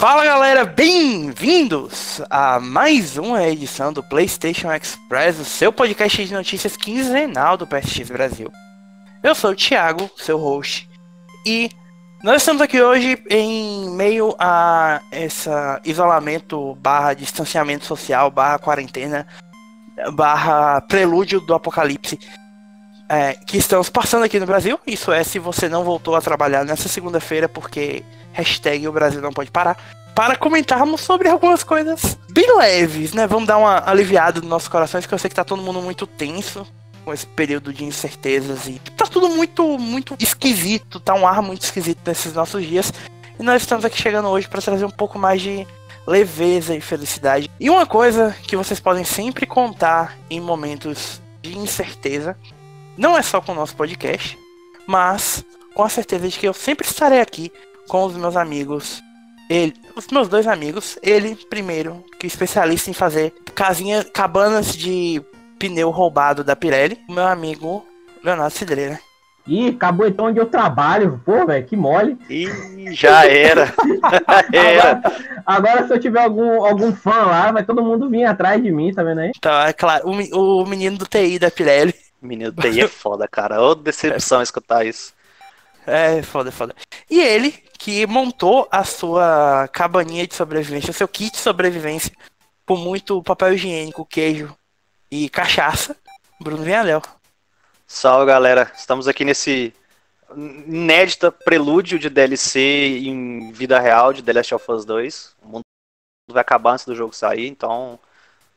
Fala 0.00 0.24
galera, 0.24 0.64
bem-vindos 0.64 2.22
a 2.30 2.60
mais 2.60 3.16
uma 3.18 3.42
edição 3.48 3.92
do 3.92 4.00
PlayStation 4.00 4.72
Express, 4.72 5.40
o 5.40 5.44
seu 5.44 5.72
podcast 5.72 6.24
de 6.24 6.32
notícias 6.32 6.76
quinzenal 6.76 7.56
do 7.56 7.66
PSX 7.66 8.08
Brasil. 8.08 8.48
Eu 9.24 9.34
sou 9.34 9.50
o 9.50 9.56
Thiago, 9.56 10.08
seu 10.16 10.38
host, 10.38 10.88
e 11.44 11.68
nós 12.22 12.42
estamos 12.42 12.62
aqui 12.62 12.80
hoje 12.80 13.20
em 13.28 13.90
meio 13.90 14.36
a 14.38 15.00
esse 15.10 15.50
isolamento 15.84 16.76
barra 16.76 17.12
distanciamento 17.14 17.84
social, 17.84 18.30
barra 18.30 18.56
quarentena, 18.56 19.26
barra 20.12 20.80
prelúdio 20.82 21.40
do 21.40 21.54
apocalipse 21.54 22.20
é, 23.08 23.34
que 23.34 23.56
estamos 23.56 23.88
passando 23.88 24.24
aqui 24.24 24.38
no 24.38 24.46
Brasil. 24.46 24.78
Isso 24.86 25.10
é, 25.10 25.24
se 25.24 25.38
você 25.38 25.68
não 25.68 25.82
voltou 25.82 26.14
a 26.14 26.20
trabalhar 26.20 26.64
nessa 26.64 26.88
segunda-feira, 26.88 27.48
porque 27.48 28.04
hashtag 28.32 28.86
o 28.86 28.92
Brasil 28.92 29.20
não 29.20 29.32
pode 29.32 29.50
parar. 29.50 29.76
Para 30.14 30.36
comentarmos 30.36 31.00
sobre 31.00 31.28
algumas 31.28 31.62
coisas 31.62 32.18
bem 32.30 32.56
leves, 32.58 33.12
né? 33.12 33.26
Vamos 33.26 33.46
dar 33.46 33.56
uma 33.56 33.88
aliviada 33.88 34.40
nos 34.40 34.50
nossos 34.50 34.68
corações, 34.68 35.06
que 35.06 35.14
eu 35.14 35.18
sei 35.18 35.30
que 35.30 35.36
tá 35.36 35.44
todo 35.44 35.62
mundo 35.62 35.80
muito 35.80 36.06
tenso 36.06 36.66
com 37.04 37.12
esse 37.12 37.26
período 37.26 37.72
de 37.72 37.84
incertezas 37.84 38.66
e 38.66 38.80
tá 38.96 39.06
tudo 39.06 39.28
muito, 39.28 39.78
muito 39.78 40.16
esquisito, 40.18 41.00
tá 41.00 41.14
um 41.14 41.26
ar 41.26 41.40
muito 41.40 41.62
esquisito 41.62 42.00
nesses 42.04 42.34
nossos 42.34 42.66
dias. 42.66 42.92
E 43.38 43.42
nós 43.42 43.62
estamos 43.62 43.84
aqui 43.84 43.96
chegando 43.96 44.28
hoje 44.28 44.48
para 44.48 44.60
trazer 44.60 44.84
um 44.84 44.90
pouco 44.90 45.18
mais 45.18 45.40
de 45.40 45.66
leveza 46.06 46.74
e 46.74 46.80
felicidade. 46.80 47.48
E 47.60 47.70
uma 47.70 47.86
coisa 47.86 48.34
que 48.42 48.56
vocês 48.56 48.80
podem 48.80 49.04
sempre 49.04 49.46
contar 49.46 50.18
em 50.28 50.40
momentos 50.40 51.22
de 51.40 51.56
incerteza 51.56 52.36
não 52.98 53.16
é 53.16 53.22
só 53.22 53.40
com 53.40 53.52
o 53.52 53.54
nosso 53.54 53.76
podcast, 53.76 54.36
mas 54.86 55.44
com 55.74 55.84
a 55.84 55.88
certeza 55.88 56.28
de 56.28 56.38
que 56.38 56.46
eu 56.46 56.52
sempre 56.52 56.86
estarei 56.86 57.20
aqui 57.20 57.52
com 57.88 58.04
os 58.04 58.16
meus 58.16 58.36
amigos. 58.36 59.00
Ele, 59.48 59.72
os 59.96 60.08
meus 60.08 60.28
dois 60.28 60.46
amigos, 60.46 60.98
ele 61.02 61.36
primeiro, 61.48 62.04
que 62.18 62.26
é 62.26 62.28
especialista 62.28 62.90
em 62.90 62.92
fazer 62.92 63.32
casinha, 63.54 64.04
cabanas 64.04 64.76
de 64.76 65.22
pneu 65.58 65.90
roubado 65.90 66.44
da 66.44 66.54
Pirelli, 66.54 66.98
o 67.08 67.12
meu 67.12 67.26
amigo 67.26 67.86
Leonardo 68.22 68.52
Cidreira. 68.52 68.98
Ih, 69.46 69.68
acabou 69.68 70.06
então 70.06 70.26
onde 70.26 70.38
eu 70.38 70.44
trabalho, 70.44 71.22
pô, 71.24 71.46
velho, 71.46 71.64
que 71.64 71.74
mole. 71.74 72.18
Ih, 72.28 72.92
já 72.92 73.24
era. 73.26 73.72
era. 74.52 74.90
Agora, 74.90 75.42
agora, 75.46 75.86
se 75.86 75.94
eu 75.94 76.00
tiver 76.00 76.20
algum, 76.20 76.62
algum 76.62 76.92
fã 76.92 77.24
lá, 77.24 77.50
vai 77.50 77.64
todo 77.64 77.82
mundo 77.82 78.10
vir 78.10 78.24
atrás 78.24 78.62
de 78.62 78.70
mim, 78.70 78.92
tá 78.92 79.02
vendo 79.02 79.20
aí? 79.20 79.32
Tá, 79.40 79.68
é 79.68 79.72
claro, 79.72 80.06
o, 80.06 80.62
o 80.62 80.66
menino 80.66 80.98
do 80.98 81.06
TI 81.06 81.38
da 81.38 81.50
Pirelli. 81.50 81.94
Menino 82.20 82.52
TI 82.52 82.82
é 82.82 82.88
foda, 82.88 83.28
cara. 83.28 83.62
Ô 83.62 83.74
decepção 83.74 84.40
é. 84.40 84.42
escutar 84.42 84.84
isso. 84.84 85.12
É, 85.86 86.22
foda, 86.22 86.52
foda. 86.52 86.74
E 87.08 87.20
ele, 87.20 87.52
que 87.78 88.06
montou 88.06 88.68
a 88.70 88.84
sua 88.84 89.68
cabaninha 89.72 90.26
de 90.26 90.34
sobrevivência, 90.34 90.90
o 90.90 90.94
seu 90.94 91.08
kit 91.08 91.32
de 91.32 91.38
sobrevivência, 91.38 92.12
com 92.66 92.76
muito 92.76 93.22
papel 93.22 93.54
higiênico, 93.54 94.04
queijo 94.04 94.54
e 95.10 95.30
cachaça, 95.30 95.96
Bruno 96.38 96.62
Vinhaléu. 96.62 97.00
Salve, 97.86 98.26
galera. 98.26 98.70
Estamos 98.76 99.08
aqui 99.08 99.24
nesse 99.24 99.72
inédita 100.36 101.32
prelúdio 101.32 101.98
de 101.98 102.10
DLC 102.10 102.60
em 103.06 103.50
vida 103.52 103.80
real 103.80 104.12
de 104.12 104.22
The 104.22 104.32
Last 104.34 104.54
of 104.54 104.70
Us 104.70 104.84
2. 104.84 105.36
O 105.42 105.48
mundo 105.48 105.62
vai 106.30 106.42
acabar 106.42 106.72
antes 106.72 106.84
do 106.84 106.94
jogo 106.94 107.14
sair, 107.14 107.48
então 107.48 107.98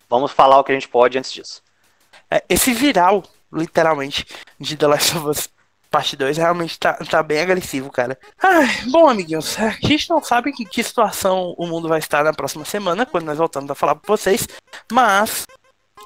vamos 0.09 0.31
falar 0.33 0.59
o 0.59 0.63
que 0.65 0.73
a 0.73 0.75
gente 0.75 0.89
pode 0.89 1.17
antes 1.17 1.31
disso. 1.31 1.63
É, 2.29 2.43
esse 2.49 2.73
viral 2.73 3.23
literalmente, 3.51 4.25
de 4.59 4.77
The 4.77 4.87
Last 4.87 5.17
of 5.17 5.27
Us 5.27 5.49
Parte 5.91 6.15
2 6.15 6.37
realmente 6.37 6.79
tá, 6.79 6.93
tá 6.93 7.21
bem 7.21 7.41
agressivo, 7.41 7.91
cara. 7.91 8.17
Ai, 8.41 8.65
bom, 8.89 9.09
amiguinhos, 9.09 9.59
a 9.59 9.71
gente 9.71 10.09
não 10.09 10.23
sabe 10.23 10.49
em 10.49 10.53
que 10.53 10.81
situação 10.81 11.53
o 11.57 11.67
mundo 11.67 11.89
vai 11.89 11.99
estar 11.99 12.23
na 12.23 12.31
próxima 12.31 12.63
semana, 12.63 13.05
quando 13.05 13.25
nós 13.25 13.37
voltamos 13.37 13.69
a 13.69 13.75
falar 13.75 13.95
pra 13.95 14.15
vocês, 14.15 14.47
mas 14.89 15.45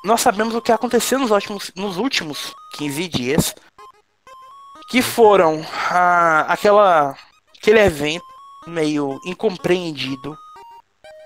nós 0.03 0.21
sabemos 0.21 0.55
o 0.55 0.61
que 0.61 0.71
aconteceu 0.71 1.19
nos 1.19 1.29
últimos, 1.29 1.71
nos 1.75 1.97
últimos 1.97 2.51
15 2.77 3.07
dias, 3.07 3.55
que 4.89 5.03
foram 5.03 5.63
ah, 5.91 6.47
aquela, 6.49 7.15
aquele 7.55 7.79
evento 7.79 8.25
meio 8.65 9.19
incompreendido, 9.23 10.35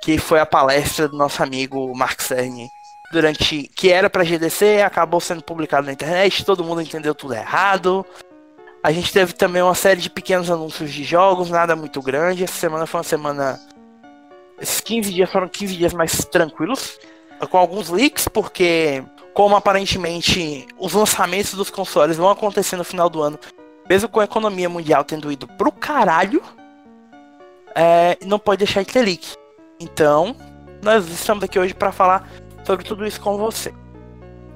que 0.03 0.17
foi 0.17 0.41
a 0.41 0.45
palestra 0.45 1.07
do 1.07 1.15
nosso 1.15 1.41
amigo 1.41 1.95
Mark 1.95 2.19
Cerny 2.19 2.67
durante 3.11 3.69
que 3.75 3.91
era 3.91 4.09
para 4.09 4.23
GDC, 4.23 4.81
acabou 4.81 5.19
sendo 5.19 5.43
publicado 5.43 5.87
na 5.87 5.93
internet, 5.93 6.45
todo 6.45 6.63
mundo 6.63 6.81
entendeu 6.81 7.15
tudo 7.15 7.33
errado. 7.33 8.05
A 8.81 8.91
gente 8.91 9.11
teve 9.11 9.33
também 9.33 9.61
uma 9.61 9.75
série 9.75 9.99
de 9.99 10.09
pequenos 10.09 10.49
anúncios 10.49 10.91
de 10.91 11.03
jogos, 11.03 11.49
nada 11.49 11.75
muito 11.75 12.01
grande. 12.01 12.43
Essa 12.43 12.53
semana 12.53 12.85
foi 12.85 12.99
uma 12.99 13.03
semana 13.03 13.59
esses 14.61 14.81
15 14.81 15.13
dias 15.13 15.31
foram 15.31 15.47
15 15.47 15.75
dias 15.75 15.93
mais 15.93 16.25
tranquilos, 16.25 16.99
com 17.49 17.57
alguns 17.57 17.89
leaks, 17.89 18.27
porque 18.27 19.03
como 19.33 19.55
aparentemente 19.55 20.67
os 20.77 20.93
lançamentos 20.93 21.53
dos 21.53 21.69
consoles 21.69 22.17
vão 22.17 22.29
acontecer 22.29 22.75
no 22.75 22.83
final 22.83 23.09
do 23.09 23.21
ano, 23.21 23.39
mesmo 23.89 24.09
com 24.09 24.19
a 24.19 24.25
economia 24.25 24.67
mundial 24.67 25.03
tendo 25.05 25.31
ido 25.31 25.47
pro 25.47 25.71
caralho, 25.71 26.43
é, 27.73 28.17
não 28.25 28.37
pode 28.37 28.59
deixar 28.59 28.83
de 28.83 28.91
ter 28.91 29.01
leak. 29.01 29.33
Então, 29.79 30.35
nós 30.83 31.07
estamos 31.07 31.43
aqui 31.43 31.57
hoje 31.57 31.73
para 31.73 31.91
falar 31.91 32.29
sobre 32.69 32.85
tudo 32.85 33.03
isso 33.03 33.19
com 33.19 33.35
você. 33.35 33.73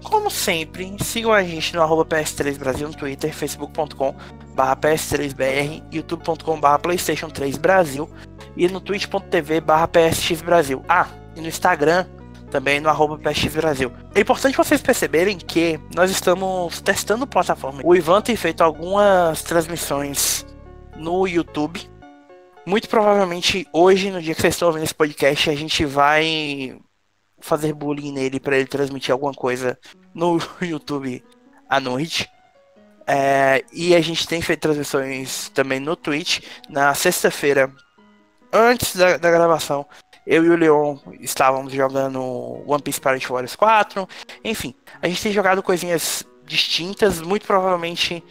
Como 0.04 0.30
sempre, 0.30 0.96
sigam 1.04 1.34
a 1.34 1.42
gente 1.42 1.74
no 1.74 1.82
arroba 1.82 2.06
PS3 2.06 2.60
Brasil 2.60 2.88
no 2.88 2.94
Twitter, 2.94 3.34
facebook.com 3.34 4.16
barra 4.54 4.76
PS3BR, 4.76 5.84
youtube.com 5.92 6.62
Playstation 6.80 7.30
3 7.30 7.58
Brasil 7.58 8.08
e 8.56 8.68
no 8.68 8.80
twitch.tv 8.80 9.62
PSX 9.62 10.44
Brasil. 10.44 10.84
Ah, 10.88 11.08
e 11.36 11.42
no 11.42 11.48
Instagram 11.48 12.06
também 12.52 12.80
no 12.80 12.88
arroba 12.88 13.18
PSX 13.18 13.56
Brasil. 13.56 13.92
É 14.14 14.20
importante 14.20 14.56
vocês 14.56 14.80
perceberem 14.80 15.40
que 15.40 15.80
nós 15.96 16.12
estamos 16.12 16.82
testando 16.82 17.26
plataforma. 17.26 17.82
O 17.84 17.96
Ivan 17.96 18.22
tem 18.22 18.36
feito 18.36 18.62
algumas 18.62 19.42
transmissões 19.42 20.46
no 20.96 21.28
YouTube. 21.28 21.82
Muito 22.64 22.88
provavelmente 22.88 23.68
hoje, 23.74 24.12
no 24.12 24.22
dia 24.22 24.36
que 24.36 24.42
vocês 24.42 24.54
estão 24.54 24.68
ouvindo 24.68 24.84
esse 24.84 24.94
podcast, 24.94 25.50
a 25.50 25.56
gente 25.56 25.84
vai 25.84 26.78
fazer 27.44 27.74
bullying 27.74 28.14
nele 28.14 28.40
para 28.40 28.58
ele 28.58 28.68
transmitir 28.68 29.12
alguma 29.12 29.34
coisa 29.34 29.78
no 30.14 30.40
YouTube 30.62 31.24
à 31.70 31.80
noite. 31.80 32.30
É, 33.06 33.64
e 33.74 33.94
a 33.94 34.00
gente 34.00 34.26
tem 34.26 34.42
feito 34.42 34.62
transmissões 34.62 35.50
também 35.50 35.80
no 35.80 35.96
Twitch. 35.96 36.40
Na 36.70 36.94
sexta-feira, 36.94 37.72
antes 38.52 38.96
da, 38.96 39.18
da, 39.18 39.30
gravação, 39.30 39.86
eu 40.26 40.46
e 40.46 40.50
o 40.50 40.56
Leon 40.56 40.98
estávamos 41.20 41.74
jogando 41.74 42.22
One 42.66 42.82
Piece 42.82 43.02
Pirate 43.02 43.28
Warriors 43.28 43.58
4. 43.58 44.08
Enfim, 44.44 44.74
a 45.02 45.08
gente 45.08 45.22
tem 45.22 45.34
jogado 45.34 45.62
coisinhas 45.62 46.26
distintas. 46.46 47.20
Muito 47.20 47.46
provavelmente 47.46 48.24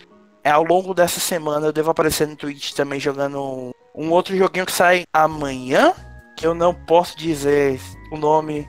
é, 0.42 0.50
ao 0.50 0.64
longo 0.64 0.94
dessa 0.94 1.20
semana 1.20 1.66
eu 1.66 1.72
devo 1.72 1.90
aparecer 1.90 2.26
no 2.26 2.34
Twitch 2.34 2.72
também 2.72 2.98
jogando 2.98 3.72
um 3.94 4.10
outro 4.10 4.34
joguinho 4.34 4.64
que 4.64 4.72
sai 4.72 5.04
amanhã. 5.12 5.92
Que 6.34 6.46
eu 6.46 6.54
não 6.54 6.74
posso 6.74 7.16
dizer 7.16 7.78
o 8.10 8.16
nome 8.16 8.66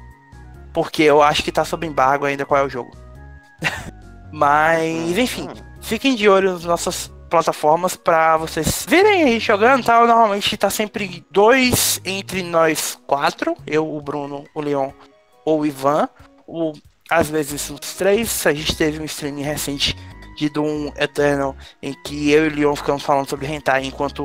porque 0.73 1.03
eu 1.03 1.21
acho 1.21 1.43
que 1.43 1.51
tá 1.51 1.63
sob 1.63 1.85
embargo 1.85 2.25
ainda 2.25 2.45
qual 2.45 2.61
é 2.61 2.63
o 2.63 2.69
jogo. 2.69 2.91
Mas, 4.31 5.17
enfim, 5.17 5.49
fiquem 5.81 6.15
de 6.15 6.27
olho 6.27 6.53
nas 6.53 6.63
nossas 6.65 7.11
plataformas 7.29 7.95
para 7.95 8.37
vocês 8.37 8.85
verem 8.87 9.23
aí 9.23 9.39
jogando, 9.39 9.83
tá? 9.83 10.05
Normalmente 10.05 10.57
tá 10.57 10.69
sempre 10.69 11.25
dois 11.31 12.01
entre 12.05 12.43
nós 12.43 12.99
quatro, 13.07 13.55
eu, 13.65 13.95
o 13.95 14.01
Bruno, 14.01 14.43
o 14.53 14.61
Leon 14.61 14.91
ou 15.45 15.61
o 15.61 15.65
Ivan. 15.65 16.07
O, 16.47 16.73
às 17.09 17.29
vezes 17.29 17.69
os 17.69 17.93
três. 17.95 18.45
A 18.45 18.53
gente 18.53 18.75
teve 18.75 18.99
um 18.99 19.05
streaming 19.05 19.43
recente 19.43 19.95
de 20.37 20.49
Doom 20.49 20.91
Eternal 20.97 21.55
em 21.81 21.93
que 22.03 22.31
eu 22.31 22.45
e 22.45 22.49
o 22.49 22.55
Leon 22.55 22.75
ficamos 22.75 23.03
falando 23.03 23.29
sobre 23.29 23.47
hentai 23.47 23.85
enquanto 23.85 24.23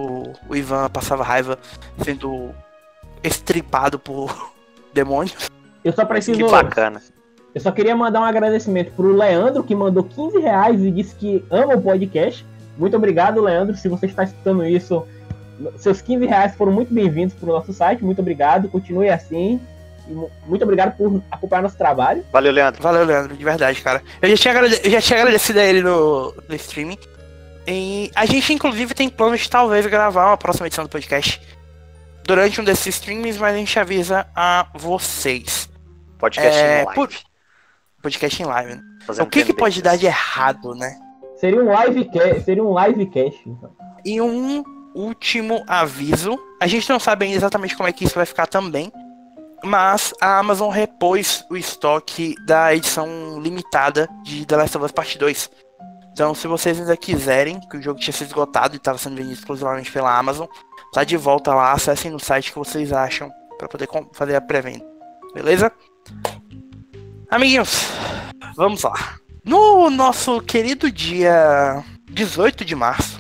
o 0.49 0.57
Ivan 0.57 0.89
passava 0.89 1.23
raiva 1.23 1.59
sendo 2.03 2.55
estripado 3.23 3.99
por 3.99 4.53
demônios. 4.93 5.51
Eu 5.89 5.93
só 5.95 6.05
preciso. 6.05 6.39
Que 6.39 6.51
bacana. 6.51 7.01
Eu 7.55 7.61
só 7.63 7.73
queria 7.73 7.97
mandar 7.97 8.21
um 8.21 8.25
agradecimento 8.25 8.93
pro 8.93 9.11
Leandro, 9.11 9.65
que 9.65 9.75
mandou 9.75 10.05
15 10.05 10.39
reais 10.39 10.85
e 10.85 10.91
disse 10.91 11.15
que 11.15 11.43
ama 11.51 11.75
o 11.75 11.81
podcast. 11.81 12.45
Muito 12.77 12.95
obrigado, 12.95 13.41
Leandro. 13.41 13.75
Se 13.75 13.89
você 13.89 14.05
está 14.05 14.23
escutando 14.23 14.67
isso, 14.67 15.03
seus 15.77 16.03
15 16.03 16.27
reais 16.27 16.55
foram 16.55 16.73
muito 16.73 16.93
bem-vindos 16.93 17.35
para 17.35 17.49
o 17.49 17.53
nosso 17.55 17.73
site. 17.73 18.05
Muito 18.05 18.21
obrigado. 18.21 18.69
Continue 18.69 19.09
assim. 19.09 19.59
Muito 20.47 20.63
obrigado 20.63 20.95
por 20.95 21.23
acompanhar 21.31 21.63
nosso 21.63 21.79
trabalho. 21.79 22.23
Valeu, 22.31 22.53
Leandro. 22.53 22.83
Valeu, 22.83 23.05
Leandro, 23.05 23.35
de 23.35 23.45
verdade, 23.45 23.81
cara. 23.81 24.03
Eu 24.21 24.29
já 24.29 24.37
tinha, 24.37 24.55
agradecido, 24.55 24.87
eu 24.87 24.91
já 24.93 25.01
tinha 25.01 25.19
agradecido 25.19 25.59
a 25.59 25.65
ele 25.65 25.83
no, 25.83 26.35
no 26.47 26.55
streaming. 26.55 26.99
E 27.67 28.11
a 28.15 28.27
gente, 28.27 28.53
inclusive, 28.53 28.93
tem 28.93 29.09
planos 29.09 29.41
de 29.41 29.49
talvez 29.49 29.87
gravar 29.87 30.27
uma 30.27 30.37
próxima 30.37 30.67
edição 30.67 30.85
do 30.85 30.91
podcast 30.91 31.41
durante 32.25 32.61
um 32.61 32.65
desses 32.65 32.95
streams, 32.95 33.39
mas 33.39 33.55
a 33.55 33.59
gente 33.59 33.79
avisa 33.79 34.27
a 34.37 34.67
vocês. 34.75 35.68
Podcast 36.19 36.59
é, 36.59 36.83
em 36.83 36.85
live. 36.85 36.95
Por... 36.95 37.11
Podcast 38.03 38.43
em 38.43 38.47
live. 38.47 38.75
Né? 38.75 38.83
O 39.21 39.27
que, 39.27 39.45
que 39.45 39.55
pode 39.55 39.83
dar 39.83 39.97
de 39.97 40.07
errado, 40.07 40.75
né? 40.75 40.99
Seria 41.37 41.63
um 41.63 41.71
livecast, 41.71 42.45
seria 42.45 42.65
um 42.65 42.79
livecast. 42.79 43.49
Então. 43.49 43.71
E 44.05 44.21
um 44.21 44.65
último 44.95 45.65
aviso. 45.67 46.39
A 46.61 46.67
gente 46.67 46.89
não 46.91 46.99
sabe 46.99 47.25
ainda 47.25 47.37
exatamente 47.37 47.77
como 47.77 47.89
é 47.89 47.93
que 47.93 48.05
isso 48.05 48.17
vai 48.17 48.27
ficar 48.27 48.47
também. 48.47 48.93
Mas 49.65 50.13
a 50.21 50.39
Amazon 50.39 50.71
repôs 50.71 51.45
o 51.51 51.57
estoque 51.57 52.35
da 52.47 52.75
edição 52.75 53.41
limitada 53.41 54.09
de 54.23 54.47
The 54.47 54.57
Last 54.57 54.77
of 54.77 54.87
Us 54.87 54.93
Part 54.93 55.19
2. 55.19 55.51
Então, 56.13 56.35
se 56.35 56.49
vocês 56.49 56.81
ainda 56.81 56.97
quiserem, 56.97 57.61
que 57.69 57.77
o 57.77 57.83
jogo 57.83 58.01
tinha 58.01 58.13
sido 58.13 58.29
esgotado 58.29 58.75
e 58.75 58.77
estava 58.77 58.99
sendo 58.99 59.17
vendido 59.17 59.35
exclusivamente 59.35 59.91
pela 59.93 60.17
Amazon, 60.17 60.47
tá 60.93 61.05
de 61.05 61.17
volta 61.17 61.55
lá, 61.55 61.73
acessem 61.73 62.11
no 62.11 62.19
site 62.19 62.53
que 62.53 62.59
vocês 62.59 62.93
acham 62.93 63.31
para 63.57 63.69
poder 63.69 63.89
fazer 64.13 64.35
a 64.35 64.41
pré-venda. 64.41 64.85
Beleza? 65.35 65.73
Amiguinhos, 67.31 67.87
vamos 68.57 68.83
lá. 68.83 69.19
No 69.45 69.91
nosso 69.91 70.41
querido 70.41 70.91
dia 70.91 71.85
18 72.11 72.65
de 72.65 72.75
março, 72.75 73.19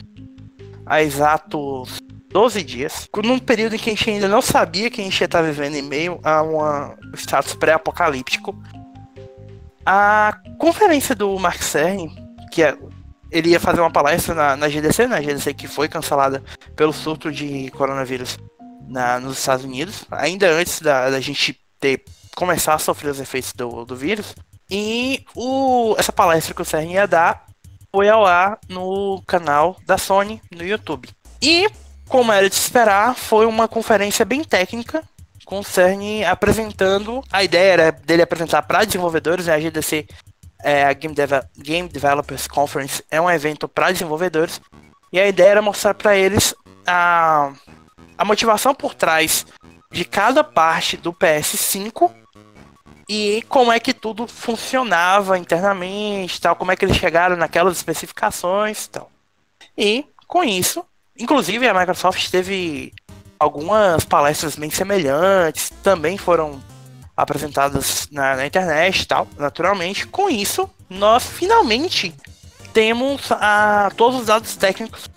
há 0.84 1.02
exatos 1.02 1.98
12 2.30 2.62
dias, 2.62 3.08
num 3.24 3.38
período 3.38 3.74
em 3.74 3.78
que 3.78 3.90
a 3.90 3.92
gente 3.94 4.10
ainda 4.10 4.28
não 4.28 4.42
sabia 4.42 4.90
que 4.90 5.00
a 5.00 5.04
gente 5.04 5.20
ia 5.20 5.24
estar 5.24 5.42
vivendo 5.42 5.74
em 5.74 5.82
meio 5.82 6.20
a 6.22 6.42
um 6.42 7.14
status 7.14 7.54
pré-apocalíptico, 7.54 8.54
a 9.84 10.38
conferência 10.58 11.14
do 11.14 11.38
Mark 11.38 11.62
Cerny, 11.62 12.14
que 12.52 12.62
é, 12.62 12.76
ele 13.30 13.50
ia 13.50 13.60
fazer 13.60 13.80
uma 13.80 13.90
palestra 13.90 14.34
na, 14.34 14.56
na 14.56 14.68
GDC, 14.68 15.06
na 15.06 15.20
GDC 15.20 15.54
que 15.54 15.66
foi 15.66 15.88
cancelada 15.88 16.42
pelo 16.76 16.92
surto 16.92 17.32
de 17.32 17.70
coronavírus 17.70 18.38
na, 18.86 19.18
nos 19.18 19.38
Estados 19.38 19.64
Unidos, 19.64 20.04
ainda 20.10 20.50
antes 20.50 20.80
da, 20.80 21.08
da 21.08 21.20
gente 21.20 21.58
ter 21.80 22.04
começar 22.34 22.74
a 22.74 22.78
sofrer 22.78 23.10
os 23.10 23.20
efeitos 23.20 23.52
do, 23.52 23.84
do 23.84 23.96
vírus. 23.96 24.34
E 24.70 25.24
o, 25.34 25.94
essa 25.98 26.12
palestra 26.12 26.54
que 26.54 26.62
o 26.62 26.64
Cerny 26.64 26.94
ia 26.94 27.06
dar 27.06 27.46
foi 27.90 28.08
ao 28.08 28.24
ar 28.24 28.58
no 28.68 29.22
canal 29.26 29.76
da 29.86 29.98
Sony 29.98 30.40
no 30.54 30.64
YouTube. 30.64 31.08
E, 31.42 31.68
como 32.08 32.32
era 32.32 32.48
de 32.48 32.54
esperar, 32.54 33.14
foi 33.14 33.46
uma 33.46 33.66
conferência 33.66 34.24
bem 34.24 34.44
técnica, 34.44 35.02
com 35.44 35.60
o 35.60 35.64
Cerny 35.64 36.24
apresentando. 36.24 37.24
A 37.32 37.42
ideia 37.42 37.72
era 37.72 37.92
dele 37.92 38.22
apresentar 38.22 38.62
para 38.62 38.84
desenvolvedores, 38.84 39.46
né? 39.46 39.54
a 39.54 39.58
GDC, 39.58 40.06
é, 40.62 40.84
a 40.84 40.92
Game, 40.92 41.14
Deve 41.14 41.40
Game 41.56 41.88
Developers 41.88 42.46
Conference, 42.46 43.02
é 43.10 43.20
um 43.20 43.30
evento 43.30 43.66
para 43.66 43.90
desenvolvedores. 43.90 44.60
E 45.12 45.18
a 45.18 45.26
ideia 45.26 45.50
era 45.50 45.62
mostrar 45.62 45.94
para 45.94 46.16
eles 46.16 46.54
a, 46.86 47.52
a 48.16 48.24
motivação 48.24 48.74
por 48.74 48.94
trás 48.94 49.46
de 49.90 50.04
cada 50.04 50.44
parte 50.44 50.96
do 50.96 51.12
PS5 51.12 52.12
e 53.08 53.42
como 53.48 53.72
é 53.72 53.80
que 53.80 53.94
tudo 53.94 54.26
funcionava 54.26 55.38
internamente, 55.38 56.40
tal, 56.40 56.54
como 56.54 56.70
é 56.70 56.76
que 56.76 56.84
eles 56.84 56.96
chegaram 56.96 57.36
naquelas 57.36 57.76
especificações, 57.76 58.86
tal. 58.86 59.10
E 59.76 60.04
com 60.26 60.44
isso, 60.44 60.84
inclusive 61.18 61.66
a 61.66 61.72
Microsoft 61.72 62.30
teve 62.30 62.92
algumas 63.38 64.04
palestras 64.04 64.56
bem 64.56 64.70
semelhantes, 64.70 65.70
também 65.82 66.18
foram 66.18 66.62
apresentadas 67.16 68.08
na, 68.12 68.36
na 68.36 68.46
internet, 68.46 69.06
tal, 69.06 69.26
naturalmente. 69.38 70.06
Com 70.06 70.28
isso, 70.28 70.68
nós 70.90 71.24
finalmente 71.24 72.14
temos 72.72 73.32
a, 73.32 73.90
todos 73.96 74.20
os 74.20 74.26
dados 74.26 74.54
técnicos 74.54 75.08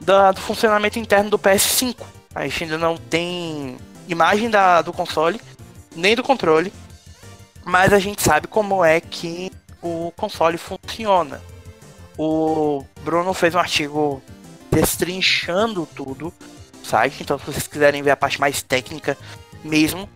da, 0.00 0.32
do 0.32 0.40
funcionamento 0.40 0.98
interno 0.98 1.30
do 1.30 1.38
PS5. 1.38 1.96
A 2.34 2.42
gente 2.46 2.64
ainda 2.64 2.78
não 2.78 2.96
tem 2.96 3.76
imagem 4.08 4.50
da, 4.50 4.82
do 4.82 4.92
console, 4.92 5.40
nem 5.94 6.14
do 6.14 6.22
controle, 6.22 6.72
mas 7.64 7.92
a 7.92 7.98
gente 7.98 8.22
sabe 8.22 8.46
como 8.46 8.84
é 8.84 9.00
que 9.00 9.50
o 9.80 10.12
console 10.16 10.58
funciona. 10.58 11.40
O 12.18 12.84
Bruno 13.02 13.32
fez 13.32 13.54
um 13.54 13.58
artigo 13.58 14.22
destrinchando 14.70 15.86
tudo 15.94 16.32
no 16.78 16.84
site, 16.84 17.22
então 17.22 17.38
se 17.38 17.46
vocês 17.46 17.66
quiserem 17.66 18.02
ver 18.02 18.10
a 18.10 18.16
parte 18.16 18.40
mais 18.40 18.62
técnica 18.62 19.16
mesmo, 19.62 20.08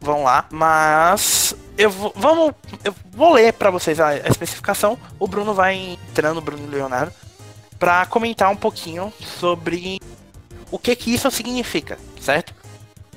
vão 0.00 0.24
lá. 0.24 0.46
Mas 0.50 1.54
eu 1.76 1.90
vou, 1.90 2.12
vamos, 2.16 2.54
eu 2.84 2.94
vou 3.12 3.32
ler 3.32 3.52
para 3.52 3.70
vocês 3.70 4.00
a, 4.00 4.08
a, 4.08 4.28
especificação. 4.28 4.98
O 5.18 5.26
Bruno 5.26 5.54
vai 5.54 5.76
entrando, 5.76 6.38
o 6.38 6.42
Bruno 6.42 6.68
Leonardo, 6.68 7.12
para 7.78 8.06
comentar 8.06 8.50
um 8.50 8.56
pouquinho 8.56 9.12
sobre 9.20 10.00
o 10.70 10.78
que 10.78 10.94
que 10.94 11.14
isso 11.14 11.30
significa, 11.30 11.98
certo? 12.20 12.54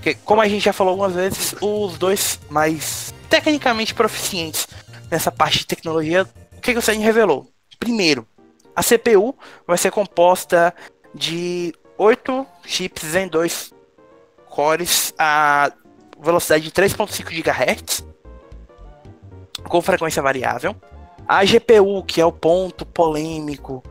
Porque, 0.04 0.16
como 0.26 0.42
a 0.42 0.48
gente 0.50 0.66
já 0.66 0.74
falou 0.74 0.92
algumas 0.92 1.14
vezes, 1.14 1.56
os 1.62 1.98
dois 1.98 2.38
mais 2.50 3.14
tecnicamente 3.30 3.94
proficientes 3.94 4.68
nessa 5.10 5.32
parte 5.32 5.60
de 5.60 5.66
tecnologia, 5.66 6.28
o 6.58 6.60
que, 6.60 6.74
que 6.74 6.78
o 6.78 6.82
Sony 6.82 6.98
revelou? 6.98 7.48
Primeiro, 7.80 8.28
a 8.76 8.84
CPU 8.84 9.34
vai 9.66 9.78
ser 9.78 9.92
composta 9.92 10.76
de 11.16 11.74
8 11.98 12.46
chips 12.66 13.16
em 13.16 13.30
2 13.30 13.74
cores 14.50 15.14
a 15.18 15.72
velocidade 16.20 16.66
de 16.66 16.72
3.5 16.72 17.30
GHz 17.30 18.06
com 19.70 19.82
frequência 19.82 20.22
variável. 20.22 20.76
A 21.26 21.46
GPU, 21.46 22.04
que 22.04 22.20
é 22.20 22.26
o 22.26 22.32
ponto 22.32 22.86
polêmico, 22.86 23.82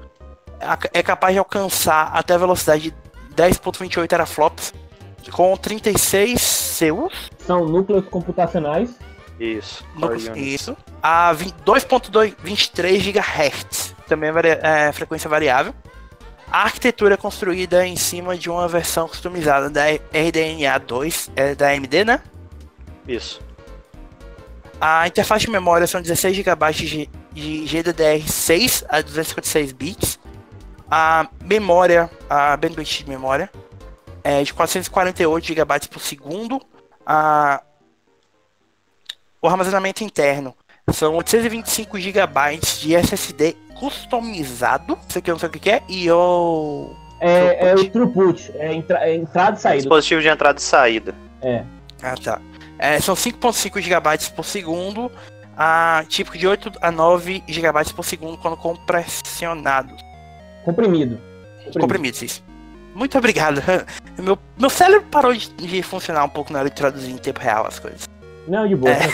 é 0.92 1.02
capaz 1.02 1.32
de 1.32 1.38
alcançar 1.38 2.10
até 2.12 2.34
a 2.34 2.38
velocidade 2.38 2.90
de 2.90 3.34
10.28 3.34 4.06
teraflops 4.06 4.74
com 5.30 5.56
36 5.56 6.78
CUs. 6.78 7.30
São 7.38 7.64
núcleos 7.66 8.06
computacionais 8.08 8.90
isso. 9.42 9.84
No, 9.96 10.14
isso. 10.36 10.76
A 11.02 11.34
2.23 11.34 13.12
GHz. 13.12 13.94
Também 14.06 14.30
é, 14.30 14.88
é 14.88 14.92
frequência 14.92 15.28
variável. 15.28 15.74
A 16.50 16.64
arquitetura 16.64 17.14
é 17.14 17.16
construída 17.16 17.84
em 17.86 17.96
cima 17.96 18.36
de 18.36 18.48
uma 18.50 18.68
versão 18.68 19.08
customizada 19.08 19.68
da 19.70 19.86
RDNA 19.86 20.78
2, 20.78 21.30
é 21.34 21.54
da 21.54 21.70
AMD, 21.70 22.04
né? 22.04 22.20
Isso. 23.08 23.40
A 24.80 25.08
interface 25.08 25.46
de 25.46 25.50
memória 25.50 25.86
são 25.86 26.02
16 26.02 26.36
GB 26.36 26.72
de, 26.72 27.10
de 27.32 27.64
GDDR6 27.64 28.84
a 28.88 29.00
256 29.00 29.72
bits. 29.72 30.20
A 30.90 31.26
memória, 31.42 32.10
a 32.28 32.54
bandwidth 32.56 32.98
de 32.98 33.08
memória 33.08 33.50
é 34.24 34.42
de 34.42 34.52
448 34.52 35.46
GB 35.46 35.88
por 35.90 36.00
segundo. 36.00 36.60
A 37.04 37.62
o 39.42 39.48
armazenamento 39.48 40.04
interno 40.04 40.54
são 40.92 41.16
825 41.16 41.98
GB 41.98 42.60
de 42.80 42.94
SSD 42.94 43.56
customizado. 43.74 44.96
Isso 45.08 45.18
aqui 45.18 45.30
eu 45.30 45.34
não 45.34 45.40
sei 45.40 45.48
o 45.48 45.52
que 45.52 45.68
é. 45.68 45.82
E 45.88 46.08
o. 46.10 46.94
É, 47.20 47.70
é 47.70 47.74
o 47.74 47.90
throughput, 47.90 48.52
é, 48.54 48.72
entra, 48.72 48.98
é 48.98 49.16
entrada 49.16 49.56
e 49.56 49.60
saída. 49.60 49.78
Dispositivo 49.78 50.20
de 50.20 50.28
entrada 50.28 50.58
e 50.58 50.62
saída. 50.62 51.14
É. 51.40 51.64
Ah, 52.00 52.14
tá. 52.16 52.40
É, 52.78 53.00
são 53.00 53.14
5.5 53.14 53.80
GB 53.80 54.30
por 54.34 54.44
segundo, 54.44 55.10
a 55.56 56.04
tipo 56.08 56.36
de 56.36 56.46
8 56.46 56.72
a 56.80 56.90
9 56.90 57.44
GB 57.46 57.92
por 57.94 58.04
segundo 58.04 58.38
quando 58.38 58.56
compressionado. 58.56 59.94
Comprimido. 60.64 61.16
Comprimido, 61.16 61.80
Comprimido 61.80 62.24
isso. 62.24 62.42
Muito 62.94 63.16
obrigado. 63.16 63.62
Meu, 64.18 64.38
meu 64.58 64.68
cérebro 64.68 65.06
parou 65.10 65.32
de, 65.32 65.48
de 65.54 65.82
funcionar 65.82 66.22
um 66.24 66.28
pouco 66.28 66.52
na 66.52 66.58
hora 66.58 66.68
de 66.68 66.76
traduzir 66.76 67.10
em 67.10 67.16
tempo 67.16 67.40
real 67.40 67.66
as 67.66 67.78
coisas. 67.78 68.08
Não, 68.46 68.68
de 68.68 68.76
boa, 68.76 68.92
é. 68.92 69.08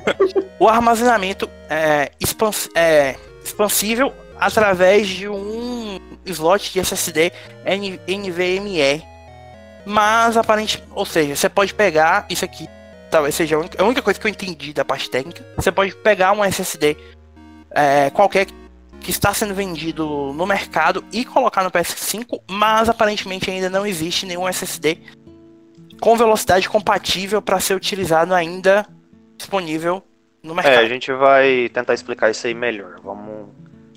o 0.58 0.66
armazenamento 0.68 1.48
é, 1.68 2.10
expans 2.18 2.68
é 2.74 3.14
expansível 3.44 4.12
através 4.38 5.06
de 5.06 5.28
um 5.28 6.00
slot 6.24 6.72
de 6.72 6.80
SSD 6.80 7.32
NVMe. 7.66 9.04
Mas 9.84 10.36
aparentemente, 10.36 10.90
ou 10.94 11.04
seja, 11.04 11.36
você 11.36 11.48
pode 11.48 11.74
pegar 11.74 12.26
isso 12.28 12.44
aqui, 12.44 12.68
talvez 13.10 13.34
seja 13.34 13.56
a 13.56 13.58
única, 13.58 13.82
a 13.82 13.86
única 13.86 14.02
coisa 14.02 14.18
que 14.18 14.26
eu 14.26 14.30
entendi 14.30 14.72
da 14.72 14.84
parte 14.84 15.10
técnica. 15.10 15.44
Você 15.56 15.72
pode 15.72 15.94
pegar 15.96 16.32
um 16.32 16.44
SSD 16.44 16.96
é, 17.70 18.10
qualquer 18.10 18.46
que 19.08 19.12
está 19.12 19.32
sendo 19.32 19.54
vendido 19.54 20.34
no 20.34 20.46
mercado 20.46 21.02
e 21.10 21.24
colocar 21.24 21.64
no 21.64 21.70
PS5, 21.70 22.42
mas 22.46 22.90
aparentemente 22.90 23.50
ainda 23.50 23.70
não 23.70 23.86
existe 23.86 24.26
nenhum 24.26 24.46
SSD 24.46 24.98
com 25.98 26.14
velocidade 26.14 26.68
compatível 26.68 27.40
para 27.40 27.58
ser 27.58 27.72
utilizado 27.72 28.34
ainda 28.34 28.86
disponível 29.34 30.02
no 30.42 30.54
mercado. 30.54 30.74
É, 30.74 30.76
a 30.84 30.88
gente 30.88 31.10
vai 31.10 31.70
tentar 31.72 31.94
explicar 31.94 32.30
isso 32.30 32.46
aí 32.46 32.52
melhor. 32.52 33.00
Vamos 33.02 33.48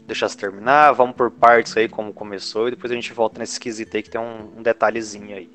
deixar 0.07 0.29
se 0.29 0.37
terminar, 0.37 0.93
vamos 0.93 1.13
por 1.13 1.29
partes 1.29 1.75
aí 1.75 1.89
como 1.89 2.13
começou 2.13 2.69
e 2.69 2.71
depois 2.71 2.89
a 2.89 2.95
gente 2.95 3.11
volta 3.11 3.37
nesse 3.37 3.51
esquisito 3.51 3.97
aí 3.97 4.03
que 4.03 4.09
tem 4.09 4.21
um, 4.21 4.59
um 4.59 4.61
detalhezinho 4.61 5.35
aí. 5.35 5.51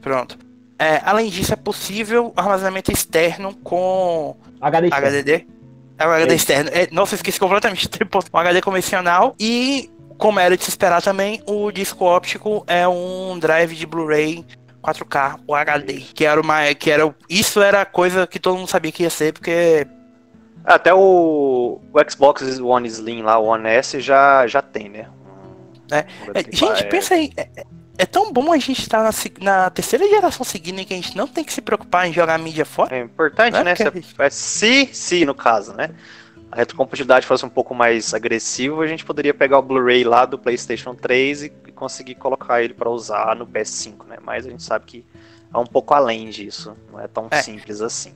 Pronto. 0.00 0.38
É, 0.78 1.02
além 1.04 1.28
disso, 1.28 1.52
é 1.52 1.56
possível 1.56 2.32
armazenamento 2.34 2.90
externo 2.90 3.54
com 3.56 4.38
HD 4.58 4.88
HDD. 4.90 5.59
É 6.00 6.06
o 6.06 6.10
HD 6.10 6.32
é 6.32 6.34
externo. 6.34 6.70
É, 6.72 6.88
nossa, 6.90 7.14
esqueci 7.14 7.38
completamente. 7.38 7.88
Um 8.32 8.38
HD 8.38 8.62
convencional 8.62 9.34
e, 9.38 9.90
como 10.16 10.40
era 10.40 10.56
de 10.56 10.64
se 10.64 10.70
esperar 10.70 11.02
também, 11.02 11.42
o 11.46 11.70
disco 11.70 12.06
óptico 12.06 12.64
é 12.66 12.88
um 12.88 13.38
drive 13.38 13.76
de 13.76 13.86
Blu-ray 13.86 14.46
4K, 14.82 15.40
o 15.46 15.54
HD, 15.54 16.00
que 16.14 16.24
era 16.24 16.40
uma, 16.40 16.74
que 16.74 16.90
era, 16.90 17.14
isso 17.28 17.60
era 17.60 17.84
coisa 17.84 18.26
que 18.26 18.38
todo 18.38 18.56
mundo 18.56 18.68
sabia 18.68 18.90
que 18.90 19.02
ia 19.02 19.10
ser, 19.10 19.34
porque 19.34 19.86
até 20.64 20.92
o, 20.94 21.78
o 21.92 22.10
Xbox 22.10 22.58
One 22.58 22.88
Slim 22.88 23.20
lá, 23.20 23.38
o 23.38 23.44
One 23.44 23.68
S 23.68 24.00
já 24.00 24.46
já 24.46 24.62
tem, 24.62 24.88
né? 24.88 25.06
É. 25.92 25.98
é 25.98 26.42
gente, 26.50 26.84
pensa 26.86 27.14
aí, 27.14 27.30
é, 27.36 27.46
é 28.00 28.06
tão 28.06 28.32
bom 28.32 28.50
a 28.50 28.56
gente 28.56 28.80
estar 28.80 29.02
na, 29.02 29.10
na, 29.40 29.68
terceira 29.68 30.08
geração 30.08 30.42
seguindo 30.42 30.82
que 30.86 30.94
a 30.94 30.96
gente 30.96 31.14
não 31.14 31.28
tem 31.28 31.44
que 31.44 31.52
se 31.52 31.60
preocupar 31.60 32.08
em 32.08 32.12
jogar 32.14 32.38
mídia 32.38 32.64
fora. 32.64 32.96
É 32.96 33.02
importante, 33.02 33.54
é 33.54 33.62
né? 33.62 33.74
Se, 33.76 34.30
se, 34.30 34.88
se, 34.90 35.24
no 35.26 35.34
caso, 35.34 35.74
né? 35.74 35.90
A 36.50 36.56
retrocompatibilidade 36.56 37.26
fosse 37.26 37.44
um 37.44 37.50
pouco 37.50 37.74
mais 37.74 38.14
agressiva, 38.14 38.82
a 38.82 38.86
gente 38.86 39.04
poderia 39.04 39.34
pegar 39.34 39.58
o 39.58 39.62
Blu-ray 39.62 40.02
lá 40.02 40.24
do 40.24 40.38
PlayStation 40.38 40.94
3 40.94 41.42
e 41.42 41.50
conseguir 41.74 42.14
colocar 42.14 42.62
ele 42.62 42.72
para 42.72 42.88
usar 42.88 43.36
no 43.36 43.46
PS5, 43.46 44.06
né? 44.06 44.16
Mas 44.22 44.46
a 44.46 44.50
gente 44.50 44.62
sabe 44.62 44.86
que 44.86 45.04
é 45.52 45.58
um 45.58 45.66
pouco 45.66 45.92
além 45.92 46.30
disso, 46.30 46.74
não 46.90 46.98
é 46.98 47.06
tão 47.06 47.28
é. 47.30 47.42
simples 47.42 47.82
assim. 47.82 48.14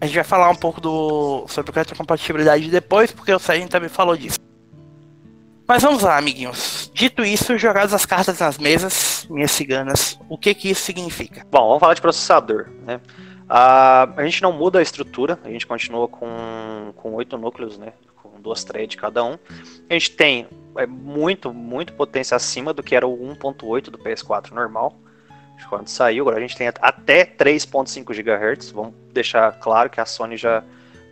A 0.00 0.06
gente 0.06 0.14
vai 0.14 0.24
falar 0.24 0.48
um 0.48 0.54
pouco 0.54 0.80
do 0.80 1.44
sobre 1.48 1.72
retrocompatibilidade 1.72 2.70
depois, 2.70 3.10
porque 3.10 3.32
o 3.32 3.38
Sérgio 3.40 3.68
também 3.68 3.88
falou 3.88 4.16
disso. 4.16 4.38
Mas 5.66 5.82
vamos 5.82 6.02
lá, 6.02 6.16
amiguinhos. 6.16 6.81
Dito 6.92 7.24
isso, 7.24 7.56
jogadas 7.56 7.94
as 7.94 8.04
cartas 8.04 8.38
nas 8.38 8.58
mesas, 8.58 9.26
minhas 9.30 9.50
ciganas, 9.50 10.18
o 10.28 10.36
que 10.36 10.54
que 10.54 10.70
isso 10.70 10.82
significa? 10.82 11.46
Bom, 11.50 11.68
vamos 11.68 11.80
falar 11.80 11.94
de 11.94 12.02
processador, 12.02 12.68
né? 12.84 13.00
Uh, 13.44 14.12
a 14.16 14.24
gente 14.24 14.42
não 14.42 14.52
muda 14.52 14.78
a 14.78 14.82
estrutura, 14.82 15.38
a 15.44 15.48
gente 15.48 15.66
continua 15.66 16.06
com, 16.08 16.92
com 16.96 17.14
oito 17.14 17.36
núcleos, 17.36 17.78
né? 17.78 17.92
Com 18.22 18.40
duas 18.40 18.62
threads 18.64 18.96
cada 18.96 19.24
um. 19.24 19.38
A 19.88 19.92
gente 19.92 20.12
tem 20.12 20.46
é, 20.76 20.86
muito, 20.86 21.52
muito 21.52 21.92
potência 21.92 22.36
acima 22.36 22.72
do 22.72 22.82
que 22.82 22.94
era 22.94 23.06
o 23.06 23.16
1.8 23.16 23.90
do 23.90 23.98
PS4 23.98 24.52
normal. 24.52 24.96
Quando 25.68 25.88
saiu, 25.88 26.24
agora 26.24 26.38
a 26.38 26.40
gente 26.40 26.56
tem 26.56 26.68
até 26.68 27.24
3.5 27.24 28.12
GHz. 28.12 28.70
Vamos 28.70 28.94
deixar 29.12 29.52
claro 29.60 29.88
que 29.88 30.00
a 30.00 30.06
Sony 30.06 30.36
já 30.36 30.64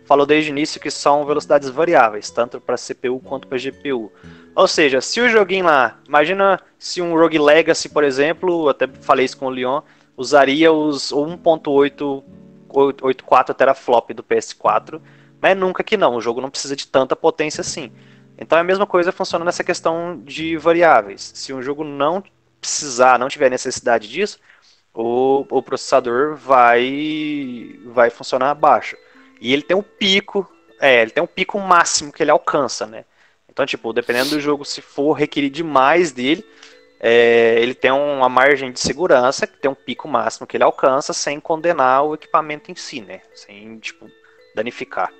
falou 0.06 0.26
desde 0.26 0.50
o 0.50 0.52
início 0.52 0.80
que 0.80 0.90
são 0.90 1.24
velocidades 1.24 1.68
variáveis, 1.68 2.30
tanto 2.30 2.60
para 2.60 2.76
CPU 2.76 3.20
quanto 3.20 3.46
para 3.46 3.58
GPU. 3.58 4.10
Ou 4.54 4.66
seja, 4.66 5.00
se 5.00 5.20
o 5.20 5.28
joguinho 5.28 5.66
lá, 5.66 5.98
imagina 6.06 6.60
se 6.78 7.00
um 7.00 7.16
Rogue 7.16 7.38
Legacy, 7.38 7.88
por 7.88 8.04
exemplo, 8.04 8.68
até 8.68 8.86
falei 9.00 9.24
isso 9.24 9.38
com 9.38 9.46
o 9.46 9.50
Leon, 9.50 9.80
usaria 10.16 10.72
os 10.72 11.12
1.84 11.12 13.54
teraflop 13.54 14.10
do 14.10 14.22
PS4, 14.22 15.00
mas 15.40 15.56
nunca 15.56 15.84
que 15.84 15.96
não, 15.96 16.16
o 16.16 16.20
jogo 16.20 16.40
não 16.40 16.50
precisa 16.50 16.76
de 16.76 16.86
tanta 16.86 17.16
potência 17.16 17.62
assim. 17.62 17.90
Então 18.36 18.58
é 18.58 18.60
a 18.60 18.64
mesma 18.64 18.86
coisa 18.86 19.12
funciona 19.12 19.44
nessa 19.44 19.62
questão 19.62 20.20
de 20.24 20.56
variáveis. 20.56 21.30
Se 21.34 21.52
um 21.52 21.62
jogo 21.62 21.84
não 21.84 22.22
precisar, 22.60 23.18
não 23.18 23.28
tiver 23.28 23.50
necessidade 23.50 24.08
disso, 24.08 24.38
o, 24.92 25.46
o 25.48 25.62
processador 25.62 26.34
vai 26.36 27.78
vai 27.86 28.10
funcionar 28.10 28.50
abaixo. 28.50 28.96
E 29.40 29.52
ele 29.52 29.62
tem 29.62 29.76
um 29.76 29.82
pico, 29.82 30.50
é, 30.80 31.02
ele 31.02 31.10
tem 31.10 31.22
um 31.22 31.26
pico 31.26 31.58
máximo 31.58 32.12
que 32.12 32.22
ele 32.22 32.30
alcança, 32.30 32.86
né? 32.86 33.04
Então, 33.50 33.66
tipo, 33.66 33.92
dependendo 33.92 34.30
do 34.30 34.40
jogo, 34.40 34.64
se 34.64 34.80
for 34.80 35.12
requerir 35.12 35.50
demais 35.50 36.12
dele, 36.12 36.44
é, 37.00 37.56
ele 37.58 37.74
tem 37.74 37.90
uma 37.90 38.28
margem 38.28 38.70
de 38.70 38.78
segurança, 38.78 39.46
que 39.46 39.58
tem 39.58 39.70
um 39.70 39.74
pico 39.74 40.06
máximo 40.06 40.46
que 40.46 40.56
ele 40.56 40.64
alcança, 40.64 41.12
sem 41.12 41.40
condenar 41.40 42.04
o 42.04 42.14
equipamento 42.14 42.70
em 42.70 42.74
si, 42.74 43.00
né? 43.00 43.20
Sem, 43.34 43.78
tipo, 43.78 44.06
danificar. 44.54 45.12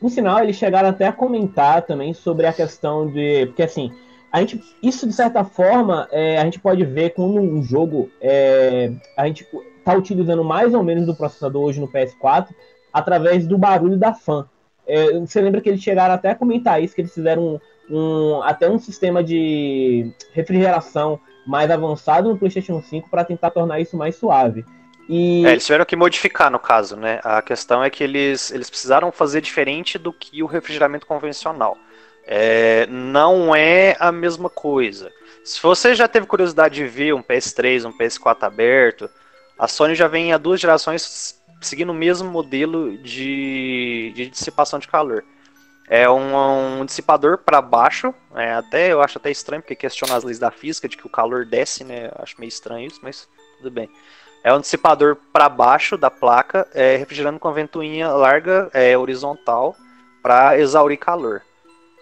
No 0.00 0.10
final, 0.10 0.42
eles 0.42 0.56
chegaram 0.56 0.88
até 0.88 1.06
a 1.06 1.12
comentar 1.12 1.82
também 1.82 2.12
sobre 2.12 2.46
a 2.46 2.52
questão 2.52 3.06
de. 3.06 3.46
Porque 3.46 3.62
assim, 3.62 3.92
a 4.32 4.40
gente, 4.40 4.60
isso 4.82 5.06
de 5.06 5.12
certa 5.12 5.44
forma, 5.44 6.08
é, 6.10 6.38
a 6.38 6.44
gente 6.44 6.58
pode 6.58 6.84
ver 6.84 7.10
quando 7.10 7.38
um 7.38 7.62
jogo 7.62 8.10
é, 8.20 8.92
a 9.16 9.26
gente 9.26 9.46
está 9.78 9.94
utilizando 9.94 10.42
mais 10.42 10.74
ou 10.74 10.82
menos 10.82 11.06
do 11.06 11.14
processador 11.14 11.62
hoje 11.62 11.80
no 11.80 11.88
PS4 11.88 12.48
através 12.92 13.46
do 13.46 13.56
barulho 13.56 13.96
da 13.96 14.12
fã. 14.12 14.48
É, 14.86 15.18
você 15.20 15.40
lembra 15.40 15.60
que 15.60 15.68
eles 15.68 15.82
chegaram 15.82 16.14
até 16.14 16.30
a 16.30 16.34
comentar 16.34 16.82
isso, 16.82 16.94
que 16.94 17.00
eles 17.00 17.14
fizeram 17.14 17.60
um, 17.90 18.42
até 18.42 18.68
um 18.68 18.78
sistema 18.78 19.22
de 19.22 20.12
refrigeração 20.32 21.20
mais 21.46 21.70
avançado 21.70 22.28
no 22.28 22.38
PlayStation 22.38 22.80
5 22.80 23.10
para 23.10 23.24
tentar 23.24 23.50
tornar 23.50 23.80
isso 23.80 23.96
mais 23.96 24.16
suave. 24.16 24.64
E... 25.08 25.44
É, 25.44 25.50
eles 25.52 25.66
tiveram 25.66 25.84
que 25.84 25.96
modificar 25.96 26.50
no 26.50 26.58
caso, 26.58 26.96
né? 26.96 27.20
A 27.24 27.42
questão 27.42 27.82
é 27.82 27.90
que 27.90 28.04
eles, 28.04 28.50
eles 28.52 28.70
precisaram 28.70 29.10
fazer 29.10 29.40
diferente 29.40 29.98
do 29.98 30.12
que 30.12 30.42
o 30.42 30.46
refrigeramento 30.46 31.06
convencional. 31.06 31.76
É, 32.24 32.86
não 32.86 33.54
é 33.54 33.96
a 33.98 34.12
mesma 34.12 34.48
coisa. 34.48 35.10
Se 35.44 35.60
você 35.60 35.94
já 35.94 36.06
teve 36.06 36.26
curiosidade 36.26 36.76
de 36.76 36.86
ver 36.86 37.14
um 37.14 37.22
PS3, 37.22 37.84
um 37.84 37.96
PS4 37.96 38.44
aberto, 38.44 39.10
a 39.58 39.66
Sony 39.66 39.94
já 39.94 40.06
vem 40.06 40.32
há 40.32 40.38
duas 40.38 40.60
gerações 40.60 41.42
seguindo 41.60 41.90
o 41.90 41.94
mesmo 41.94 42.30
modelo 42.30 42.96
de, 42.98 44.12
de 44.14 44.26
dissipação 44.28 44.78
de 44.78 44.88
calor. 44.88 45.24
É 45.88 46.08
um, 46.08 46.80
um 46.80 46.84
dissipador 46.84 47.38
para 47.38 47.60
baixo, 47.60 48.14
é, 48.34 48.54
até 48.54 48.92
eu 48.92 49.02
acho 49.02 49.18
até 49.18 49.30
estranho 49.30 49.62
porque 49.62 49.76
questiona 49.76 50.16
as 50.16 50.24
leis 50.24 50.38
da 50.38 50.50
física 50.50 50.88
de 50.88 50.96
que 50.96 51.06
o 51.06 51.10
calor 51.10 51.44
desce, 51.44 51.84
né? 51.84 52.10
Acho 52.16 52.36
meio 52.38 52.48
estranho 52.48 52.86
isso, 52.86 53.00
mas 53.02 53.28
tudo 53.58 53.70
bem. 53.70 53.90
É 54.44 54.52
um 54.52 54.60
dissipador 54.60 55.16
para 55.32 55.48
baixo 55.48 55.96
da 55.96 56.10
placa, 56.10 56.66
é, 56.74 56.96
refrigerando 56.96 57.38
com 57.38 57.48
a 57.48 57.52
ventoinha 57.52 58.08
larga, 58.10 58.70
é, 58.72 58.96
horizontal, 58.96 59.76
para 60.22 60.58
exaurir 60.58 60.98
calor. 60.98 61.42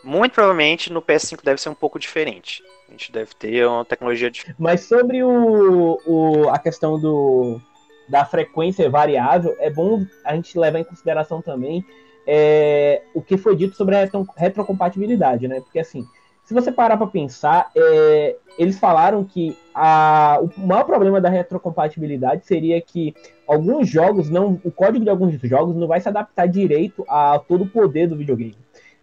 Muito 0.03 0.33
provavelmente 0.33 0.91
no 0.91 1.03
PS5 1.03 1.45
deve 1.45 1.61
ser 1.61 1.69
um 1.69 1.75
pouco 1.75 1.99
diferente. 1.99 2.63
A 2.89 2.93
gente 2.93 3.13
deve 3.13 3.35
ter 3.35 3.67
uma 3.67 3.85
tecnologia 3.85 4.31
diferente. 4.31 4.57
Mas 4.59 4.83
sobre 4.83 5.23
o, 5.23 6.01
o, 6.07 6.49
a 6.49 6.59
questão 6.59 6.99
do, 6.99 7.61
da 8.09 8.25
frequência 8.25 8.89
variável, 8.89 9.55
é 9.59 9.71
bom 9.71 10.05
a 10.25 10.35
gente 10.35 10.59
levar 10.59 10.79
em 10.79 10.85
consideração 10.85 11.43
também 11.43 11.85
é, 12.33 13.03
o 13.13 13.21
que 13.21 13.37
foi 13.37 13.57
dito 13.57 13.75
sobre 13.75 13.97
a 13.97 13.99
retro, 13.99 14.25
retrocompatibilidade, 14.37 15.49
né? 15.49 15.61
Porque 15.61 15.81
assim, 15.81 16.07
se 16.45 16.55
você 16.55 16.71
parar 16.71 16.97
para 16.97 17.09
pensar, 17.09 17.69
é, 17.77 18.37
eles 18.57 18.79
falaram 18.79 19.25
que 19.25 19.57
a, 19.75 20.39
o 20.41 20.65
maior 20.65 20.85
problema 20.85 21.21
da 21.21 21.29
retrocompatibilidade 21.29 22.47
seria 22.47 22.81
que 22.81 23.17
alguns 23.49 23.89
jogos 23.89 24.31
não, 24.31 24.61
o 24.63 24.71
código 24.71 25.03
de 25.03 25.11
alguns 25.11 25.35
jogos 25.41 25.75
não 25.75 25.89
vai 25.89 26.01
se 26.01 26.09
adaptar 26.09 26.47
direito 26.47 27.05
a 27.09 27.41
todo 27.41 27.65
o 27.65 27.69
poder 27.69 28.07
do 28.07 28.17
videogame. 28.17 28.57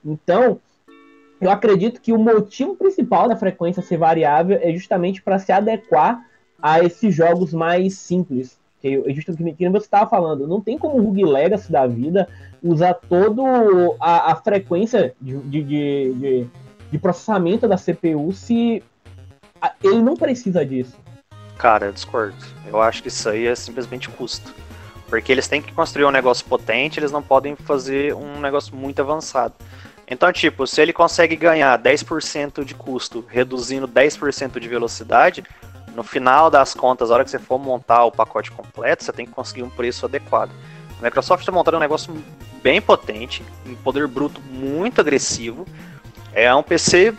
Então, 0.05 0.61
eu 1.41 1.51
acredito 1.51 1.99
que 1.99 2.13
o 2.13 2.17
motivo 2.17 2.77
principal 2.77 3.27
da 3.27 3.35
frequência 3.35 3.83
ser 3.83 3.97
variável 3.97 4.57
é 4.61 4.71
justamente 4.71 5.21
para 5.21 5.37
se 5.37 5.51
adequar 5.51 6.25
a 6.61 6.81
esses 6.81 7.13
jogos 7.13 7.53
mais 7.53 7.95
simples. 7.95 8.57
Que 8.87 9.11
é 9.11 9.13
justamente 9.13 9.57
que 9.57 9.69
você 9.69 9.85
estava 9.85 10.09
falando, 10.09 10.47
não 10.47 10.61
tem 10.61 10.77
como 10.77 10.97
o 10.97 11.03
Rogue 11.03 11.25
Legacy 11.25 11.71
da 11.71 11.85
vida 11.85 12.27
usar 12.63 12.93
toda 12.93 13.41
a, 13.99 14.31
a, 14.31 14.35
frequência 14.35 15.13
de, 15.21 15.37
de, 15.39 15.63
de, 15.63 16.47
de, 16.91 16.99
processamento 16.99 17.67
da 17.67 17.77
CPU 17.77 18.31
se 18.33 18.83
ele 19.83 20.01
não 20.01 20.15
precisa 20.15 20.65
disso. 20.65 20.97
Cara, 21.57 21.87
eu 21.87 21.91
discordo. 21.91 22.37
Eu 22.65 22.81
acho 22.81 23.01
que 23.01 23.07
isso 23.07 23.27
aí 23.29 23.47
é 23.47 23.55
simplesmente 23.55 24.09
custo. 24.09 24.53
Porque 25.07 25.31
eles 25.31 25.47
têm 25.47 25.61
que 25.61 25.71
construir 25.71 26.05
um 26.05 26.11
negócio 26.11 26.45
potente, 26.45 26.99
eles 26.99 27.11
não 27.11 27.23
podem 27.23 27.55
fazer 27.55 28.13
um 28.13 28.39
negócio 28.39 28.75
muito 28.75 29.01
avançado. 29.01 29.53
Então, 30.09 30.31
tipo, 30.31 30.65
se 30.65 30.81
ele 30.81 30.93
consegue 30.93 31.35
ganhar 31.35 31.77
10% 31.77 32.63
de 32.63 32.73
custo, 32.73 33.25
reduzindo 33.27 33.87
10% 33.87 34.57
de 34.59 34.67
velocidade, 34.67 35.43
no 35.97 36.03
final 36.03 36.51
das 36.51 36.75
contas, 36.75 37.09
a 37.09 37.15
hora 37.15 37.25
que 37.25 37.31
você 37.31 37.39
for 37.39 37.57
montar 37.57 38.05
o 38.05 38.11
pacote 38.11 38.51
completo, 38.51 39.03
você 39.03 39.11
tem 39.11 39.25
que 39.25 39.31
conseguir 39.31 39.63
um 39.63 39.69
preço 39.69 40.05
adequado. 40.05 40.51
A 41.01 41.03
Microsoft 41.03 41.41
está 41.41 41.51
montando 41.51 41.77
um 41.77 41.79
negócio 41.79 42.13
bem 42.61 42.79
potente, 42.79 43.43
um 43.65 43.73
poder 43.73 44.07
bruto 44.07 44.39
muito 44.41 45.01
agressivo. 45.01 45.65
É 46.33 46.53
um 46.53 46.61
PC 46.61 47.15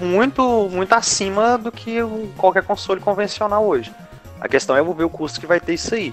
muito, 0.00 0.68
muito 0.68 0.92
acima 0.92 1.56
do 1.56 1.70
que 1.70 1.98
qualquer 2.36 2.64
console 2.64 3.00
convencional 3.00 3.64
hoje. 3.64 3.94
A 4.40 4.48
questão 4.48 4.74
é 4.74 4.82
ver 4.82 5.04
o 5.04 5.08
custo 5.08 5.38
que 5.38 5.46
vai 5.46 5.60
ter 5.60 5.74
isso 5.74 5.94
aí. 5.94 6.12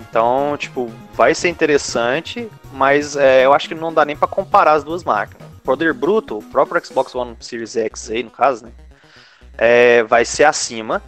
Então, 0.00 0.56
tipo, 0.58 0.90
vai 1.12 1.32
ser 1.32 1.48
interessante, 1.48 2.50
mas 2.72 3.14
é, 3.14 3.44
eu 3.44 3.52
acho 3.52 3.68
que 3.68 3.74
não 3.76 3.94
dá 3.94 4.04
nem 4.04 4.16
para 4.16 4.26
comparar 4.26 4.72
as 4.72 4.82
duas 4.82 5.04
máquinas. 5.04 5.46
Poder 5.62 5.94
bruto, 5.94 6.38
o 6.38 6.42
próprio 6.42 6.84
Xbox 6.84 7.14
One 7.14 7.36
Series 7.38 7.76
X 7.76 8.10
aí, 8.10 8.24
no 8.24 8.30
caso, 8.30 8.64
né? 8.64 8.72
É, 9.56 10.02
vai 10.02 10.24
ser 10.24 10.44
acima, 10.44 11.02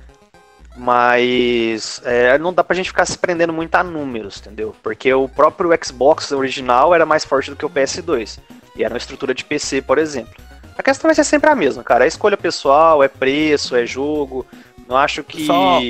mas 0.77 2.01
é, 2.05 2.39
não 2.39 2.53
dá 2.53 2.63
pra 2.63 2.77
gente 2.77 2.91
ficar 2.91 3.07
se 3.07 3.19
prendendo 3.19 3.53
muito 3.53 3.75
a 3.75 3.83
números, 3.83 4.39
entendeu? 4.39 4.75
Porque 4.83 5.13
o 5.13 5.29
próprio 5.29 5.71
Xbox 5.83 6.33
original 6.33 6.95
era 6.95 7.07
mais 7.07 7.25
forte 7.25 7.51
do 7.51 7.57
que 7.57 7.67
o 7.67 7.71
PS2. 7.71 8.39
E 8.77 8.85
era 8.85 8.93
uma 8.93 8.99
estrutura 8.99 9.35
de 9.35 9.45
PC, 9.45 9.83
por 9.83 9.99
exemplo. 9.99 10.35
A 10.77 10.83
questão 10.83 11.09
vai 11.09 11.15
ser 11.15 11.25
sempre 11.25 11.49
a 11.49 11.55
mesma, 11.55 11.83
cara. 11.83 12.05
É 12.05 12.09
escolha 12.09 12.37
pessoal, 12.37 13.03
é 13.03 13.09
preço, 13.09 13.75
é 13.75 13.87
jogo. 13.87 14.47
Não 14.87 14.97
acho 14.97 15.25
que. 15.25 15.47
Só 15.47 15.81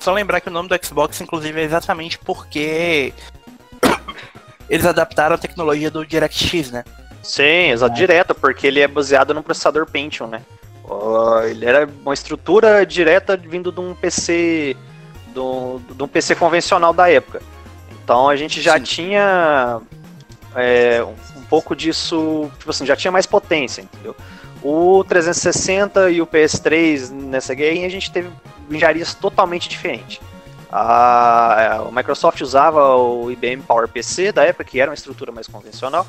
só 0.00 0.12
lembrar 0.12 0.40
que 0.40 0.48
o 0.48 0.52
nome 0.52 0.68
do 0.68 0.86
Xbox, 0.86 1.20
inclusive, 1.20 1.60
é 1.60 1.64
exatamente 1.64 2.18
porque 2.18 3.12
eles 4.70 4.86
adaptaram 4.86 5.34
a 5.34 5.38
tecnologia 5.38 5.90
do 5.90 6.06
DirectX, 6.06 6.70
né? 6.70 6.84
Sim, 7.22 7.70
exato, 7.70 7.92
é. 7.92 7.96
direto, 7.96 8.34
porque 8.34 8.66
ele 8.66 8.80
é 8.80 8.88
baseado 8.88 9.34
no 9.34 9.42
processador 9.42 9.86
Pentium, 9.90 10.28
né? 10.28 10.42
Ele 11.48 11.64
era 11.64 11.88
uma 12.02 12.14
estrutura 12.14 12.84
direta 12.84 13.36
vindo 13.36 13.70
de 13.70 13.80
um 13.80 13.94
PC 13.94 14.76
de 15.32 15.38
um, 15.38 15.80
de 15.94 16.02
um 16.02 16.08
PC 16.08 16.34
convencional 16.34 16.92
da 16.92 17.10
época. 17.10 17.42
Então 18.02 18.28
a 18.28 18.36
gente 18.36 18.60
já 18.60 18.76
Sim. 18.78 18.82
tinha 18.82 19.80
é, 20.56 21.04
um 21.36 21.42
pouco 21.42 21.76
disso, 21.76 22.50
tipo 22.58 22.70
assim, 22.70 22.86
já 22.86 22.96
tinha 22.96 23.12
mais 23.12 23.26
potência, 23.26 23.82
entendeu? 23.82 24.16
O 24.62 25.04
360 25.04 26.10
e 26.10 26.20
o 26.20 26.26
PS3 26.26 27.10
nessa 27.10 27.54
guerra 27.54 27.86
a 27.86 27.90
gente 27.90 28.10
teve 28.10 28.30
engenharias 28.70 29.14
totalmente 29.14 29.68
diferentes. 29.68 30.20
A, 30.70 31.76
a 31.76 31.92
Microsoft 31.92 32.40
usava 32.40 32.96
o 32.96 33.30
IBM 33.30 33.62
PowerPC 33.62 34.32
da 34.32 34.44
época, 34.44 34.64
que 34.64 34.80
era 34.80 34.90
uma 34.90 34.94
estrutura 34.94 35.32
mais 35.32 35.46
convencional, 35.46 36.06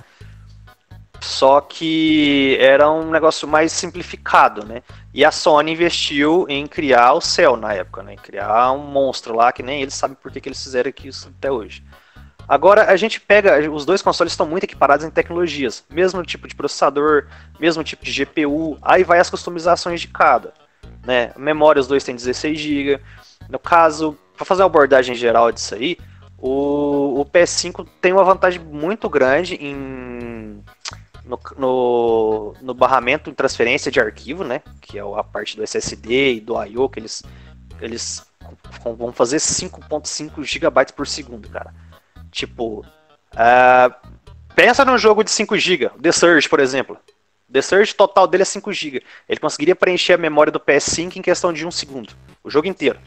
só 1.21 1.61
que 1.61 2.57
era 2.59 2.89
um 2.89 3.09
negócio 3.09 3.47
mais 3.47 3.71
simplificado, 3.71 4.65
né? 4.65 4.81
E 5.13 5.25
a 5.25 5.31
Sony 5.31 5.71
investiu 5.71 6.45
em 6.47 6.65
criar 6.67 7.13
o 7.13 7.21
Cell 7.21 7.57
na 7.57 7.73
época, 7.73 8.03
né? 8.03 8.13
Em 8.13 8.17
criar 8.17 8.71
um 8.71 8.79
monstro 8.79 9.35
lá 9.35 9.51
que 9.51 9.63
nem 9.63 9.81
eles 9.81 9.93
sabem 9.93 10.17
por 10.21 10.31
que, 10.31 10.39
que 10.39 10.49
eles 10.49 10.61
fizeram 10.61 10.91
isso 11.03 11.31
até 11.37 11.51
hoje. 11.51 11.83
Agora 12.47 12.91
a 12.91 12.95
gente 12.95 13.21
pega, 13.21 13.69
os 13.71 13.85
dois 13.85 14.01
consoles 14.01 14.33
estão 14.33 14.47
muito 14.47 14.63
equiparados 14.63 15.05
em 15.05 15.11
tecnologias, 15.11 15.83
mesmo 15.87 16.23
tipo 16.23 16.47
de 16.47 16.55
processador, 16.55 17.27
mesmo 17.59 17.83
tipo 17.83 18.03
de 18.03 18.11
GPU, 18.11 18.75
aí 18.81 19.03
vai 19.03 19.19
as 19.19 19.29
customizações 19.29 20.01
de 20.01 20.07
cada, 20.07 20.53
né? 21.05 21.31
Memória 21.37 21.79
os 21.79 21.87
dois 21.87 22.03
têm 22.03 22.15
16 22.15 22.59
GB. 22.59 22.99
No 23.47 23.59
caso, 23.59 24.17
para 24.35 24.45
fazer 24.45 24.63
uma 24.63 24.67
abordagem 24.67 25.13
geral 25.13 25.51
disso 25.51 25.75
aí, 25.75 25.97
o, 26.41 27.21
o 27.21 27.25
PS5 27.25 27.85
tem 28.01 28.13
uma 28.13 28.23
vantagem 28.23 28.59
muito 28.59 29.09
grande 29.09 29.55
em 29.55 30.63
no, 31.29 31.39
no, 31.57 32.53
no, 32.59 32.73
barramento 32.73 33.29
em 33.29 33.33
transferência 33.33 33.91
de 33.91 33.99
arquivo, 33.99 34.43
né? 34.43 34.61
Que 34.81 34.97
é 34.97 35.01
a 35.01 35.23
parte 35.23 35.55
do 35.55 35.63
SSD 35.63 36.33
e 36.33 36.41
do 36.41 36.61
I/O 36.61 36.89
que 36.89 36.99
eles 36.99 37.23
eles 37.79 38.25
vão 38.83 39.11
fazer 39.13 39.37
5.5 39.37 40.43
GB 40.43 40.93
por 40.95 41.07
segundo, 41.07 41.47
cara. 41.47 41.73
Tipo, 42.31 42.79
uh, 42.79 44.09
pensa 44.55 44.83
num 44.83 44.97
jogo 44.97 45.23
de 45.23 45.31
5 45.31 45.55
GB, 45.57 45.91
The 46.01 46.11
Surge, 46.11 46.49
por 46.49 46.59
exemplo. 46.59 46.97
The 47.51 47.61
Surge 47.61 47.95
total 47.95 48.27
dele 48.27 48.43
é 48.43 48.45
5 48.45 48.73
GB. 48.73 49.03
Ele 49.27 49.39
conseguiria 49.39 49.75
preencher 49.75 50.13
a 50.13 50.17
memória 50.17 50.51
do 50.51 50.59
PS5 50.59 51.15
em 51.15 51.21
questão 51.21 51.53
de 51.53 51.65
um 51.65 51.71
segundo. 51.71 52.13
O 52.43 52.49
jogo 52.49 52.67
inteiro. 52.67 52.99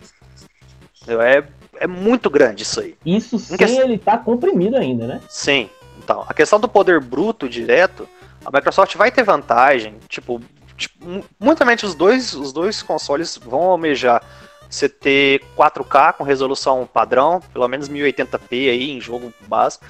É, 1.07 1.45
é 1.81 1.87
muito 1.87 2.31
grande 2.31 2.63
isso 2.63 2.81
aí. 2.81 2.97
Isso 3.05 3.39
sem 3.39 3.57
que... 3.57 3.65
ele 3.65 3.99
tá 3.99 4.17
comprimido 4.17 4.77
ainda, 4.77 5.07
né? 5.07 5.21
Sim. 5.29 5.69
Então, 6.03 6.25
a 6.29 6.35
questão 6.35 6.59
do 6.59 6.69
poder 6.69 7.01
bruto 7.01 7.49
direto, 7.49 8.09
a 8.45 8.51
Microsoft 8.51 8.97
vai 8.97 9.11
ter 9.11 9.23
vantagem. 9.23 9.99
Tipo, 10.09 10.41
tipo 10.77 11.25
muito 11.39 11.65
os 11.87 11.95
dois, 11.95 12.35
os 12.35 12.53
dois 12.53 12.83
consoles 12.83 13.37
vão 13.37 13.63
almejar 13.63 14.23
você 14.69 14.89
ter 14.89 15.43
4K 15.57 16.15
com 16.15 16.25
resolução 16.25 16.89
padrão, 16.91 17.41
pelo 17.53 17.69
menos 17.69 17.89
1080p 17.89 18.71
aí 18.71 18.91
em 18.91 19.01
jogo 19.01 19.33
básico, 19.47 19.85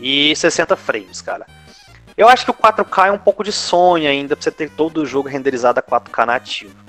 e 0.00 0.34
60 0.36 0.76
frames, 0.76 1.20
cara. 1.20 1.44
Eu 2.16 2.28
acho 2.28 2.44
que 2.44 2.50
o 2.50 2.54
4K 2.54 3.08
é 3.08 3.12
um 3.12 3.18
pouco 3.18 3.44
de 3.44 3.52
sonho 3.52 4.08
ainda 4.08 4.36
pra 4.36 4.42
você 4.42 4.50
ter 4.50 4.70
todo 4.70 4.98
o 4.98 5.06
jogo 5.06 5.28
renderizado 5.28 5.80
a 5.80 5.82
4K 5.82 6.24
nativo. 6.24 6.87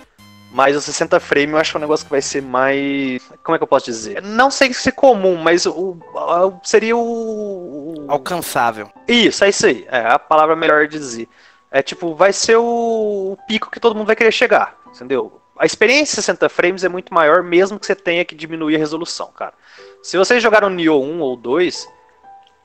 Mas 0.51 0.75
o 0.75 0.81
60 0.81 1.19
frames 1.19 1.51
eu 1.51 1.57
acho 1.59 1.77
um 1.77 1.81
negócio 1.81 2.05
que 2.05 2.11
vai 2.11 2.21
ser 2.21 2.41
mais. 2.41 3.21
Como 3.43 3.55
é 3.55 3.59
que 3.59 3.63
eu 3.63 3.67
posso 3.67 3.85
dizer? 3.85 4.21
Não 4.21 4.49
sei 4.49 4.73
se 4.73 4.89
é 4.89 4.91
comum, 4.91 5.35
mas 5.35 5.65
o, 5.65 5.97
o 6.13 6.59
seria 6.63 6.97
o. 6.97 8.05
Alcançável. 8.07 8.91
Isso, 9.07 9.43
é 9.43 9.49
isso 9.49 9.65
aí. 9.65 9.85
É 9.89 10.07
a 10.07 10.17
palavra 10.17 10.55
melhor 10.55 10.87
de 10.87 10.97
dizer. 10.97 11.27
É 11.71 11.83
tipo, 11.83 12.15
vai 12.15 12.33
ser 12.33 12.57
o, 12.57 13.33
o 13.33 13.37
pico 13.47 13.69
que 13.69 13.79
todo 13.79 13.95
mundo 13.95 14.07
vai 14.07 14.15
querer 14.15 14.31
chegar. 14.31 14.75
Entendeu? 14.87 15.39
a 15.59 15.65
experiência 15.65 16.13
em 16.13 16.23
60 16.23 16.47
frames 16.47 16.83
é 16.85 16.89
muito 16.89 17.13
maior, 17.13 17.43
mesmo 17.43 17.77
que 17.77 17.85
você 17.85 17.93
tenha 17.93 18.23
que 18.23 18.33
diminuir 18.33 18.77
a 18.77 18.79
resolução, 18.79 19.29
cara. 19.35 19.53
Se 20.01 20.17
vocês 20.17 20.41
jogaram 20.41 20.69
Nioh 20.69 21.03
1 21.03 21.19
ou 21.19 21.35
2, 21.35 21.83
uh, 21.83 21.89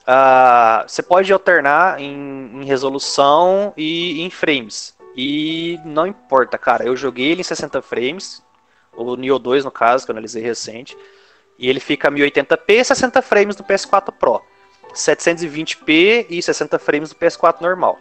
ah, 0.07 0.85
você 0.87 1.03
pode 1.03 1.33
alternar 1.33 2.01
em, 2.01 2.15
em, 2.55 2.65
resolução 2.65 3.75
e 3.77 4.23
em 4.23 4.31
frames. 4.31 4.95
E 5.17 5.79
não 5.85 6.07
importa, 6.07 6.59
cara. 6.59 6.85
Eu 6.85 6.97
joguei 6.97 7.31
ele 7.31 7.41
em 7.41 7.45
60 7.45 7.81
frames, 7.83 8.43
o 8.93 9.17
Nioh 9.17 9.39
2 9.39 9.65
no 9.65 9.71
caso, 9.71 10.05
que 10.05 10.11
eu 10.11 10.15
analisei 10.15 10.43
recente, 10.43 10.97
e 11.59 11.69
ele 11.69 11.81
fica 11.81 12.11
1080p 12.11 12.81
e 12.81 12.85
60 12.85 13.23
frames 13.23 13.57
no 13.57 13.65
PS4 13.65 14.13
Pro. 14.13 14.43
720p 14.93 16.27
e 16.31 16.43
60 16.43 16.79
frames 16.79 17.13
no 17.13 17.19
PS4 17.19 17.61
normal. 17.61 17.99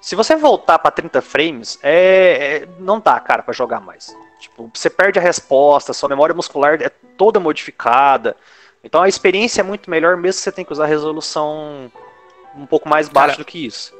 Se 0.00 0.16
você 0.16 0.34
voltar 0.34 0.78
para 0.78 0.90
30 0.90 1.22
frames, 1.22 1.78
é, 1.82 2.62
é, 2.64 2.68
não 2.80 2.98
dá, 2.98 3.20
cara, 3.20 3.42
para 3.42 3.54
jogar 3.54 3.80
mais. 3.80 4.16
Tipo, 4.40 4.70
você 4.74 4.90
perde 4.90 5.18
a 5.18 5.22
resposta, 5.22 5.92
sua 5.92 6.08
memória 6.08 6.34
muscular 6.34 6.80
é 6.82 6.88
toda 6.88 7.38
modificada. 7.38 8.36
Então 8.82 9.00
a 9.00 9.08
experiência 9.08 9.60
é 9.60 9.64
muito 9.64 9.88
melhor, 9.88 10.16
mesmo 10.16 10.38
que 10.38 10.44
você 10.44 10.52
tenha 10.52 10.64
que 10.64 10.72
usar 10.72 10.86
resolução 10.86 11.90
um 12.56 12.66
pouco 12.66 12.88
mais 12.88 13.08
baixa 13.08 13.34
cara, 13.34 13.38
do 13.38 13.44
que 13.44 13.64
isso. 13.64 13.94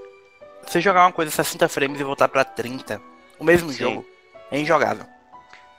Você 0.66 0.80
jogar 0.80 1.04
uma 1.04 1.12
coisa 1.12 1.30
60 1.30 1.68
frames 1.68 2.00
e 2.00 2.04
voltar 2.04 2.28
para 2.28 2.44
30, 2.44 3.00
o 3.38 3.44
mesmo 3.44 3.70
Sim. 3.70 3.78
jogo, 3.78 4.06
é 4.50 4.58
injogável. 4.58 5.06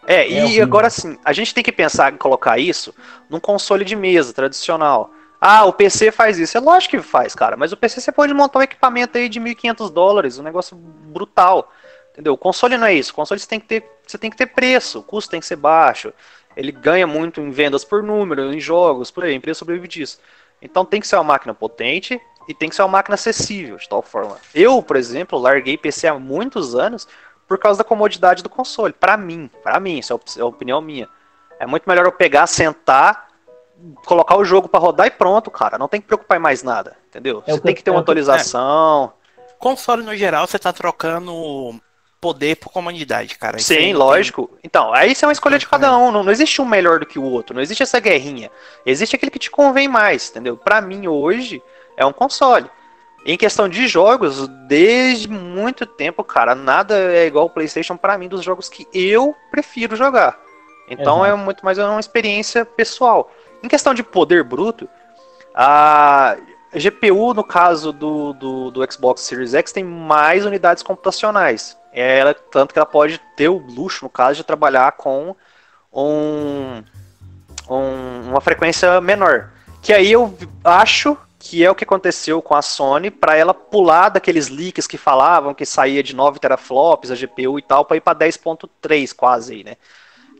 É, 0.05 0.23
é 0.23 0.29
e 0.29 0.61
agora 0.61 0.89
sim, 0.89 1.17
a 1.23 1.31
gente 1.31 1.53
tem 1.53 1.63
que 1.63 1.71
pensar 1.71 2.13
em 2.13 2.17
colocar 2.17 2.57
isso 2.57 2.93
num 3.29 3.39
console 3.39 3.85
de 3.85 3.95
mesa 3.95 4.33
tradicional. 4.33 5.11
Ah, 5.39 5.65
o 5.65 5.73
PC 5.73 6.11
faz 6.11 6.39
isso. 6.39 6.57
É 6.57 6.61
lógico 6.61 6.95
que 6.97 7.03
faz, 7.03 7.35
cara. 7.35 7.57
Mas 7.57 7.73
o 7.73 7.77
PC 7.77 7.99
você 7.99 8.13
pode 8.13 8.33
montar 8.33 8.59
um 8.59 8.61
equipamento 8.61 9.17
aí 9.17 9.27
de 9.27 9.41
1.500 9.41 9.91
dólares, 9.91 10.39
um 10.39 10.43
negócio 10.43 10.75
brutal. 10.77 11.69
Entendeu? 12.13 12.33
O 12.33 12.37
console 12.37 12.77
não 12.77 12.87
é 12.87 12.93
isso. 12.93 13.11
O 13.11 13.15
console 13.15 13.39
você 13.41 13.47
tem 13.47 13.59
que 13.59 13.67
ter, 13.67 13.83
você 14.07 14.17
tem 14.17 14.29
que 14.29 14.37
ter 14.37 14.45
preço, 14.45 14.99
o 14.99 15.03
custo 15.03 15.31
tem 15.31 15.41
que 15.41 15.45
ser 15.45 15.57
baixo. 15.57 16.13
Ele 16.55 16.71
ganha 16.71 17.05
muito 17.05 17.41
em 17.41 17.51
vendas 17.51 17.83
por 17.83 18.01
número, 18.01 18.53
em 18.53 18.59
jogos, 18.59 19.11
por 19.11 19.25
aí. 19.25 19.33
A 19.33 19.35
empresa 19.35 19.59
sobrevive 19.59 19.87
disso. 19.87 20.17
Então 20.61 20.85
tem 20.85 21.01
que 21.01 21.07
ser 21.07 21.17
uma 21.17 21.25
máquina 21.25 21.53
potente 21.53 22.21
e 22.47 22.53
tem 22.53 22.69
que 22.69 22.75
ser 22.75 22.81
uma 22.81 22.89
máquina 22.89 23.15
acessível, 23.15 23.77
de 23.77 23.87
tal 23.87 24.01
forma. 24.01 24.37
Eu, 24.53 24.81
por 24.81 24.95
exemplo, 24.95 25.39
larguei 25.39 25.77
PC 25.77 26.07
há 26.07 26.17
muitos 26.17 26.75
anos 26.75 27.07
por 27.47 27.57
causa 27.57 27.77
da 27.77 27.83
comodidade 27.83 28.43
do 28.43 28.49
console. 28.49 28.93
Para 28.93 29.17
mim, 29.17 29.49
para 29.63 29.79
mim, 29.79 29.99
isso 29.99 30.13
é 30.37 30.41
a 30.41 30.45
opinião 30.45 30.81
minha. 30.81 31.07
É 31.59 31.65
muito 31.65 31.87
melhor 31.87 32.05
eu 32.05 32.11
pegar, 32.11 32.47
sentar 32.47 33.27
colocar 34.05 34.37
o 34.37 34.45
jogo 34.45 34.69
para 34.69 34.79
rodar 34.79 35.07
e 35.07 35.11
pronto, 35.11 35.51
cara. 35.51 35.77
Não 35.77 35.87
tem 35.87 35.99
que 35.99 36.07
preocupar 36.07 36.37
em 36.37 36.41
mais 36.41 36.63
nada, 36.63 36.95
entendeu? 37.07 37.43
É 37.45 37.51
você 37.51 37.59
tem 37.59 37.75
que 37.75 37.83
ter 37.83 37.91
uma 37.91 37.99
atualização. 37.99 39.13
É. 39.37 39.53
Console 39.59 40.03
no 40.03 40.15
geral, 40.15 40.47
você 40.47 40.59
tá 40.59 40.71
trocando 40.71 41.79
poder 42.19 42.55
por 42.55 42.71
comunidade, 42.71 43.37
cara. 43.37 43.57
Isso 43.57 43.73
Sim, 43.73 43.93
lógico. 43.93 44.47
Tem... 44.47 44.59
Então, 44.63 44.93
aí 44.93 45.11
isso 45.11 45.25
é 45.25 45.27
uma 45.27 45.33
escolha 45.33 45.57
de 45.57 45.67
cada 45.67 45.97
um. 45.97 46.11
Não, 46.11 46.23
não 46.23 46.31
existe 46.31 46.61
um 46.61 46.65
melhor 46.65 46.99
do 46.99 47.05
que 47.05 47.19
o 47.19 47.23
outro. 47.23 47.53
Não 47.53 47.61
existe 47.61 47.83
essa 47.83 47.99
guerrinha. 47.99 48.49
Existe 48.85 49.15
aquele 49.15 49.31
que 49.31 49.39
te 49.39 49.51
convém 49.51 49.87
mais, 49.87 50.29
entendeu? 50.29 50.55
Para 50.55 50.79
mim, 50.79 51.07
hoje, 51.07 51.61
é 51.97 52.05
um 52.05 52.13
console. 52.13 52.69
Em 53.25 53.37
questão 53.37 53.69
de 53.69 53.87
jogos, 53.87 54.47
desde 54.67 55.29
muito 55.29 55.85
tempo, 55.85 56.23
cara, 56.23 56.53
nada 56.53 56.97
é 56.97 57.25
igual 57.25 57.45
o 57.45 57.49
PlayStation 57.49 57.95
para 57.95 58.17
mim 58.17 58.27
dos 58.27 58.43
jogos 58.43 58.67
que 58.67 58.85
eu 58.93 59.33
prefiro 59.49 59.95
jogar. 59.95 60.37
Então 60.89 61.25
é 61.25 61.33
muito 61.33 61.63
mais 61.63 61.77
uma 61.77 61.99
experiência 61.99 62.65
pessoal. 62.65 63.31
Em 63.63 63.67
questão 63.69 63.93
de 63.93 64.03
poder 64.03 64.43
bruto, 64.43 64.89
a 65.55 66.35
GPU, 66.73 67.33
no 67.33 67.43
caso 67.43 67.93
do, 67.93 68.33
do, 68.33 68.71
do 68.71 68.91
Xbox 68.91 69.21
Series 69.21 69.53
X, 69.53 69.71
tem 69.71 69.83
mais 69.83 70.45
unidades 70.45 70.83
computacionais. 70.83 71.77
Ela, 71.93 72.33
tanto 72.33 72.73
que 72.73 72.79
ela 72.79 72.85
pode 72.85 73.21
ter 73.37 73.47
o 73.47 73.57
luxo, 73.57 74.03
no 74.03 74.09
caso, 74.09 74.37
de 74.37 74.43
trabalhar 74.43 74.93
com 74.93 75.35
um, 75.93 76.83
um, 77.69 78.29
uma 78.29 78.41
frequência 78.41 78.99
menor. 78.99 79.51
Que 79.81 79.93
aí 79.93 80.11
eu 80.11 80.35
acho 80.63 81.17
que 81.45 81.63
é 81.63 81.69
o 81.69 81.75
que 81.75 81.83
aconteceu 81.83 82.41
com 82.41 82.55
a 82.55 82.61
Sony 82.61 83.11
para 83.11 83.35
ela 83.35 83.53
pular 83.53 84.07
daqueles 84.07 84.47
leaks 84.47 84.87
que 84.87 84.97
falavam 84.97 85.53
que 85.53 85.65
saía 85.65 86.01
de 86.01 86.15
9 86.15 86.39
teraflops 86.39 87.11
a 87.11 87.15
GPU 87.15 87.59
e 87.59 87.61
tal 87.61 87.83
para 87.83 87.97
ir 87.97 88.01
para 88.01 88.17
10.3 88.17 89.13
quase 89.13 89.53
aí, 89.53 89.63
né? 89.63 89.75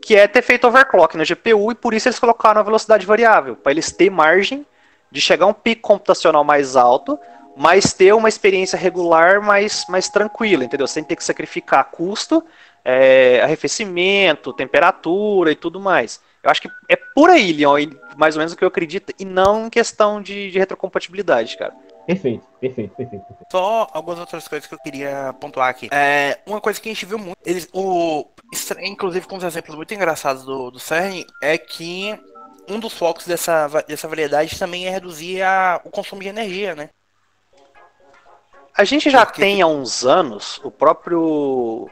que 0.00 0.16
é 0.16 0.26
ter 0.26 0.40
feito 0.40 0.66
overclock 0.66 1.14
na 1.16 1.24
GPU 1.24 1.72
e 1.72 1.74
por 1.74 1.92
isso 1.92 2.08
eles 2.08 2.18
colocaram 2.18 2.58
a 2.58 2.64
velocidade 2.64 3.04
variável, 3.04 3.54
para 3.54 3.72
eles 3.72 3.92
ter 3.92 4.08
margem 4.08 4.66
de 5.10 5.20
chegar 5.20 5.44
a 5.44 5.48
um 5.48 5.52
pico 5.52 5.82
computacional 5.82 6.42
mais 6.42 6.74
alto, 6.74 7.18
mas 7.54 7.92
ter 7.92 8.14
uma 8.14 8.28
experiência 8.28 8.78
regular 8.78 9.42
mais, 9.42 9.84
mais 9.88 10.08
tranquila, 10.08 10.64
entendeu? 10.64 10.86
Sem 10.86 11.04
ter 11.04 11.16
que 11.16 11.24
sacrificar 11.24 11.84
custo, 11.90 12.42
é, 12.82 13.40
arrefecimento, 13.42 14.54
temperatura 14.54 15.52
e 15.52 15.54
tudo 15.54 15.78
mais. 15.78 16.20
Eu 16.44 16.50
acho 16.50 16.60
que 16.60 16.70
é 16.88 16.94
por 16.94 17.30
aí, 17.30 17.52
Leon, 17.52 17.90
mais 18.16 18.36
ou 18.36 18.40
menos 18.40 18.52
o 18.52 18.56
que 18.56 18.62
eu 18.62 18.68
acredito, 18.68 19.14
e 19.18 19.24
não 19.24 19.66
em 19.66 19.70
questão 19.70 20.20
de, 20.20 20.50
de 20.50 20.58
retrocompatibilidade, 20.58 21.56
cara. 21.56 21.74
Perfeito, 22.06 22.46
perfeito, 22.60 22.94
perfeito, 22.94 23.24
perfeito. 23.24 23.50
Só 23.50 23.88
algumas 23.92 24.18
outras 24.18 24.46
coisas 24.46 24.68
que 24.68 24.74
eu 24.74 24.78
queria 24.78 25.34
pontuar 25.40 25.70
aqui. 25.70 25.88
É, 25.90 26.38
uma 26.46 26.60
coisa 26.60 26.78
que 26.78 26.90
a 26.90 26.92
gente 26.92 27.06
viu 27.06 27.18
muito, 27.18 27.38
eles, 27.46 27.66
o, 27.72 28.26
inclusive 28.82 29.26
com 29.26 29.36
os 29.36 29.44
exemplos 29.44 29.74
muito 29.74 29.94
engraçados 29.94 30.44
do, 30.44 30.70
do 30.70 30.78
CERN, 30.78 31.24
é 31.40 31.56
que 31.56 32.14
um 32.68 32.78
dos 32.78 32.92
focos 32.92 33.26
dessa, 33.26 33.66
dessa 33.88 34.06
variedade 34.06 34.58
também 34.58 34.86
é 34.86 34.90
reduzir 34.90 35.40
a, 35.40 35.80
o 35.82 35.90
consumo 35.90 36.20
de 36.20 36.28
energia, 36.28 36.74
né? 36.74 36.90
A 38.76 38.84
gente 38.84 39.08
já 39.08 39.24
Porque... 39.24 39.40
tem 39.40 39.62
há 39.62 39.66
uns 39.66 40.04
anos 40.04 40.60
o 40.62 40.70
próprio 40.70 41.88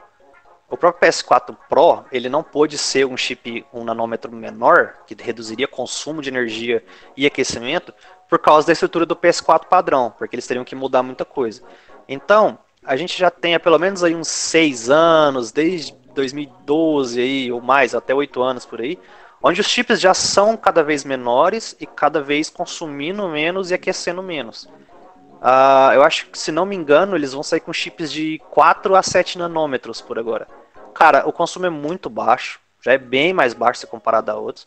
o 0.73 0.77
próprio 0.79 1.07
PS4 1.07 1.55
Pro, 1.69 2.03
ele 2.11 2.31
não 2.31 2.43
pôde 2.43 2.79
ser 2.79 3.05
um 3.05 3.15
chip 3.15 3.63
um 3.75 3.85
nanômetro 3.85 4.33
menor, 4.33 4.95
que 5.07 5.15
reduziria 5.23 5.69
consumo 5.69 6.23
de 6.23 6.31
energia 6.31 6.83
e 7.15 7.27
aquecimento, 7.27 7.93
por 8.27 8.39
causa 8.39 8.67
da 8.67 8.73
estrutura 8.73 9.05
do 9.05 9.15
PS4 9.15 9.67
padrão, 9.67 10.15
porque 10.17 10.35
eles 10.35 10.47
teriam 10.47 10.65
que 10.65 10.75
mudar 10.75 11.03
muita 11.03 11.27
coisa. 11.27 11.63
Então, 12.09 12.59
a 12.83 12.97
gente 12.97 13.19
já 13.19 13.31
tem 13.31 13.55
há 13.55 13.61
pelo 13.61 13.79
menos 13.79 14.03
aí 14.03 14.15
uns 14.15 14.29
seis 14.29 14.89
anos, 14.89 15.53
desde 15.53 15.93
2012 16.15 17.21
aí, 17.21 17.53
ou 17.53 17.61
mais, 17.61 17.95
até 17.95 18.15
oito 18.15 18.43
anos 18.43 18.65
por 18.65 18.81
aí, 18.81 18.99
onde 19.43 19.61
os 19.61 19.67
chips 19.67 20.01
já 20.01 20.15
são 20.15 20.57
cada 20.57 20.83
vez 20.83 21.05
menores 21.05 21.77
e 21.79 21.87
cada 21.87 22.23
vez 22.23 22.49
consumindo 22.49 23.29
menos 23.29 23.71
e 23.71 23.75
aquecendo 23.75 24.23
menos. 24.23 24.65
Uh, 24.65 25.93
eu 25.93 26.03
acho 26.03 26.31
que, 26.31 26.39
se 26.39 26.51
não 26.51 26.65
me 26.65 26.75
engano, 26.75 27.15
eles 27.15 27.35
vão 27.35 27.43
sair 27.43 27.61
com 27.61 27.75
chips 27.75 28.11
de 28.11 28.41
4 28.49 28.95
a 28.97 29.03
7 29.03 29.37
nanômetros 29.37 30.01
por 30.01 30.19
agora. 30.19 30.49
Cara, 30.95 31.27
o 31.29 31.33
consumo 31.33 31.67
é 31.67 31.71
muito 31.71 32.09
baixo, 32.09 32.61
já 32.81 32.93
é 32.93 32.99
bem 32.99 33.33
mais 33.33 33.55
baixo 33.55 33.81
se 33.81 33.87
comparado 33.87 34.31
a 34.31 34.37
outros. 34.37 34.67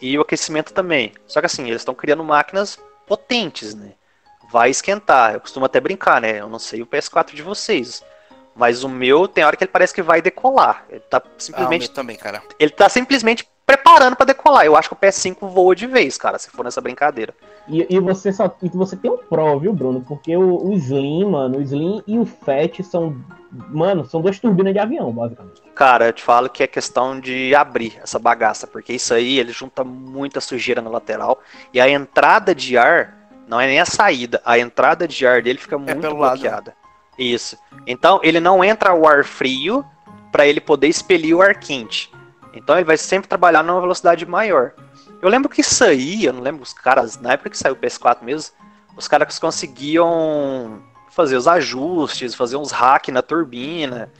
E 0.00 0.18
o 0.18 0.22
aquecimento 0.22 0.72
também. 0.72 1.12
Só 1.26 1.40
que 1.40 1.46
assim, 1.46 1.66
eles 1.66 1.80
estão 1.80 1.94
criando 1.94 2.24
máquinas 2.24 2.78
potentes, 3.06 3.74
né? 3.74 3.92
Vai 4.50 4.70
esquentar. 4.70 5.34
Eu 5.34 5.40
costumo 5.40 5.66
até 5.66 5.80
brincar, 5.80 6.20
né? 6.20 6.40
Eu 6.40 6.48
não 6.48 6.58
sei 6.58 6.82
o 6.82 6.86
PS4 6.86 7.34
de 7.34 7.42
vocês. 7.42 8.02
Mas 8.54 8.84
o 8.84 8.88
meu 8.88 9.26
tem 9.26 9.44
hora 9.44 9.56
que 9.56 9.64
ele 9.64 9.70
parece 9.70 9.92
que 9.92 10.02
vai 10.02 10.22
decolar. 10.22 10.84
Ele 10.88 11.00
tá 11.00 11.22
simplesmente. 11.38 11.90
Ah, 11.90 11.94
também, 11.94 12.16
cara. 12.16 12.42
Ele 12.58 12.70
tá 12.70 12.88
simplesmente 12.88 13.48
preparando 13.66 14.16
para 14.16 14.26
decolar. 14.26 14.64
Eu 14.64 14.76
acho 14.76 14.88
que 14.88 14.94
o 14.94 14.98
PS5 14.98 15.48
voa 15.48 15.74
de 15.74 15.86
vez, 15.86 16.16
cara, 16.16 16.38
se 16.38 16.50
for 16.50 16.64
nessa 16.64 16.80
brincadeira. 16.80 17.34
E, 17.66 17.86
e 17.88 17.98
você 17.98 18.32
só 18.32 18.54
e 18.62 18.68
você 18.68 18.96
tem 18.96 19.10
um 19.10 19.16
Pro, 19.16 19.58
viu, 19.58 19.72
Bruno? 19.72 20.02
Porque 20.06 20.36
o, 20.36 20.68
o 20.68 20.72
Slim, 20.74 21.24
mano, 21.24 21.58
o 21.58 21.62
Slim 21.62 22.02
e 22.06 22.18
o 22.18 22.26
Fat 22.26 22.82
são. 22.82 23.16
Mano, 23.70 24.04
são 24.04 24.20
duas 24.20 24.38
turbinas 24.38 24.72
de 24.72 24.78
avião, 24.78 25.12
basicamente. 25.12 25.62
Cara, 25.74 26.06
eu 26.06 26.12
te 26.12 26.22
falo 26.22 26.48
que 26.48 26.62
é 26.62 26.66
questão 26.66 27.18
de 27.18 27.54
abrir 27.54 27.98
essa 28.02 28.18
bagaça, 28.18 28.66
porque 28.66 28.92
isso 28.92 29.14
aí 29.14 29.38
ele 29.38 29.52
junta 29.52 29.84
muita 29.84 30.40
sujeira 30.40 30.82
na 30.82 30.90
lateral. 30.90 31.40
E 31.72 31.80
a 31.80 31.88
entrada 31.88 32.54
de 32.54 32.76
ar, 32.76 33.16
não 33.48 33.60
é 33.60 33.66
nem 33.66 33.80
a 33.80 33.86
saída, 33.86 34.42
a 34.44 34.58
entrada 34.58 35.06
de 35.06 35.26
ar 35.26 35.40
dele 35.40 35.58
fica 35.58 35.76
é 35.76 35.78
muito 35.78 36.00
bloqueada. 36.00 36.70
Lado. 36.70 36.72
Isso. 37.18 37.56
Então 37.86 38.20
ele 38.22 38.40
não 38.40 38.62
entra 38.62 38.92
o 38.92 39.06
ar 39.06 39.24
frio 39.24 39.84
para 40.32 40.46
ele 40.46 40.60
poder 40.60 40.88
expelir 40.88 41.36
o 41.36 41.40
ar 41.40 41.54
quente. 41.54 42.10
Então 42.52 42.76
ele 42.76 42.84
vai 42.84 42.96
sempre 42.96 43.28
trabalhar 43.28 43.62
numa 43.62 43.80
velocidade 43.80 44.26
maior. 44.26 44.72
Eu 45.24 45.30
lembro 45.30 45.48
que 45.48 45.62
isso 45.62 45.82
aí, 45.82 46.26
eu 46.26 46.34
não 46.34 46.42
lembro 46.42 46.62
os 46.62 46.74
caras, 46.74 47.18
na 47.18 47.32
época 47.32 47.48
que 47.48 47.56
saiu 47.56 47.72
o 47.72 47.76
PS4 47.76 48.18
mesmo, 48.20 48.54
os 48.94 49.08
caras 49.08 49.38
conseguiam 49.38 50.82
fazer 51.08 51.34
os 51.34 51.48
ajustes, 51.48 52.34
fazer 52.34 52.56
uns 52.56 52.70
hacks 52.70 53.14
na 53.14 53.22
turbina 53.22 54.10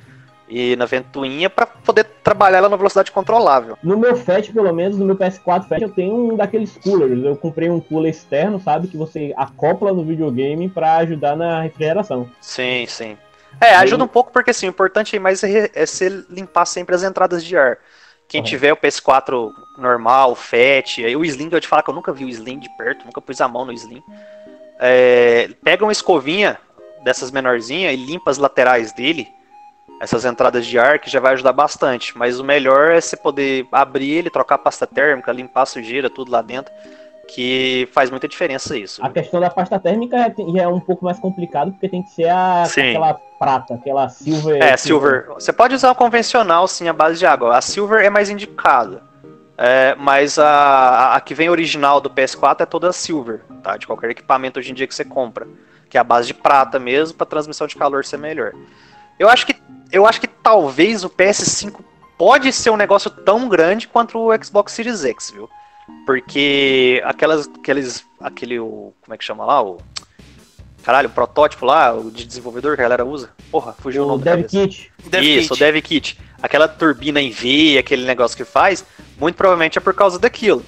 e 0.49 0.75
na 0.77 0.87
ventoinha 0.87 1.51
para 1.51 1.67
poder 1.67 2.05
trabalhar 2.23 2.57
ela 2.57 2.71
na 2.71 2.77
velocidade 2.77 3.13
controlável. 3.13 3.77
No 3.83 3.99
meu 3.99 4.17
FAT, 4.17 4.51
pelo 4.51 4.73
menos, 4.73 4.97
no 4.97 5.05
meu 5.05 5.15
PS4 5.15 5.69
FAT, 5.69 5.83
eu 5.83 5.91
tenho 5.91 6.33
um 6.33 6.37
daqueles 6.37 6.75
coolers. 6.79 7.23
Eu 7.23 7.37
comprei 7.37 7.69
um 7.69 7.81
cooler 7.81 8.11
externo, 8.11 8.59
sabe, 8.59 8.89
que 8.89 8.97
você 8.97 9.35
acopla 9.37 9.93
no 9.93 10.07
videogame 10.07 10.71
para 10.71 10.97
ajudar 10.97 11.37
na 11.37 11.61
refrigeração. 11.61 12.31
Sim, 12.41 12.87
sim. 12.89 13.19
É, 13.61 13.75
ajuda 13.75 14.05
um 14.05 14.09
pouco 14.09 14.33
porque 14.33 14.53
assim, 14.53 14.67
o 14.67 14.71
importante 14.71 15.15
é 15.15 15.19
mais 15.19 15.45
é, 15.45 15.71
é 15.75 15.85
você 15.85 16.09
limpar 16.31 16.65
sempre 16.65 16.95
as 16.95 17.03
entradas 17.03 17.45
de 17.45 17.59
ar. 17.59 17.77
Quem 18.27 18.41
uhum. 18.41 18.47
tiver 18.47 18.73
o 18.73 18.77
PS4 18.77 19.53
normal, 19.77 20.35
FAT, 20.35 21.05
aí 21.05 21.17
o 21.17 21.25
Slim, 21.25 21.49
eu 21.51 21.61
te 21.61 21.69
falar 21.69 21.83
que 21.83 21.91
eu 21.91 21.95
nunca 21.95 22.13
vi 22.13 22.25
o 22.25 22.29
Slim 22.29 22.59
de 22.59 22.69
perto, 22.77 23.05
nunca 23.05 23.21
pus 23.21 23.41
a 23.41 23.49
mão 23.49 23.65
no 23.65 23.73
Slim. 23.73 24.03
É, 24.79 25.51
pega 25.63 25.85
uma 25.85 25.93
escovinha 25.93 26.59
dessas 27.03 27.31
menorzinhas 27.31 27.93
e 27.93 27.97
limpa 27.97 28.31
as 28.31 28.39
laterais 28.39 28.93
dele, 28.93 29.29
essas 30.01 30.25
entradas 30.25 30.67
de 30.67 30.79
ar, 30.79 30.99
que 30.99 31.11
já 31.11 31.21
vai 31.21 31.35
ajudar 31.35 31.53
bastante. 31.53 32.17
Mas 32.17 32.41
o 32.41 32.45
melhor 32.45 32.93
é 32.93 33.01
você 33.01 33.17
poder 33.17 33.67
abrir 33.71 34.11
ele, 34.11 34.31
trocar 34.31 34.57
a 34.57 34.59
pasta 34.59 34.87
térmica, 34.87 35.33
limpar 35.33 35.63
a 35.63 35.67
sujeira, 35.67 36.11
tudo 36.11 36.31
lá 36.31 36.43
dentro 36.43 36.73
que 37.27 37.89
faz 37.93 38.11
muita 38.11 38.29
diferença 38.29 38.77
isso. 38.77 39.05
A 39.05 39.11
questão 39.11 39.41
da 39.41 39.51
pasta 39.51 39.79
térmica 39.79 40.17
é, 40.17 40.61
é 40.61 40.69
um 40.69 40.81
pouco 40.81 41.05
mais 41.05 41.19
complicado, 41.19 41.73
porque 41.73 41.89
tem 41.89 42.03
que 42.03 42.11
ser 42.11 42.29
a, 42.29 42.65
aquela 42.65 43.15
prata, 43.39 43.75
aquela 43.75 44.09
silver. 44.09 44.63
É, 44.63 44.77
silver. 44.77 45.27
Você 45.35 45.53
pode 45.53 45.75
usar 45.75 45.91
a 45.91 45.95
convencional, 45.95 46.69
sim, 46.69 46.89
a 46.89 46.93
base 46.93 47.19
de 47.19 47.27
água. 47.27 47.57
A 47.57 47.61
silver 47.61 48.05
é 48.05 48.11
mais 48.11 48.31
indicada. 48.31 49.03
É, 49.57 49.95
mas 49.95 50.39
a, 50.39 51.15
a 51.15 51.21
que 51.21 51.35
vem 51.35 51.49
original 51.49 52.01
do 52.01 52.11
PS4 52.11 52.63
é 52.63 52.67
toda 52.67 52.93
silver, 52.93 53.41
tá? 53.63 53.77
De 53.77 53.87
qualquer 53.87 54.11
equipamento 54.11 54.59
hoje 54.59 54.71
em 54.71 54.75
dia 54.75 54.87
que 54.87 54.95
você 54.95 55.05
compra. 55.05 55.47
Que 55.89 55.97
é 55.97 56.01
a 56.01 56.05
base 56.05 56.27
de 56.27 56.35
prata 56.35 56.79
mesmo, 56.79 57.17
para 57.17 57.27
transmissão 57.27 57.67
de 57.67 57.77
calor 57.77 58.05
ser 58.05 58.17
melhor. 58.17 58.53
Eu 59.19 59.29
acho 59.29 59.47
que 59.47 59.55
eu 59.93 60.07
acho 60.07 60.21
que 60.21 60.27
talvez 60.27 61.05
o 61.05 61.11
PS5 61.11 61.81
pode 62.19 62.53
ser 62.53 62.71
um 62.71 62.77
negócio 62.77 63.09
tão 63.11 63.49
grande 63.49 63.87
quanto 63.87 64.19
o 64.19 64.45
Xbox 64.45 64.73
Series 64.73 65.05
X, 65.05 65.31
viu? 65.31 65.49
Porque 66.05 67.01
aquelas, 67.05 67.49
aqueles, 67.49 68.05
aquele, 68.21 68.59
o, 68.59 68.93
como 69.01 69.15
é 69.15 69.19
que 69.19 69.25
chama 69.25 69.45
lá, 69.45 69.63
o, 69.63 69.79
caralho, 70.83 71.09
o 71.09 71.13
protótipo 71.13 71.65
lá, 71.67 71.95
o 71.95 72.11
de 72.11 72.25
desenvolvedor 72.25 72.75
que 72.75 72.83
a 72.83 72.85
galera 72.85 73.05
usa, 73.05 73.31
porra, 73.51 73.73
fugiu 73.75 74.03
o, 74.03 74.07
o 74.07 74.09
nome 74.09 74.25
Dev 74.25 74.45
Kit. 74.47 74.93
Isso, 75.21 75.55
o 75.55 75.57
Dev 75.57 75.77
Kit. 75.83 76.19
Aquela 76.45 76.69
turbina 76.69 77.23
em 77.23 77.31
V, 77.31 77.79
aquele 77.79 78.05
negócio 78.05 78.37
que 78.37 78.45
faz, 78.45 78.85
muito 79.19 79.35
provavelmente 79.35 79.79
é 79.79 79.81
por 79.81 79.95
causa 79.95 80.19
daquilo. 80.19 80.63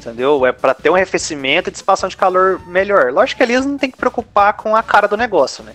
Entendeu? 0.00 0.46
É 0.46 0.50
para 0.50 0.72
ter 0.72 0.88
um 0.88 0.94
arrefecimento 0.94 1.68
e 1.68 1.70
dissipação 1.70 2.08
de 2.08 2.16
calor 2.16 2.58
melhor. 2.66 3.12
Lógico 3.12 3.36
que 3.36 3.42
eles 3.42 3.66
não 3.66 3.76
tem 3.76 3.90
que 3.90 3.98
preocupar 3.98 4.54
com 4.54 4.74
a 4.74 4.82
cara 4.82 5.06
do 5.06 5.14
negócio, 5.14 5.62
né? 5.62 5.74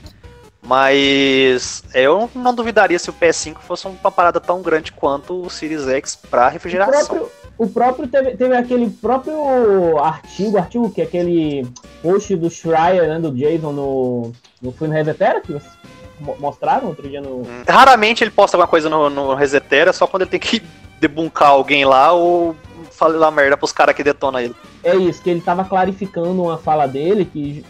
Mas 0.63 1.83
eu 1.93 2.27
não 2.33 2.55
duvidaria 2.55 2.97
se 2.97 3.11
o 3.11 3.13
PS5 3.13 3.59
fosse 3.59 3.87
uma 3.87 4.11
parada 4.11 4.39
tão 4.39 4.63
grande 4.63 4.91
quanto 4.91 5.45
o 5.45 5.47
Series 5.47 5.87
X 5.87 6.15
para 6.15 6.49
refrigeração. 6.49 6.99
O 6.99 7.05
próprio, 7.05 7.31
o 7.59 7.69
próprio 7.69 8.07
teve, 8.07 8.35
teve 8.35 8.57
aquele 8.57 8.89
próprio 8.89 9.99
artigo, 9.99 10.57
artigo 10.57 10.89
que 10.89 11.01
é 11.01 11.03
aquele 11.03 11.67
post 12.01 12.35
do 12.35 12.49
Schreier, 12.49 13.07
né, 13.07 13.19
do 13.19 13.31
Jason 13.31 13.73
no, 13.73 14.31
no 14.59 14.73
no 14.75 14.87
Resetera, 14.91 15.39
que 15.39 15.53
vocês 15.53 15.71
mostraram 16.19 16.87
outro 16.87 17.07
dia 17.07 17.21
no. 17.21 17.41
Hum. 17.41 17.63
Raramente 17.67 18.23
ele 18.23 18.31
posta 18.31 18.57
alguma 18.57 18.67
coisa 18.67 18.89
no, 18.89 19.09
no 19.09 19.33
Resetera, 19.33 19.93
só 19.93 20.07
quando 20.07 20.23
ele 20.23 20.31
tem 20.31 20.39
que 20.39 20.61
debuncar 20.99 21.49
alguém 21.49 21.85
lá 21.85 22.11
ou 22.11 22.55
falar 22.99 23.31
merda 23.31 23.55
pros 23.55 23.71
caras 23.71 23.95
que 23.95 24.03
detonam 24.03 24.41
ele. 24.41 24.55
É 24.83 24.95
isso, 24.95 25.21
que 25.21 25.29
ele 25.29 25.39
tava 25.39 25.63
clarificando 25.63 26.43
uma 26.43 26.57
fala 26.57 26.85
dele, 26.85 27.23
que, 27.23 27.65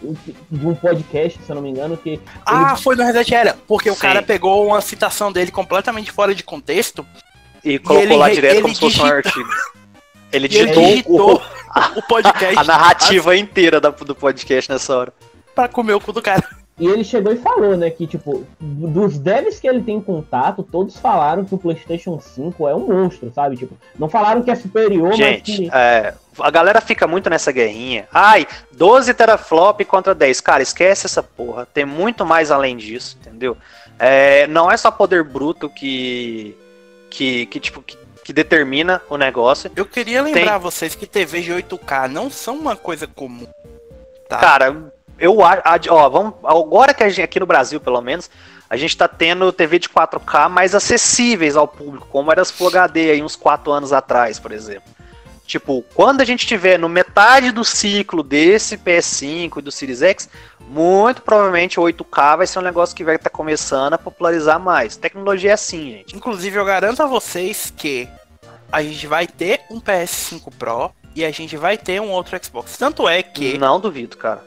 de 0.50 0.66
um 0.66 0.74
podcast, 0.74 1.40
se 1.40 1.50
eu 1.50 1.54
não 1.54 1.62
me 1.62 1.70
engano, 1.70 1.96
que. 1.96 2.20
Ah, 2.44 2.72
ele... 2.72 2.82
foi 2.82 2.96
no 2.96 3.04
Reset 3.04 3.34
Era, 3.34 3.56
porque 3.66 3.90
Sim. 3.90 3.96
o 3.96 3.98
cara 3.98 4.22
pegou 4.22 4.66
uma 4.66 4.80
citação 4.80 5.30
dele 5.30 5.50
completamente 5.50 6.10
fora 6.10 6.34
de 6.34 6.42
contexto. 6.42 7.06
E 7.62 7.78
colocou 7.78 8.08
e 8.08 8.12
ele, 8.12 8.16
lá 8.16 8.30
direto 8.30 8.62
como 8.62 8.74
se 8.74 8.80
fosse 8.80 9.00
um 9.00 9.04
artigo. 9.04 9.48
Ele 10.32 10.46
digitou, 10.46 10.84
ele 10.84 10.92
digitou 10.92 11.42
o, 11.42 11.42
o, 11.98 12.02
podcast. 12.02 12.56
A, 12.56 12.62
narrativa 12.62 13.32
assim, 13.32 13.40
inteira 13.40 13.80
do 13.80 14.14
podcast 14.14 14.70
nessa 14.70 14.96
hora. 14.96 15.12
Pra 15.56 15.66
comer 15.66 15.92
o 15.94 16.00
cu 16.00 16.12
do 16.12 16.22
cara. 16.22 16.48
E 16.80 16.86
ele 16.86 17.04
chegou 17.04 17.30
e 17.30 17.36
falou, 17.36 17.76
né, 17.76 17.90
que, 17.90 18.06
tipo, 18.06 18.46
dos 18.58 19.18
devs 19.18 19.60
que 19.60 19.68
ele 19.68 19.82
tem 19.82 20.00
contato, 20.00 20.62
todos 20.62 20.96
falaram 20.96 21.44
que 21.44 21.54
o 21.54 21.58
PlayStation 21.58 22.18
5 22.18 22.66
é 22.66 22.74
um 22.74 22.86
monstro, 22.86 23.30
sabe? 23.30 23.54
Tipo, 23.54 23.76
não 23.98 24.08
falaram 24.08 24.42
que 24.42 24.50
é 24.50 24.54
superior, 24.54 25.12
Gente, 25.12 25.60
mas 25.60 25.70
que... 25.70 25.76
é, 25.76 26.14
a 26.38 26.50
galera 26.50 26.80
fica 26.80 27.06
muito 27.06 27.28
nessa 27.28 27.52
guerrinha. 27.52 28.08
Ai, 28.10 28.46
12 28.72 29.12
teraflop 29.12 29.84
contra 29.84 30.14
10. 30.14 30.40
Cara, 30.40 30.62
esquece 30.62 31.04
essa 31.04 31.22
porra. 31.22 31.66
Tem 31.66 31.84
muito 31.84 32.24
mais 32.24 32.50
além 32.50 32.78
disso, 32.78 33.18
entendeu? 33.20 33.58
É, 33.98 34.46
não 34.46 34.72
é 34.72 34.76
só 34.78 34.90
poder 34.90 35.22
bruto 35.22 35.68
que. 35.68 36.56
que, 37.10 37.44
que 37.44 37.60
tipo, 37.60 37.82
que 37.82 38.00
que 38.22 38.34
determina 38.34 39.02
o 39.08 39.16
negócio. 39.16 39.70
Eu 39.74 39.84
queria 39.84 40.22
lembrar 40.22 40.52
Tem... 40.52 40.60
vocês 40.60 40.94
que 40.94 41.04
TVs 41.04 41.44
de 41.44 41.52
8K 41.52 42.06
não 42.08 42.30
são 42.30 42.56
uma 42.56 42.76
coisa 42.76 43.06
comum. 43.06 43.48
Tá? 44.28 44.38
Cara, 44.38 44.92
eu 45.20 45.44
acho. 45.44 45.62
Ó, 45.90 46.08
vamos, 46.08 46.34
agora 46.44 46.94
que 46.94 47.04
a 47.04 47.08
gente, 47.08 47.22
aqui 47.22 47.38
no 47.38 47.46
Brasil, 47.46 47.80
pelo 47.80 48.00
menos, 48.00 48.30
a 48.68 48.76
gente 48.76 48.96
tá 48.96 49.06
tendo 49.06 49.52
TV 49.52 49.78
de 49.78 49.88
4K 49.88 50.48
mais 50.48 50.74
acessíveis 50.74 51.56
ao 51.56 51.68
público, 51.68 52.06
como 52.08 52.32
era 52.32 52.40
as 52.40 52.50
Full 52.50 52.68
HD 52.68 53.10
aí 53.10 53.22
uns 53.22 53.36
4 53.36 53.70
anos 53.70 53.92
atrás, 53.92 54.38
por 54.38 54.52
exemplo. 54.52 54.90
Tipo, 55.44 55.84
quando 55.94 56.20
a 56.20 56.24
gente 56.24 56.46
tiver 56.46 56.78
no 56.78 56.88
metade 56.88 57.50
do 57.50 57.64
ciclo 57.64 58.22
desse 58.22 58.78
PS5 58.78 59.58
e 59.58 59.62
do 59.62 59.72
Series 59.72 60.00
X, 60.00 60.28
muito 60.60 61.22
provavelmente 61.22 61.80
o 61.80 61.82
8K 61.82 62.36
vai 62.36 62.46
ser 62.46 62.60
um 62.60 62.62
negócio 62.62 62.94
que 62.94 63.02
vai 63.02 63.16
estar 63.16 63.30
tá 63.30 63.36
começando 63.36 63.94
a 63.94 63.98
popularizar 63.98 64.60
mais. 64.60 64.96
Tecnologia 64.96 65.50
é 65.50 65.54
assim, 65.54 65.90
gente. 65.90 66.16
Inclusive, 66.16 66.56
eu 66.56 66.64
garanto 66.64 67.02
a 67.02 67.06
vocês 67.06 67.74
que 67.76 68.08
a 68.70 68.80
gente 68.80 69.08
vai 69.08 69.26
ter 69.26 69.62
um 69.68 69.80
PS5 69.80 70.52
Pro 70.56 70.92
e 71.16 71.24
a 71.24 71.32
gente 71.32 71.56
vai 71.56 71.76
ter 71.76 72.00
um 72.00 72.10
outro 72.10 72.38
Xbox. 72.40 72.76
Tanto 72.76 73.08
é 73.08 73.20
que. 73.20 73.58
Não 73.58 73.80
duvido, 73.80 74.16
cara. 74.16 74.44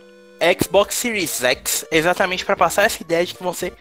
Xbox 0.59 0.95
Series 0.95 1.43
X, 1.43 1.85
exatamente 1.91 2.45
para 2.45 2.55
passar 2.55 2.83
essa 2.83 3.01
ideia 3.01 3.25
de 3.25 3.33
que 3.33 3.43
vão 3.43 3.53
ser 3.53 3.73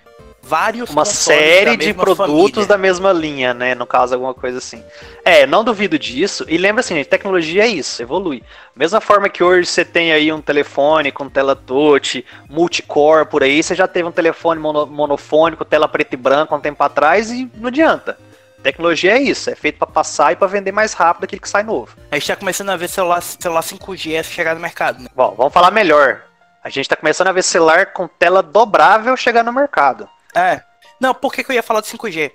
vários 0.43 0.91
uma 0.91 1.05
série 1.05 1.77
de 1.77 1.95
produtos 1.95 2.27
família. 2.27 2.67
da 2.67 2.77
mesma 2.77 3.12
linha, 3.12 3.55
né? 3.55 3.75
No 3.75 3.87
caso, 3.87 4.15
alguma 4.15 4.35
coisa 4.35 4.59
assim. 4.59 4.83
É, 5.25 5.47
não 5.47 5.62
duvido 5.62 5.99
disso. 5.99 6.45
E 6.49 6.59
lembra 6.59 6.81
assim, 6.81 7.03
tecnologia 7.05 7.65
é 7.65 7.69
isso, 7.69 8.03
evolui. 8.03 8.43
Mesma 8.75 9.01
forma 9.01 9.29
que 9.29 9.43
hoje 9.43 9.69
você 9.69 9.85
tem 9.85 10.12
aí 10.12 10.33
um 10.33 10.41
telefone 10.41 11.12
com 11.12 11.29
tela 11.29 11.55
touch, 11.55 12.25
multicore 12.51 13.27
por 13.27 13.43
aí, 13.43 13.62
você 13.62 13.75
já 13.75 13.87
teve 13.87 14.09
um 14.09 14.12
telefone 14.12 14.61
mono, 14.61 14.87
monofônico, 14.87 15.65
tela 15.65 15.88
preto 15.88 16.15
e 16.15 16.17
branco 16.17 16.55
um 16.55 16.61
tempo 16.61 16.83
atrás 16.83 17.31
e 17.31 17.49
não 17.55 17.69
adianta. 17.69 18.19
Tecnologia 18.62 19.17
é 19.17 19.21
isso, 19.21 19.51
é 19.51 19.57
feito 19.57 19.79
para 19.79 19.88
passar 19.88 20.33
e 20.33 20.37
para 20.37 20.47
vender 20.47 20.71
mais 20.71 20.93
rápido 20.93 21.25
aquilo 21.25 21.43
que 21.43 21.49
sai 21.49 21.65
novo. 21.65 21.97
A 22.11 22.15
gente 22.15 22.29
tá 22.29 22.37
começando 22.37 22.71
a 22.71 22.77
ver 22.77 22.88
celular, 22.88 23.21
celular 23.21 23.62
5G 23.62 24.23
chegar 24.23 24.55
no 24.55 24.61
mercado, 24.61 25.03
né? 25.03 25.09
Bom, 25.15 25.35
vamos 25.37 25.53
falar 25.53 25.73
melhor. 25.73 26.23
A 26.62 26.68
gente 26.68 26.88
tá 26.88 26.96
começando 26.96 27.29
a 27.29 27.33
ver 27.33 27.42
celular 27.42 27.87
com 27.92 28.07
tela 28.07 28.42
dobrável 28.42 29.16
chegar 29.16 29.42
no 29.42 29.53
mercado. 29.53 30.09
É. 30.35 30.62
Não, 31.01 31.12
por 31.12 31.33
que, 31.33 31.42
que 31.42 31.51
eu 31.51 31.55
ia 31.57 31.62
falar 31.62 31.81
de 31.81 31.88
5G? 31.88 32.33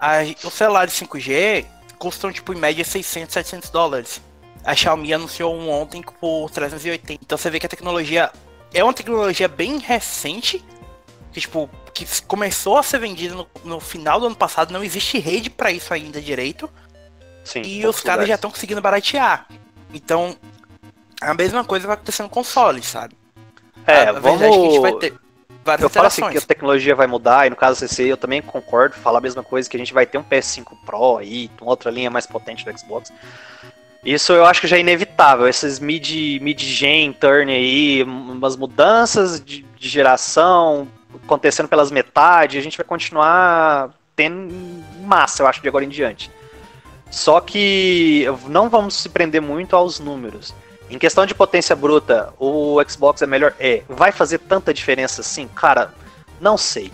A, 0.00 0.20
os 0.46 0.54
celulares 0.54 0.94
5G 0.94 1.66
custam, 1.98 2.32
tipo, 2.32 2.54
em 2.54 2.56
média 2.56 2.84
600, 2.84 3.32
700 3.34 3.70
dólares. 3.70 4.22
A 4.64 4.74
Xiaomi 4.74 5.12
anunciou 5.12 5.54
um 5.54 5.68
ontem 5.68 6.02
por 6.02 6.50
380. 6.50 7.22
Então 7.22 7.36
você 7.36 7.50
vê 7.50 7.60
que 7.60 7.66
a 7.66 7.68
tecnologia 7.68 8.32
é 8.72 8.82
uma 8.82 8.94
tecnologia 8.94 9.48
bem 9.48 9.78
recente, 9.78 10.64
que, 11.32 11.40
tipo, 11.40 11.68
que 11.92 12.06
começou 12.22 12.78
a 12.78 12.82
ser 12.82 12.98
vendida 12.98 13.34
no, 13.34 13.46
no 13.64 13.80
final 13.80 14.18
do 14.18 14.26
ano 14.26 14.36
passado. 14.36 14.72
Não 14.72 14.82
existe 14.82 15.18
rede 15.18 15.50
para 15.50 15.70
isso 15.70 15.92
ainda 15.92 16.22
direito. 16.22 16.70
Sim, 17.44 17.62
e 17.62 17.86
os 17.86 18.00
caras 18.00 18.26
já 18.26 18.34
estão 18.34 18.50
conseguindo 18.50 18.80
baratear. 18.80 19.46
Então, 19.92 20.36
a 21.20 21.34
mesma 21.34 21.64
coisa 21.64 21.86
vai 21.86 21.94
acontecer 21.94 22.22
no 22.22 22.28
console, 22.28 22.82
sabe? 22.82 23.16
É, 23.88 24.04
a, 24.04 24.10
a 24.10 24.12
vamos... 24.12 24.40
verdade 24.40 24.44
é 24.44 24.50
que 24.50 24.66
a 24.66 24.70
gente 24.70 24.80
vai 24.80 24.92
ter 24.92 25.14
várias 25.68 25.82
eu 25.82 25.90
falo 25.90 26.06
assim 26.06 26.28
que 26.30 26.38
a 26.38 26.40
tecnologia 26.40 26.94
vai 26.94 27.06
mudar, 27.06 27.46
e 27.46 27.50
no 27.50 27.56
caso 27.56 27.78
do 27.80 27.88
CC 27.88 28.04
eu 28.04 28.16
também 28.16 28.40
concordo, 28.40 28.94
falar 28.96 29.18
a 29.18 29.22
mesma 29.22 29.42
coisa, 29.42 29.68
que 29.68 29.76
a 29.76 29.78
gente 29.78 29.92
vai 29.92 30.06
ter 30.06 30.18
um 30.18 30.24
PS5 30.24 30.64
Pro 30.84 31.18
aí, 31.18 31.50
uma 31.60 31.70
outra 31.70 31.90
linha 31.90 32.10
mais 32.10 32.26
potente 32.26 32.64
do 32.64 32.78
Xbox. 32.78 33.12
Isso 34.04 34.32
eu 34.32 34.46
acho 34.46 34.60
que 34.60 34.66
já 34.66 34.76
é 34.76 34.80
inevitável, 34.80 35.46
esses 35.46 35.78
mid, 35.78 36.40
mid-gen 36.40 37.12
turn 37.12 37.52
aí, 37.52 38.02
umas 38.02 38.56
mudanças 38.56 39.44
de, 39.44 39.62
de 39.76 39.88
geração 39.88 40.88
acontecendo 41.24 41.68
pelas 41.68 41.90
metades, 41.90 42.58
a 42.58 42.62
gente 42.62 42.76
vai 42.76 42.86
continuar 42.86 43.90
tendo 44.14 44.52
massa, 45.04 45.42
eu 45.42 45.46
acho, 45.46 45.60
de 45.60 45.68
agora 45.68 45.84
em 45.84 45.88
diante. 45.88 46.30
Só 47.10 47.40
que 47.40 48.26
não 48.46 48.68
vamos 48.68 48.94
se 48.94 49.08
prender 49.08 49.40
muito 49.40 49.74
aos 49.74 49.98
números. 49.98 50.54
Em 50.90 50.98
questão 50.98 51.26
de 51.26 51.34
potência 51.34 51.76
bruta, 51.76 52.32
o 52.38 52.76
Xbox 52.88 53.20
é 53.20 53.26
melhor? 53.26 53.54
É. 53.58 53.82
Vai 53.88 54.10
fazer 54.10 54.38
tanta 54.38 54.72
diferença 54.72 55.20
assim? 55.20 55.46
Cara, 55.48 55.92
não 56.40 56.56
sei. 56.56 56.90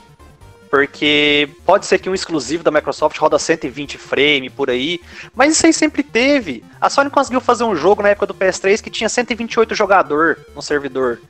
Porque 0.68 1.48
pode 1.64 1.86
ser 1.86 2.00
que 2.00 2.10
um 2.10 2.14
exclusivo 2.14 2.64
da 2.64 2.70
Microsoft 2.70 3.16
roda 3.18 3.38
120 3.38 3.96
frame 3.96 4.50
por 4.50 4.68
aí, 4.68 5.00
mas 5.32 5.52
isso 5.52 5.66
aí 5.66 5.72
sempre 5.72 6.02
teve. 6.02 6.64
A 6.80 6.90
Sony 6.90 7.08
conseguiu 7.08 7.40
fazer 7.40 7.62
um 7.62 7.76
jogo 7.76 8.02
na 8.02 8.08
época 8.08 8.26
do 8.26 8.34
PS3 8.34 8.82
que 8.82 8.90
tinha 8.90 9.08
128 9.08 9.72
jogador 9.72 10.38
no 10.52 10.60
servidor. 10.60 11.20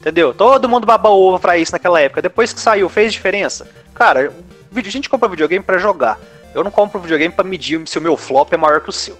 Entendeu? 0.00 0.34
Todo 0.34 0.68
mundo 0.68 0.86
baba 0.86 1.10
ovo 1.10 1.38
pra 1.38 1.56
isso 1.56 1.70
naquela 1.70 2.00
época. 2.00 2.22
Depois 2.22 2.52
que 2.52 2.60
saiu, 2.60 2.88
fez 2.88 3.12
diferença. 3.12 3.70
Cara, 3.94 4.32
a 4.74 4.80
gente 4.80 5.08
compra 5.08 5.28
videogame 5.28 5.64
para 5.64 5.78
jogar. 5.78 6.18
Eu 6.52 6.64
não 6.64 6.70
compro 6.70 7.00
videogame 7.00 7.32
para 7.32 7.46
medir 7.46 7.80
se 7.86 7.98
o 7.98 8.02
meu 8.02 8.16
flop 8.16 8.52
é 8.52 8.56
maior 8.56 8.80
que 8.80 8.90
o 8.90 8.92
seu. 8.92 9.16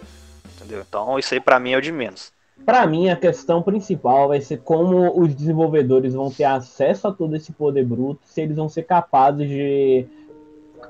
Entendeu? 0.57 0.85
Então 0.89 1.17
isso 1.21 1.35
aí 1.35 1.41
para 1.41 1.61
mim 1.61 1.73
é 1.73 1.79
o 1.79 1.83
de 1.83 1.93
menos. 1.93 2.33
Para 2.69 2.87
mim, 2.87 3.09
a 3.09 3.17
questão 3.17 3.63
principal 3.63 4.29
vai 4.29 4.43
ser 4.43 4.59
como 4.59 5.19
os 5.19 5.35
desenvolvedores 5.35 6.13
vão 6.13 6.31
ter 6.31 6.45
acesso 6.45 7.09
a 7.09 7.13
todo 7.13 7.35
esse 7.35 7.51
poder 7.51 7.83
bruto, 7.83 8.21
se 8.27 8.43
eles 8.43 8.59
vão 8.59 8.69
ser 8.69 8.83
capazes 8.83 9.49
de, 9.49 10.07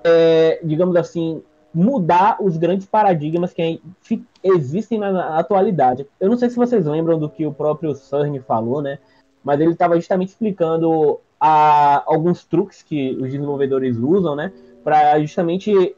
é, 0.02 0.58
digamos 0.64 0.96
assim, 0.96 1.40
mudar 1.72 2.38
os 2.42 2.56
grandes 2.56 2.84
paradigmas 2.84 3.52
que 3.52 3.80
existem 4.42 4.98
na 4.98 5.38
atualidade. 5.38 6.04
Eu 6.18 6.28
não 6.28 6.36
sei 6.36 6.50
se 6.50 6.56
vocês 6.56 6.84
lembram 6.84 7.16
do 7.16 7.30
que 7.30 7.46
o 7.46 7.52
próprio 7.52 7.94
CERN 7.94 8.40
falou, 8.40 8.82
né? 8.82 8.98
Mas 9.44 9.60
ele 9.60 9.70
estava 9.70 9.94
justamente 9.94 10.30
explicando 10.30 11.20
a, 11.38 12.02
alguns 12.12 12.44
truques 12.44 12.82
que 12.82 13.12
os 13.20 13.30
desenvolvedores 13.30 13.96
usam, 13.96 14.34
né? 14.34 14.52
Para 14.82 15.16
justamente 15.20 15.94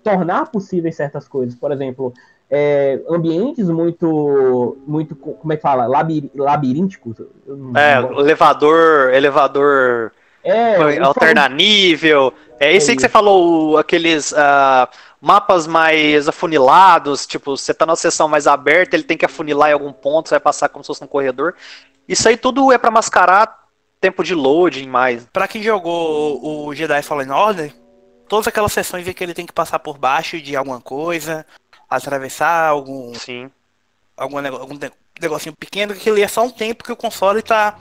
tornar 0.00 0.52
possíveis 0.52 0.94
certas 0.94 1.26
coisas. 1.26 1.58
Por 1.58 1.72
exemplo, 1.72 2.14
é, 2.50 3.00
ambientes 3.08 3.68
muito, 3.68 4.76
muito, 4.86 5.16
como 5.16 5.52
é 5.52 5.56
que 5.56 5.62
fala, 5.62 5.86
Labir, 5.86 6.30
labirínticos. 6.34 7.16
É, 7.74 7.98
elevador, 8.20 9.12
elevador 9.12 10.12
é, 10.42 10.98
alternanível. 10.98 12.32
É 12.60 12.72
esse 12.72 12.88
é 12.88 12.90
aí 12.92 12.96
que 12.96 13.02
você 13.02 13.08
falou, 13.08 13.78
aqueles 13.78 14.32
uh, 14.32 14.86
mapas 15.20 15.66
mais 15.66 16.28
afunilados, 16.28 17.26
tipo, 17.26 17.56
você 17.56 17.72
tá 17.72 17.86
na 17.86 17.96
seção 17.96 18.28
mais 18.28 18.46
aberta, 18.46 18.94
ele 18.94 19.04
tem 19.04 19.16
que 19.16 19.24
afunilar 19.24 19.70
em 19.70 19.72
algum 19.72 19.92
ponto, 19.92 20.28
você 20.28 20.34
vai 20.34 20.40
passar 20.40 20.68
como 20.68 20.84
se 20.84 20.88
fosse 20.88 21.02
um 21.02 21.08
corredor. 21.08 21.54
Isso 22.06 22.28
aí 22.28 22.36
tudo 22.36 22.70
é 22.70 22.78
para 22.78 22.90
mascarar 22.90 23.64
tempo 24.00 24.22
de 24.22 24.34
loading 24.34 24.86
mais. 24.86 25.26
Para 25.32 25.48
quem 25.48 25.62
jogou 25.62 26.66
o 26.66 26.74
Jedi 26.74 27.00
Fallen 27.02 27.30
Order, 27.30 27.72
todas 28.28 28.46
aquelas 28.46 28.72
sessões 28.72 29.08
em 29.08 29.12
que 29.14 29.24
ele 29.24 29.32
tem 29.32 29.46
que 29.46 29.52
passar 29.52 29.78
por 29.78 29.96
baixo 29.96 30.40
de 30.40 30.54
alguma 30.54 30.80
coisa, 30.80 31.46
atravessar 31.96 32.68
algum. 32.68 33.14
Sim. 33.14 33.50
Algum, 34.16 34.38
algum 34.38 34.78
negocinho 35.20 35.54
pequeno, 35.58 35.94
que 35.94 36.08
ele 36.08 36.22
é 36.22 36.28
só 36.28 36.44
um 36.44 36.50
tempo 36.50 36.84
que 36.84 36.92
o 36.92 36.96
console 36.96 37.42
tá. 37.42 37.78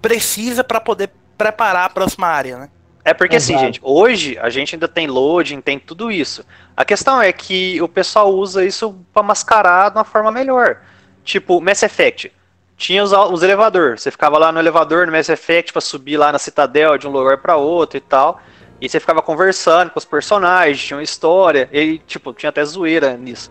precisa 0.00 0.62
para 0.62 0.80
poder 0.80 1.10
preparar 1.36 1.86
a 1.86 1.90
próxima 1.90 2.26
área, 2.26 2.58
né? 2.58 2.70
É 3.04 3.12
porque 3.12 3.36
assim, 3.36 3.52
Exato. 3.52 3.64
assim, 3.64 3.66
gente, 3.66 3.80
hoje 3.82 4.38
a 4.38 4.48
gente 4.48 4.74
ainda 4.74 4.88
tem 4.88 5.06
loading, 5.06 5.60
tem 5.60 5.78
tudo 5.78 6.10
isso. 6.10 6.44
A 6.74 6.84
questão 6.84 7.20
é 7.20 7.30
que 7.32 7.80
o 7.82 7.88
pessoal 7.88 8.32
usa 8.32 8.64
isso 8.64 8.98
para 9.12 9.22
mascarar 9.22 9.90
de 9.90 9.98
uma 9.98 10.04
forma 10.04 10.32
melhor. 10.32 10.80
Tipo, 11.22 11.60
Mass 11.60 11.82
Effect. 11.82 12.32
Tinha 12.76 13.04
os, 13.04 13.12
os 13.12 13.42
elevadores. 13.42 14.02
Você 14.02 14.10
ficava 14.10 14.38
lá 14.38 14.50
no 14.50 14.58
elevador 14.58 15.06
no 15.06 15.12
Mass 15.12 15.28
Effect 15.28 15.72
para 15.72 15.82
subir 15.82 16.16
lá 16.16 16.32
na 16.32 16.38
citadel 16.38 16.96
de 16.96 17.06
um 17.06 17.10
lugar 17.10 17.38
para 17.38 17.56
outro 17.56 17.98
e 17.98 18.00
tal. 18.00 18.40
E 18.84 18.88
você 18.88 19.00
ficava 19.00 19.22
conversando 19.22 19.90
com 19.90 19.98
os 19.98 20.04
personagens, 20.04 20.84
tinha 20.84 20.98
uma 20.98 21.02
história, 21.02 21.70
e 21.72 21.96
tipo, 22.00 22.34
tinha 22.34 22.50
até 22.50 22.62
zoeira 22.62 23.16
nisso. 23.16 23.50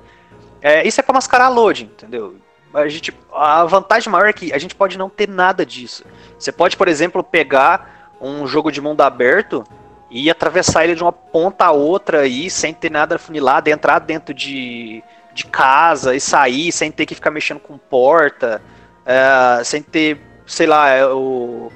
É, 0.61 0.87
isso 0.87 0.99
é 0.99 1.03
pra 1.03 1.15
mascarar 1.15 1.49
loading, 1.49 1.85
entendeu? 1.85 2.35
A, 2.71 2.87
gente, 2.87 3.11
a 3.33 3.65
vantagem 3.65 4.11
maior 4.11 4.27
é 4.27 4.33
que 4.33 4.53
a 4.53 4.59
gente 4.59 4.75
pode 4.75 4.95
não 4.95 5.09
ter 5.09 5.27
nada 5.27 5.65
disso. 5.65 6.05
Você 6.37 6.51
pode, 6.51 6.77
por 6.77 6.87
exemplo, 6.87 7.23
pegar 7.23 8.11
um 8.21 8.45
jogo 8.45 8.71
de 8.71 8.79
mundo 8.79 9.01
aberto 9.01 9.63
e 10.07 10.29
atravessar 10.29 10.83
ele 10.83 10.93
de 10.93 11.01
uma 11.01 11.11
ponta 11.11 11.65
a 11.65 11.71
outra 11.71 12.19
aí, 12.19 12.47
sem 12.47 12.71
ter 12.71 12.91
nada 12.91 13.17
funilado, 13.17 13.71
entrar 13.71 13.97
dentro 13.97 14.35
de, 14.35 15.03
de 15.33 15.47
casa 15.47 16.15
e 16.15 16.21
sair 16.21 16.71
sem 16.71 16.91
ter 16.91 17.07
que 17.07 17.15
ficar 17.15 17.31
mexendo 17.31 17.59
com 17.59 17.75
porta, 17.75 18.61
é, 19.03 19.63
sem 19.63 19.81
ter, 19.81 20.21
sei 20.45 20.67
lá, 20.67 20.89
é, 20.89 21.07
o 21.07 21.71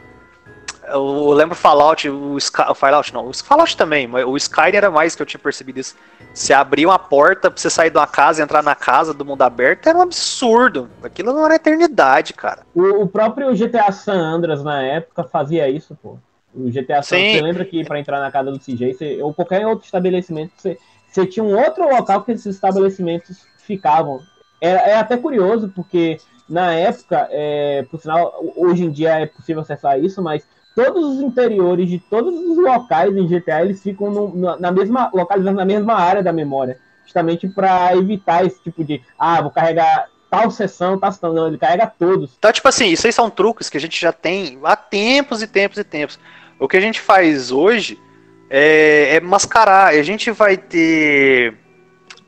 eu 0.88 1.32
lembro 1.34 1.56
Fallout, 1.56 2.10
o, 2.10 2.38
Sky, 2.38 2.64
o 2.70 2.74
Fallout 2.74 3.14
não, 3.14 3.28
o 3.28 3.34
Fallout 3.34 3.76
também, 3.76 4.08
mas 4.08 4.26
o 4.26 4.36
Skyrim 4.38 4.78
era 4.78 4.90
mais 4.90 5.16
que 5.16 5.22
eu 5.22 5.26
tinha 5.26 5.40
percebido 5.40 5.80
isso. 5.80 5.96
Se 6.34 6.54
abrir 6.54 6.86
uma 6.86 7.00
porta 7.00 7.52
pra 7.52 7.60
você 7.60 7.70
sair 7.70 7.90
de 7.90 7.98
uma 7.98 8.08
casa 8.08 8.42
e 8.42 8.44
entrar 8.44 8.64
na 8.64 8.76
casa 8.76 9.14
do 9.14 9.26
mundo 9.26 9.42
aberto 9.42 9.88
era 9.88 9.98
um 9.98 10.02
absurdo. 10.02 10.90
Aquilo 11.04 11.34
não 11.34 11.46
era 11.46 11.56
eternidade, 11.56 12.34
cara. 12.34 12.62
O, 12.74 13.04
o 13.04 13.08
próprio 13.08 13.54
GTA 13.56 13.92
San 13.92 14.20
Andreas 14.20 14.64
na 14.64 14.82
época 14.82 15.24
fazia 15.24 15.68
isso, 15.70 15.98
pô. 16.02 16.18
O 16.54 16.72
GTA 16.72 17.02
San, 17.04 17.18
Sim. 17.18 17.34
você 17.34 17.42
lembra 17.42 17.66
que 17.66 17.84
para 17.84 18.00
entrar 18.00 18.20
na 18.20 18.32
casa 18.32 18.52
do 18.52 18.60
CJ, 18.60 18.94
você, 18.94 19.22
ou 19.22 19.34
qualquer 19.34 19.66
outro 19.68 19.86
estabelecimento, 19.86 20.54
você, 20.56 20.78
você 21.08 21.26
tinha 21.26 21.44
um 21.44 21.56
outro 21.56 21.88
local 21.90 22.24
que 22.24 22.32
esses 22.32 22.56
estabelecimentos 22.56 23.46
ficavam. 23.58 24.22
É, 24.62 24.70
é 24.70 24.96
até 24.96 25.18
curioso, 25.18 25.72
porque 25.76 26.18
na 26.50 26.74
época, 26.74 27.28
é, 27.30 27.86
por 27.92 28.00
sinal, 28.00 28.34
hoje 28.56 28.86
em 28.86 28.92
dia 28.92 29.20
é 29.20 29.26
possível 29.26 29.62
acessar 29.62 30.00
isso, 30.00 30.22
mas 30.22 30.48
todos 30.78 31.16
os 31.16 31.22
interiores 31.22 31.90
de 31.90 31.98
todos 31.98 32.32
os 32.40 32.56
locais 32.56 33.18
em 33.18 33.26
GTA 33.26 33.64
eles 33.64 33.82
ficam 33.82 34.12
no, 34.12 34.60
na 34.60 34.72
mesma 34.72 35.10
localizados 35.12 35.58
na 35.58 35.66
mesma 35.66 35.96
área 35.96 36.22
da 36.22 36.32
memória, 36.32 36.78
justamente 37.04 37.48
para 37.48 37.96
evitar 37.96 38.46
esse 38.46 38.62
tipo 38.62 38.84
de 38.84 39.02
ah, 39.18 39.42
vou 39.42 39.50
carregar 39.50 40.08
tal 40.30 40.52
sessão, 40.52 41.00
tal 41.00 41.12
sessão, 41.12 41.34
não, 41.34 41.48
ele 41.48 41.58
carrega 41.58 41.88
todos. 41.88 42.36
Então, 42.38 42.52
tipo 42.52 42.68
assim, 42.68 42.90
isso 42.90 43.08
aí 43.08 43.14
são 43.14 43.28
truques 43.28 43.70
que 43.70 43.78
a 43.78 43.80
gente 43.80 44.00
já 44.00 44.14
tem 44.14 44.60
há 44.64 44.76
tempos 44.76 45.42
e 45.42 45.48
tempos 45.48 45.80
e 45.80 45.84
tempos. 45.84 46.20
O 46.60 46.68
que 46.68 46.78
a 46.78 46.82
gente 46.82 47.02
faz 47.02 47.52
hoje 47.52 48.00
é, 48.48 49.16
é 49.16 49.20
mascarar. 49.20 49.88
A 49.88 50.04
gente 50.04 50.30
vai 50.30 50.58
ter 50.58 51.58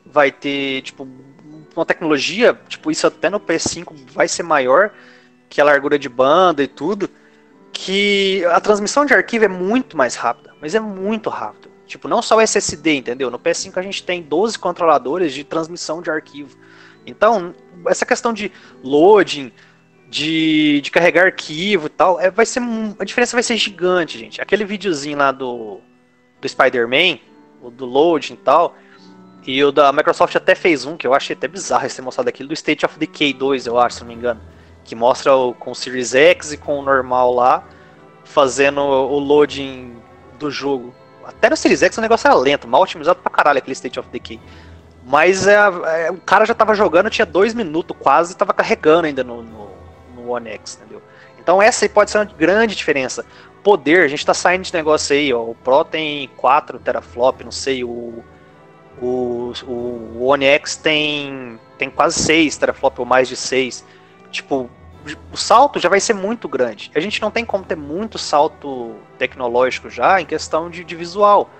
vai 0.04 0.32
ter 0.32 0.82
tipo 0.82 1.06
uma 1.76 1.86
tecnologia, 1.86 2.58
tipo 2.68 2.90
isso 2.90 3.06
até 3.06 3.30
no 3.30 3.38
PS5 3.38 3.94
vai 4.12 4.26
ser 4.26 4.42
maior 4.42 4.90
que 5.48 5.60
a 5.60 5.64
largura 5.64 5.96
de 5.96 6.08
banda 6.08 6.64
e 6.64 6.66
tudo 6.66 7.08
que 7.82 8.44
a 8.44 8.60
transmissão 8.60 9.06
de 9.06 9.14
arquivo 9.14 9.46
é 9.46 9.48
muito 9.48 9.96
mais 9.96 10.14
rápida, 10.14 10.54
mas 10.60 10.74
é 10.74 10.80
muito 10.80 11.30
rápido. 11.30 11.70
Tipo, 11.86 12.08
não 12.08 12.20
só 12.20 12.36
o 12.36 12.40
SSD, 12.40 12.96
entendeu? 12.96 13.30
No 13.30 13.38
PS5 13.38 13.78
a 13.78 13.82
gente 13.82 14.02
tem 14.02 14.20
12 14.20 14.58
controladores 14.58 15.32
de 15.32 15.44
transmissão 15.44 16.02
de 16.02 16.10
arquivo. 16.10 16.58
Então, 17.06 17.54
essa 17.86 18.04
questão 18.04 18.34
de 18.34 18.52
loading, 18.84 19.50
de, 20.10 20.82
de 20.82 20.90
carregar 20.90 21.24
arquivo 21.24 21.86
e 21.86 21.88
tal, 21.88 22.20
é, 22.20 22.30
vai 22.30 22.44
ser 22.44 22.60
a 22.98 23.04
diferença 23.04 23.34
vai 23.34 23.42
ser 23.42 23.56
gigante, 23.56 24.18
gente. 24.18 24.42
Aquele 24.42 24.66
videozinho 24.66 25.16
lá 25.16 25.32
do, 25.32 25.80
do 26.38 26.46
Spider-Man, 26.46 27.18
do 27.72 27.86
loading 27.86 28.34
e 28.34 28.36
tal, 28.36 28.76
e 29.46 29.64
o 29.64 29.72
da 29.72 29.90
Microsoft 29.90 30.36
até 30.36 30.54
fez 30.54 30.84
um, 30.84 30.98
que 30.98 31.06
eu 31.06 31.14
achei 31.14 31.34
até 31.34 31.48
bizarro 31.48 31.86
esse 31.86 32.02
mostrado 32.02 32.28
aquilo, 32.28 32.50
do 32.50 32.54
State 32.54 32.84
of 32.84 32.98
Decay 32.98 33.32
2, 33.32 33.66
eu 33.66 33.78
acho, 33.78 33.96
se 33.96 34.00
não 34.02 34.08
me 34.08 34.14
engano 34.14 34.40
que 34.90 34.96
mostra 34.96 35.32
o, 35.36 35.54
com 35.54 35.70
o 35.70 35.74
Series 35.74 36.16
X 36.16 36.52
e 36.52 36.56
com 36.56 36.76
o 36.80 36.82
normal 36.82 37.32
lá, 37.32 37.62
fazendo 38.24 38.80
o 38.80 39.20
loading 39.20 39.94
do 40.36 40.50
jogo. 40.50 40.92
Até 41.24 41.48
no 41.48 41.56
Series 41.56 41.80
X 41.80 41.96
o 41.96 42.00
negócio 42.00 42.26
era 42.26 42.34
lento, 42.34 42.66
mal 42.66 42.82
otimizado 42.82 43.20
pra 43.20 43.30
caralho 43.30 43.58
aquele 43.58 43.74
State 43.74 44.00
of 44.00 44.08
Decay. 44.08 44.40
Mas 45.06 45.46
é, 45.46 45.54
é, 45.54 46.10
o 46.10 46.16
cara 46.16 46.44
já 46.44 46.54
tava 46.54 46.74
jogando, 46.74 47.08
tinha 47.08 47.24
dois 47.24 47.54
minutos 47.54 47.96
quase, 48.00 48.36
tava 48.36 48.52
carregando 48.52 49.06
ainda 49.06 49.22
no, 49.22 49.44
no, 49.44 49.70
no 50.12 50.28
One 50.32 50.50
X, 50.50 50.80
entendeu? 50.80 51.00
Então 51.38 51.62
essa 51.62 51.84
aí 51.84 51.88
pode 51.88 52.10
ser 52.10 52.18
uma 52.18 52.24
grande 52.24 52.74
diferença. 52.74 53.24
Poder, 53.62 54.02
a 54.02 54.08
gente 54.08 54.26
tá 54.26 54.34
saindo 54.34 54.64
de 54.64 54.74
negócio 54.74 55.14
aí, 55.14 55.32
ó. 55.32 55.40
O 55.40 55.54
Pro 55.54 55.84
tem 55.84 56.28
4 56.36 56.80
teraflop, 56.80 57.44
não 57.44 57.52
sei, 57.52 57.84
o. 57.84 58.24
O, 59.00 59.52
o 59.66 60.24
One 60.26 60.44
X 60.44 60.76
tem, 60.76 61.58
tem 61.78 61.88
quase 61.88 62.18
6 62.18 62.56
teraflop 62.56 62.98
ou 62.98 63.06
mais 63.06 63.28
de 63.28 63.36
6. 63.36 63.84
Tipo, 64.30 64.68
o 65.32 65.36
salto 65.36 65.78
já 65.78 65.88
vai 65.88 66.00
ser 66.00 66.14
muito 66.14 66.48
grande. 66.48 66.90
A 66.94 67.00
gente 67.00 67.20
não 67.20 67.30
tem 67.30 67.44
como 67.44 67.64
ter 67.64 67.76
muito 67.76 68.18
salto 68.18 68.94
tecnológico 69.18 69.88
já 69.88 70.20
em 70.20 70.26
questão 70.26 70.68
de, 70.68 70.84
de 70.84 70.94
visual. 70.94 71.50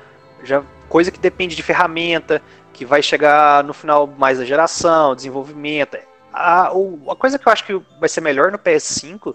Já 0.42 0.62
coisa 0.88 1.11
que 1.11 1.18
depende 1.18 1.55
de 1.55 1.62
ferramenta, 1.62 2.42
que 2.72 2.85
vai 2.85 3.03
chegar 3.03 3.64
no 3.64 3.72
final 3.72 4.07
mais 4.07 4.38
da 4.38 4.44
geração, 4.44 5.14
desenvolvimento. 5.14 5.96
A, 6.33 6.68
a 6.68 7.16
coisa 7.16 7.38
que 7.38 7.46
eu 7.46 7.53
acho 7.53 7.64
que 7.64 7.81
vai 7.98 8.09
ser 8.09 8.20
melhor 8.20 8.53
no 8.53 8.59
PS5 8.59 9.35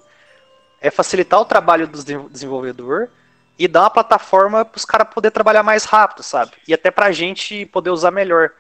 é 0.82 0.92
facilitar 0.92 1.40
o 1.40 1.46
trabalho 1.46 1.88
do 1.88 2.30
desenvolvedor 2.30 3.10
e 3.58 3.68
dar 3.68 3.82
uma 3.82 3.90
plataforma 3.90 4.66
para 4.66 4.78
os 4.78 4.86
caras 4.86 5.08
poder 5.14 5.32
trabalhar 5.32 5.64
mais 5.64 5.86
rápido, 5.86 6.22
sabe? 6.22 6.54
E 6.68 6.74
até 6.74 6.92
para 6.92 7.08
a 7.08 7.12
gente 7.12 7.66
poder 7.68 7.90
usar 7.90 8.12
melhor. 8.12 8.52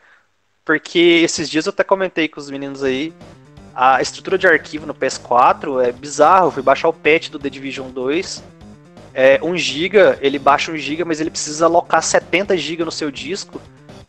Porque 0.63 1.21
esses 1.23 1.49
dias 1.49 1.65
eu 1.65 1.69
até 1.69 1.83
comentei 1.83 2.27
com 2.27 2.39
os 2.39 2.49
meninos 2.49 2.83
aí, 2.83 3.13
a 3.75 4.01
estrutura 4.01 4.37
de 4.37 4.47
arquivo 4.47 4.85
no 4.85 4.95
PS4 4.95 5.83
é 5.83 5.91
bizarro. 5.91 6.47
Eu 6.47 6.51
fui 6.51 6.63
baixar 6.63 6.87
o 6.87 6.93
patch 6.93 7.29
do 7.29 7.37
The 7.37 7.49
Division 7.49 7.89
2. 7.89 8.41
É, 9.13 9.39
1 9.43 9.57
GB, 9.57 9.97
ele 10.21 10.39
baixa 10.39 10.71
1 10.71 10.77
GB, 10.77 11.03
mas 11.03 11.19
ele 11.19 11.29
precisa 11.29 11.65
alocar 11.65 12.01
70 12.01 12.55
GB 12.55 12.85
no 12.85 12.91
seu 12.91 13.11
disco 13.11 13.61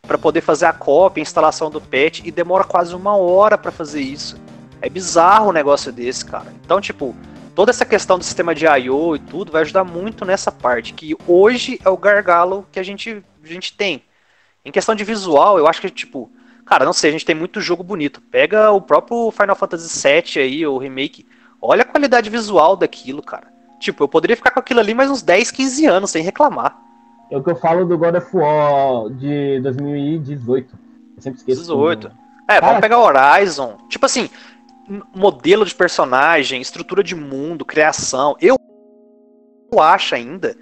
para 0.02 0.16
poder 0.16 0.40
fazer 0.40 0.66
a 0.66 0.72
cópia, 0.72 1.20
a 1.20 1.22
instalação 1.22 1.68
do 1.68 1.80
patch, 1.80 2.20
e 2.24 2.30
demora 2.30 2.62
quase 2.62 2.94
uma 2.94 3.16
hora 3.16 3.58
para 3.58 3.72
fazer 3.72 4.00
isso. 4.00 4.40
É 4.80 4.88
bizarro 4.88 5.48
um 5.48 5.52
negócio 5.52 5.92
desse, 5.92 6.24
cara. 6.24 6.52
Então, 6.64 6.80
tipo, 6.80 7.14
toda 7.54 7.70
essa 7.70 7.84
questão 7.84 8.18
do 8.18 8.24
sistema 8.24 8.54
de 8.54 8.66
I.O. 8.66 9.16
e 9.16 9.18
tudo 9.18 9.50
vai 9.50 9.62
ajudar 9.62 9.82
muito 9.82 10.24
nessa 10.24 10.52
parte, 10.52 10.92
que 10.92 11.16
hoje 11.26 11.80
é 11.84 11.88
o 11.88 11.96
gargalo 11.96 12.66
que 12.70 12.78
a 12.78 12.84
gente, 12.84 13.22
a 13.42 13.46
gente 13.48 13.76
tem. 13.76 14.02
Em 14.64 14.70
questão 14.70 14.94
de 14.94 15.02
visual, 15.02 15.58
eu 15.58 15.66
acho 15.66 15.80
que, 15.80 15.90
tipo, 15.90 16.30
cara, 16.66 16.84
não 16.84 16.92
sei, 16.92 17.10
a 17.10 17.12
gente 17.12 17.24
tem 17.24 17.34
muito 17.34 17.60
jogo 17.60 17.82
bonito. 17.82 18.20
Pega 18.20 18.70
o 18.72 18.80
próprio 18.80 19.30
Final 19.30 19.56
Fantasy 19.56 20.02
VII 20.02 20.42
aí, 20.42 20.66
o 20.66 20.76
remake, 20.76 21.24
olha 21.62 21.82
a 21.82 21.86
qualidade 21.86 22.28
visual 22.28 22.76
daquilo, 22.76 23.22
cara. 23.22 23.46
Tipo, 23.78 24.04
eu 24.04 24.08
poderia 24.08 24.36
ficar 24.36 24.50
com 24.50 24.60
aquilo 24.60 24.80
ali 24.80 24.92
mais 24.92 25.10
uns 25.10 25.22
10, 25.22 25.50
15 25.50 25.86
anos 25.86 26.10
sem 26.10 26.22
reclamar. 26.22 26.76
É 27.30 27.36
o 27.36 27.42
que 27.42 27.50
eu 27.50 27.56
falo 27.56 27.84
do 27.84 27.96
God 27.96 28.16
of 28.16 28.36
War 28.36 29.10
de 29.10 29.60
2018. 29.60 30.74
Eu 31.16 31.22
sempre 31.22 31.38
esqueço. 31.38 31.60
18. 31.62 32.06
É, 32.48 32.54
Cara, 32.54 32.66
vamos 32.66 32.80
pegar 32.80 32.98
Horizon. 32.98 33.78
Tipo 33.88 34.06
assim, 34.06 34.30
modelo 35.14 35.64
de 35.64 35.74
personagem, 35.74 36.60
estrutura 36.60 37.02
de 37.02 37.14
mundo, 37.14 37.64
criação. 37.64 38.36
Eu 38.40 38.56
acho 39.80 40.14
ainda 40.14 40.56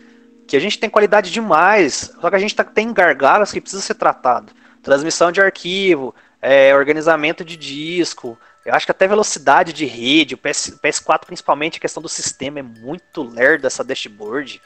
que 0.46 0.56
a 0.56 0.60
gente 0.60 0.78
tem 0.78 0.90
qualidade 0.90 1.30
demais, 1.30 2.12
só 2.20 2.30
que 2.30 2.36
a 2.36 2.38
gente 2.38 2.54
tá, 2.54 2.64
tem 2.64 2.92
gargalos 2.92 3.52
que 3.52 3.60
precisa 3.60 3.82
ser 3.82 3.94
tratado. 3.94 4.52
Transmissão 4.84 5.32
de 5.32 5.40
arquivo, 5.40 6.14
é, 6.40 6.74
organizamento 6.74 7.44
de 7.44 7.56
disco, 7.56 8.38
eu 8.64 8.74
acho 8.74 8.86
que 8.86 8.92
até 8.92 9.08
velocidade 9.08 9.72
de 9.72 9.84
rede, 9.84 10.34
o, 10.34 10.38
PS, 10.38 10.68
o 10.68 10.78
PS4 10.78 11.26
principalmente, 11.26 11.78
a 11.78 11.80
questão 11.80 12.02
do 12.02 12.08
sistema 12.08 12.60
é 12.60 12.62
muito 12.62 13.22
lerdo 13.22 13.66
essa 13.66 13.82
dashboard. 13.82 14.60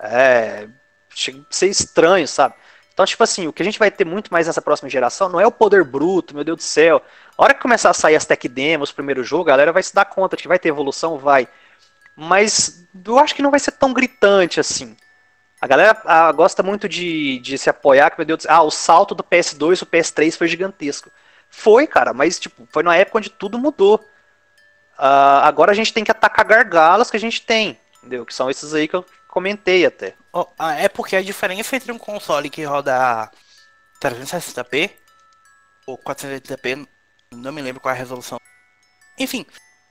É, 0.00 0.68
chega 1.14 1.40
a 1.40 1.44
ser 1.50 1.68
estranho, 1.68 2.26
sabe? 2.26 2.54
Então, 2.92 3.04
tipo 3.04 3.22
assim, 3.22 3.46
o 3.46 3.52
que 3.52 3.62
a 3.62 3.64
gente 3.64 3.78
vai 3.78 3.90
ter 3.90 4.04
muito 4.04 4.32
mais 4.32 4.46
nessa 4.46 4.62
próxima 4.62 4.88
geração 4.88 5.28
não 5.28 5.40
é 5.40 5.46
o 5.46 5.52
poder 5.52 5.84
bruto, 5.84 6.34
meu 6.34 6.42
Deus 6.42 6.56
do 6.56 6.62
céu. 6.62 7.02
A 7.36 7.44
hora 7.44 7.54
que 7.54 7.60
começar 7.60 7.90
a 7.90 7.94
sair 7.94 8.16
as 8.16 8.24
tech 8.24 8.48
demos, 8.48 8.90
o 8.90 8.94
primeiro 8.94 9.22
jogo, 9.22 9.42
a 9.42 9.52
galera 9.52 9.72
vai 9.72 9.82
se 9.82 9.94
dar 9.94 10.06
conta 10.06 10.36
de 10.36 10.42
que 10.42 10.48
vai 10.48 10.58
ter 10.58 10.70
evolução, 10.70 11.18
vai. 11.18 11.46
Mas 12.16 12.86
eu 13.04 13.18
acho 13.18 13.34
que 13.34 13.42
não 13.42 13.50
vai 13.50 13.60
ser 13.60 13.72
tão 13.72 13.92
gritante 13.92 14.58
assim. 14.58 14.96
A 15.66 15.68
galera 15.68 16.00
a, 16.04 16.30
gosta 16.30 16.62
muito 16.62 16.88
de, 16.88 17.40
de 17.40 17.58
se 17.58 17.68
apoiar, 17.68 18.08
que 18.10 18.18
meu 18.18 18.24
Deus 18.24 18.46
ah, 18.46 18.62
o 18.62 18.70
salto 18.70 19.16
do 19.16 19.24
PS2 19.24 19.82
o 19.82 19.86
PS3 19.86 20.36
foi 20.36 20.46
gigantesco. 20.46 21.10
Foi, 21.50 21.88
cara, 21.88 22.12
mas 22.12 22.38
tipo, 22.38 22.68
foi 22.70 22.84
numa 22.84 22.96
época 22.96 23.18
onde 23.18 23.30
tudo 23.30 23.58
mudou. 23.58 23.96
Uh, 24.96 25.42
agora 25.42 25.72
a 25.72 25.74
gente 25.74 25.92
tem 25.92 26.04
que 26.04 26.10
atacar 26.12 26.44
gargalos 26.44 27.10
que 27.10 27.16
a 27.16 27.20
gente 27.20 27.42
tem, 27.42 27.80
entendeu? 27.98 28.24
Que 28.24 28.32
são 28.32 28.48
esses 28.48 28.72
aí 28.74 28.86
que 28.86 28.94
eu 28.94 29.04
comentei 29.26 29.84
até. 29.84 30.14
Oh, 30.32 30.46
é 30.78 30.88
porque 30.88 31.16
a 31.16 31.22
diferença 31.22 31.74
entre 31.74 31.90
um 31.90 31.98
console 31.98 32.48
que 32.48 32.62
roda 32.62 33.28
360p 34.00 34.92
ou 35.84 35.98
480p, 35.98 36.86
não 37.32 37.50
me 37.50 37.60
lembro 37.60 37.80
qual 37.80 37.92
é 37.92 37.96
a 37.96 37.98
resolução. 37.98 38.38
Enfim. 39.18 39.44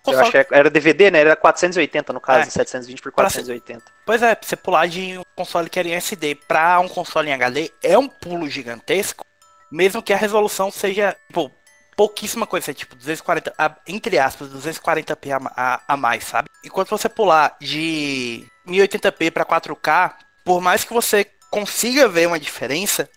Console... 0.06 0.18
Eu 0.18 0.40
acho 0.40 0.48
que 0.48 0.56
era 0.56 0.70
DVD, 0.70 1.10
né? 1.10 1.20
Era 1.20 1.36
480 1.36 2.14
no 2.14 2.22
caso, 2.22 2.42
é. 2.42 2.52
720 2.52 3.02
por 3.02 3.12
480. 3.12 3.84
Pois 4.06 4.22
é, 4.22 4.38
você 4.40 4.56
pular 4.56 4.88
de 4.88 5.18
um 5.18 5.24
console 5.36 5.70
que 5.70 5.80
era 5.80 5.88
em 5.88 5.96
SD 5.96 6.36
para 6.48 6.80
um 6.80 6.88
console 6.88 7.30
em 7.30 7.34
HD 7.34 7.72
é 7.82 7.98
um 7.98 8.08
pulo 8.08 8.48
gigantesco, 8.48 9.26
mesmo 9.72 10.04
que 10.04 10.14
a 10.14 10.18
resolução 10.18 10.70
seja, 10.72 11.18
tipo, 11.28 11.52
pouquíssima 11.98 12.46
coisa, 12.46 12.74
tipo 12.74 12.96
240, 12.96 13.54
entre 13.88 14.20
aspas, 14.20 14.50
240p 14.50 15.32
a, 15.32 15.52
a, 15.56 15.82
a 15.88 15.98
mais, 15.98 16.24
sabe? 16.26 16.50
Enquanto 16.64 16.90
você 16.90 17.10
pular 17.10 17.56
de 17.60 18.46
1080p 18.68 19.32
para 19.32 19.46
4K, 19.46 20.14
por 20.44 20.62
mais 20.62 20.84
que 20.84 20.94
você 20.94 21.26
consiga 21.50 22.08
ver 22.08 22.28
uma 22.28 22.40
diferença, 22.40 23.10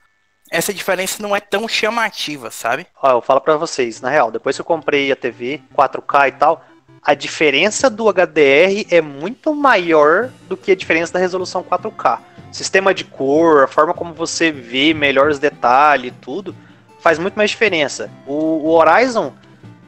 essa 0.50 0.72
diferença 0.72 1.22
não 1.22 1.36
é 1.36 1.40
tão 1.40 1.68
chamativa, 1.68 2.50
sabe? 2.50 2.86
Ó, 3.02 3.10
eu 3.10 3.20
falo 3.20 3.40
para 3.40 3.56
vocês, 3.56 4.00
na 4.00 4.08
real, 4.08 4.30
depois 4.30 4.56
que 4.56 4.62
eu 4.62 4.66
comprei 4.66 5.12
a 5.12 5.16
TV 5.16 5.62
4K 5.76 6.28
e 6.28 6.32
tal, 6.32 6.64
a 7.02 7.14
diferença 7.14 7.88
do 7.88 8.08
HDR 8.08 8.86
é 8.90 9.00
muito 9.00 9.54
maior 9.54 10.30
do 10.48 10.56
que 10.56 10.72
a 10.72 10.76
diferença 10.76 11.12
da 11.12 11.18
resolução 11.18 11.62
4K. 11.62 12.20
Sistema 12.52 12.94
de 12.94 13.04
cor, 13.04 13.64
a 13.64 13.68
forma 13.68 13.94
como 13.94 14.14
você 14.14 14.50
vê 14.50 14.94
melhor 14.94 15.28
os 15.30 15.38
detalhes 15.38 16.12
tudo, 16.20 16.54
faz 17.00 17.18
muito 17.18 17.34
mais 17.34 17.50
diferença. 17.50 18.10
O, 18.26 18.34
o 18.34 18.70
Horizon 18.70 19.32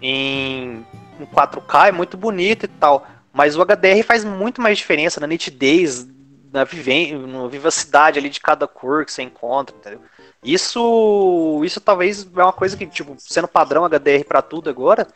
em, 0.00 0.84
em 1.18 1.26
4K 1.26 1.88
é 1.88 1.92
muito 1.92 2.16
bonito 2.16 2.64
e 2.64 2.68
tal, 2.68 3.06
mas 3.32 3.56
o 3.56 3.64
HDR 3.64 4.02
faz 4.04 4.24
muito 4.24 4.60
mais 4.60 4.78
diferença 4.78 5.20
na 5.20 5.26
nitidez, 5.26 6.06
na, 6.52 6.64
viven 6.64 7.18
na 7.26 7.46
vivacidade 7.48 8.18
ali 8.18 8.28
de 8.28 8.40
cada 8.40 8.66
cor 8.66 9.04
que 9.04 9.12
você 9.12 9.22
encontra, 9.22 9.74
entendeu? 9.76 10.00
Isso, 10.42 11.60
isso 11.64 11.80
talvez 11.80 12.26
é 12.34 12.42
uma 12.42 12.52
coisa 12.52 12.76
que, 12.76 12.86
tipo, 12.86 13.14
sendo 13.18 13.46
padrão 13.46 13.84
HDR 13.84 14.24
para 14.26 14.40
tudo 14.40 14.70
agora, 14.70 15.06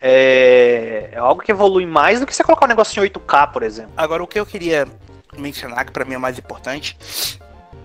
é, 0.00 1.10
é, 1.12 1.18
algo 1.18 1.42
que 1.42 1.52
evolui 1.52 1.84
mais 1.84 2.20
do 2.20 2.26
que 2.26 2.34
você 2.34 2.42
colocar 2.42 2.64
um 2.64 2.68
negócio 2.68 3.04
em 3.04 3.08
8K, 3.08 3.52
por 3.52 3.62
exemplo. 3.62 3.92
Agora, 3.96 4.22
o 4.22 4.26
que 4.26 4.40
eu 4.40 4.46
queria 4.46 4.88
mencionar, 5.36 5.84
que 5.84 5.92
para 5.92 6.04
mim 6.04 6.14
é 6.14 6.18
mais 6.18 6.38
importante, 6.38 6.96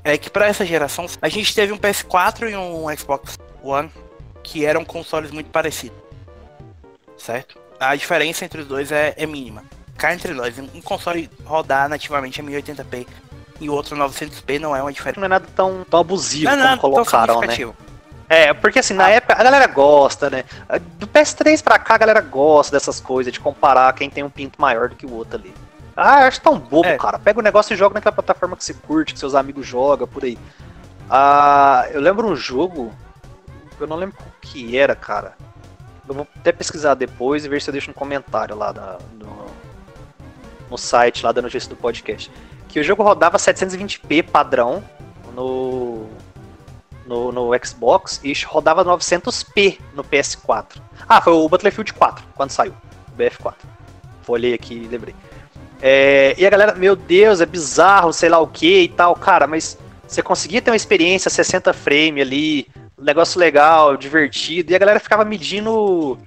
é 0.03 0.17
que 0.17 0.29
para 0.29 0.47
essa 0.47 0.65
geração 0.65 1.05
a 1.21 1.27
gente 1.27 1.53
teve 1.53 1.73
um 1.73 1.77
PS4 1.77 2.49
e 2.49 2.55
um 2.55 2.85
Xbox 2.95 3.37
One 3.61 3.91
que 4.41 4.65
eram 4.65 4.85
consoles 4.85 5.31
muito 5.31 5.49
parecidos, 5.49 5.97
certo? 7.17 7.59
A 7.79 7.95
diferença 7.95 8.45
entre 8.45 8.61
os 8.61 8.67
dois 8.67 8.91
é, 8.91 9.13
é 9.17 9.25
mínima. 9.25 9.63
Cá 9.97 10.13
entre 10.13 10.33
nós, 10.33 10.57
um 10.59 10.81
console 10.81 11.29
rodar 11.43 11.89
nativamente 11.89 12.39
a 12.39 12.43
1080p 12.43 13.07
e 13.59 13.69
o 13.69 13.73
outro 13.73 13.95
900p 13.95 14.59
não 14.59 14.75
é 14.75 14.81
uma 14.81 14.91
diferença. 14.91 15.19
Não 15.19 15.25
é 15.25 15.29
nada 15.29 15.47
tão, 15.55 15.83
tão 15.89 15.99
abusivo 15.99 16.55
não, 16.55 16.73
é 16.73 16.77
como 16.77 16.95
colocaram, 16.95 17.39
né? 17.41 17.75
É, 18.27 18.53
porque 18.53 18.79
assim, 18.79 18.93
na 18.93 19.05
ah. 19.05 19.11
época 19.11 19.33
a 19.39 19.43
galera 19.43 19.67
gosta, 19.67 20.29
né? 20.29 20.43
Do 20.97 21.07
PS3 21.07 21.63
pra 21.63 21.77
cá 21.77 21.95
a 21.95 21.99
galera 21.99 22.21
gosta 22.21 22.75
dessas 22.75 22.99
coisas, 22.99 23.31
de 23.31 23.39
comparar 23.39 23.93
quem 23.93 24.09
tem 24.09 24.23
um 24.23 24.29
pinto 24.29 24.59
maior 24.59 24.89
do 24.89 24.95
que 24.95 25.05
o 25.05 25.13
outro 25.13 25.37
ali. 25.37 25.53
Ah, 25.95 26.21
eu 26.21 26.27
acho 26.27 26.41
tão 26.41 26.59
bobo, 26.59 26.87
é. 26.87 26.97
cara. 26.97 27.17
Pega 27.17 27.39
o 27.39 27.43
negócio 27.43 27.73
e 27.73 27.77
joga 27.77 27.93
naquela 27.93 28.13
plataforma 28.13 28.57
que 28.57 28.63
você 28.63 28.73
curte, 28.73 29.13
que 29.13 29.19
seus 29.19 29.33
amigos 29.33 29.65
jogam, 29.65 30.07
por 30.07 30.23
aí. 30.23 30.37
Ah, 31.09 31.87
eu 31.91 32.01
lembro 32.01 32.27
um 32.27 32.35
jogo, 32.35 32.91
eu 33.79 33.87
não 33.87 33.95
lembro 33.95 34.17
o 34.19 34.41
que 34.41 34.77
era, 34.77 34.95
cara. 34.95 35.35
Eu 36.07 36.13
vou 36.13 36.27
até 36.39 36.51
pesquisar 36.51 36.95
depois 36.95 37.45
e 37.45 37.49
ver 37.49 37.61
se 37.61 37.69
eu 37.69 37.71
deixo 37.71 37.91
um 37.91 37.93
comentário 37.93 38.55
lá 38.55 38.71
da, 38.71 38.97
no, 39.13 39.47
no 40.69 40.77
site 40.77 41.23
lá 41.23 41.31
da 41.31 41.41
notícia 41.41 41.69
do 41.69 41.75
podcast. 41.75 42.31
Que 42.67 42.79
o 42.79 42.83
jogo 42.83 43.03
rodava 43.03 43.37
720p 43.37 44.23
padrão 44.29 44.83
no, 45.33 46.09
no, 47.05 47.31
no 47.31 47.51
Xbox 47.63 48.19
e 48.23 48.33
rodava 48.45 48.83
900p 48.83 49.79
no 49.93 50.03
PS4. 50.03 50.81
Ah, 51.07 51.21
foi 51.21 51.33
o 51.33 51.47
Battlefield 51.47 51.93
4 51.93 52.25
quando 52.35 52.51
saiu, 52.51 52.73
o 53.13 53.17
BF4. 53.17 53.53
Olhei 54.27 54.53
aqui 54.53 54.73
e 54.73 54.87
lembrei. 54.87 55.15
É, 55.81 56.33
e 56.37 56.45
a 56.45 56.49
galera, 56.49 56.73
meu 56.73 56.95
Deus, 56.95 57.41
é 57.41 57.45
bizarro, 57.45 58.11
sei 58.11 58.29
lá 58.29 58.39
o 58.39 58.47
que 58.47 58.81
e 58.81 58.87
tal, 58.87 59.15
cara, 59.15 59.45
mas 59.45 59.77
você 60.07 60.21
conseguia 60.21 60.61
ter 60.61 60.71
uma 60.71 60.75
experiência 60.75 61.29
60 61.29 61.73
frame 61.73 62.21
ali, 62.21 62.67
negócio 62.97 63.39
legal, 63.39 63.97
divertido, 63.97 64.71
e 64.71 64.75
a 64.75 64.79
galera 64.79 64.99
ficava 64.99 65.25
medindo. 65.25 66.17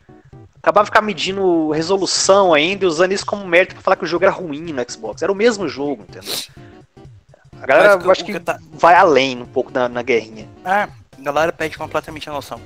Acabava 0.61 0.87
ficando 0.87 1.07
medindo 1.07 1.71
resolução 1.71 2.53
ainda, 2.53 2.87
usando 2.87 3.13
isso 3.13 3.25
como 3.25 3.47
mérito 3.47 3.75
pra 3.75 3.83
falar 3.83 3.97
que 3.97 4.05
o 4.05 4.09
jogo 4.09 4.25
era 4.25 4.33
ruim 4.35 4.73
no 4.73 4.91
Xbox. 4.91 5.23
Era 5.23 5.33
o 5.33 5.35
mesmo 5.35 5.69
jogo, 5.69 6.03
entendeu? 6.03 6.35
A 7.63 7.67
galera, 7.67 8.03
eu 8.03 8.11
acho 8.11 8.25
que 8.25 8.39
tá... 8.39 8.59
vai 8.73 8.95
além 8.95 9.43
um 9.43 9.47
pouco 9.47 9.71
na, 9.73 9.89
na 9.89 10.03
guerrinha. 10.03 10.49
Ah, 10.65 10.89
a 11.19 11.23
galera 11.23 11.53
perde 11.53 11.77
completamente 11.77 12.29
a 12.29 12.33
noção. 12.33 12.61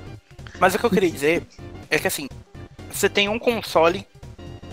Mas 0.60 0.74
o 0.74 0.78
que 0.78 0.84
eu 0.84 0.90
queria 0.90 1.10
dizer 1.10 1.46
é 1.90 1.98
que 1.98 2.06
assim, 2.06 2.28
você 2.90 3.08
tem 3.08 3.28
um 3.28 3.38
console 3.38 4.06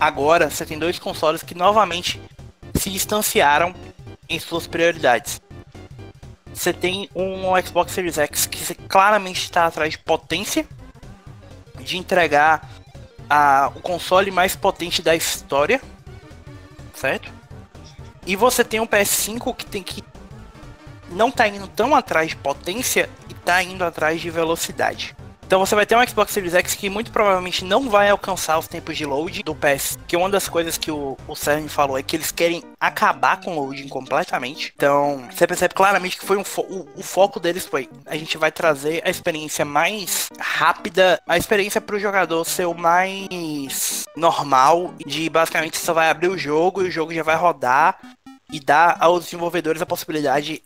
agora 0.00 0.48
você 0.48 0.64
tem 0.64 0.78
dois 0.78 0.98
consoles 0.98 1.42
que 1.42 1.54
novamente 1.54 2.20
se 2.74 2.88
distanciaram 2.88 3.74
em 4.28 4.38
suas 4.40 4.66
prioridades. 4.66 5.40
Você 6.54 6.72
tem 6.72 7.08
um 7.14 7.44
Xbox 7.62 7.92
Series 7.92 8.18
X 8.18 8.46
que 8.46 8.74
claramente 8.88 9.42
está 9.42 9.66
atrás 9.66 9.92
de 9.92 9.98
potência, 9.98 10.66
de 11.78 11.98
entregar 11.98 12.68
a, 13.28 13.70
o 13.74 13.80
console 13.80 14.30
mais 14.30 14.56
potente 14.56 15.02
da 15.02 15.14
história, 15.14 15.80
certo? 16.94 17.32
E 18.26 18.34
você 18.34 18.64
tem 18.64 18.80
um 18.80 18.86
PS5 18.86 19.54
que 19.54 19.66
tem 19.66 19.82
que 19.82 20.02
não 21.10 21.30
tá 21.30 21.48
indo 21.48 21.68
tão 21.68 21.94
atrás 21.94 22.30
de 22.30 22.36
potência 22.36 23.08
e 23.28 23.34
tá 23.34 23.62
indo 23.62 23.84
atrás 23.84 24.20
de 24.20 24.30
velocidade. 24.30 25.14
Então 25.50 25.58
você 25.58 25.74
vai 25.74 25.84
ter 25.84 25.96
um 25.96 26.06
Xbox 26.06 26.32
Series 26.32 26.54
X 26.54 26.76
que 26.76 26.88
muito 26.88 27.10
provavelmente 27.10 27.64
não 27.64 27.90
vai 27.90 28.08
alcançar 28.08 28.56
os 28.56 28.68
tempos 28.68 28.96
de 28.96 29.04
load 29.04 29.42
do 29.42 29.52
PS. 29.52 29.98
Que 30.06 30.16
uma 30.16 30.30
das 30.30 30.48
coisas 30.48 30.78
que 30.78 30.92
o, 30.92 31.18
o 31.26 31.34
Cern 31.34 31.68
falou 31.68 31.98
é 31.98 32.04
que 32.04 32.14
eles 32.14 32.30
querem 32.30 32.62
acabar 32.78 33.40
com 33.40 33.56
o 33.56 33.64
loading 33.64 33.88
completamente. 33.88 34.72
Então 34.76 35.28
você 35.28 35.48
percebe 35.48 35.74
claramente 35.74 36.16
que 36.16 36.24
foi 36.24 36.36
um 36.36 36.44
fo 36.44 36.62
o, 36.62 36.88
o, 36.94 37.02
foco 37.02 37.40
deles 37.40 37.66
foi 37.66 37.90
a 38.06 38.16
gente 38.16 38.38
vai 38.38 38.52
trazer 38.52 39.02
a 39.04 39.10
experiência 39.10 39.64
mais 39.64 40.28
rápida, 40.38 41.20
a 41.26 41.36
experiência 41.36 41.80
para 41.80 41.96
o 41.96 42.00
jogador 42.00 42.44
ser 42.44 42.66
o 42.66 42.74
mais 42.74 44.04
normal, 44.16 44.94
de 45.04 45.28
basicamente 45.28 45.78
só 45.78 45.92
vai 45.92 46.10
abrir 46.10 46.28
o 46.28 46.38
jogo 46.38 46.80
e 46.80 46.86
o 46.86 46.90
jogo 46.92 47.12
já 47.12 47.24
vai 47.24 47.34
rodar 47.34 47.98
e 48.52 48.60
dar 48.60 48.98
aos 49.00 49.24
desenvolvedores 49.24 49.82
a 49.82 49.86
possibilidade 49.86 50.62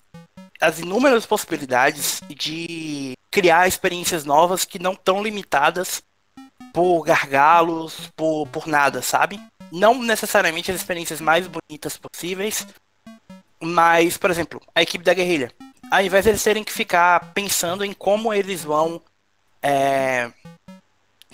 as 0.61 0.78
inúmeras 0.78 1.26
possibilidades 1.26 2.20
de 2.28 3.14
criar 3.30 3.66
experiências 3.66 4.24
novas 4.24 4.64
que 4.64 4.78
não 4.78 4.92
estão 4.92 5.22
limitadas 5.22 6.02
por 6.72 7.02
gargalos, 7.02 8.11
por, 8.16 8.46
por 8.48 8.66
nada, 8.66 9.02
sabe? 9.02 9.40
Não 9.72 10.00
necessariamente 10.02 10.70
as 10.70 10.76
experiências 10.76 11.20
mais 11.20 11.46
bonitas 11.46 11.96
possíveis, 11.96 12.66
mas, 13.61 14.16
por 14.16 14.30
exemplo, 14.30 14.61
a 14.74 14.82
equipe 14.82 15.05
da 15.05 15.14
guerrilha. 15.14 15.52
Ao 15.90 16.02
invés 16.02 16.24
de 16.24 16.30
eles 16.30 16.42
terem 16.42 16.64
que 16.64 16.72
ficar 16.72 17.32
pensando 17.32 17.84
em 17.84 17.92
como 17.92 18.32
eles 18.32 18.64
vão 18.64 19.00
é, 19.62 20.30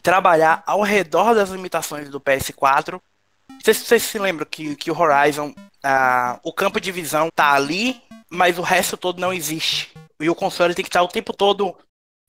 trabalhar 0.02 0.62
ao 0.66 0.82
redor 0.82 1.34
das 1.34 1.50
limitações 1.50 2.08
do 2.08 2.20
PS4. 2.20 3.00
Não 3.48 3.60
sei 3.62 3.74
se 3.74 3.84
vocês 3.84 4.02
se 4.02 4.18
lembram 4.18 4.46
que, 4.50 4.76
que 4.76 4.90
o 4.90 4.98
Horizon, 4.98 5.54
ah, 5.82 6.38
o 6.42 6.52
campo 6.52 6.80
de 6.80 6.92
visão 6.92 7.28
tá 7.34 7.52
ali 7.52 8.00
mas 8.30 8.58
o 8.58 8.62
resto 8.62 8.96
todo 8.96 9.20
não 9.20 9.32
existe. 9.32 9.92
E 10.20 10.30
o 10.30 10.34
console 10.34 10.74
tem 10.74 10.84
que 10.84 10.88
estar 10.88 11.02
o 11.02 11.08
tempo 11.08 11.32
todo 11.32 11.76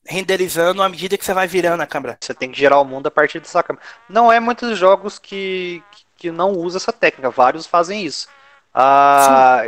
renderizando 0.05 0.81
à 0.81 0.89
medida 0.89 1.17
que 1.17 1.23
você 1.23 1.33
vai 1.33 1.47
virando 1.47 1.81
a 1.81 1.87
câmera. 1.87 2.17
Você 2.19 2.33
tem 2.33 2.51
que 2.51 2.59
gerar 2.59 2.79
o 2.79 2.85
mundo 2.85 3.07
a 3.07 3.11
partir 3.11 3.39
dessa 3.39 3.61
câmera. 3.61 3.85
Não 4.09 4.31
é 4.31 4.39
muitos 4.39 4.77
jogos 4.77 5.19
que, 5.19 5.83
que 6.17 6.31
não 6.31 6.51
usam 6.51 6.77
essa 6.77 6.91
técnica, 6.91 7.29
vários 7.29 7.67
fazem 7.67 8.03
isso. 8.03 8.27
Ah, 8.73 9.61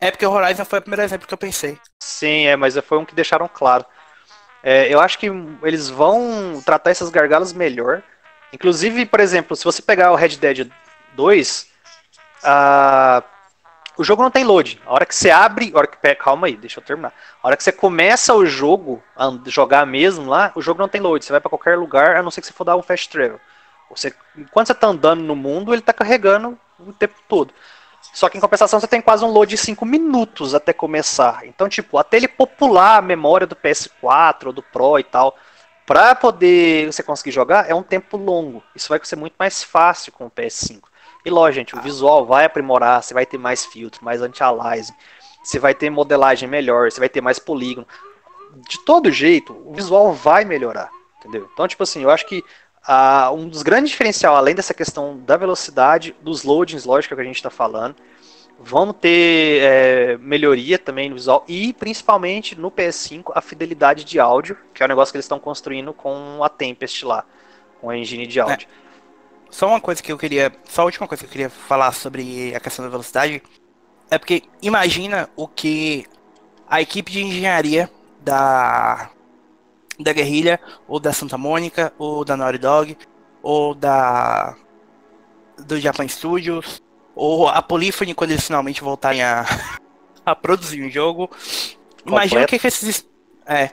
é 0.00 0.10
porque 0.10 0.26
o 0.26 0.30
Horizon 0.30 0.64
foi 0.64 0.78
o 0.78 0.82
primeiro 0.82 1.02
exemplo 1.02 1.26
que 1.26 1.34
eu 1.34 1.38
pensei. 1.38 1.78
Sim, 2.02 2.46
é, 2.46 2.56
mas 2.56 2.76
foi 2.78 2.98
um 2.98 3.04
que 3.04 3.14
deixaram 3.14 3.48
claro. 3.48 3.84
É, 4.62 4.92
eu 4.92 5.00
acho 5.00 5.18
que 5.18 5.26
eles 5.62 5.88
vão 5.88 6.62
tratar 6.64 6.90
essas 6.90 7.10
gargalas 7.10 7.52
melhor. 7.52 8.02
Inclusive, 8.52 9.06
por 9.06 9.18
exemplo, 9.20 9.56
se 9.56 9.64
você 9.64 9.80
pegar 9.82 10.12
o 10.12 10.16
Red 10.16 10.36
Dead 10.36 10.70
2, 11.14 11.66
ah, 12.44 13.22
o 14.02 14.04
jogo 14.04 14.20
não 14.20 14.32
tem 14.32 14.42
load. 14.42 14.82
A 14.84 14.92
hora 14.92 15.06
que 15.06 15.14
você 15.14 15.30
abre, 15.30 15.70
a 15.72 15.78
hora 15.78 15.86
que 15.86 16.14
calma 16.16 16.48
aí, 16.48 16.56
deixa 16.56 16.80
eu 16.80 16.84
terminar. 16.84 17.12
A 17.40 17.46
hora 17.46 17.56
que 17.56 17.62
você 17.62 17.70
começa 17.70 18.34
o 18.34 18.44
jogo 18.44 19.00
a 19.16 19.30
jogar 19.46 19.86
mesmo 19.86 20.28
lá, 20.28 20.50
o 20.56 20.60
jogo 20.60 20.80
não 20.80 20.88
tem 20.88 21.00
load. 21.00 21.24
Você 21.24 21.30
vai 21.30 21.40
para 21.40 21.48
qualquer 21.48 21.78
lugar, 21.78 22.16
a 22.16 22.22
não 22.22 22.30
ser 22.30 22.40
que 22.40 22.48
você 22.48 22.52
for 22.52 22.64
dar 22.64 22.76
um 22.76 22.82
fast 22.82 23.08
travel. 23.08 23.40
Você, 23.88 24.12
enquanto 24.36 24.66
você 24.66 24.74
tá 24.74 24.88
andando 24.88 25.22
no 25.22 25.36
mundo, 25.36 25.72
ele 25.72 25.82
tá 25.82 25.92
carregando 25.92 26.58
o 26.80 26.92
tempo 26.92 27.14
todo. 27.28 27.54
Só 28.12 28.28
que 28.28 28.36
em 28.36 28.40
compensação 28.40 28.80
você 28.80 28.88
tem 28.88 29.00
quase 29.00 29.24
um 29.24 29.30
load 29.30 29.50
de 29.50 29.56
5 29.56 29.86
minutos 29.86 30.52
até 30.52 30.72
começar. 30.72 31.46
Então, 31.46 31.68
tipo, 31.68 31.96
até 31.96 32.16
ele 32.16 32.26
popular 32.26 32.98
a 32.98 33.02
memória 33.02 33.46
do 33.46 33.54
PS4 33.54 34.46
ou 34.46 34.52
do 34.52 34.62
Pro 34.62 34.98
e 34.98 35.04
tal, 35.04 35.36
pra 35.86 36.12
poder 36.16 36.92
você 36.92 37.04
conseguir 37.04 37.30
jogar, 37.30 37.70
é 37.70 37.74
um 37.74 37.84
tempo 37.84 38.16
longo. 38.16 38.64
Isso 38.74 38.88
vai 38.88 38.98
ser 39.04 39.14
muito 39.14 39.34
mais 39.38 39.62
fácil 39.62 40.10
com 40.10 40.26
o 40.26 40.30
PS5. 40.30 40.91
E 41.24 41.30
lógico, 41.30 41.54
gente, 41.54 41.76
o 41.76 41.80
visual 41.80 42.26
vai 42.26 42.44
aprimorar, 42.44 43.02
você 43.02 43.14
vai 43.14 43.24
ter 43.24 43.38
mais 43.38 43.64
filtro, 43.64 44.04
mais 44.04 44.20
anti-aliasing, 44.20 44.94
você 45.42 45.58
vai 45.58 45.74
ter 45.74 45.90
modelagem 45.90 46.48
melhor, 46.48 46.90
você 46.90 47.00
vai 47.00 47.08
ter 47.08 47.20
mais 47.20 47.38
polígono. 47.38 47.86
De 48.68 48.84
todo 48.84 49.10
jeito, 49.10 49.52
o 49.64 49.72
visual 49.72 50.12
vai 50.12 50.44
melhorar, 50.44 50.90
entendeu? 51.18 51.48
Então, 51.52 51.66
tipo 51.66 51.82
assim, 51.82 52.02
eu 52.02 52.10
acho 52.10 52.26
que 52.26 52.44
ah, 52.86 53.30
um 53.32 53.48
dos 53.48 53.62
grandes 53.62 53.90
diferenciais, 53.90 54.36
além 54.36 54.54
dessa 54.54 54.74
questão 54.74 55.18
da 55.18 55.36
velocidade, 55.36 56.14
dos 56.20 56.42
loadings, 56.42 56.84
lógico, 56.84 57.14
que 57.14 57.20
a 57.20 57.24
gente 57.24 57.36
está 57.36 57.50
falando, 57.50 57.94
vamos 58.58 58.96
ter 59.00 59.62
é, 59.62 60.18
melhoria 60.18 60.78
também 60.78 61.08
no 61.08 61.16
visual 61.16 61.44
e 61.48 61.72
principalmente 61.72 62.58
no 62.58 62.70
PS5 62.70 63.32
a 63.34 63.40
fidelidade 63.40 64.04
de 64.04 64.18
áudio, 64.18 64.56
que 64.74 64.82
é 64.82 64.86
o 64.86 64.88
negócio 64.88 65.12
que 65.12 65.16
eles 65.16 65.24
estão 65.24 65.38
construindo 65.38 65.92
com 65.92 66.42
a 66.42 66.48
Tempest 66.48 67.04
lá, 67.04 67.24
com 67.80 67.88
a 67.88 67.96
engine 67.96 68.26
de 68.26 68.40
áudio. 68.40 68.68
É. 68.78 68.81
Só 69.52 69.68
uma 69.68 69.80
coisa 69.80 70.02
que 70.02 70.10
eu 70.10 70.16
queria. 70.16 70.50
Só 70.64 70.80
a 70.80 70.84
última 70.86 71.06
coisa 71.06 71.22
que 71.22 71.28
eu 71.28 71.30
queria 71.30 71.50
falar 71.50 71.92
sobre 71.92 72.54
a 72.54 72.58
questão 72.58 72.82
da 72.82 72.90
velocidade. 72.90 73.42
É 74.10 74.18
porque 74.18 74.42
imagina 74.62 75.28
o 75.36 75.46
que 75.46 76.06
a 76.66 76.80
equipe 76.80 77.12
de 77.12 77.22
engenharia 77.22 77.88
da. 78.20 79.10
Da 80.00 80.12
Guerrilha, 80.12 80.58
ou 80.88 80.98
da 80.98 81.12
Santa 81.12 81.36
Mônica, 81.36 81.92
ou 81.98 82.24
da 82.24 82.34
Naughty 82.34 82.58
Dog, 82.58 82.98
ou 83.42 83.74
da. 83.74 84.56
Do 85.58 85.78
Japan 85.78 86.08
Studios, 86.08 86.82
ou 87.14 87.46
a 87.46 87.60
Polyphony 87.60 88.14
quando 88.14 88.30
eles 88.30 88.46
finalmente 88.46 88.82
voltarem 88.82 89.22
a, 89.22 89.44
a 90.24 90.34
produzir 90.34 90.82
um 90.82 90.90
jogo. 90.90 91.30
Imagina 92.06 92.44
o 92.44 92.46
que, 92.46 92.58
que 92.58 92.66
esses. 92.66 93.06
É. 93.46 93.70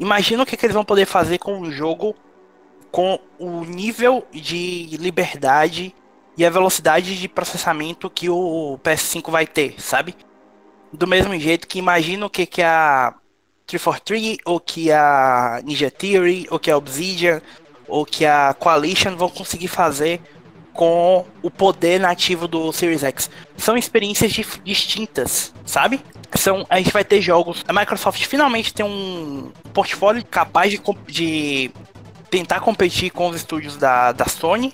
Imagina 0.00 0.42
o 0.42 0.46
que, 0.46 0.56
que 0.56 0.66
eles 0.66 0.74
vão 0.74 0.84
poder 0.84 1.06
fazer 1.06 1.38
com 1.38 1.56
um 1.56 1.70
jogo 1.70 2.12
com 2.92 3.18
o 3.38 3.64
nível 3.64 4.24
de 4.30 4.96
liberdade 4.98 5.94
e 6.36 6.44
a 6.44 6.50
velocidade 6.50 7.18
de 7.18 7.28
processamento 7.28 8.10
que 8.10 8.28
o 8.28 8.78
PS5 8.84 9.30
vai 9.30 9.46
ter, 9.46 9.80
sabe? 9.80 10.14
Do 10.92 11.06
mesmo 11.06 11.36
jeito 11.40 11.66
que 11.66 11.78
imagina 11.78 12.26
o 12.26 12.30
que, 12.30 12.44
que 12.44 12.62
a 12.62 13.14
343, 13.66 14.36
ou 14.44 14.60
que 14.60 14.92
a 14.92 15.60
Ninja 15.64 15.90
Theory, 15.90 16.46
ou 16.50 16.58
que 16.58 16.70
a 16.70 16.76
Obsidian, 16.76 17.40
ou 17.88 18.04
que 18.04 18.26
a 18.26 18.54
Coalition 18.58 19.16
vão 19.16 19.30
conseguir 19.30 19.68
fazer 19.68 20.20
com 20.74 21.26
o 21.42 21.50
poder 21.50 21.98
nativo 21.98 22.46
do 22.46 22.72
Series 22.72 23.02
X. 23.02 23.30
São 23.56 23.76
experiências 23.76 24.32
distintas, 24.64 25.54
sabe? 25.64 26.00
São, 26.34 26.66
a 26.68 26.78
gente 26.78 26.92
vai 26.92 27.04
ter 27.04 27.20
jogos. 27.20 27.64
A 27.68 27.72
Microsoft 27.72 28.24
finalmente 28.24 28.72
tem 28.72 28.84
um 28.84 29.50
portfólio 29.72 30.24
capaz 30.24 30.70
de, 30.70 30.80
de 31.06 31.70
tentar 32.32 32.60
competir 32.60 33.10
com 33.10 33.28
os 33.28 33.36
estúdios 33.36 33.76
da, 33.76 34.10
da 34.10 34.24
Sony. 34.24 34.72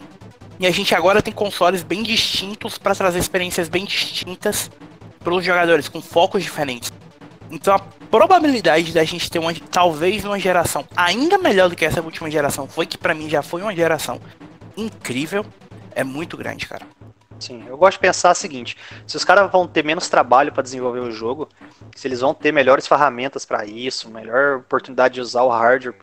E 0.60 0.66
a 0.66 0.70
gente 0.70 0.94
agora 0.94 1.20
tem 1.20 1.34
consoles 1.34 1.82
bem 1.82 2.04
distintos 2.04 2.78
para 2.78 2.94
trazer 2.94 3.18
experiências 3.18 3.68
bem 3.68 3.84
distintas 3.84 4.70
para 5.18 5.34
os 5.34 5.44
jogadores, 5.44 5.88
com 5.88 6.00
focos 6.00 6.44
diferentes. 6.44 6.92
Então 7.50 7.74
a 7.74 7.80
probabilidade 7.80 8.92
da 8.92 9.02
gente 9.02 9.28
ter 9.28 9.40
uma, 9.40 9.52
talvez 9.72 10.24
uma 10.24 10.38
geração 10.38 10.84
ainda 10.96 11.36
melhor 11.36 11.68
do 11.68 11.74
que 11.74 11.84
essa 11.84 12.00
última 12.00 12.30
geração 12.30 12.68
foi, 12.68 12.86
que 12.86 12.96
para 12.96 13.12
mim 13.12 13.28
já 13.28 13.42
foi 13.42 13.60
uma 13.60 13.74
geração 13.74 14.20
incrível, 14.76 15.44
é 15.92 16.04
muito 16.04 16.36
grande, 16.36 16.64
cara. 16.64 16.86
Sim, 17.40 17.64
eu 17.66 17.76
gosto 17.76 17.96
de 17.96 18.00
pensar 18.00 18.30
o 18.30 18.34
seguinte: 18.34 18.76
se 19.06 19.16
os 19.16 19.24
caras 19.24 19.50
vão 19.50 19.66
ter 19.66 19.84
menos 19.84 20.08
trabalho 20.08 20.52
para 20.52 20.62
desenvolver 20.62 21.00
o 21.00 21.10
jogo, 21.10 21.48
se 21.96 22.06
eles 22.06 22.20
vão 22.20 22.32
ter 22.34 22.52
melhores 22.52 22.86
ferramentas 22.86 23.44
para 23.44 23.64
isso, 23.64 24.10
melhor 24.10 24.58
oportunidade 24.58 25.14
de 25.14 25.20
usar 25.20 25.42
o 25.42 25.48
hardware 25.48 25.96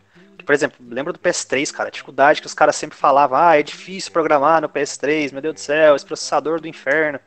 por 0.46 0.54
exemplo, 0.54 0.78
lembra 0.88 1.12
do 1.12 1.18
PS3, 1.18 1.72
cara, 1.72 1.88
a 1.88 1.92
dificuldade 1.92 2.40
que 2.40 2.46
os 2.46 2.54
caras 2.54 2.76
sempre 2.76 2.96
falavam, 2.96 3.36
ah, 3.36 3.58
é 3.58 3.62
difícil 3.64 4.12
programar 4.12 4.62
no 4.62 4.68
PS3, 4.68 5.32
meu 5.32 5.42
Deus 5.42 5.54
do 5.54 5.60
céu, 5.60 5.96
esse 5.96 6.06
processador 6.06 6.60
do 6.60 6.68
inferno. 6.68 7.18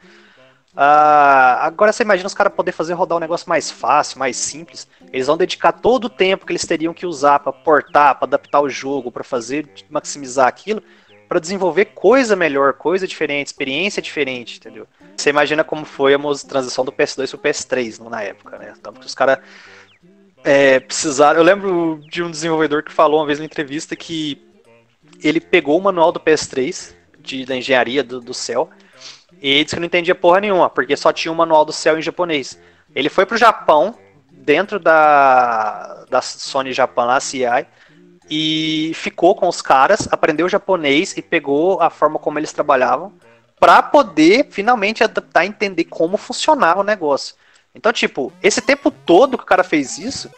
Uh, 0.71 1.59
agora 1.59 1.91
você 1.91 2.03
imagina 2.03 2.27
os 2.27 2.33
caras 2.33 2.53
poder 2.53 2.71
fazer 2.71 2.93
rodar 2.93 3.17
um 3.17 3.19
negócio 3.19 3.49
mais 3.49 3.69
fácil, 3.69 4.19
mais 4.19 4.37
simples. 4.37 4.87
Eles 5.11 5.27
vão 5.27 5.35
dedicar 5.35 5.73
todo 5.73 6.05
o 6.05 6.09
tempo 6.09 6.45
que 6.45 6.53
eles 6.53 6.65
teriam 6.65 6.93
que 6.93 7.05
usar 7.05 7.39
para 7.39 7.51
portar, 7.51 8.15
para 8.15 8.25
adaptar 8.25 8.61
o 8.61 8.69
jogo, 8.69 9.11
para 9.11 9.23
fazer 9.23 9.67
maximizar 9.89 10.47
aquilo, 10.47 10.81
para 11.27 11.39
desenvolver 11.39 11.85
coisa 11.85 12.35
melhor, 12.37 12.73
coisa 12.73 13.05
diferente, 13.05 13.47
experiência 13.47 14.01
diferente, 14.01 14.57
entendeu? 14.57 14.87
Você 15.17 15.29
imagina 15.29 15.65
como 15.65 15.83
foi 15.83 16.13
a 16.13 16.19
transição 16.47 16.85
do 16.85 16.93
PS2 16.93 17.31
pro 17.31 17.39
PS3 17.39 17.99
na 18.09 18.21
época, 18.21 18.57
né? 18.57 18.73
Então, 18.79 18.93
os 18.93 19.13
caras 19.13 19.39
é. 20.43 20.81
Eu 21.35 21.43
lembro 21.43 21.99
de 22.09 22.23
um 22.23 22.31
desenvolvedor 22.31 22.83
que 22.83 22.91
falou 22.91 23.19
uma 23.19 23.25
vez 23.25 23.39
na 23.39 23.45
entrevista 23.45 23.95
que 23.95 24.41
ele 25.23 25.39
pegou 25.39 25.77
o 25.77 25.81
manual 25.81 26.11
do 26.11 26.19
PS3 26.19 26.93
de, 27.19 27.45
da 27.45 27.55
engenharia 27.55 28.03
do, 28.03 28.19
do 28.19 28.33
céu 28.33 28.69
e 29.41 29.63
disse 29.63 29.75
que 29.75 29.79
não 29.79 29.85
entendia 29.85 30.15
porra 30.15 30.41
nenhuma, 30.41 30.69
porque 30.69 30.95
só 30.97 31.11
tinha 31.11 31.31
o 31.31 31.35
manual 31.35 31.63
do 31.65 31.71
céu 31.71 31.97
em 31.97 32.01
japonês. 32.01 32.59
Ele 32.95 33.09
foi 33.09 33.25
pro 33.25 33.37
Japão, 33.37 33.95
dentro 34.31 34.79
da, 34.79 36.05
da 36.09 36.21
Sony 36.21 36.73
Japan, 36.73 37.05
lá, 37.05 37.19
CI, 37.19 37.45
e 38.29 38.91
ficou 38.95 39.35
com 39.35 39.47
os 39.47 39.61
caras, 39.61 40.07
aprendeu 40.11 40.47
japonês 40.49 41.15
e 41.17 41.21
pegou 41.21 41.81
a 41.81 41.89
forma 41.89 42.19
como 42.19 42.37
eles 42.37 42.51
trabalhavam 42.51 43.13
para 43.59 43.81
poder 43.81 44.47
finalmente 44.51 45.03
adaptar 45.03 45.43
e 45.45 45.49
entender 45.49 45.85
como 45.85 46.17
funcionava 46.17 46.79
o 46.79 46.83
negócio. 46.83 47.35
Então, 47.79 47.93
tipo, 47.93 48.33
esse 48.43 48.59
tempo 48.59 48.91
todo 48.91 49.37
que 49.37 49.43
o 49.45 49.47
cara 49.47 49.63
fez 49.63 49.97
isso, 49.97 50.29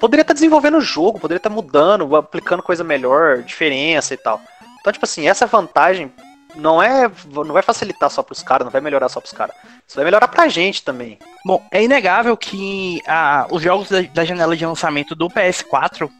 poderia 0.00 0.22
estar 0.22 0.34
tá 0.34 0.38
desenvolvendo 0.38 0.78
o 0.78 0.80
jogo, 0.80 1.20
poderia 1.20 1.38
estar 1.38 1.48
tá 1.48 1.54
mudando, 1.54 2.16
aplicando 2.16 2.64
coisa 2.64 2.82
melhor, 2.82 3.44
diferença 3.44 4.12
e 4.12 4.16
tal. 4.16 4.40
Então, 4.80 4.92
tipo 4.92 5.04
assim, 5.04 5.28
essa 5.28 5.46
vantagem 5.46 6.12
não 6.56 6.82
é 6.82 7.08
não 7.32 7.52
vai 7.52 7.62
facilitar 7.62 8.10
só 8.10 8.24
para 8.24 8.32
os 8.32 8.42
caras, 8.42 8.64
não 8.64 8.72
vai 8.72 8.80
melhorar 8.80 9.08
só 9.08 9.20
para 9.20 9.28
os 9.28 9.32
caras. 9.32 9.54
Isso 9.86 9.94
vai 9.94 10.04
melhorar 10.04 10.26
para 10.26 10.42
a 10.42 10.48
gente 10.48 10.82
também. 10.82 11.16
Bom, 11.46 11.64
é 11.70 11.80
inegável 11.80 12.36
que 12.36 13.00
ah, 13.06 13.46
os 13.52 13.62
jogos 13.62 13.88
da, 13.88 14.02
da, 14.02 14.24
janela 14.24 14.56
de 14.56 14.66
lançamento 14.66 15.14
do 15.14 15.28
PS4 15.28 16.10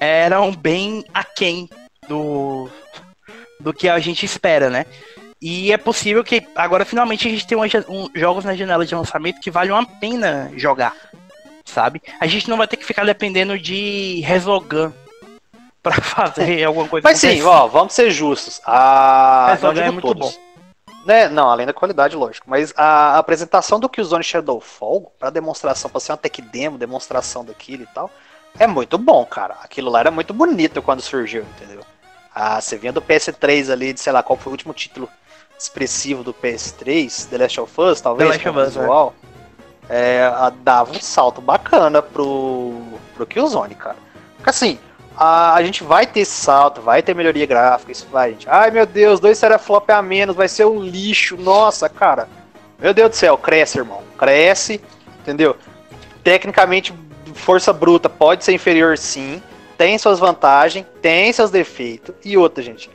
eram 0.00 0.50
bem 0.50 1.04
aquém 1.14 1.70
do, 2.08 2.68
do 3.60 3.72
que 3.72 3.88
a 3.88 4.00
gente 4.00 4.26
espera, 4.26 4.68
né? 4.68 4.84
E 5.48 5.70
é 5.70 5.76
possível 5.76 6.24
que 6.24 6.44
agora 6.56 6.84
finalmente 6.84 7.28
a 7.28 7.30
gente 7.30 7.46
tenha 7.46 7.60
um, 7.88 8.10
jogos 8.16 8.44
na 8.44 8.56
janela 8.56 8.84
de 8.84 8.92
lançamento 8.92 9.40
que 9.40 9.48
valham 9.48 9.78
a 9.78 9.86
pena 9.86 10.50
jogar, 10.56 10.92
sabe? 11.64 12.02
A 12.18 12.26
gente 12.26 12.50
não 12.50 12.56
vai 12.56 12.66
ter 12.66 12.76
que 12.76 12.84
ficar 12.84 13.06
dependendo 13.06 13.56
de 13.56 14.22
Resogun 14.24 14.90
para 15.80 16.00
fazer 16.02 16.64
alguma 16.64 16.88
coisa. 16.88 17.06
Mas 17.06 17.20
sim, 17.20 17.40
ó, 17.42 17.68
vamos 17.68 17.92
ser 17.92 18.10
justos. 18.10 18.60
A 18.66 19.52
Resogun 19.52 19.80
é 19.82 19.90
muito 19.92 20.08
todos. 20.08 20.34
bom. 20.34 20.94
Né? 21.06 21.28
Não, 21.28 21.48
além 21.48 21.64
da 21.64 21.72
qualidade, 21.72 22.16
lógico. 22.16 22.50
Mas 22.50 22.74
a 22.76 23.16
apresentação 23.16 23.78
do 23.78 23.88
Killzone 23.88 24.24
Shadowfall, 24.24 25.12
para 25.16 25.30
demonstração, 25.30 25.88
para 25.88 26.00
ser 26.00 26.10
uma 26.10 26.18
tech 26.18 26.42
demo, 26.42 26.76
demonstração 26.76 27.44
daquilo 27.44 27.84
e 27.84 27.94
tal, 27.94 28.10
é 28.58 28.66
muito 28.66 28.98
bom, 28.98 29.24
cara. 29.24 29.54
Aquilo 29.62 29.92
lá 29.92 30.00
era 30.00 30.10
muito 30.10 30.34
bonito 30.34 30.82
quando 30.82 31.02
surgiu, 31.02 31.44
entendeu? 31.54 31.82
Ah, 32.34 32.60
você 32.60 32.76
vinha 32.76 32.92
do 32.92 33.00
PS3 33.00 33.70
ali, 33.70 33.92
de 33.92 34.00
sei 34.00 34.12
lá 34.12 34.24
qual 34.24 34.36
foi 34.36 34.50
o 34.50 34.54
último 34.54 34.74
título 34.74 35.08
expressivo 35.58 36.22
do 36.22 36.34
PS3, 36.34 37.28
The 37.28 37.38
Last 37.38 37.60
of 37.60 37.80
Us, 37.80 38.00
talvez, 38.00 38.28
The 38.28 38.36
Last 38.36 38.48
of 38.48 38.58
Us, 38.58 38.76
visual, 38.76 39.14
é. 39.22 39.26
É, 39.88 40.52
dava 40.62 40.92
um 40.92 41.00
salto 41.00 41.40
bacana 41.40 42.02
pro, 42.02 42.74
pro 43.14 43.26
Killzone, 43.26 43.74
cara. 43.74 43.96
Porque 44.36 44.50
assim, 44.50 44.78
a, 45.16 45.54
a 45.54 45.62
gente 45.62 45.82
vai 45.82 46.06
ter 46.06 46.24
salto, 46.24 46.80
vai 46.80 47.02
ter 47.02 47.14
melhoria 47.14 47.46
gráfica, 47.46 47.92
isso 47.92 48.06
vai, 48.10 48.32
gente. 48.32 48.48
Ai 48.48 48.70
meu 48.70 48.84
Deus, 48.84 49.18
dois 49.20 49.40
teraflop 49.40 49.88
a 49.90 50.02
menos, 50.02 50.36
vai 50.36 50.48
ser 50.48 50.66
um 50.66 50.80
lixo, 50.80 51.36
nossa, 51.36 51.88
cara. 51.88 52.28
Meu 52.78 52.92
Deus 52.92 53.10
do 53.10 53.16
céu, 53.16 53.38
cresce, 53.38 53.78
irmão. 53.78 54.02
Cresce, 54.18 54.80
entendeu? 55.20 55.56
Tecnicamente, 56.22 56.92
força 57.34 57.72
bruta 57.72 58.08
pode 58.08 58.44
ser 58.44 58.52
inferior 58.52 58.98
sim, 58.98 59.42
tem 59.78 59.96
suas 59.98 60.18
vantagens, 60.18 60.84
tem 61.00 61.32
seus 61.32 61.50
defeitos. 61.50 62.14
E 62.24 62.36
outra, 62.36 62.62
gente, 62.62 62.90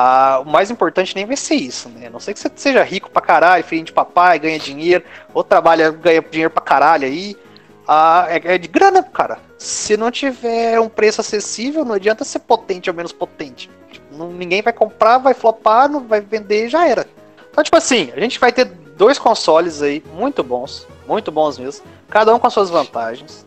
ah, 0.00 0.38
o 0.38 0.48
mais 0.48 0.70
importante 0.70 1.12
nem 1.16 1.26
vai 1.26 1.36
ser 1.36 1.56
isso, 1.56 1.88
né? 1.88 2.06
A 2.06 2.10
não 2.10 2.20
sei 2.20 2.32
que 2.32 2.38
você 2.38 2.48
seja 2.54 2.84
rico 2.84 3.10
pra 3.10 3.20
caralho, 3.20 3.64
filho 3.64 3.82
de 3.82 3.92
papai, 3.92 4.38
ganha 4.38 4.56
dinheiro, 4.56 5.02
ou 5.34 5.42
trabalha, 5.42 5.90
ganha 5.90 6.22
dinheiro 6.22 6.52
pra 6.52 6.62
caralho 6.62 7.04
aí. 7.04 7.36
Ah, 7.84 8.24
é, 8.28 8.54
é, 8.54 8.58
de 8.58 8.68
grana, 8.68 9.02
cara. 9.02 9.38
Se 9.58 9.96
não 9.96 10.08
tiver 10.08 10.78
um 10.78 10.88
preço 10.88 11.20
acessível, 11.20 11.84
não 11.84 11.96
adianta 11.96 12.22
ser 12.22 12.38
potente 12.38 12.88
ou 12.88 12.94
menos 12.94 13.10
potente. 13.10 13.68
Tipo, 13.90 14.16
não, 14.16 14.30
ninguém 14.30 14.62
vai 14.62 14.72
comprar, 14.72 15.18
vai 15.18 15.34
flopar, 15.34 15.88
não 15.88 16.06
vai 16.06 16.20
vender 16.20 16.68
já 16.68 16.86
era. 16.86 17.04
Então, 17.50 17.64
tipo 17.64 17.76
assim, 17.76 18.12
a 18.16 18.20
gente 18.20 18.38
vai 18.38 18.52
ter 18.52 18.66
dois 18.66 19.18
consoles 19.18 19.82
aí 19.82 20.00
muito 20.14 20.44
bons, 20.44 20.86
muito 21.08 21.32
bons 21.32 21.58
mesmo, 21.58 21.84
cada 22.08 22.32
um 22.32 22.38
com 22.38 22.46
as 22.46 22.52
suas 22.52 22.70
vantagens? 22.70 23.44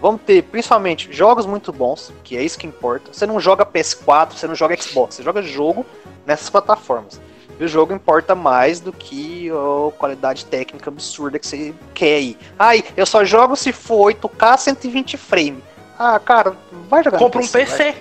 Vamos 0.00 0.22
ter 0.22 0.42
principalmente 0.44 1.12
jogos 1.12 1.44
muito 1.44 1.72
bons, 1.72 2.12
que 2.24 2.36
é 2.36 2.42
isso 2.42 2.58
que 2.58 2.66
importa. 2.66 3.12
Você 3.12 3.26
não 3.26 3.38
joga 3.38 3.66
PS4, 3.66 4.32
você 4.32 4.46
não 4.46 4.54
joga 4.54 4.80
Xbox, 4.80 5.16
você 5.16 5.22
joga 5.22 5.42
jogo 5.42 5.84
nessas 6.26 6.48
plataformas. 6.48 7.20
E 7.58 7.64
o 7.64 7.68
jogo 7.68 7.92
importa 7.92 8.34
mais 8.34 8.80
do 8.80 8.90
que 8.90 9.50
a 9.50 9.92
qualidade 9.98 10.46
técnica 10.46 10.88
absurda 10.88 11.38
que 11.38 11.46
você 11.46 11.74
quer 11.92 12.14
aí. 12.14 12.38
Ai, 12.58 12.82
eu 12.96 13.04
só 13.04 13.22
jogo 13.22 13.54
se 13.54 13.70
for 13.70 14.10
8K 14.10 14.56
120 14.56 15.18
frame. 15.18 15.62
Ah, 15.98 16.18
cara, 16.18 16.56
vai 16.88 17.04
jogar 17.04 17.18
Compra 17.18 17.42
um 17.42 17.46
PC. 17.46 17.94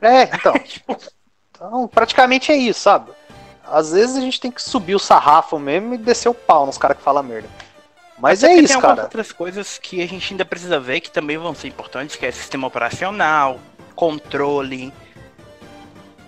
Vai. 0.00 0.22
É, 0.22 0.22
então. 0.34 0.54
então, 1.54 1.86
praticamente 1.86 2.50
é 2.50 2.56
isso, 2.56 2.80
sabe? 2.80 3.12
Às 3.64 3.92
vezes 3.92 4.16
a 4.16 4.20
gente 4.20 4.40
tem 4.40 4.50
que 4.50 4.60
subir 4.60 4.96
o 4.96 4.98
sarrafo 4.98 5.56
mesmo 5.56 5.94
e 5.94 5.98
descer 5.98 6.28
o 6.28 6.34
pau 6.34 6.66
nos 6.66 6.76
caras 6.76 6.96
que 6.96 7.04
falam 7.04 7.22
merda. 7.22 7.48
Mas 8.20 8.44
Até 8.44 8.52
é 8.52 8.56
isso, 8.58 8.74
tem 8.74 8.80
cara. 8.80 8.94
Tem 8.96 9.04
outras 9.04 9.32
coisas 9.32 9.78
que 9.78 10.02
a 10.02 10.06
gente 10.06 10.32
ainda 10.32 10.44
precisa 10.44 10.78
ver 10.78 11.00
que 11.00 11.10
também 11.10 11.38
vão 11.38 11.54
ser 11.54 11.68
importantes, 11.68 12.16
que 12.16 12.26
é 12.26 12.30
sistema 12.30 12.66
operacional, 12.66 13.58
controle, 13.94 14.92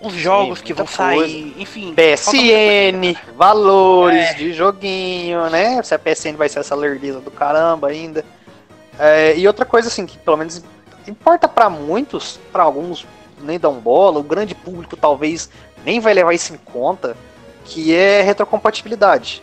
os 0.01 0.13
jogos 0.13 0.59
Sim, 0.59 0.65
que 0.65 0.73
vão 0.73 0.85
coisa. 0.85 0.97
sair, 0.97 1.55
enfim. 1.57 1.93
PSN, 1.93 3.15
valores 3.35 4.31
é. 4.31 4.33
de 4.33 4.53
joguinho, 4.53 5.49
né? 5.49 5.81
Se 5.83 5.93
a 5.95 5.99
PSN 5.99 6.35
vai 6.35 6.49
ser 6.49 6.59
essa 6.59 6.75
lerdeza 6.75 7.19
do 7.21 7.31
caramba 7.31 7.87
ainda. 7.87 8.25
É, 8.99 9.37
e 9.37 9.47
outra 9.47 9.65
coisa 9.65 9.87
assim, 9.87 10.05
que 10.05 10.17
pelo 10.17 10.37
menos 10.37 10.63
importa 11.07 11.47
para 11.47 11.69
muitos, 11.69 12.39
para 12.51 12.63
alguns 12.63 13.05
nem 13.41 13.59
dão 13.59 13.73
bola, 13.75 14.19
o 14.19 14.23
grande 14.23 14.55
público 14.55 14.95
talvez 14.95 15.49
nem 15.85 15.99
vai 15.99 16.13
levar 16.13 16.33
isso 16.33 16.53
em 16.53 16.57
conta, 16.57 17.15
que 17.65 17.93
é 17.93 18.21
retrocompatibilidade. 18.21 19.41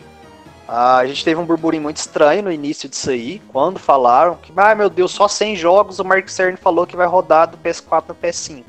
Ah, 0.73 0.99
a 0.99 1.05
gente 1.05 1.25
teve 1.25 1.37
um 1.37 1.43
burburinho 1.43 1.83
muito 1.83 1.97
estranho 1.97 2.43
no 2.43 2.49
início 2.49 2.87
disso 2.87 3.09
aí, 3.09 3.41
quando 3.49 3.77
falaram 3.77 4.35
que, 4.35 4.53
ah, 4.55 4.73
meu 4.73 4.89
Deus, 4.89 5.11
só 5.11 5.27
100 5.27 5.57
jogos 5.57 5.99
o 5.99 6.05
Mark 6.05 6.29
Cerny 6.29 6.55
falou 6.55 6.87
que 6.87 6.95
vai 6.95 7.05
rodar 7.05 7.49
do 7.49 7.57
PS4 7.57 8.05
no 8.07 8.15
PS5. 8.15 8.63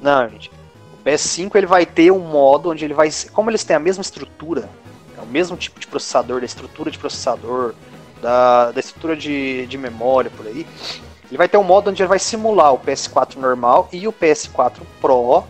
Não, 0.00 0.28
gente. 0.28 0.52
O 0.94 1.04
PS5 1.04 1.56
ele 1.56 1.66
vai 1.66 1.84
ter 1.84 2.12
um 2.12 2.20
modo 2.20 2.70
onde 2.70 2.84
ele 2.84 2.94
vai. 2.94 3.10
Como 3.32 3.50
eles 3.50 3.64
têm 3.64 3.74
a 3.74 3.80
mesma 3.80 4.02
estrutura, 4.02 4.70
é 5.18 5.20
o 5.20 5.26
mesmo 5.26 5.56
tipo 5.56 5.80
de 5.80 5.88
processador, 5.88 6.38
da 6.38 6.46
estrutura 6.46 6.92
de 6.92 6.98
processador, 6.98 7.74
da, 8.20 8.70
da 8.70 8.78
estrutura 8.78 9.16
de, 9.16 9.66
de 9.66 9.76
memória 9.76 10.30
por 10.30 10.46
aí, 10.46 10.64
ele 11.28 11.36
vai 11.36 11.48
ter 11.48 11.56
um 11.56 11.64
modo 11.64 11.90
onde 11.90 12.00
ele 12.00 12.08
vai 12.08 12.20
simular 12.20 12.72
o 12.72 12.78
PS4 12.78 13.34
normal 13.34 13.88
e 13.92 14.06
o 14.06 14.12
PS4 14.12 14.78
Pro 15.00 15.42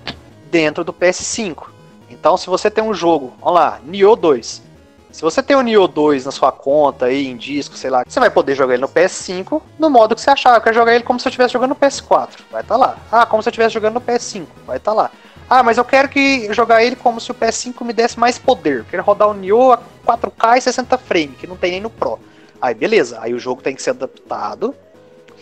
dentro 0.51 0.85
do 0.85 0.93
PS5. 0.95 1.65
Então, 2.09 2.39
se 2.39 2.47
você 2.47 2.71
tem 2.71 2.83
um 2.83 2.95
jogo, 2.95 3.35
vamos 3.39 3.55
lá, 3.57 3.79
Nioh 3.85 4.17
2 4.17 4.72
se 5.13 5.21
você 5.21 5.43
tem 5.43 5.55
o 5.55 5.61
Nioh 5.61 5.87
2 5.87 6.25
na 6.25 6.31
sua 6.31 6.51
conta 6.51 7.07
aí, 7.07 7.27
em 7.27 7.37
disco, 7.37 7.77
sei 7.77 7.91
lá, 7.91 8.03
você 8.07 8.19
vai 8.19 8.31
poder 8.31 8.55
jogar 8.55 8.73
ele 8.73 8.81
no 8.81 8.89
PS5 8.89 9.61
no 9.79 9.91
modo 9.91 10.15
que 10.15 10.21
você 10.23 10.31
achar. 10.31 10.55
Eu 10.55 10.61
quero 10.63 10.75
jogar 10.75 10.95
ele 10.95 11.05
como 11.05 11.21
se 11.21 11.29
eu 11.29 11.31
estivesse 11.31 11.53
jogando 11.53 11.71
no 11.71 11.77
PS4. 11.77 12.31
Vai 12.51 12.63
estar 12.63 12.75
tá 12.75 12.77
lá. 12.77 12.97
Ah, 13.13 13.27
como 13.27 13.43
se 13.43 13.49
eu 13.49 13.51
estivesse 13.51 13.75
jogando 13.75 13.95
no 13.95 14.01
PS5. 14.01 14.47
Vai 14.67 14.79
estar 14.79 14.93
tá 14.93 14.97
lá. 14.97 15.11
Ah, 15.51 15.63
mas 15.63 15.77
eu 15.77 15.85
quero 15.85 16.09
que 16.09 16.51
jogar 16.55 16.83
ele 16.83 16.97
como 16.97 17.21
se 17.21 17.31
o 17.31 17.35
PS5 17.35 17.85
me 17.85 17.93
desse 17.93 18.19
mais 18.19 18.39
poder. 18.39 18.79
Eu 18.79 18.85
quero 18.87 19.03
rodar 19.03 19.29
o 19.29 19.35
Nioh 19.35 19.73
a 19.73 19.79
4K 20.07 20.57
e 20.57 20.61
60 20.63 20.97
frames, 20.97 21.37
que 21.37 21.47
não 21.47 21.57
tem 21.57 21.73
nem 21.73 21.81
no 21.81 21.91
Pro. 21.91 22.19
Aí 22.59 22.75
beleza, 22.75 23.19
aí 23.21 23.35
o 23.35 23.39
jogo 23.39 23.61
tem 23.61 23.75
que 23.75 23.83
ser 23.83 23.91
adaptado 23.91 24.75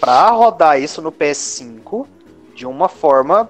para 0.00 0.30
rodar 0.30 0.80
isso 0.80 1.00
no 1.00 1.12
PS5 1.12 2.06
de 2.56 2.66
uma 2.66 2.88
forma 2.88 3.48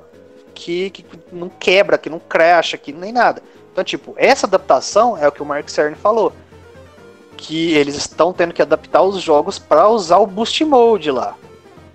que, 0.52 0.90
que 0.90 1.04
não 1.32 1.48
quebra, 1.48 1.96
que 1.96 2.10
não 2.10 2.18
cracha, 2.18 2.76
que 2.76 2.92
nem 2.92 3.12
nada. 3.12 3.42
Então, 3.72 3.84
tipo, 3.84 4.14
essa 4.16 4.46
adaptação 4.46 5.16
é 5.16 5.26
o 5.26 5.32
que 5.32 5.42
o 5.42 5.46
Mark 5.46 5.68
Cerny 5.68 5.96
falou. 5.96 6.32
Que 7.36 7.74
eles 7.74 7.94
estão 7.94 8.32
tendo 8.32 8.52
que 8.52 8.60
adaptar 8.60 9.02
os 9.02 9.20
jogos 9.22 9.58
para 9.58 9.88
usar 9.88 10.18
o 10.18 10.26
Boost 10.26 10.64
Mode 10.64 11.10
lá. 11.10 11.36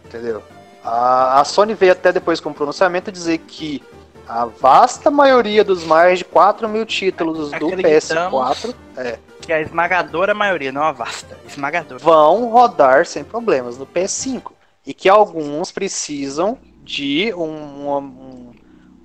Entendeu? 0.05 0.41
A, 0.83 1.41
a 1.41 1.43
Sony 1.43 1.73
veio 1.73 1.91
até 1.91 2.11
depois 2.11 2.39
com 2.39 2.49
o 2.49 2.53
pronunciamento 2.53 3.11
dizer 3.11 3.39
que 3.39 3.83
a 4.27 4.45
vasta 4.45 5.11
maioria 5.11 5.63
dos 5.63 5.83
mais 5.83 6.19
de 6.19 6.25
4 6.25 6.67
mil 6.67 6.85
títulos 6.85 7.51
do 7.51 7.67
PS4 7.69 8.73
é, 8.97 9.19
que 9.45 9.53
a 9.53 9.61
esmagadora 9.61 10.33
maioria, 10.33 10.71
não 10.71 10.81
a 10.81 10.91
vasta, 10.91 11.37
esmagadora. 11.47 11.99
Vão 11.99 12.49
rodar 12.49 13.05
sem 13.05 13.23
problemas 13.23 13.77
no 13.77 13.85
PS5. 13.85 14.51
E 14.85 14.93
que 14.93 15.07
alguns 15.07 15.71
precisam 15.71 16.57
de 16.83 17.33
um, 17.33 17.89
um, 17.89 18.44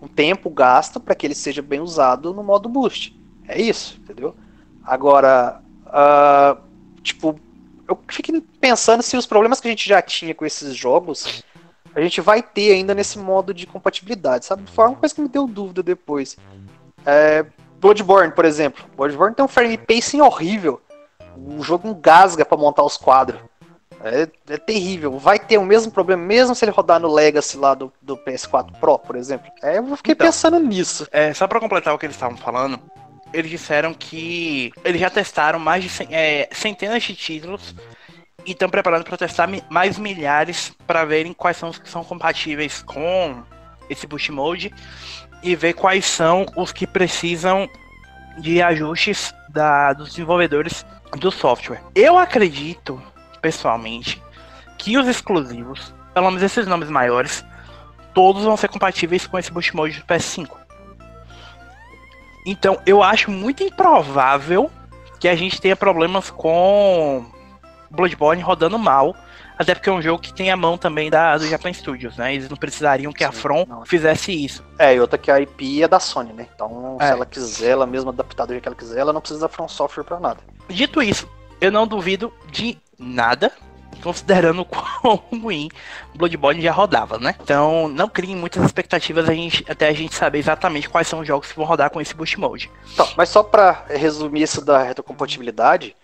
um 0.00 0.08
tempo 0.08 0.50
gasto 0.50 0.98
para 0.98 1.14
que 1.14 1.26
ele 1.26 1.34
seja 1.34 1.62
bem 1.62 1.80
usado 1.80 2.32
no 2.32 2.42
modo 2.42 2.68
boost. 2.68 3.18
É 3.46 3.60
isso, 3.60 3.98
entendeu? 4.00 4.34
Agora, 4.82 5.60
uh, 5.86 6.60
tipo, 7.02 7.38
eu 7.88 7.98
fico 8.08 8.40
pensando 8.60 9.02
se 9.02 9.16
os 9.16 9.26
problemas 9.26 9.60
que 9.60 9.68
a 9.68 9.70
gente 9.70 9.88
já 9.88 10.00
tinha 10.00 10.34
com 10.34 10.46
esses 10.46 10.74
jogos 10.74 11.44
a 11.94 12.00
gente 12.00 12.20
vai 12.20 12.42
ter 12.42 12.72
ainda 12.72 12.94
nesse 12.94 13.18
modo 13.18 13.52
de 13.52 13.66
compatibilidade, 13.66 14.46
sabe? 14.46 14.62
Foi 14.70 14.86
uma 14.86 14.96
coisa 14.96 15.14
que 15.14 15.20
me 15.20 15.28
deu 15.28 15.46
dúvida 15.46 15.82
depois. 15.82 16.36
É, 17.04 17.44
Bloodborne, 17.80 18.32
por 18.32 18.44
exemplo. 18.44 18.84
Bloodborne 18.96 19.34
tem 19.34 19.44
um 19.44 19.48
frame 19.48 19.76
pacing 19.76 20.20
horrível. 20.20 20.80
O 21.36 21.62
jogo 21.62 21.88
engasga 21.88 22.44
para 22.44 22.58
montar 22.58 22.84
os 22.84 22.96
quadros. 22.96 23.40
É, 24.02 24.28
é, 24.48 24.56
terrível. 24.56 25.18
Vai 25.18 25.38
ter 25.38 25.58
o 25.58 25.64
mesmo 25.64 25.92
problema, 25.92 26.22
mesmo 26.22 26.54
se 26.54 26.64
ele 26.64 26.72
rodar 26.72 26.98
no 26.98 27.12
Legacy 27.12 27.56
lá 27.56 27.74
do, 27.74 27.92
do 28.00 28.16
PS4 28.16 28.72
Pro, 28.80 28.98
por 28.98 29.16
exemplo. 29.16 29.50
É, 29.62 29.78
eu 29.78 29.96
fiquei 29.96 30.12
então, 30.12 30.26
pensando 30.26 30.58
nisso. 30.58 31.06
É, 31.12 31.34
só 31.34 31.46
para 31.46 31.60
completar 31.60 31.94
o 31.94 31.98
que 31.98 32.06
eles 32.06 32.16
estavam 32.16 32.36
falando, 32.36 32.80
eles 33.32 33.50
disseram 33.50 33.92
que 33.94 34.72
eles 34.84 35.00
já 35.00 35.10
testaram 35.10 35.58
mais 35.58 35.84
de 35.84 35.90
é, 36.10 36.48
centenas 36.52 37.02
de 37.02 37.14
títulos 37.14 37.74
e 38.44 38.52
estão 38.52 38.68
preparando 38.68 39.04
para 39.04 39.16
testar 39.16 39.48
mais 39.68 39.98
milhares 39.98 40.72
para 40.86 41.04
verem 41.04 41.32
quais 41.32 41.56
são 41.56 41.68
os 41.68 41.78
que 41.78 41.88
são 41.88 42.02
compatíveis 42.02 42.82
com 42.82 43.42
esse 43.88 44.06
Boost 44.06 44.32
Mode 44.32 44.72
e 45.42 45.54
ver 45.54 45.74
quais 45.74 46.06
são 46.06 46.46
os 46.56 46.72
que 46.72 46.86
precisam 46.86 47.68
de 48.38 48.62
ajustes 48.62 49.34
da, 49.48 49.92
dos 49.92 50.10
desenvolvedores 50.10 50.86
do 51.18 51.30
software. 51.30 51.80
Eu 51.94 52.16
acredito, 52.16 53.02
pessoalmente, 53.40 54.22
que 54.78 54.96
os 54.96 55.06
exclusivos, 55.06 55.94
pelo 56.14 56.26
menos 56.26 56.42
esses 56.42 56.66
nomes 56.66 56.88
maiores, 56.88 57.44
todos 58.14 58.44
vão 58.44 58.56
ser 58.56 58.68
compatíveis 58.68 59.26
com 59.26 59.38
esse 59.38 59.50
Boost 59.50 59.74
Mode 59.74 59.98
do 59.98 60.06
PS5. 60.06 60.48
Então, 62.46 62.80
eu 62.86 63.02
acho 63.02 63.30
muito 63.30 63.62
improvável 63.62 64.70
que 65.18 65.28
a 65.28 65.34
gente 65.34 65.60
tenha 65.60 65.76
problemas 65.76 66.30
com 66.30 67.24
Bloodborne 67.90 68.42
rodando 68.42 68.78
mal. 68.78 69.14
Até 69.58 69.74
porque 69.74 69.90
é 69.90 69.92
um 69.92 70.00
jogo 70.00 70.22
que 70.22 70.32
tem 70.32 70.50
a 70.50 70.56
mão 70.56 70.78
também 70.78 71.10
da, 71.10 71.36
do 71.36 71.46
Japan 71.46 71.70
Studios, 71.70 72.16
né? 72.16 72.34
Eles 72.34 72.48
não 72.48 72.56
precisariam 72.56 73.12
que 73.12 73.22
Sim, 73.22 73.28
a 73.28 73.32
From 73.32 73.66
não. 73.68 73.84
fizesse 73.84 74.32
isso. 74.32 74.64
É, 74.78 74.94
e 74.94 75.00
outra 75.00 75.18
que 75.18 75.30
a 75.30 75.38
IP 75.38 75.82
é 75.82 75.88
da 75.88 76.00
Sony, 76.00 76.32
né? 76.32 76.46
Então, 76.54 76.96
é. 76.98 77.06
se 77.06 77.12
ela 77.12 77.26
quiser, 77.26 77.70
ela 77.72 77.86
mesma 77.86 78.10
adaptar 78.10 78.46
do 78.46 78.54
jeito 78.54 78.62
que 78.62 78.68
ela 78.68 78.76
quiser, 78.76 79.00
ela 79.00 79.12
não 79.12 79.20
precisa 79.20 79.40
da 79.40 79.48
From 79.48 79.68
Software 79.68 80.04
pra 80.04 80.18
nada. 80.18 80.40
Dito 80.66 81.02
isso, 81.02 81.28
eu 81.60 81.70
não 81.70 81.86
duvido 81.86 82.32
de 82.50 82.78
nada 83.00 83.50
considerando 84.00 84.64
quão 84.66 85.16
ruim 85.30 85.68
Bloodborne 86.14 86.60
já 86.60 86.72
rodava, 86.72 87.18
né? 87.18 87.34
Então, 87.40 87.88
não 87.88 88.08
criem 88.08 88.36
muitas 88.36 88.64
expectativas 88.64 89.28
a 89.28 89.34
gente, 89.34 89.64
até 89.68 89.88
a 89.88 89.92
gente 89.92 90.14
saber 90.14 90.38
exatamente 90.38 90.88
quais 90.88 91.06
são 91.06 91.20
os 91.20 91.26
jogos 91.26 91.48
que 91.48 91.56
vão 91.56 91.66
rodar 91.66 91.90
com 91.90 92.00
esse 92.00 92.14
Boost 92.14 92.38
Mode. 92.38 92.70
Então, 92.92 93.08
mas 93.16 93.28
só 93.28 93.42
para 93.42 93.84
resumir 93.88 94.42
isso 94.42 94.64
da 94.64 94.82
retrocompatibilidade, 94.82 95.94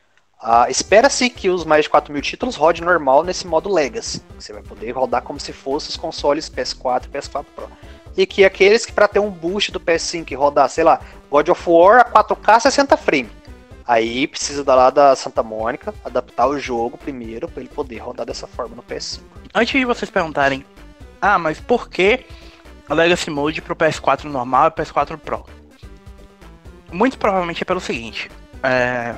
uh, 0.43 0.71
espera-se 0.71 1.29
que 1.31 1.51
os 1.51 1.65
mais 1.65 1.85
de 1.85 1.91
4 1.91 2.13
mil 2.13 2.23
títulos 2.23 2.57
rodem 2.57 2.83
normal 2.83 3.23
nesse 3.23 3.47
modo 3.47 3.73
Legacy. 3.73 4.23
Você 4.39 4.53
vai 4.53 4.63
poder 4.63 4.93
rodar 4.93 5.23
como 5.23 5.41
se 5.41 5.53
fosse 5.53 5.89
os 5.89 5.97
consoles 5.97 6.51
PS4 6.51 7.05
e 7.07 7.09
PS4 7.09 7.45
Pro. 7.55 7.69
E 8.17 8.25
que 8.25 8.45
aqueles 8.45 8.87
que 8.87 8.93
para 8.93 9.09
ter 9.09 9.19
um 9.19 9.31
boost 9.31 9.71
do 9.71 9.81
PS5 9.81 10.31
e 10.31 10.35
rodar, 10.35 10.71
sei 10.71 10.85
lá, 10.85 11.01
God 11.31 11.49
of 11.51 11.63
War 11.69 12.01
a 12.01 12.25
4K 12.25 12.61
60 12.61 12.97
frames 12.97 13.31
Aí 13.87 14.27
precisa 14.27 14.65
da 14.65 14.75
lá 14.75 14.91
da 14.91 15.15
Santa 15.15 15.43
Mônica 15.43 15.95
adaptar 16.05 16.49
o 16.49 16.59
jogo 16.59 16.99
primeiro 16.99 17.49
para 17.49 17.61
ele 17.61 17.69
poder 17.69 17.99
rodar 17.99 18.27
dessa 18.27 18.47
forma 18.47 18.75
no 18.75 18.83
PS5. 18.83 19.21
Antes 19.55 19.79
de 19.79 19.85
vocês 19.85 20.11
perguntarem, 20.11 20.65
ah, 21.21 21.39
mas 21.39 21.61
por 21.61 21.89
que 21.89 22.27
a 22.89 22.95
Legacy 22.95 23.31
Mode 23.31 23.63
pro 23.63 23.77
PS4 23.77 24.25
normal 24.25 24.69
e 24.69 24.71
PS4 24.73 25.17
Pro? 25.17 25.47
Muito 26.91 27.17
provavelmente 27.17 27.63
é 27.63 27.65
pelo 27.65 27.81
seguinte: 27.81 28.29
é... 28.63 29.15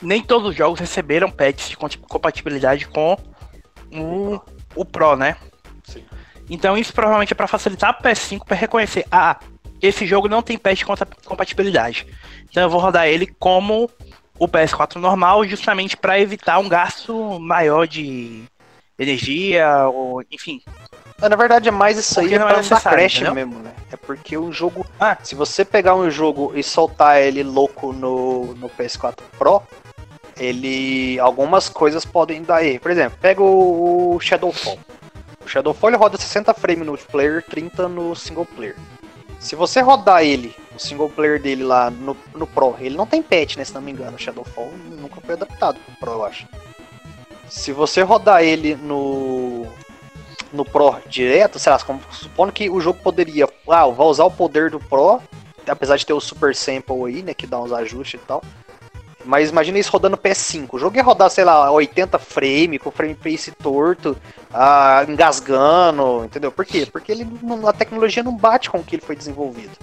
nem 0.00 0.22
todos 0.22 0.48
os 0.48 0.56
jogos 0.56 0.80
receberam 0.80 1.30
patches 1.30 1.68
de 1.68 1.76
compatibilidade 1.76 2.86
com 2.88 3.18
o, 3.92 4.40
o 4.74 4.84
Pro, 4.84 5.14
né? 5.14 5.36
Sim. 5.84 6.04
Então 6.48 6.76
isso 6.76 6.94
provavelmente 6.94 7.34
é 7.34 7.36
para 7.36 7.46
facilitar 7.46 7.98
o 7.98 8.02
PS5 8.02 8.44
para 8.46 8.56
reconhecer, 8.56 9.06
ah, 9.12 9.38
esse 9.80 10.06
jogo 10.06 10.28
não 10.28 10.42
tem 10.42 10.58
patch 10.58 10.80
de 10.80 10.86
compatibilidade. 11.24 12.06
Então 12.50 12.62
eu 12.62 12.70
vou 12.70 12.80
rodar 12.80 13.06
ele 13.06 13.26
como 13.38 13.90
o 14.38 14.48
PS4 14.48 14.96
normal, 14.96 15.44
justamente 15.44 15.96
para 15.96 16.20
evitar 16.20 16.58
um 16.58 16.68
gasto 16.68 17.38
maior 17.40 17.86
de 17.86 18.44
energia, 18.98 19.88
ou 19.88 20.22
enfim. 20.30 20.62
Na 21.20 21.34
verdade 21.34 21.68
é 21.68 21.72
mais 21.72 21.98
isso 21.98 22.20
aí, 22.20 22.34
é 22.34 22.38
pra 22.38 22.62
não 22.62 22.68
dar 22.68 22.80
crash 22.80 23.16
entendeu? 23.16 23.34
mesmo, 23.34 23.58
né? 23.58 23.72
É 23.90 23.96
porque 23.96 24.36
o 24.36 24.52
jogo. 24.52 24.86
Ah. 25.00 25.16
Se 25.22 25.34
você 25.34 25.64
pegar 25.64 25.96
um 25.96 26.10
jogo 26.10 26.52
e 26.54 26.62
soltar 26.62 27.20
ele 27.20 27.42
louco 27.42 27.92
no, 27.92 28.54
no 28.54 28.68
PS4 28.70 29.18
Pro, 29.36 29.62
ele. 30.38 31.18
algumas 31.18 31.68
coisas 31.68 32.04
podem 32.04 32.42
dar 32.42 32.64
erro. 32.64 32.80
Por 32.80 32.90
exemplo, 32.90 33.18
pega 33.20 33.42
o, 33.42 34.14
o 34.14 34.20
Shadowfall. 34.20 34.78
O 35.44 35.48
Shadowfall 35.48 35.90
ele 35.90 35.96
roda 35.96 36.16
60 36.16 36.54
frames 36.54 36.84
no 36.84 36.92
multiplayer, 36.92 37.42
30 37.42 37.88
no 37.88 38.14
single 38.14 38.46
player. 38.46 38.76
Se 39.38 39.54
você 39.54 39.80
rodar 39.80 40.22
ele, 40.22 40.54
o 40.74 40.78
single 40.78 41.08
player 41.08 41.40
dele 41.40 41.62
lá 41.62 41.90
no, 41.90 42.16
no 42.34 42.46
Pro, 42.46 42.76
ele 42.80 42.96
não 42.96 43.06
tem 43.06 43.22
patch, 43.22 43.56
né? 43.56 43.64
Se 43.64 43.74
não 43.74 43.80
me 43.80 43.92
engano, 43.92 44.18
Shadowfall 44.18 44.72
nunca 44.90 45.20
foi 45.20 45.34
adaptado 45.34 45.78
pro 45.80 45.96
Pro, 45.96 46.12
eu 46.12 46.24
acho. 46.24 46.46
Se 47.48 47.72
você 47.72 48.02
rodar 48.02 48.42
ele 48.42 48.74
no 48.76 49.66
no 50.52 50.64
Pro 50.64 50.96
direto, 51.06 51.58
sei 51.58 51.72
lá, 51.72 51.78
supondo 51.78 52.52
que 52.52 52.70
o 52.70 52.80
jogo 52.80 52.98
poderia, 53.02 53.46
ah, 53.68 53.86
vai 53.86 54.06
usar 54.06 54.24
o 54.24 54.30
poder 54.30 54.70
do 54.70 54.80
Pro, 54.80 55.20
apesar 55.66 55.96
de 55.96 56.06
ter 56.06 56.12
o 56.12 56.20
Super 56.20 56.54
Sample 56.54 57.04
aí, 57.06 57.22
né, 57.22 57.34
que 57.34 57.46
dá 57.46 57.60
uns 57.60 57.72
ajustes 57.72 58.20
e 58.20 58.24
tal. 58.24 58.42
Mas 59.28 59.50
imagina 59.50 59.78
isso 59.78 59.92
rodando 59.92 60.16
PS5. 60.16 60.68
O 60.72 60.78
jogo 60.78 60.96
ia 60.96 61.02
rodar, 61.02 61.28
sei 61.28 61.44
lá, 61.44 61.70
80 61.70 62.18
frame, 62.18 62.78
com 62.78 62.90
frame 62.90 63.14
pace 63.14 63.52
torto, 63.52 64.16
ah, 64.50 65.04
engasgando, 65.06 66.24
entendeu? 66.24 66.50
Por 66.50 66.64
quê? 66.64 66.88
Porque 66.90 67.12
ele, 67.12 67.26
a 67.66 67.72
tecnologia 67.74 68.22
não 68.22 68.34
bate 68.34 68.70
com 68.70 68.78
o 68.78 68.82
que 68.82 68.96
ele 68.96 69.02
foi 69.02 69.14
desenvolvido. 69.14 69.76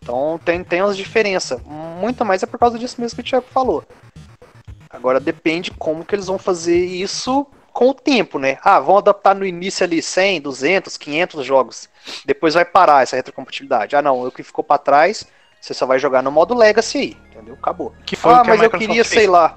Então 0.00 0.38
tem, 0.44 0.62
tem 0.62 0.80
umas 0.80 0.96
diferenças. 0.96 1.60
Muito 1.64 2.24
mais 2.24 2.40
é 2.40 2.46
por 2.46 2.56
causa 2.56 2.78
disso 2.78 3.00
mesmo 3.00 3.16
que 3.16 3.22
o 3.22 3.24
Thiago 3.24 3.46
falou. 3.50 3.82
Agora 4.88 5.18
depende 5.18 5.72
como 5.72 6.04
que 6.04 6.14
eles 6.14 6.28
vão 6.28 6.38
fazer 6.38 6.84
isso 6.84 7.44
com 7.72 7.88
o 7.90 7.94
tempo, 7.94 8.38
né? 8.38 8.58
Ah, 8.62 8.78
vão 8.78 8.98
adaptar 8.98 9.34
no 9.34 9.44
início 9.44 9.82
ali 9.82 10.00
100, 10.00 10.42
200, 10.42 10.96
500 10.96 11.44
jogos. 11.44 11.88
Depois 12.24 12.54
vai 12.54 12.64
parar 12.64 13.02
essa 13.02 13.16
retrocompatibilidade. 13.16 13.96
Ah, 13.96 14.02
não, 14.02 14.24
o 14.24 14.30
que 14.30 14.44
ficou 14.44 14.62
para 14.62 14.78
trás 14.78 15.26
você 15.66 15.74
só 15.74 15.84
vai 15.84 15.98
jogar 15.98 16.22
no 16.22 16.30
modo 16.30 16.54
Legacy 16.54 16.98
aí, 16.98 17.16
entendeu? 17.46 17.54
Acabou. 17.54 17.94
Que 18.04 18.16
foi 18.16 18.34
ah, 18.34 18.42
que 18.42 18.48
mas 18.48 18.62
eu 18.62 18.70
queria, 18.70 19.04
fez. 19.04 19.08
sei 19.08 19.26
lá. 19.26 19.56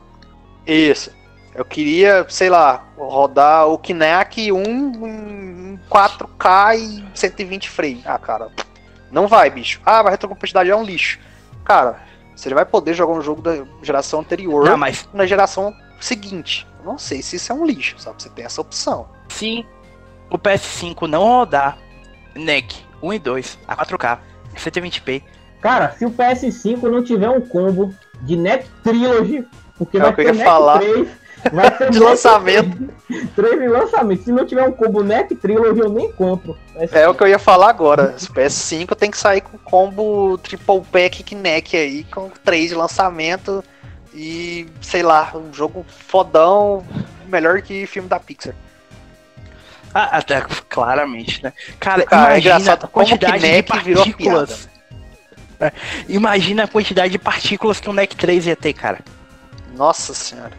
Isso. 0.66 1.12
Eu 1.56 1.66
queria, 1.66 2.26
sei 2.30 2.50
lá, 2.50 2.86
rodar 2.96 3.68
o 3.68 3.78
Kinect 3.78 4.52
1 4.52 4.64
em 4.64 5.80
4K 5.90 6.78
e 6.78 7.18
120 7.18 7.70
frames. 7.70 8.06
Ah, 8.06 8.20
cara, 8.20 8.52
não 9.12 9.28
vai, 9.28 9.50
bicho. 9.50 9.82
Ah, 9.84 9.98
mas 9.98 10.08
a 10.08 10.10
retrocompatibilidade 10.12 10.70
é 10.70 10.76
um 10.76 10.84
lixo. 10.84 11.20
Cara, 11.66 12.02
você 12.36 12.54
vai 12.54 12.66
poder 12.66 12.94
jogar 12.94 13.14
um 13.14 13.22
jogo 13.22 13.42
da 13.42 13.66
geração 13.82 14.20
anterior 14.20 14.66
não, 14.66 14.78
mas... 14.78 15.10
na 15.12 15.26
geração 15.26 15.76
seguinte. 16.00 16.68
Eu 16.80 16.86
não 16.86 16.98
sei 16.98 17.22
se 17.22 17.36
isso 17.36 17.52
é 17.52 17.56
um 17.56 17.66
lixo, 17.66 18.00
sabe? 18.00 18.22
Você 18.22 18.30
tem 18.30 18.46
essa 18.46 18.62
opção. 18.62 19.10
Se 19.30 19.66
o 20.30 20.38
PS5 20.38 21.08
não 21.08 21.24
rodar 21.24 21.78
NEC 22.36 22.76
1 23.02 23.14
e 23.14 23.20
2 23.20 23.60
a 23.68 23.76
4K, 23.76 24.20
120p, 24.56 25.24
Cara, 25.62 25.92
se 25.92 26.06
o 26.06 26.12
PS5 26.12 26.84
não 26.84 27.04
tiver 27.04 27.30
um 27.30 27.42
combo 27.42 27.94
de 28.22 28.36
Net 28.36 28.66
Trilogy, 28.84 29.46
porque 29.78 29.98
é 29.98 30.02
vai 30.02 30.14
ter 30.14 30.34
Net 30.34 30.44
falar. 30.44 30.80
3, 30.80 31.08
vai 31.52 31.78
ter 31.78 31.90
de 31.92 32.00
lançamento. 32.00 32.90
3 33.36 33.60
de 33.60 33.68
lançamento. 33.68 34.24
Se 34.24 34.32
não 34.32 34.46
tiver 34.46 34.64
um 34.64 34.72
combo 34.72 35.04
Net 35.04 35.36
Trilogy, 35.36 35.80
eu 35.80 35.90
nem 35.90 36.12
compro. 36.12 36.58
É 36.76 37.08
o 37.08 37.14
que 37.14 37.24
eu 37.24 37.28
ia 37.28 37.40
falar 37.40 37.70
agora. 37.70 38.16
O 38.16 38.34
PS5 38.34 38.96
tem 38.96 39.12
que 39.12 39.18
sair 39.18 39.42
com 39.42 39.58
combo 39.58 40.38
Triple 40.38 40.82
Pack 40.92 41.36
Neck 41.36 41.76
aí, 41.76 42.04
com 42.06 42.30
3 42.44 42.70
de 42.70 42.76
lançamento 42.76 43.64
e, 44.14 44.68
sei 44.82 45.04
lá, 45.04 45.32
um 45.36 45.54
jogo 45.54 45.86
fodão, 45.88 46.86
melhor 47.28 47.62
que 47.62 47.86
filme 47.86 48.08
da 48.08 48.20
Pixar. 48.20 48.56
Ah, 49.94 50.18
até 50.18 50.42
claramente, 50.70 51.44
né? 51.44 51.52
Cara, 51.80 52.06
Cara 52.06 52.38
é 52.38 52.40
imagina 52.40 52.72
é 52.72 52.74
a 52.74 52.78
quantidade 52.88 53.40
de 53.44 53.64
partículas 53.64 54.69
Imagina 56.08 56.64
a 56.64 56.68
quantidade 56.68 57.12
de 57.12 57.20
partículas 57.20 57.80
que 57.80 57.90
o 57.90 57.94
NEC 57.94 58.16
3 58.16 58.48
ia 58.48 58.56
ter, 58.56 58.74
cara. 58.74 59.00
Nossa 59.76 60.14
senhora. 60.14 60.52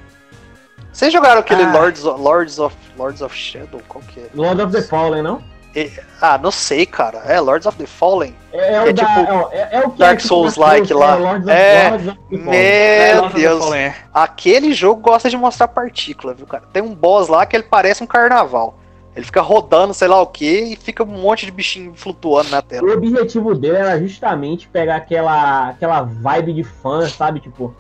Vocês 0.93 1.13
jogaram 1.13 1.41
aquele 1.41 1.63
ah. 1.63 1.73
Lords, 1.73 2.05
of, 2.05 2.21
Lords, 2.21 2.59
of, 2.59 2.77
Lords 2.97 3.23
of 3.23 3.37
Shadow? 3.37 3.81
Qual 3.89 4.03
que 4.05 4.21
é? 4.21 4.27
Lord 4.35 4.61
of 4.61 4.73
the 4.73 4.83
Fallen, 4.83 5.23
não? 5.23 5.43
E, 5.75 5.89
ah, 6.21 6.37
não 6.37 6.51
sei, 6.51 6.85
cara. 6.85 7.19
É 7.27 7.39
Lords 7.39 7.65
of 7.65 7.79
the 7.79 7.87
Fallen? 7.87 8.35
É, 8.53 8.75
é, 8.75 8.83
o, 8.83 8.87
é 8.89 8.93
da, 8.93 9.07
tipo, 9.07 9.49
é, 9.53 9.69
é, 9.71 9.81
o 9.87 9.91
que 9.91 9.99
Dark 9.99 10.19
é 10.19 10.23
Souls 10.23 10.57
like 10.57 10.93
lá. 10.93 11.17
É, 11.47 11.95
of, 11.95 12.19
meu 12.37 13.29
Deus. 13.31 13.73
É. 13.73 13.95
Aquele 14.13 14.73
jogo 14.73 15.01
gosta 15.01 15.31
de 15.31 15.37
mostrar 15.37 15.69
partícula, 15.69 16.35
viu, 16.35 16.47
cara? 16.47 16.65
Tem 16.73 16.83
um 16.83 16.93
boss 16.93 17.29
lá 17.29 17.47
que 17.47 17.55
ele 17.55 17.63
parece 17.63 18.03
um 18.03 18.07
carnaval. 18.07 18.80
Ele 19.15 19.27
fica 19.27 19.41
rodando, 19.41 19.93
sei 19.93 20.07
lá 20.07 20.21
o 20.21 20.27
que, 20.27 20.73
e 20.73 20.77
fica 20.77 21.03
um 21.03 21.07
monte 21.07 21.45
de 21.45 21.53
bichinho 21.53 21.93
flutuando 21.95 22.51
na 22.51 22.63
tela. 22.63 22.87
O 22.87 22.93
objetivo 22.93 23.55
dele 23.55 23.77
era 23.77 23.99
justamente 23.99 24.69
pegar 24.69 24.97
aquela, 24.97 25.71
aquela 25.71 26.03
vibe 26.03 26.53
de 26.53 26.63
fã, 26.63 27.09
sabe? 27.09 27.41
Tipo, 27.41 27.75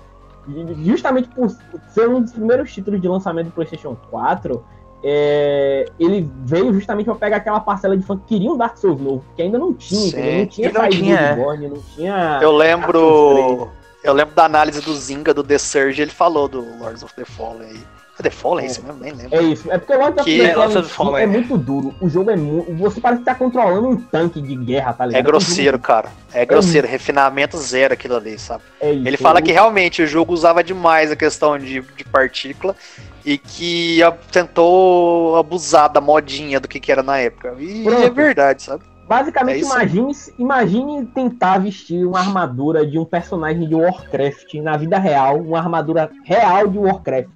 justamente 0.83 1.28
por 1.28 1.49
ser 1.93 2.09
um 2.09 2.20
dos 2.20 2.33
primeiros 2.33 2.72
títulos 2.72 3.01
de 3.01 3.07
lançamento 3.07 3.47
do 3.47 3.53
PlayStation 3.53 3.97
4, 4.11 4.64
é, 5.03 5.87
ele 5.99 6.28
veio 6.45 6.72
justamente 6.74 7.07
para 7.07 7.14
pegar 7.14 7.37
aquela 7.39 7.61
parcela 7.61 7.97
de 7.97 8.03
fã 8.03 8.16
que 8.18 8.35
queria 8.35 8.51
um 8.51 8.57
Dark 8.57 8.76
Souls 8.76 9.01
novo, 9.01 9.24
que 9.37 9.43
ainda 9.43 9.59
não 9.59 9.72
tinha, 9.72 10.41
não 10.41 10.47
tinha 10.47 10.72
não 10.72 10.89
tinha, 10.89 11.16
é. 11.16 11.35
Bloodborne, 11.35 11.68
não 11.68 11.83
tinha. 11.95 12.39
Eu 12.43 12.53
lembro. 12.53 13.68
Eu 14.03 14.14
lembro 14.14 14.35
da 14.35 14.47
análise 14.47 14.81
do 14.81 14.95
Zinga 14.95 15.33
do 15.35 15.45
The 15.45 15.59
Surge, 15.59 16.01
ele 16.01 16.11
falou 16.11 16.49
do 16.49 16.61
Lords 16.78 17.03
of 17.03 17.14
the 17.14 17.24
Fallen 17.24 17.68
aí. 17.68 17.81
É 18.20 18.22
The 18.22 18.30
Fallen, 18.30 18.66
é 18.66 18.70
isso 18.70 18.82
mesmo? 18.82 19.00
Nem 19.00 19.12
lembro. 19.12 19.34
É 19.34 19.42
isso. 19.42 19.72
É 19.72 19.78
porque 19.78 19.94
o 19.94 19.98
Lords 19.98 20.24
que 20.24 20.42
of 20.42 20.74
the 20.74 20.82
Fallen 20.82 21.20
é, 21.20 21.24
é 21.24 21.26
muito 21.26 21.56
duro. 21.56 21.94
O 22.00 22.08
jogo 22.08 22.30
é 22.30 22.36
muito. 22.36 22.70
Você 22.76 23.00
parece 23.00 23.20
que 23.20 23.24
tá 23.24 23.34
controlando 23.34 23.88
um 23.88 23.96
tanque 23.96 24.42
de 24.42 24.54
guerra, 24.54 24.92
tá 24.92 25.06
ligado? 25.06 25.20
É 25.20 25.22
grosseiro, 25.22 25.78
cara. 25.78 26.10
É 26.34 26.44
grosseiro. 26.44 26.86
É 26.86 26.90
refinamento 26.90 27.56
zero 27.56 27.94
aquilo 27.94 28.16
ali, 28.16 28.38
sabe? 28.38 28.62
É 28.78 28.92
isso, 28.92 29.08
Ele 29.08 29.16
fala 29.16 29.40
que 29.40 29.50
realmente 29.50 30.02
o 30.02 30.06
jogo 30.06 30.34
usava 30.34 30.62
demais 30.62 31.10
a 31.10 31.16
questão 31.16 31.58
de, 31.58 31.80
de 31.80 32.04
partícula 32.04 32.76
e 33.24 33.38
que 33.38 34.00
tentou 34.30 35.36
abusar 35.36 35.88
da 35.88 36.00
modinha 36.00 36.60
do 36.60 36.68
que, 36.68 36.78
que 36.78 36.92
era 36.92 37.02
na 37.02 37.18
época. 37.18 37.54
E 37.58 37.84
Pronto. 37.84 38.02
é 38.02 38.10
verdade, 38.10 38.62
sabe? 38.62 38.84
Basicamente, 39.11 39.64
É 39.64 39.66
imagine, 39.66 40.12
imagine 40.38 41.06
tentar 41.06 41.58
vestir 41.58 42.06
uma 42.06 42.20
armadura 42.20 42.86
de 42.86 42.96
um 42.96 43.04
personagem 43.04 43.68
de 43.68 43.74
Warcraft 43.74 44.54
na 44.62 44.76
vida 44.76 44.98
real, 45.00 45.40
uma 45.40 45.58
armadura 45.58 46.08
real 46.22 46.68
de 46.68 46.78
Warcraft. 46.78 47.28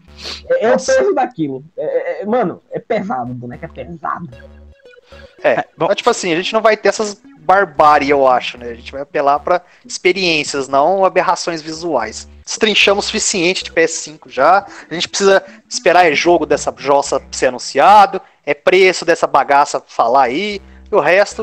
É, 0.51 0.67
é 0.67 0.69
o 0.69 0.77
peso 0.77 1.13
daquilo. 1.13 1.65
É- 1.77 2.23
é- 2.23 2.27
mano, 2.27 2.63
é 2.71 2.79
pesado, 2.79 3.33
o 3.33 3.35
boneco 3.35 3.65
é 3.65 3.69
pesado. 3.69 4.29
É, 5.43 5.65
bom. 5.77 5.93
tipo 5.93 6.09
assim, 6.09 6.33
a 6.33 6.37
gente 6.37 6.53
não 6.53 6.63
vai 6.63 6.77
ter 6.77 6.91
essas 6.91 7.21
barbárie, 7.41 8.09
eu 8.09 8.27
acho, 8.27 8.57
né? 8.57 8.69
A 8.71 8.75
gente 8.75 8.93
vai 8.93 9.03
apelar 9.03 9.41
pra 9.41 9.61
experiências, 9.85 10.69
não 10.69 11.05
aberrações 11.05 11.61
visuais. 11.61 12.29
Destrinchamos 12.47 13.05
o 13.05 13.09
suficiente 13.09 13.65
de 13.65 13.73
PS5 13.73 14.29
já. 14.29 14.65
A 14.89 14.95
gente 14.95 15.09
precisa 15.09 15.43
esperar 15.69 16.07
é 16.07 16.15
jogo 16.15 16.47
dessa 16.47 16.73
jossa 16.79 17.21
ser 17.33 17.47
anunciado, 17.49 18.21
é 18.47 18.55
preço 18.55 19.05
dessa 19.05 19.27
bagaça 19.27 19.83
falar 19.89 20.23
aí. 20.23 20.63
E 20.95 20.97
o 20.97 21.01
resto 21.01 21.43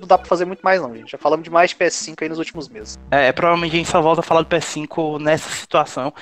não 0.00 0.08
dá 0.08 0.18
pra 0.18 0.26
fazer 0.26 0.44
muito 0.44 0.60
mais, 0.60 0.82
não, 0.82 0.92
gente. 0.94 1.12
Já 1.12 1.18
falamos 1.18 1.44
demais 1.44 1.70
de 1.70 1.76
PS5 1.76 2.16
aí 2.20 2.28
nos 2.28 2.38
últimos 2.38 2.68
meses. 2.68 2.98
É, 3.12 3.30
provavelmente 3.30 3.74
a 3.74 3.76
gente 3.78 3.88
só 3.88 4.02
volta 4.02 4.20
a 4.20 4.24
falar 4.24 4.42
do 4.42 4.48
PS5 4.48 5.20
nessa 5.20 5.48
situação. 5.50 6.12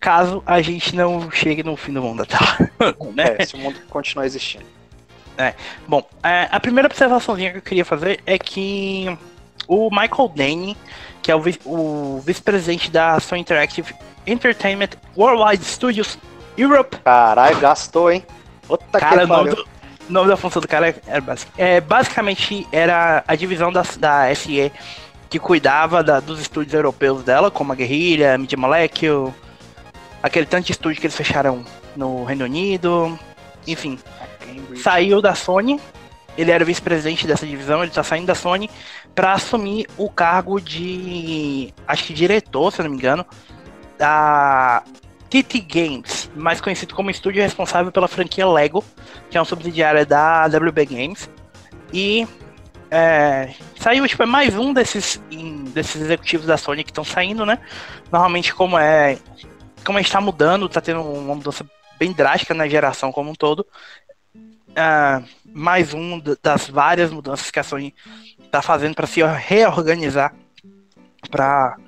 Caso 0.00 0.40
a 0.46 0.62
gente 0.62 0.94
não 0.94 1.28
chegue 1.32 1.64
no 1.64 1.76
fim 1.76 1.92
do 1.92 2.00
mundo, 2.00 2.24
tá? 2.24 2.38
né? 3.12 3.34
É, 3.38 3.44
se 3.44 3.56
o 3.56 3.58
mundo 3.58 3.76
continuar 3.90 4.24
existindo. 4.24 4.64
Bom, 5.88 6.08
é, 6.22 6.46
a 6.52 6.60
primeira 6.60 6.86
observaçãozinha 6.86 7.50
que 7.50 7.58
eu 7.58 7.62
queria 7.62 7.84
fazer 7.84 8.20
é 8.24 8.38
que 8.38 9.06
o 9.66 9.90
Michael 9.90 10.28
Dane, 10.36 10.76
que 11.20 11.32
é 11.32 11.34
o, 11.34 11.40
vi- 11.40 11.58
o 11.64 12.20
vice-presidente 12.24 12.88
da 12.88 13.18
Sony 13.18 13.40
Interactive 13.40 13.92
Entertainment 14.24 14.90
Worldwide 15.16 15.64
Studios 15.64 16.16
Europe, 16.56 16.96
Caralho, 16.98 17.58
gastou, 17.58 18.12
hein? 18.12 18.24
Puta 18.68 19.00
cara, 19.00 19.22
que 19.22 19.26
pariu. 19.26 19.56
do, 19.56 19.68
o 20.08 20.12
nome 20.12 20.28
da 20.28 20.36
função 20.36 20.60
do 20.60 20.68
cara 20.68 20.94
era 21.06 21.20
basic- 21.20 21.52
é, 21.56 21.80
basicamente 21.80 22.66
era 22.72 23.22
a 23.26 23.34
divisão 23.34 23.72
da, 23.72 23.82
da 23.98 24.34
SE 24.34 24.70
que 25.30 25.38
cuidava 25.38 26.02
da- 26.02 26.20
dos 26.20 26.40
estúdios 26.40 26.74
europeus 26.74 27.22
dela, 27.22 27.50
como 27.50 27.72
a 27.72 27.76
Guerrilla, 27.76 28.36
Media 28.36 28.58
Molecule, 28.58 29.32
aquele 30.22 30.46
tanto 30.46 30.66
de 30.66 30.72
estúdio 30.72 31.00
que 31.00 31.06
eles 31.06 31.16
fecharam 31.16 31.64
no 31.96 32.24
Reino 32.24 32.44
Unido, 32.44 33.18
enfim 33.66 33.98
saiu 34.76 35.22
da 35.22 35.34
Sony. 35.34 35.80
Ele 36.36 36.50
era 36.50 36.64
vice-presidente 36.64 37.26
dessa 37.26 37.46
divisão, 37.46 37.82
ele 37.82 37.90
tá 37.92 38.02
saindo 38.02 38.26
da 38.26 38.34
Sony 38.34 38.70
para 39.14 39.32
assumir 39.34 39.86
o 39.98 40.08
cargo 40.08 40.60
de 40.60 41.72
acho 41.86 42.04
que 42.04 42.14
diretor, 42.14 42.72
se 42.72 42.80
eu 42.80 42.84
não 42.84 42.90
me 42.90 42.96
engano, 42.96 43.24
da 43.98 44.82
TT 45.32 45.60
Games, 45.60 46.30
mais 46.36 46.60
conhecido 46.60 46.94
como 46.94 47.10
estúdio 47.10 47.42
responsável 47.42 47.90
pela 47.90 48.06
franquia 48.06 48.46
Lego, 48.46 48.84
que 49.30 49.38
é 49.38 49.40
uma 49.40 49.46
subsidiária 49.46 50.04
da 50.04 50.44
WB 50.44 50.84
Games. 50.84 51.30
E 51.90 52.28
é, 52.90 53.54
saiu 53.80 54.06
tipo, 54.06 54.22
é 54.22 54.26
mais 54.26 54.54
um 54.54 54.74
desses, 54.74 55.22
desses 55.72 56.02
executivos 56.02 56.46
da 56.46 56.58
Sony 56.58 56.84
que 56.84 56.90
estão 56.90 57.02
saindo, 57.02 57.46
né? 57.46 57.58
Normalmente 58.10 58.54
como 58.54 58.78
é 58.78 59.16
como 59.82 59.96
a 59.96 60.02
gente 60.02 60.12
tá 60.12 60.20
mudando, 60.20 60.68
tá 60.68 60.82
tendo 60.82 61.00
uma 61.00 61.34
mudança 61.34 61.64
bem 61.98 62.12
drástica 62.12 62.52
na 62.52 62.68
geração 62.68 63.10
como 63.10 63.30
um 63.30 63.34
todo. 63.34 63.66
Ah, 64.76 65.22
mais 65.46 65.94
um 65.94 66.20
das 66.42 66.68
várias 66.68 67.10
mudanças 67.10 67.50
que 67.50 67.58
a 67.58 67.64
Sony 67.64 67.94
está 68.38 68.60
fazendo 68.60 68.94
para 68.94 69.06
se 69.06 69.22
reorganizar 69.22 70.34
para 71.30 71.78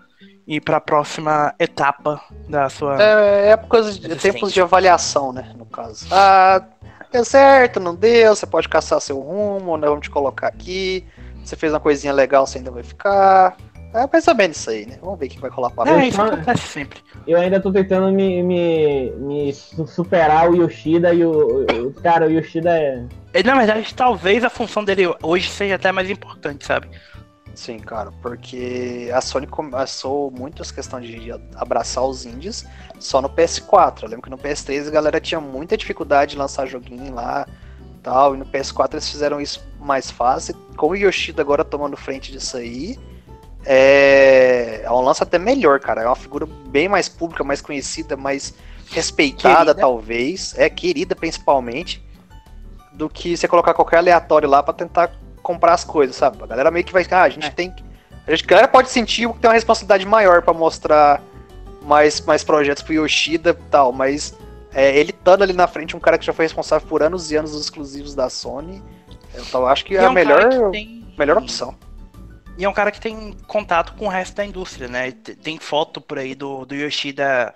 ir 0.46 0.60
para 0.60 0.76
a 0.76 0.80
próxima 0.80 1.54
etapa 1.58 2.20
da 2.48 2.68
sua. 2.68 3.02
É, 3.02 3.50
épocas, 3.50 3.98
de- 3.98 4.14
tempos 4.16 4.52
de 4.52 4.60
avaliação, 4.60 5.32
né? 5.32 5.46
No 5.56 5.64
caso. 5.66 6.06
Ah, 6.10 6.62
deu 7.12 7.24
certo, 7.24 7.80
não 7.80 7.94
deu, 7.94 8.34
você 8.34 8.46
pode 8.46 8.68
caçar 8.68 9.00
seu 9.00 9.18
rumo, 9.20 9.76
nós 9.76 9.88
vamos 9.90 10.04
te 10.04 10.10
colocar 10.10 10.48
aqui. 10.48 11.04
Você 11.44 11.56
fez 11.56 11.72
uma 11.72 11.80
coisinha 11.80 12.12
legal, 12.12 12.46
você 12.46 12.58
ainda 12.58 12.70
vai 12.70 12.82
ficar. 12.82 13.56
É 13.92 14.08
mais 14.12 14.26
ou 14.26 14.34
menos 14.34 14.56
isso 14.56 14.70
aí, 14.70 14.86
né? 14.86 14.98
Vamos 15.00 15.20
ver 15.20 15.26
o 15.26 15.28
que 15.28 15.38
vai 15.40 15.48
rolar 15.50 15.70
pra 15.70 15.88
É, 15.88 16.08
isso 16.08 16.20
acontece 16.20 16.62
sempre. 16.66 16.98
Eu 17.26 17.38
ainda 17.38 17.60
tô 17.60 17.70
tentando 17.72 18.10
me, 18.10 18.42
me, 18.42 19.10
me 19.12 19.52
su- 19.54 19.86
superar 19.86 20.50
o 20.50 20.56
Yoshida 20.56 21.14
e 21.14 21.24
o, 21.24 21.64
o- 21.64 21.94
Cara, 22.02 22.26
o 22.26 22.30
Yoshida 22.30 22.76
é. 22.76 23.04
E, 23.32 23.42
na 23.44 23.54
verdade, 23.56 23.94
talvez 23.94 24.42
a 24.42 24.50
função 24.50 24.82
dele 24.84 25.04
hoje 25.22 25.48
seja 25.48 25.76
até 25.76 25.92
mais 25.92 26.10
importante, 26.10 26.66
sabe? 26.66 26.88
Sim, 27.54 27.78
cara, 27.78 28.10
porque 28.20 29.10
a 29.14 29.20
Sony 29.20 29.46
começou 29.46 30.30
muito 30.30 30.60
essa 30.60 30.74
questão 30.74 31.00
de 31.00 31.30
abraçar 31.54 32.04
os 32.04 32.26
indies 32.26 32.66
só 32.98 33.22
no 33.22 33.28
PS4. 33.28 34.02
Eu 34.02 34.08
lembro 34.08 34.22
que 34.22 34.30
no 34.30 34.38
PS3 34.38 34.88
a 34.88 34.90
galera 34.90 35.20
tinha 35.20 35.40
muita 35.40 35.76
dificuldade 35.76 36.32
de 36.32 36.38
lançar 36.38 36.66
joguinho 36.66 37.14
lá 37.14 37.46
tal, 38.02 38.34
e 38.34 38.38
no 38.38 38.44
PS4 38.44 38.94
eles 38.94 39.08
fizeram 39.08 39.40
isso 39.40 39.66
mais 39.80 40.10
fácil. 40.10 40.54
Com 40.76 40.88
o 40.88 40.94
Yoshida 40.94 41.40
agora 41.40 41.64
tomando 41.64 41.96
frente 41.96 42.30
disso 42.30 42.56
aí, 42.56 42.98
é, 43.64 44.82
é 44.84 44.90
um 44.90 45.00
lance 45.00 45.22
até 45.22 45.38
melhor, 45.38 45.80
cara. 45.80 46.02
É 46.02 46.06
uma 46.06 46.14
figura 46.14 46.46
bem 46.46 46.88
mais 46.88 47.08
pública, 47.08 47.42
mais 47.42 47.62
conhecida, 47.62 48.16
mais 48.16 48.54
respeitada, 48.90 49.56
Querida. 49.56 49.74
talvez. 49.74 50.54
É 50.58 50.68
querida, 50.68 51.16
principalmente, 51.16 52.04
do 52.92 53.08
que 53.08 53.36
você 53.36 53.48
colocar 53.48 53.72
qualquer 53.72 53.98
aleatório 53.98 54.48
lá 54.48 54.62
pra 54.62 54.74
tentar 54.74 55.10
comprar 55.44 55.74
as 55.74 55.84
coisas, 55.84 56.16
sabe? 56.16 56.42
A 56.42 56.46
galera 56.46 56.70
meio 56.72 56.84
que 56.84 56.92
vai. 56.92 57.06
Ah, 57.12 57.22
a 57.22 57.28
gente 57.28 57.46
É. 57.46 57.50
tem 57.50 57.70
que. 57.70 57.84
A, 58.26 58.30
gente, 58.32 58.44
a 58.44 58.48
galera 58.48 58.66
pode 58.68 58.88
sentir 58.88 59.28
que 59.28 59.38
tem 59.38 59.48
uma 59.48 59.54
responsabilidade 59.54 60.04
maior 60.06 60.42
pra 60.42 60.52
mostrar 60.54 61.22
mais, 61.82 62.20
mais 62.22 62.42
projetos 62.42 62.82
pro 62.82 62.94
Yoshida 62.94 63.50
e 63.50 63.70
tal, 63.70 63.92
mas 63.92 64.36
é, 64.72 64.98
ele 64.98 65.10
estando 65.10 65.42
ali 65.42 65.52
na 65.52 65.68
frente, 65.68 65.94
um 65.94 66.00
cara 66.00 66.16
que 66.18 66.24
já 66.26 66.32
foi 66.32 66.46
responsável 66.46 66.88
por 66.88 67.02
anos 67.02 67.30
e 67.30 67.36
anos 67.36 67.52
dos 67.52 67.60
exclusivos 67.60 68.14
da 68.14 68.28
Sony, 68.30 68.82
eu 69.52 69.66
acho 69.66 69.84
que 69.84 69.94
é 69.96 70.04
a 70.04 70.08
um 70.10 70.12
melhor, 70.12 70.48
cara 70.48 70.60
que 70.64 70.70
tem- 70.72 71.06
melhor 71.18 71.36
opção. 71.38 71.76
E 72.56 72.64
é 72.64 72.68
um 72.68 72.72
cara 72.72 72.90
que 72.90 73.00
tem 73.00 73.36
contato 73.46 73.94
com 73.94 74.06
o 74.06 74.08
resto 74.08 74.36
da 74.36 74.44
indústria, 74.46 74.88
né? 74.88 75.10
Tem 75.12 75.58
foto 75.58 76.00
por 76.00 76.18
aí 76.18 76.34
do, 76.34 76.64
do 76.64 76.74
Yoshida 76.74 77.52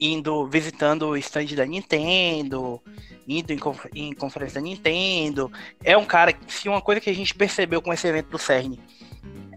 indo, 0.00 0.46
visitando 0.48 1.06
o 1.08 1.16
stand 1.16 1.54
da 1.54 1.64
Nintendo, 1.66 2.82
indo 3.28 3.52
em, 3.52 3.60
em 3.94 4.12
conferência 4.12 4.60
da 4.60 4.66
Nintendo. 4.66 5.50
É 5.84 5.96
um 5.96 6.04
cara 6.04 6.32
que, 6.32 6.52
se 6.52 6.68
uma 6.68 6.80
coisa 6.80 7.00
que 7.00 7.10
a 7.10 7.14
gente 7.14 7.34
percebeu 7.34 7.80
com 7.82 7.92
esse 7.92 8.06
evento 8.06 8.28
do 8.30 8.38
CERN 8.38 8.78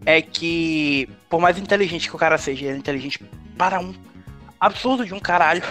é 0.05 0.22
que, 0.22 1.09
por 1.30 1.39
mais 1.41 1.57
inteligente 1.57 2.09
que 2.09 2.16
o 2.16 2.20
cara 2.20 2.38
seja, 2.38 2.66
ele 2.66 2.76
é 2.76 2.78
inteligente 2.78 3.24
para 3.57 3.80
um 3.80 3.93
absurdo 4.59 5.05
de 5.05 5.13
um 5.13 5.20
caralho. 5.20 5.63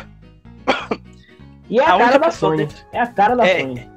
E 1.70 1.78
é 1.80 1.84
A 1.84 1.94
a, 1.94 1.98
cara 1.98 2.18
da 2.18 2.30
Sony. 2.30 2.66
desse- 2.66 2.84
É 2.92 3.00
a 3.00 3.06
cara 3.06 3.34
da 3.36 3.46
É, 3.46 3.60
Sony. 3.60 3.88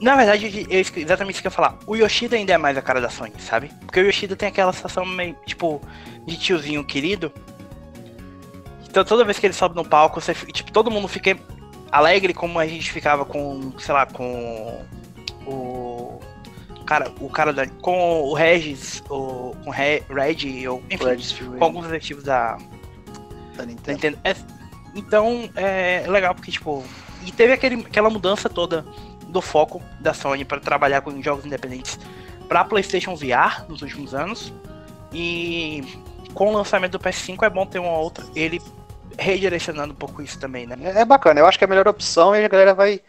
Na 0.00 0.16
verdade, 0.16 0.48
que- 0.50 0.66
exatamente 1.00 1.34
isso 1.34 1.42
que 1.42 1.46
eu 1.48 1.50
ia 1.50 1.54
falar. 1.54 1.78
O 1.86 1.94
Yoshida 1.96 2.36
ainda 2.36 2.52
é 2.52 2.58
mais 2.58 2.76
a 2.76 2.82
cara 2.82 3.00
da 3.00 3.08
Sony, 3.08 3.32
sabe? 3.38 3.70
Porque 3.86 4.00
o 4.00 4.04
Yoshida 4.06 4.36
tem 4.36 4.48
aquela 4.48 4.72
sensação 4.72 5.04
meio, 5.06 5.36
tipo, 5.46 5.80
de 6.26 6.36
tiozinho 6.36 6.84
querido. 6.84 7.32
Então 8.88 9.04
toda 9.04 9.24
vez 9.24 9.38
que 9.38 9.46
ele 9.46 9.54
sobe 9.54 9.74
no 9.74 9.84
palco, 9.84 10.20
você, 10.20 10.34
tipo, 10.34 10.70
todo 10.70 10.90
mundo 10.90 11.08
fica 11.08 11.36
alegre 11.92 12.32
como 12.32 12.58
a 12.58 12.66
gente 12.66 12.90
ficava 12.90 13.24
com, 13.24 13.72
sei 13.78 13.94
lá, 13.94 14.06
com 14.06 14.82
o 15.46 16.20
cara, 16.86 17.12
o 17.20 17.28
cara 17.28 17.52
da, 17.52 17.66
com 17.66 18.22
o 18.22 18.34
Regis, 18.34 19.02
o, 19.08 19.54
com 19.62 19.68
o 19.68 19.70
Re, 19.70 20.02
Reg, 20.10 20.66
ou 20.66 20.82
enfim, 20.90 21.04
Registry 21.04 21.46
com 21.46 21.64
alguns 21.64 21.86
executivos 21.86 22.24
da, 22.24 22.56
da 23.56 23.62
da 23.62 23.66
Nintendo. 23.66 23.92
Nintendo. 23.92 24.18
É, 24.24 24.34
então, 24.94 25.48
é 25.56 26.04
legal 26.08 26.34
porque, 26.34 26.50
tipo. 26.50 26.84
E 27.24 27.30
teve 27.30 27.52
aquele, 27.52 27.76
aquela 27.76 28.10
mudança 28.10 28.48
toda 28.48 28.84
do 29.28 29.40
foco 29.40 29.80
da 30.00 30.12
Sony 30.12 30.44
para 30.44 30.60
trabalhar 30.60 31.00
com 31.02 31.22
jogos 31.22 31.46
independentes 31.46 31.98
para 32.48 32.64
PlayStation 32.64 33.14
VR 33.14 33.64
nos 33.68 33.80
últimos 33.80 34.14
anos. 34.14 34.52
E 35.12 35.84
com 36.34 36.48
o 36.48 36.56
lançamento 36.56 36.92
do 36.92 36.98
PS5 36.98 37.42
é 37.44 37.50
bom 37.50 37.64
ter 37.64 37.78
uma 37.78 37.96
outra. 37.96 38.24
Ele 38.34 38.60
redirecionando 39.18 39.92
um 39.92 39.96
pouco 39.96 40.22
isso 40.22 40.38
também, 40.38 40.66
né? 40.66 40.76
É 40.82 41.00
é 41.00 41.04
bacana, 41.04 41.40
eu 41.40 41.46
acho 41.46 41.58
que 41.58 41.64
é 41.64 41.66
a 41.66 41.68
melhor 41.68 41.88
opção 41.88 42.34
e 42.34 42.44
a 42.44 42.48
galera 42.48 42.74
vai. 42.74 43.00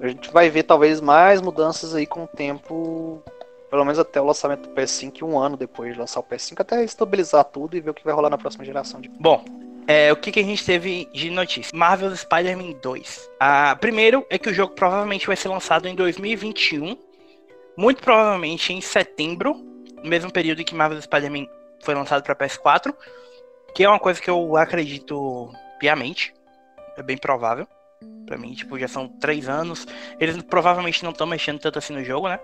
A 0.00 0.08
gente 0.08 0.30
vai 0.30 0.50
ver 0.50 0.64
talvez 0.64 1.00
mais 1.00 1.40
mudanças 1.40 1.94
aí 1.94 2.06
com 2.06 2.24
o 2.24 2.26
tempo. 2.26 3.22
Pelo 3.70 3.84
menos 3.84 3.98
até 3.98 4.20
o 4.20 4.24
lançamento 4.24 4.68
do 4.68 4.74
PS5 4.74 5.18
e 5.20 5.24
um 5.24 5.38
ano 5.38 5.56
depois 5.56 5.92
de 5.92 5.98
lançar 5.98 6.20
o 6.20 6.22
PS5, 6.22 6.60
até 6.60 6.84
estabilizar 6.84 7.44
tudo 7.44 7.76
e 7.76 7.80
ver 7.80 7.90
o 7.90 7.94
que 7.94 8.04
vai 8.04 8.14
rolar 8.14 8.30
na 8.30 8.38
próxima 8.38 8.64
geração. 8.64 9.00
De... 9.00 9.08
Bom, 9.08 9.44
é, 9.88 10.12
o 10.12 10.16
que, 10.16 10.32
que 10.32 10.40
a 10.40 10.42
gente 10.42 10.64
teve 10.64 11.08
de 11.12 11.30
notícia? 11.30 11.76
Marvel 11.76 12.14
Spider-Man 12.16 12.72
2. 12.82 13.30
Ah, 13.38 13.76
primeiro 13.80 14.26
é 14.28 14.36
que 14.38 14.48
o 14.48 14.54
jogo 14.54 14.74
provavelmente 14.74 15.26
vai 15.26 15.36
ser 15.36 15.48
lançado 15.48 15.86
em 15.86 15.94
2021. 15.94 16.96
Muito 17.76 18.02
provavelmente 18.02 18.72
em 18.72 18.80
setembro, 18.80 19.54
no 20.02 20.08
mesmo 20.08 20.32
período 20.32 20.62
em 20.62 20.64
que 20.64 20.74
Marvel 20.74 21.00
Spider-Man 21.00 21.46
foi 21.82 21.94
lançado 21.94 22.22
para 22.22 22.34
PS4. 22.34 22.94
Que 23.76 23.84
é 23.84 23.88
uma 23.90 24.00
coisa 24.00 24.18
que 24.18 24.30
eu 24.30 24.56
acredito 24.56 25.52
piamente. 25.78 26.32
É 26.96 27.02
bem 27.02 27.18
provável. 27.18 27.68
Pra 28.24 28.38
mim, 28.38 28.54
tipo, 28.54 28.78
já 28.78 28.88
são 28.88 29.06
três 29.06 29.50
anos. 29.50 29.86
Eles 30.18 30.42
provavelmente 30.44 31.04
não 31.04 31.10
estão 31.10 31.26
mexendo 31.26 31.58
tanto 31.58 31.78
assim 31.78 31.92
no 31.92 32.02
jogo, 32.02 32.26
né? 32.26 32.40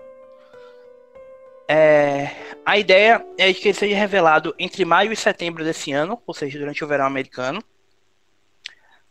É, 1.67 2.29
a 2.63 2.77
ideia 2.77 3.25
é 3.35 3.51
que 3.51 3.69
ele 3.69 3.73
seja 3.73 3.95
revelado 3.95 4.53
entre 4.59 4.85
maio 4.85 5.11
e 5.11 5.15
setembro 5.15 5.63
desse 5.63 5.91
ano, 5.91 6.21
ou 6.27 6.35
seja, 6.35 6.59
durante 6.59 6.83
o 6.83 6.87
verão 6.87 7.07
americano. 7.07 7.63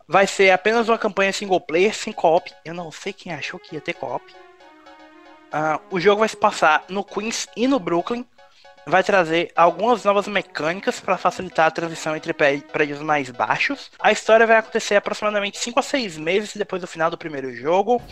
vai 0.06 0.24
ser 0.24 0.52
apenas 0.52 0.88
uma 0.88 0.98
campanha 0.98 1.32
single 1.32 1.60
player 1.60 1.92
sem 1.92 2.12
co-op. 2.12 2.52
Eu 2.64 2.72
não 2.72 2.92
sei 2.92 3.12
quem 3.12 3.32
achou 3.32 3.58
que 3.58 3.74
ia 3.74 3.80
ter 3.80 3.94
co-op. 3.94 4.32
Uh, 4.32 5.82
o 5.90 5.98
jogo 5.98 6.20
vai 6.20 6.28
se 6.28 6.36
passar 6.36 6.84
no 6.88 7.02
Queens 7.02 7.48
e 7.56 7.66
no 7.66 7.80
Brooklyn. 7.80 8.24
Vai 8.86 9.02
trazer 9.04 9.52
algumas 9.54 10.04
novas 10.04 10.26
mecânicas 10.26 10.98
para 10.98 11.16
facilitar 11.16 11.66
a 11.66 11.70
transição 11.70 12.16
entre 12.16 12.32
prédios 12.32 13.00
mais 13.00 13.30
baixos. 13.30 13.90
A 13.98 14.10
história 14.10 14.46
vai 14.46 14.56
acontecer 14.56 14.96
aproximadamente 14.96 15.58
5 15.58 15.78
a 15.78 15.82
6 15.82 16.18
meses 16.18 16.56
depois 16.56 16.82
do 16.82 16.88
final 16.88 17.10
do 17.10 17.16
primeiro 17.16 17.54
jogo. 17.54 18.02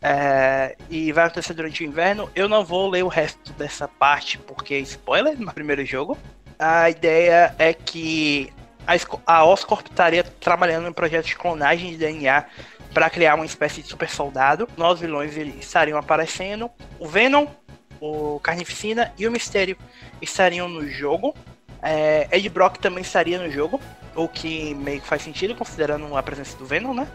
É, 0.00 0.76
e 0.88 1.12
vai 1.12 1.26
acontecer 1.26 1.52
durante 1.52 1.82
o 1.82 1.86
inverno. 1.86 2.30
Eu 2.34 2.48
não 2.48 2.64
vou 2.64 2.88
ler 2.88 3.02
o 3.02 3.08
resto 3.08 3.52
dessa 3.54 3.88
parte 3.88 4.38
porque 4.38 4.74
é 4.74 4.78
spoiler 4.78 5.38
no 5.38 5.52
primeiro 5.52 5.84
jogo. 5.84 6.16
A 6.58 6.88
ideia 6.90 7.54
é 7.58 7.72
que 7.74 8.52
a 9.26 9.44
Oscorp 9.44 9.86
estaria 9.86 10.22
trabalhando 10.22 10.86
em 10.86 10.90
um 10.90 10.92
projeto 10.92 11.26
de 11.26 11.36
clonagem 11.36 11.90
de 11.90 11.96
DNA 11.98 12.44
para 12.92 13.08
criar 13.10 13.34
uma 13.34 13.46
espécie 13.46 13.82
de 13.82 13.88
super 13.88 14.08
soldado. 14.08 14.68
Nós 14.76 15.00
vilões 15.00 15.36
estariam 15.36 15.98
aparecendo. 15.98 16.70
O 16.98 17.06
Venom, 17.06 17.46
o 18.00 18.40
Carnificina 18.40 19.12
e 19.18 19.26
o 19.26 19.30
Mistério 19.30 19.76
estariam 20.20 20.68
no 20.68 20.88
jogo. 20.88 21.34
É, 21.82 22.28
Ed 22.32 22.48
Brock 22.48 22.78
também 22.78 23.02
estaria 23.02 23.38
no 23.38 23.50
jogo, 23.50 23.80
o 24.14 24.28
que 24.28 24.74
meio 24.74 25.00
que 25.00 25.06
faz 25.06 25.22
sentido 25.22 25.54
considerando 25.54 26.14
a 26.16 26.22
presença 26.22 26.56
do 26.56 26.66
Venom, 26.66 26.92
né? 26.92 27.06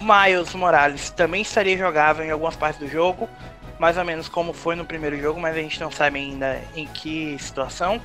Miles 0.00 0.54
Morales 0.54 1.10
também 1.10 1.42
estaria 1.42 1.76
jogável 1.76 2.24
em 2.24 2.30
algumas 2.30 2.56
partes 2.56 2.80
do 2.80 2.88
jogo, 2.88 3.28
mais 3.78 3.96
ou 3.96 4.04
menos 4.04 4.28
como 4.28 4.52
foi 4.52 4.74
no 4.74 4.84
primeiro 4.84 5.18
jogo, 5.20 5.40
mas 5.40 5.56
a 5.56 5.60
gente 5.60 5.80
não 5.80 5.90
sabe 5.90 6.18
ainda 6.18 6.60
em 6.74 6.86
que 6.86 7.36
situação. 7.38 8.00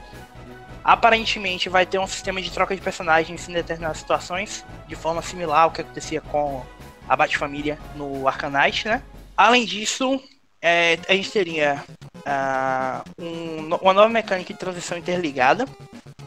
Aparentemente 0.83 1.69
vai 1.69 1.85
ter 1.85 1.97
um 1.97 2.05
sistema 2.05 2.41
de 2.41 2.51
troca 2.51 2.75
de 2.75 2.81
personagens 2.81 3.47
em 3.47 3.53
determinadas 3.53 3.97
situações, 3.97 4.65
de 4.87 4.95
forma 4.95 5.21
similar 5.21 5.63
ao 5.63 5.71
que 5.71 5.81
acontecia 5.81 6.21
com 6.21 6.63
a 7.07 7.15
Bat-Família 7.15 7.79
no 7.95 8.27
Arcanite, 8.27 8.87
né? 8.87 9.01
Além 9.35 9.65
disso, 9.65 10.21
é, 10.63 10.97
a 11.09 11.13
gente 11.13 11.29
teria 11.29 11.83
uh, 12.25 13.21
um, 13.21 13.75
uma 13.75 13.93
nova 13.93 14.07
mecânica 14.07 14.53
de 14.53 14.59
transição 14.59 14.97
interligada, 14.97 15.65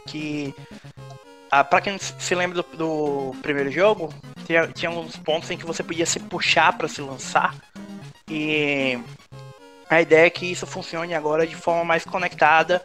que 0.05 0.53
uh, 1.47 1.65
para 1.67 1.81
quem 1.81 1.97
se 1.97 2.35
lembra 2.35 2.61
do, 2.61 2.77
do 2.77 3.35
primeiro 3.41 3.71
jogo, 3.71 4.13
tinha, 4.45 4.67
tinha 4.67 4.91
uns 4.91 5.17
pontos 5.17 5.49
em 5.49 5.57
que 5.57 5.65
você 5.65 5.81
podia 5.81 6.05
se 6.05 6.19
puxar 6.19 6.77
para 6.77 6.87
se 6.87 7.01
lançar, 7.01 7.55
e 8.29 8.99
a 9.89 10.01
ideia 10.01 10.27
é 10.27 10.29
que 10.29 10.45
isso 10.51 10.67
funcione 10.67 11.15
agora 11.15 11.47
de 11.47 11.55
forma 11.55 11.83
mais 11.83 12.05
conectada 12.05 12.83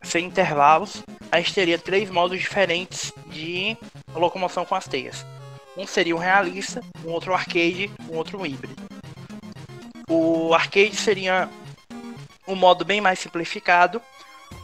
sem 0.00 0.26
intervalos, 0.26 1.02
a 1.32 1.38
gente 1.38 1.54
teria 1.54 1.78
três 1.78 2.08
modos 2.08 2.38
diferentes 2.38 3.12
de 3.26 3.76
locomoção 4.14 4.64
com 4.64 4.76
as 4.76 4.86
teias. 4.86 5.26
Um 5.76 5.86
seria 5.88 6.14
o 6.14 6.18
realista, 6.18 6.80
um 7.04 7.10
outro 7.10 7.34
arcade, 7.34 7.90
um 8.08 8.16
outro 8.16 8.46
híbrido. 8.46 8.97
O 10.08 10.54
arcade 10.54 10.96
seria 10.96 11.48
um 12.46 12.54
modo 12.54 12.84
bem 12.84 13.00
mais 13.00 13.18
simplificado. 13.18 14.00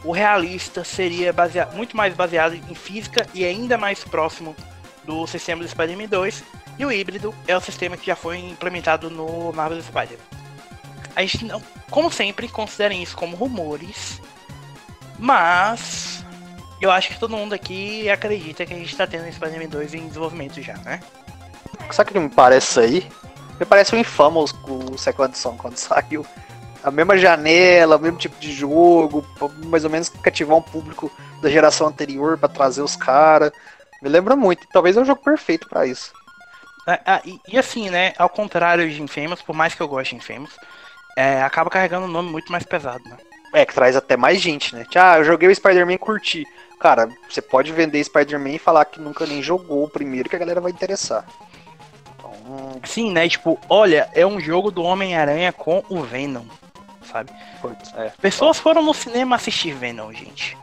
O 0.03 0.11
realista 0.11 0.83
seria 0.83 1.31
baseado, 1.31 1.75
muito 1.75 1.95
mais 1.95 2.13
baseado 2.15 2.55
em 2.55 2.75
física 2.75 3.27
e 3.33 3.45
ainda 3.45 3.77
mais 3.77 4.03
próximo 4.03 4.55
do 5.03 5.25
sistema 5.27 5.61
do 5.61 5.69
Spider-Man 5.69 6.07
2. 6.07 6.43
E 6.77 6.85
o 6.85 6.91
híbrido 6.91 7.33
é 7.47 7.55
o 7.55 7.61
sistema 7.61 7.95
que 7.95 8.07
já 8.07 8.15
foi 8.15 8.37
implementado 8.39 9.09
no 9.09 9.53
Marvel 9.53 9.81
Spider-Man. 9.81 10.23
A 11.15 11.21
gente 11.21 11.45
não, 11.45 11.61
como 11.89 12.11
sempre, 12.11 12.49
considerem 12.49 13.01
isso 13.01 13.15
como 13.15 13.37
rumores, 13.37 14.19
mas 15.17 16.25
eu 16.81 16.91
acho 16.91 17.09
que 17.09 17.19
todo 17.19 17.37
mundo 17.37 17.53
aqui 17.53 18.09
acredita 18.09 18.65
que 18.65 18.73
a 18.73 18.77
gente 18.77 18.95
tá 18.95 19.07
tendo 19.07 19.31
Spider-Man 19.31 19.69
2 19.69 19.93
em 19.93 20.07
desenvolvimento 20.07 20.61
já, 20.61 20.75
né? 20.79 20.99
Sabe 21.91 22.09
o 22.09 22.13
que 22.13 22.19
me 22.19 22.29
parece 22.29 22.79
aí? 22.79 23.09
Me 23.59 23.65
parece 23.65 23.95
o 23.95 23.97
Infamous 23.97 24.53
o 24.67 24.97
Second 24.97 25.37
Son 25.37 25.55
quando 25.57 25.77
saiu. 25.77 26.25
A 26.83 26.91
mesma 26.91 27.17
janela, 27.17 27.97
o 27.97 27.99
mesmo 27.99 28.17
tipo 28.17 28.39
de 28.39 28.51
jogo, 28.51 29.25
mais 29.65 29.83
ou 29.83 29.89
menos 29.89 30.07
cativar 30.09 30.55
um 30.55 30.61
público 30.61 31.11
da 31.41 31.49
geração 31.49 31.87
anterior 31.87 32.37
para 32.37 32.47
trazer 32.47 32.81
os 32.81 32.95
caras. 32.95 33.51
Me 34.03 34.09
lembra 34.09 34.35
muito, 34.35 34.67
talvez 34.71 34.95
é 34.95 35.01
um 35.01 35.05
jogo 35.05 35.21
perfeito 35.23 35.67
para 35.67 35.87
isso. 35.87 36.13
É, 36.87 36.93
é, 37.05 37.21
e, 37.25 37.39
e, 37.47 37.57
assim, 37.57 37.89
né, 37.89 38.13
ao 38.17 38.29
contrário 38.29 38.87
de 38.87 39.01
Infamous, 39.01 39.41
por 39.41 39.55
mais 39.55 39.73
que 39.73 39.81
eu 39.81 39.87
goste 39.87 40.15
de 40.15 40.21
Infamous, 40.21 40.55
é, 41.17 41.41
acaba 41.41 41.69
carregando 41.69 42.05
um 42.05 42.11
nome 42.11 42.29
muito 42.29 42.51
mais 42.51 42.63
pesado, 42.63 43.03
né? 43.09 43.17
É, 43.53 43.65
que 43.65 43.73
traz 43.73 43.95
até 43.95 44.15
mais 44.15 44.39
gente, 44.39 44.75
né? 44.75 44.85
Ah, 44.95 45.17
eu 45.17 45.23
joguei 45.23 45.49
o 45.49 45.55
Spider-Man 45.55 45.93
e 45.93 45.97
curti. 45.97 46.45
Cara, 46.79 47.09
você 47.27 47.41
pode 47.41 47.71
vender 47.71 48.03
Spider-Man 48.03 48.49
e 48.49 48.59
falar 48.59 48.85
que 48.85 48.99
nunca 48.99 49.25
nem 49.25 49.41
jogou 49.41 49.85
o 49.85 49.89
primeiro 49.89 50.29
que 50.29 50.35
a 50.35 50.39
galera 50.39 50.61
vai 50.61 50.71
interessar. 50.71 51.25
Então... 52.25 52.81
Sim, 52.83 53.11
né? 53.11 53.27
Tipo, 53.27 53.59
olha, 53.69 54.09
é 54.13 54.25
um 54.25 54.39
jogo 54.39 54.71
do 54.71 54.83
Homem-Aranha 54.83 55.51
com 55.51 55.83
o 55.89 56.01
Venom, 56.01 56.45
sabe? 57.03 57.31
É. 57.95 58.11
Pessoas 58.21 58.57
foram 58.57 58.83
no 58.83 58.93
cinema 58.93 59.35
assistir 59.35 59.73
Venom, 59.73 60.11
gente. 60.11 60.57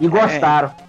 E 0.00 0.08
gostaram. 0.08 0.74
É. 0.78 0.84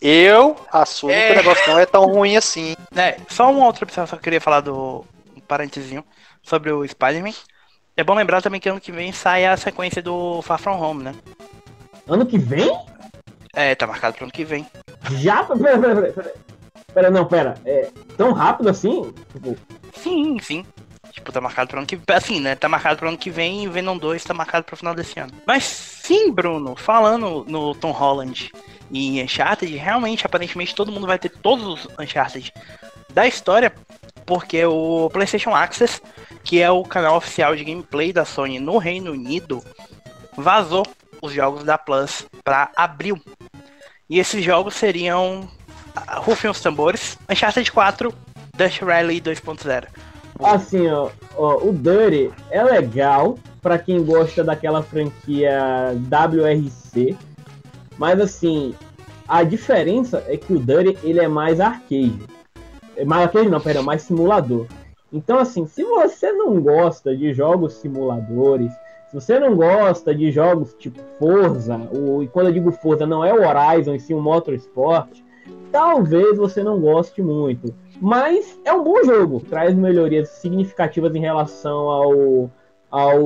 Eu 0.00 0.56
assumo 0.70 1.12
é... 1.12 1.28
que 1.28 1.32
o 1.32 1.36
negócio 1.36 1.66
não 1.66 1.78
é 1.78 1.86
tão 1.86 2.04
ruim 2.04 2.36
assim. 2.36 2.76
É, 2.94 3.16
só 3.28 3.50
uma 3.50 3.64
outra 3.64 3.84
opção, 3.84 4.06
só 4.06 4.16
queria 4.16 4.40
falar 4.40 4.60
do 4.60 5.04
um 5.34 5.40
parentezinho 5.40 6.04
sobre 6.42 6.70
o 6.70 6.86
Spider-Man. 6.86 7.32
É 7.96 8.04
bom 8.04 8.14
lembrar 8.14 8.42
também 8.42 8.60
que 8.60 8.68
ano 8.68 8.80
que 8.80 8.92
vem 8.92 9.12
sai 9.12 9.46
a 9.46 9.56
sequência 9.56 10.02
do 10.02 10.42
Far 10.42 10.58
From 10.58 10.78
Home, 10.78 11.04
né? 11.04 11.14
Ano 12.06 12.26
que 12.26 12.36
vem? 12.36 12.70
É, 13.54 13.74
tá 13.74 13.86
marcado 13.86 14.16
pro 14.16 14.24
ano 14.24 14.32
que 14.32 14.44
vem. 14.44 14.66
Já? 15.12 15.44
Pera, 15.56 15.78
pera, 15.78 16.12
pera. 16.12 16.34
Pera, 16.94 17.10
não, 17.10 17.26
pera. 17.26 17.54
É 17.64 17.90
tão 18.16 18.32
rápido 18.32 18.68
assim? 18.70 19.12
Tipo... 19.32 19.56
Sim, 19.94 20.38
sim. 20.40 20.64
Tipo, 21.10 21.32
tá 21.32 21.40
marcado 21.40 21.68
pro 21.68 21.78
ano 21.78 21.86
que 21.86 21.96
vem. 21.96 22.04
Assim, 22.16 22.40
né? 22.40 22.54
Tá 22.54 22.68
marcado 22.68 22.98
pro 22.98 23.08
ano 23.08 23.18
que 23.18 23.30
vem 23.30 23.64
e 23.64 23.68
Venom 23.68 23.98
2 23.98 24.24
tá 24.24 24.32
marcado 24.32 24.64
pro 24.64 24.76
final 24.76 24.94
desse 24.94 25.18
ano. 25.18 25.32
Mas 25.46 25.64
sim, 25.64 26.32
Bruno, 26.32 26.74
falando 26.76 27.44
no 27.48 27.74
Tom 27.74 27.90
Holland 27.90 28.50
e 28.90 29.22
Uncharted, 29.22 29.74
realmente, 29.76 30.24
aparentemente, 30.26 30.74
todo 30.74 30.92
mundo 30.92 31.06
vai 31.06 31.18
ter 31.18 31.28
todos 31.28 31.66
os 31.66 31.88
Uncharted 31.98 32.52
da 33.12 33.26
história, 33.26 33.72
porque 34.26 34.64
o 34.64 35.08
PlayStation 35.10 35.54
Access 35.54 36.00
que 36.44 36.60
é 36.60 36.70
o 36.70 36.82
canal 36.84 37.16
oficial 37.16 37.56
de 37.56 37.64
gameplay 37.64 38.12
da 38.12 38.24
Sony 38.24 38.60
no 38.60 38.76
Reino 38.76 39.12
Unido, 39.12 39.64
vazou 40.36 40.86
os 41.22 41.32
jogos 41.32 41.64
da 41.64 41.78
Plus 41.78 42.26
para 42.44 42.70
abril. 42.76 43.18
E 44.08 44.18
esses 44.18 44.44
jogos 44.44 44.74
seriam 44.74 45.48
Rufem 46.18 46.50
os 46.50 46.60
Tambores, 46.60 47.18
Uncharted 47.30 47.70
4, 47.70 48.12
Dust 48.56 48.82
Rally 48.82 49.20
2.0. 49.20 49.86
Assim, 50.42 50.88
ó, 50.88 51.10
ó, 51.36 51.56
o 51.64 51.72
Dirty 51.72 52.32
é 52.50 52.62
legal 52.62 53.38
para 53.62 53.78
quem 53.78 54.04
gosta 54.04 54.42
daquela 54.42 54.82
franquia 54.82 55.94
WRC, 56.10 57.16
mas 57.96 58.20
assim, 58.20 58.74
a 59.28 59.42
diferença 59.42 60.24
é 60.26 60.36
que 60.36 60.52
o 60.52 60.58
Dirty 60.58 60.98
ele 61.02 61.20
é 61.20 61.28
mais 61.28 61.60
arcade. 61.60 62.18
É 62.96 63.04
mais 63.04 63.22
arcade 63.24 63.48
não, 63.48 63.60
perdão, 63.60 63.82
mais 63.82 64.02
simulador. 64.02 64.66
Então, 65.12 65.38
assim, 65.38 65.64
se 65.66 65.84
você 65.84 66.32
não 66.32 66.60
gosta 66.60 67.16
de 67.16 67.32
jogos 67.32 67.74
simuladores, 67.74 68.72
se 69.08 69.14
você 69.14 69.38
não 69.38 69.54
gosta 69.54 70.12
de 70.12 70.32
jogos 70.32 70.74
tipo 70.74 71.00
Forza, 71.18 71.80
ou, 71.92 72.22
e 72.22 72.26
quando 72.26 72.48
eu 72.48 72.52
digo 72.52 72.72
Forza, 72.72 73.06
não 73.06 73.24
é 73.24 73.32
o 73.32 73.46
Horizon, 73.46 73.94
e 73.94 74.00
sim 74.00 74.12
o 74.12 74.20
Motorsport, 74.20 75.23
talvez 75.70 76.36
você 76.36 76.62
não 76.62 76.80
goste 76.80 77.22
muito. 77.22 77.74
Mas 78.00 78.58
é 78.64 78.72
um 78.72 78.82
bom 78.82 79.02
jogo, 79.04 79.40
traz 79.40 79.74
melhorias 79.74 80.28
significativas 80.30 81.14
em 81.14 81.20
relação 81.20 81.88
ao, 81.88 82.50
ao 82.90 83.20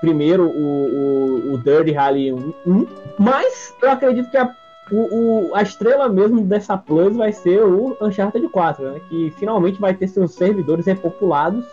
primeiro, 0.00 0.48
o, 0.48 1.50
o, 1.50 1.54
o 1.54 1.58
Dirty 1.58 1.92
Rally 1.92 2.32
1. 2.32 2.86
Mas 3.18 3.74
eu 3.82 3.90
acredito 3.90 4.30
que 4.30 4.36
a 4.36 4.54
o, 4.90 5.48
o, 5.48 5.54
a 5.54 5.62
estrela 5.62 6.08
mesmo 6.08 6.42
dessa 6.42 6.76
Plus 6.78 7.16
vai 7.16 7.32
ser 7.32 7.62
o 7.64 7.96
Uncharted 8.00 8.48
4, 8.48 8.92
né? 8.92 9.00
Que 9.08 9.32
finalmente 9.32 9.80
vai 9.80 9.94
ter 9.94 10.06
seus 10.06 10.34
servidores 10.34 10.86
repopulados 10.86 11.64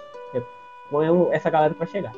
com 0.89 1.31
essa 1.31 1.49
galera 1.49 1.73
para 1.73 1.87
chegar. 1.87 2.11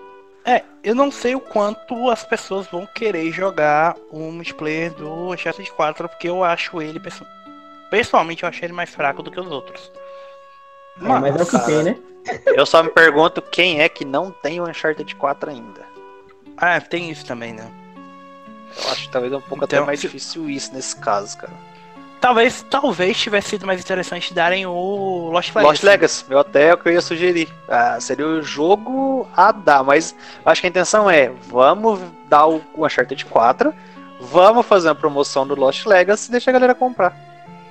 É, 0.46 0.64
eu 0.84 0.94
não 0.94 1.10
sei 1.12 1.34
o 1.34 1.40
quanto 1.40 2.10
as 2.10 2.24
pessoas 2.24 2.68
vão 2.68 2.86
querer 2.86 3.32
jogar 3.32 3.96
o 4.12 4.32
multiplayer 4.32 4.94
do 4.94 5.32
Uncharted 5.32 5.72
4, 5.72 6.08
porque 6.08 6.30
eu 6.30 6.44
acho 6.44 6.80
ele, 6.80 7.02
pessoalmente, 7.90 8.44
eu 8.44 8.50
acho 8.50 8.64
ele 8.64 8.74
mais 8.74 8.92
fraco 8.92 9.24
do 9.24 9.32
que 9.32 9.40
os 9.40 9.48
outros. 9.48 9.92
É, 11.02 11.04
mas, 11.04 11.22
mas 11.22 11.36
é 11.36 11.44
o 11.44 11.48
que 11.48 11.66
tem, 11.66 11.84
né? 11.84 11.98
Eu 12.46 12.66
só 12.66 12.84
me 12.84 12.90
pergunto 12.90 13.42
quem 13.42 13.82
é 13.82 13.90
que 13.90 14.06
não 14.06 14.32
tem 14.32 14.62
o 14.62 14.70
Uncharted 14.70 15.16
4 15.16 15.50
ainda. 15.50 15.86
Ah, 16.58 16.80
tem 16.80 17.10
isso 17.10 17.26
também, 17.26 17.54
né? 17.54 17.70
Eu 18.84 18.92
acho 18.92 19.04
que 19.04 19.10
talvez 19.10 19.34
é 19.34 19.38
um 19.38 19.42
pouco 19.42 19.64
então, 19.64 19.80
até 19.80 19.86
mais 19.86 20.02
difícil 20.02 20.50
isso 20.50 20.74
nesse 20.74 20.96
caso, 20.96 21.38
cara. 21.38 21.54
Talvez, 22.26 22.66
talvez 22.68 23.16
tivesse 23.16 23.50
sido 23.50 23.68
mais 23.68 23.80
interessante 23.80 24.34
darem 24.34 24.66
o 24.66 25.30
Lost 25.32 25.50
Legacy. 25.54 25.68
Lost 25.68 25.84
Legacy, 25.84 26.26
eu 26.28 26.40
até 26.40 26.70
é 26.70 26.74
o 26.74 26.78
que 26.78 26.90
eu 26.90 26.94
ia 26.94 27.02
sugerir. 27.02 27.48
Ah, 27.70 28.00
seria 28.00 28.26
o 28.26 28.42
jogo 28.42 29.28
a 29.38 29.52
dar, 29.52 29.84
mas 29.84 30.16
acho 30.44 30.60
que 30.60 30.66
a 30.66 30.70
intenção 30.72 31.08
é, 31.08 31.32
vamos 31.48 32.00
dar 32.28 32.48
o 32.48 32.64
Uncharted 32.80 33.24
4, 33.26 33.72
vamos 34.20 34.66
fazer 34.66 34.88
uma 34.88 34.96
promoção 34.96 35.46
do 35.46 35.54
Lost 35.54 35.86
Legacy 35.86 36.30
e 36.30 36.32
deixar 36.32 36.50
a 36.50 36.54
galera 36.54 36.74
comprar. 36.74 37.16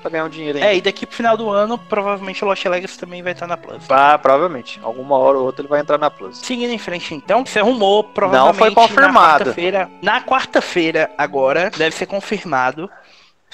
pra 0.00 0.08
ganhar 0.08 0.24
um 0.24 0.28
dinheiro 0.28 0.58
ainda. 0.58 0.70
É, 0.70 0.76
e 0.76 0.80
daqui 0.80 1.04
pro 1.04 1.16
final 1.16 1.36
do 1.36 1.50
ano, 1.50 1.76
provavelmente 1.76 2.44
o 2.44 2.46
Lost 2.46 2.64
Legacy 2.64 2.96
também 2.96 3.24
vai 3.24 3.32
estar 3.32 3.48
na 3.48 3.56
Plus. 3.56 3.82
Ah, 3.90 4.16
provavelmente. 4.16 4.78
Alguma 4.84 5.18
hora 5.18 5.36
ou 5.36 5.46
outra 5.46 5.62
ele 5.62 5.68
vai 5.68 5.80
entrar 5.80 5.98
na 5.98 6.10
Plus. 6.10 6.38
Seguindo 6.38 6.70
em 6.70 6.78
frente, 6.78 7.12
então, 7.12 7.44
você 7.44 7.58
arrumou 7.58 8.04
provavelmente 8.04 8.52
Não 8.52 8.66
foi 8.66 8.72
confirmado. 8.72 9.12
na 9.14 9.20
quarta-feira. 9.30 9.90
Na 10.00 10.20
quarta-feira, 10.22 11.10
agora, 11.18 11.72
deve 11.76 11.96
ser 11.96 12.06
confirmado. 12.06 12.88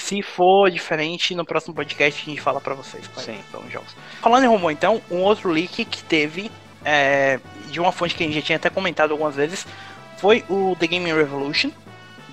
Se 0.03 0.22
for 0.22 0.70
diferente, 0.70 1.34
no 1.34 1.44
próximo 1.44 1.74
podcast 1.74 2.22
a 2.22 2.30
gente 2.30 2.40
fala 2.40 2.59
pra 2.61 2.74
vocês 2.74 3.07
quais 3.09 3.26
Sim. 3.26 3.38
são 3.53 3.61
os 3.61 3.70
jogos. 3.70 3.94
Falando 4.22 4.44
em 4.44 4.48
rumor, 4.48 4.70
então, 4.72 5.01
um 5.11 5.18
outro 5.18 5.51
leak 5.51 5.84
que 5.84 6.03
teve 6.03 6.51
é, 6.84 7.38
de 7.68 7.78
uma 7.78 7.92
fonte 7.92 8.14
que 8.14 8.24
a 8.24 8.26
gente 8.26 8.36
já 8.36 8.42
tinha 8.42 8.57
até 8.57 8.70
comentado 8.70 9.11
algumas 9.12 9.34
vezes 9.36 9.66
foi 10.16 10.42
o 10.48 10.74
The 10.80 10.86
Gaming 10.86 11.12
Revolution, 11.12 11.70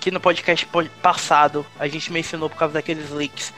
que 0.00 0.10
no 0.10 0.18
podcast 0.18 0.64
po- 0.66 0.88
passado 1.02 1.64
a 1.78 1.86
gente 1.86 2.10
mencionou 2.10 2.48
por 2.48 2.56
causa 2.56 2.72
daqueles 2.74 3.10
leaks 3.10 3.52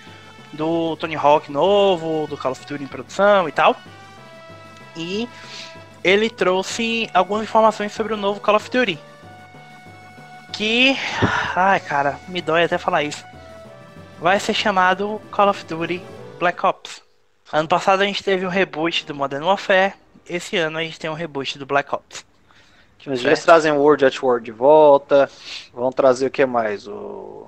do 0.52 0.96
Tony 0.96 1.14
Hawk 1.14 1.50
novo, 1.52 2.26
do 2.26 2.36
Call 2.36 2.52
of 2.52 2.66
Duty 2.66 2.82
em 2.82 2.88
produção 2.88 3.48
e 3.48 3.52
tal. 3.52 3.76
E 4.96 5.28
ele 6.02 6.28
trouxe 6.28 7.08
algumas 7.14 7.44
informações 7.44 7.92
sobre 7.92 8.12
o 8.12 8.16
novo 8.16 8.40
Call 8.40 8.56
of 8.56 8.68
Duty. 8.68 8.98
Que. 10.52 10.96
Ai, 11.54 11.78
cara, 11.78 12.18
me 12.26 12.42
dói 12.42 12.64
até 12.64 12.76
falar 12.76 13.04
isso. 13.04 13.24
Vai 14.20 14.38
ser 14.38 14.54
chamado 14.54 15.20
Call 15.30 15.48
of 15.48 15.64
Duty 15.64 16.02
Black 16.38 16.64
Ops. 16.64 17.02
Ano 17.52 17.68
passado 17.68 18.02
a 18.02 18.04
gente 18.04 18.22
teve 18.22 18.44
um 18.46 18.50
reboot 18.50 19.06
do 19.06 19.14
Modern 19.14 19.42
Warfare. 19.44 19.94
Esse 20.28 20.56
ano 20.56 20.78
a 20.78 20.82
gente 20.82 20.98
tem 21.00 21.10
um 21.10 21.14
reboot 21.14 21.58
do 21.58 21.66
Black 21.66 21.92
Ops. 21.94 22.24
Mas 23.06 23.24
eles 23.24 23.42
trazem 23.42 23.72
o 23.72 23.76
World 23.76 24.04
at 24.04 24.22
War 24.22 24.40
de 24.40 24.52
volta. 24.52 25.30
Vão 25.72 25.90
trazer 25.90 26.26
o 26.26 26.30
que 26.30 26.44
mais? 26.44 26.86
O... 26.86 27.46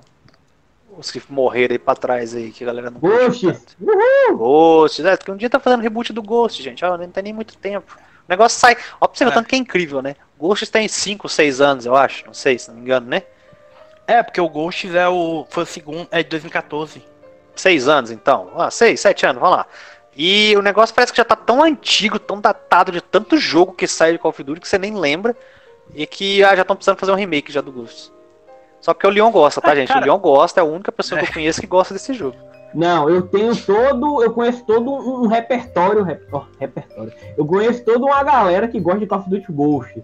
Os 0.97 1.11
que 1.11 1.23
morreram 1.29 1.75
aí 1.75 1.79
pra 1.79 1.95
trás 1.95 2.35
aí, 2.35 2.51
que 2.51 2.65
a 2.65 2.67
galera 2.67 2.91
não 2.91 3.01
tanto. 3.01 3.77
Ghost, 4.37 5.03
né? 5.03 5.17
Porque 5.17 5.31
um 5.31 5.37
dia 5.37 5.49
tá 5.51 5.61
fazendo 5.61 5.81
reboot 5.83 6.13
do 6.13 6.23
Ghost, 6.23 6.63
gente. 6.63 6.85
Ó, 6.85 6.97
não 6.97 7.09
tem 7.09 7.23
nem 7.23 7.33
muito 7.33 7.57
tempo. 7.57 7.97
O 7.97 8.25
negócio 8.29 8.59
sai. 8.59 8.77
Ó, 9.01 9.07
pra 9.07 9.17
você 9.19 9.25
ver 9.25 9.31
É. 9.31 9.35
tanto 9.35 9.49
que 9.49 9.55
é 9.55 9.59
incrível, 9.59 10.01
né? 10.03 10.17
Ghost 10.39 10.71
tem 10.71 10.89
5, 10.89 11.29
6 11.29 11.61
anos, 11.61 11.87
eu 11.87 11.95
acho. 11.95 12.27
Não 12.27 12.35
sei, 12.35 12.59
se 12.59 12.69
não 12.69 12.77
me 12.77 12.83
engano, 12.83 13.07
né? 13.07 13.23
É, 14.13 14.23
porque 14.23 14.41
o 14.41 14.49
Ghosts 14.49 14.95
é 14.95 15.09
o. 15.09 15.47
Foi 15.49 15.63
o 15.63 15.67
segundo. 15.67 16.07
É 16.11 16.23
de 16.23 16.29
2014. 16.29 17.03
6 17.55 17.89
anos, 17.89 18.11
então. 18.11 18.51
Ah, 18.57 18.71
6, 18.71 18.99
7 19.01 19.27
anos, 19.27 19.41
vamos 19.41 19.57
lá. 19.59 19.67
E 20.17 20.55
o 20.57 20.63
negócio 20.63 20.95
parece 20.95 21.13
que 21.13 21.17
já 21.19 21.25
tá 21.25 21.37
tão 21.37 21.63
antigo, 21.63 22.19
tão 22.19 22.41
datado 22.41 22.93
de 22.93 23.01
tanto 23.01 23.37
jogo 23.39 23.73
que 23.73 23.87
sai 23.87 24.13
de 24.13 24.19
Call 24.19 24.31
of 24.31 24.43
Duty 24.43 24.61
que 24.61 24.69
você 24.69 24.79
nem 24.79 24.95
lembra. 24.95 25.35
E 25.95 26.07
que 26.07 26.43
ah, 26.45 26.55
já 26.55 26.63
estão 26.63 26.77
precisando 26.77 26.99
fazer 26.99 27.13
um 27.13 27.17
remake 27.17 27.51
já 27.53 27.61
do 27.61 27.73
Ghost. 27.73 28.13
Só 28.81 28.93
que 28.95 29.07
o 29.07 29.11
Leon 29.11 29.31
gosta, 29.31 29.61
tá, 29.61 29.73
Ah, 29.73 29.75
gente? 29.75 29.89
cara. 29.89 30.01
O 30.01 30.05
Leon 30.05 30.19
gosta, 30.19 30.61
é 30.61 30.63
a 30.63 30.65
única 30.65 30.91
pessoa 30.93 31.19
que 31.21 31.27
É. 31.27 31.29
eu 31.29 31.33
conheço 31.35 31.61
que 31.61 31.67
gosta 31.67 31.95
desse 31.95 32.13
jogo. 32.15 32.37
Não, 32.75 33.09
eu 33.11 33.23
tenho 33.23 33.55
todo. 33.55 34.23
Eu 34.23 34.33
conheço 34.33 34.65
todo 34.65 34.91
um 34.91 35.27
repertório. 35.27 36.03
rep- 36.03 36.27
ó, 36.33 36.45
repertório. 36.59 37.13
Eu 37.37 37.47
conheço 37.47 37.85
toda 37.85 38.05
uma 38.05 38.23
galera 38.23 38.67
que 38.69 38.81
gosta 38.81 39.01
de 39.01 39.07
Call 39.07 39.19
of 39.21 39.31
Duty 39.31 39.53
Ghosts. 39.53 40.03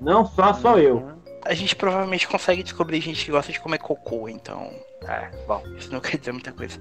Não 0.00 0.24
só, 0.24 0.52
só 0.54 0.78
eu. 0.78 1.10
A 1.48 1.54
gente 1.54 1.74
provavelmente 1.74 2.28
consegue 2.28 2.62
descobrir 2.62 3.00
gente 3.00 3.24
que 3.24 3.30
gosta 3.30 3.50
de 3.50 3.58
comer 3.58 3.78
cocô, 3.78 4.28
então. 4.28 4.70
É, 5.02 5.30
bom. 5.46 5.62
Isso 5.78 5.90
não 5.90 5.98
quer 6.00 6.18
dizer 6.18 6.32
muita 6.32 6.52
coisa. 6.52 6.78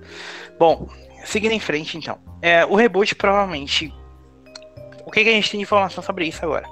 Bom, 0.59 0.89
seguindo 1.24 1.53
em 1.53 1.59
frente 1.59 1.97
então. 1.97 2.20
É, 2.41 2.65
o 2.65 2.76
reboot 2.76 3.15
provavelmente. 3.15 3.93
O 5.05 5.11
que, 5.11 5.24
que 5.24 5.30
a 5.30 5.34
gente 5.34 5.49
tem 5.49 5.59
de 5.59 5.63
informação 5.63 6.03
sobre 6.03 6.26
isso 6.26 6.43
agora? 6.43 6.68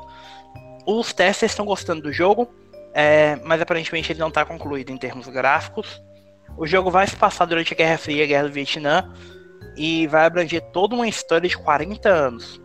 Os 0.85 1.13
testers 1.13 1.53
estão 1.53 1.65
gostando 1.65 2.01
do 2.01 2.11
jogo, 2.11 2.53
é, 2.93 3.37
mas 3.45 3.61
aparentemente 3.61 4.11
ele 4.11 4.19
não 4.19 4.27
está 4.27 4.43
concluído 4.43 4.89
em 4.89 4.97
termos 4.97 5.27
gráficos. 5.29 6.01
O 6.57 6.67
jogo 6.67 6.91
vai 6.91 7.07
se 7.07 7.15
passar 7.15 7.45
durante 7.45 7.73
a 7.73 7.77
Guerra 7.77 7.97
Fria, 7.97 8.25
a 8.25 8.27
Guerra 8.27 8.43
do 8.43 8.53
Vietnã, 8.53 9.09
e 9.77 10.05
vai 10.07 10.25
abranger 10.25 10.61
toda 10.73 10.95
uma 10.95 11.07
história 11.07 11.47
de 11.47 11.57
40 11.57 12.09
anos. 12.09 12.61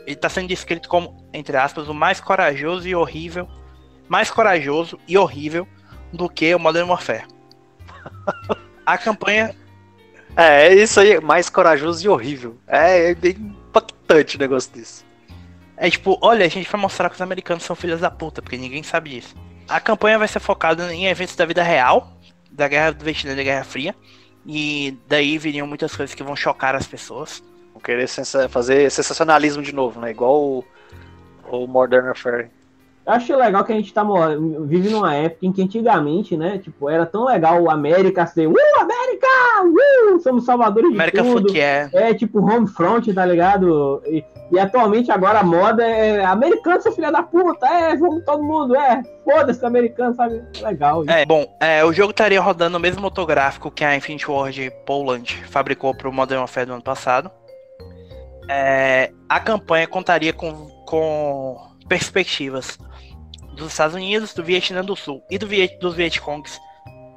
Ele 0.00 0.14
está 0.14 0.28
sendo 0.28 0.48
descrito 0.48 0.88
como, 0.88 1.28
entre 1.32 1.56
aspas, 1.56 1.88
o 1.88 1.94
mais 1.94 2.20
corajoso 2.20 2.88
e 2.88 2.94
horrível. 2.94 3.48
Mais 4.08 4.30
corajoso 4.30 4.98
e 5.06 5.16
horrível 5.18 5.66
do 6.12 6.28
que 6.28 6.54
o 6.54 6.58
Modern 6.58 6.88
Warfare. 6.88 7.24
A 8.84 8.96
campanha. 8.96 9.54
É, 10.36 10.68
é 10.68 10.74
isso 10.74 11.00
aí, 11.00 11.20
mais 11.20 11.48
corajoso 11.48 12.04
e 12.04 12.08
horrível. 12.08 12.56
É, 12.66 13.10
é 13.10 13.14
bem 13.14 13.32
impactante 13.32 14.36
o 14.36 14.38
negócio 14.38 14.70
desse. 14.72 15.04
É 15.76 15.90
tipo, 15.90 16.18
olha, 16.22 16.46
a 16.46 16.48
gente 16.48 16.70
vai 16.70 16.80
mostrar 16.80 17.08
que 17.08 17.16
os 17.16 17.20
americanos 17.20 17.64
são 17.64 17.74
filhos 17.76 18.00
da 18.00 18.10
puta, 18.10 18.40
porque 18.40 18.56
ninguém 18.56 18.82
sabe 18.82 19.10
disso. 19.10 19.34
A 19.68 19.80
campanha 19.80 20.18
vai 20.18 20.28
ser 20.28 20.40
focada 20.40 20.92
em 20.94 21.06
eventos 21.06 21.34
da 21.34 21.44
vida 21.44 21.62
real, 21.62 22.12
da 22.50 22.68
Guerra 22.68 22.92
do 22.92 23.04
Vietnã 23.04 23.32
e 23.32 23.36
da 23.36 23.42
Guerra 23.42 23.64
Fria. 23.64 23.94
E 24.46 24.96
daí 25.08 25.36
viriam 25.36 25.66
muitas 25.66 25.94
coisas 25.96 26.14
que 26.14 26.22
vão 26.22 26.36
chocar 26.36 26.74
as 26.76 26.86
pessoas. 26.86 27.42
Vão 27.72 27.82
querer 27.82 28.06
sensa- 28.08 28.48
fazer 28.48 28.90
sensacionalismo 28.90 29.62
de 29.62 29.72
novo, 29.72 30.00
né? 30.00 30.10
Igual 30.12 30.40
o, 30.40 30.64
o 31.50 31.66
Modern 31.66 32.06
Warfare. 32.06 32.50
Eu 33.06 33.12
acho 33.12 33.36
legal 33.36 33.62
que 33.64 33.72
a 33.72 33.76
gente 33.76 33.94
tá 33.94 34.04
vive 34.62 34.88
numa 34.88 35.14
época 35.14 35.46
em 35.46 35.52
que 35.52 35.62
antigamente, 35.62 36.36
né? 36.36 36.58
Tipo, 36.58 36.90
era 36.90 37.06
tão 37.06 37.24
legal 37.24 37.62
o 37.62 37.70
América 37.70 38.26
ser. 38.26 38.48
Uh, 38.48 38.54
América! 38.80 39.26
Uh, 39.64 40.18
somos 40.18 40.44
salvadores 40.44 40.90
de 40.90 40.96
América 40.96 41.22
tudo. 41.22 41.42
Foot 41.42 41.60
é. 41.60 41.88
É 41.92 42.12
tipo 42.14 42.40
home 42.40 42.66
front, 42.66 43.06
tá 43.14 43.24
ligado? 43.24 44.02
E, 44.06 44.24
e 44.50 44.58
atualmente 44.58 45.12
agora 45.12 45.38
a 45.38 45.44
moda 45.44 45.86
é 45.86 46.24
americano, 46.24 46.82
seu 46.82 46.90
filho 46.90 47.12
da 47.12 47.22
puta, 47.22 47.64
é, 47.68 47.94
vamos 47.96 48.24
todo 48.24 48.42
mundo, 48.42 48.74
é, 48.74 49.00
foda-se 49.24 49.64
americano, 49.64 50.12
sabe? 50.16 50.42
Legal. 50.60 51.04
É, 51.06 51.24
bom, 51.24 51.46
é, 51.60 51.84
o 51.84 51.92
jogo 51.92 52.10
estaria 52.10 52.40
rodando 52.40 52.76
o 52.76 52.80
mesmo 52.80 53.02
motográfico 53.02 53.70
que 53.70 53.84
a 53.84 53.94
Infinity 53.94 54.28
Ward 54.28 54.72
Poland 54.84 55.44
fabricou 55.48 55.94
para 55.94 56.08
o 56.08 56.12
Modern 56.12 56.40
Warfare 56.40 56.66
do 56.66 56.72
ano 56.72 56.82
passado. 56.82 57.30
É, 58.48 59.12
a 59.28 59.38
campanha 59.38 59.86
contaria 59.86 60.32
com, 60.32 60.52
com 60.84 61.56
perspectivas 61.88 62.76
dos 63.56 63.72
Estados 63.72 63.96
Unidos, 63.96 64.34
do 64.34 64.44
Vietnã 64.44 64.84
do 64.84 64.94
Sul 64.94 65.22
e 65.30 65.38
do 65.38 65.46
Viet, 65.46 65.78
dos 65.78 65.94
Vietcongs, 65.94 66.60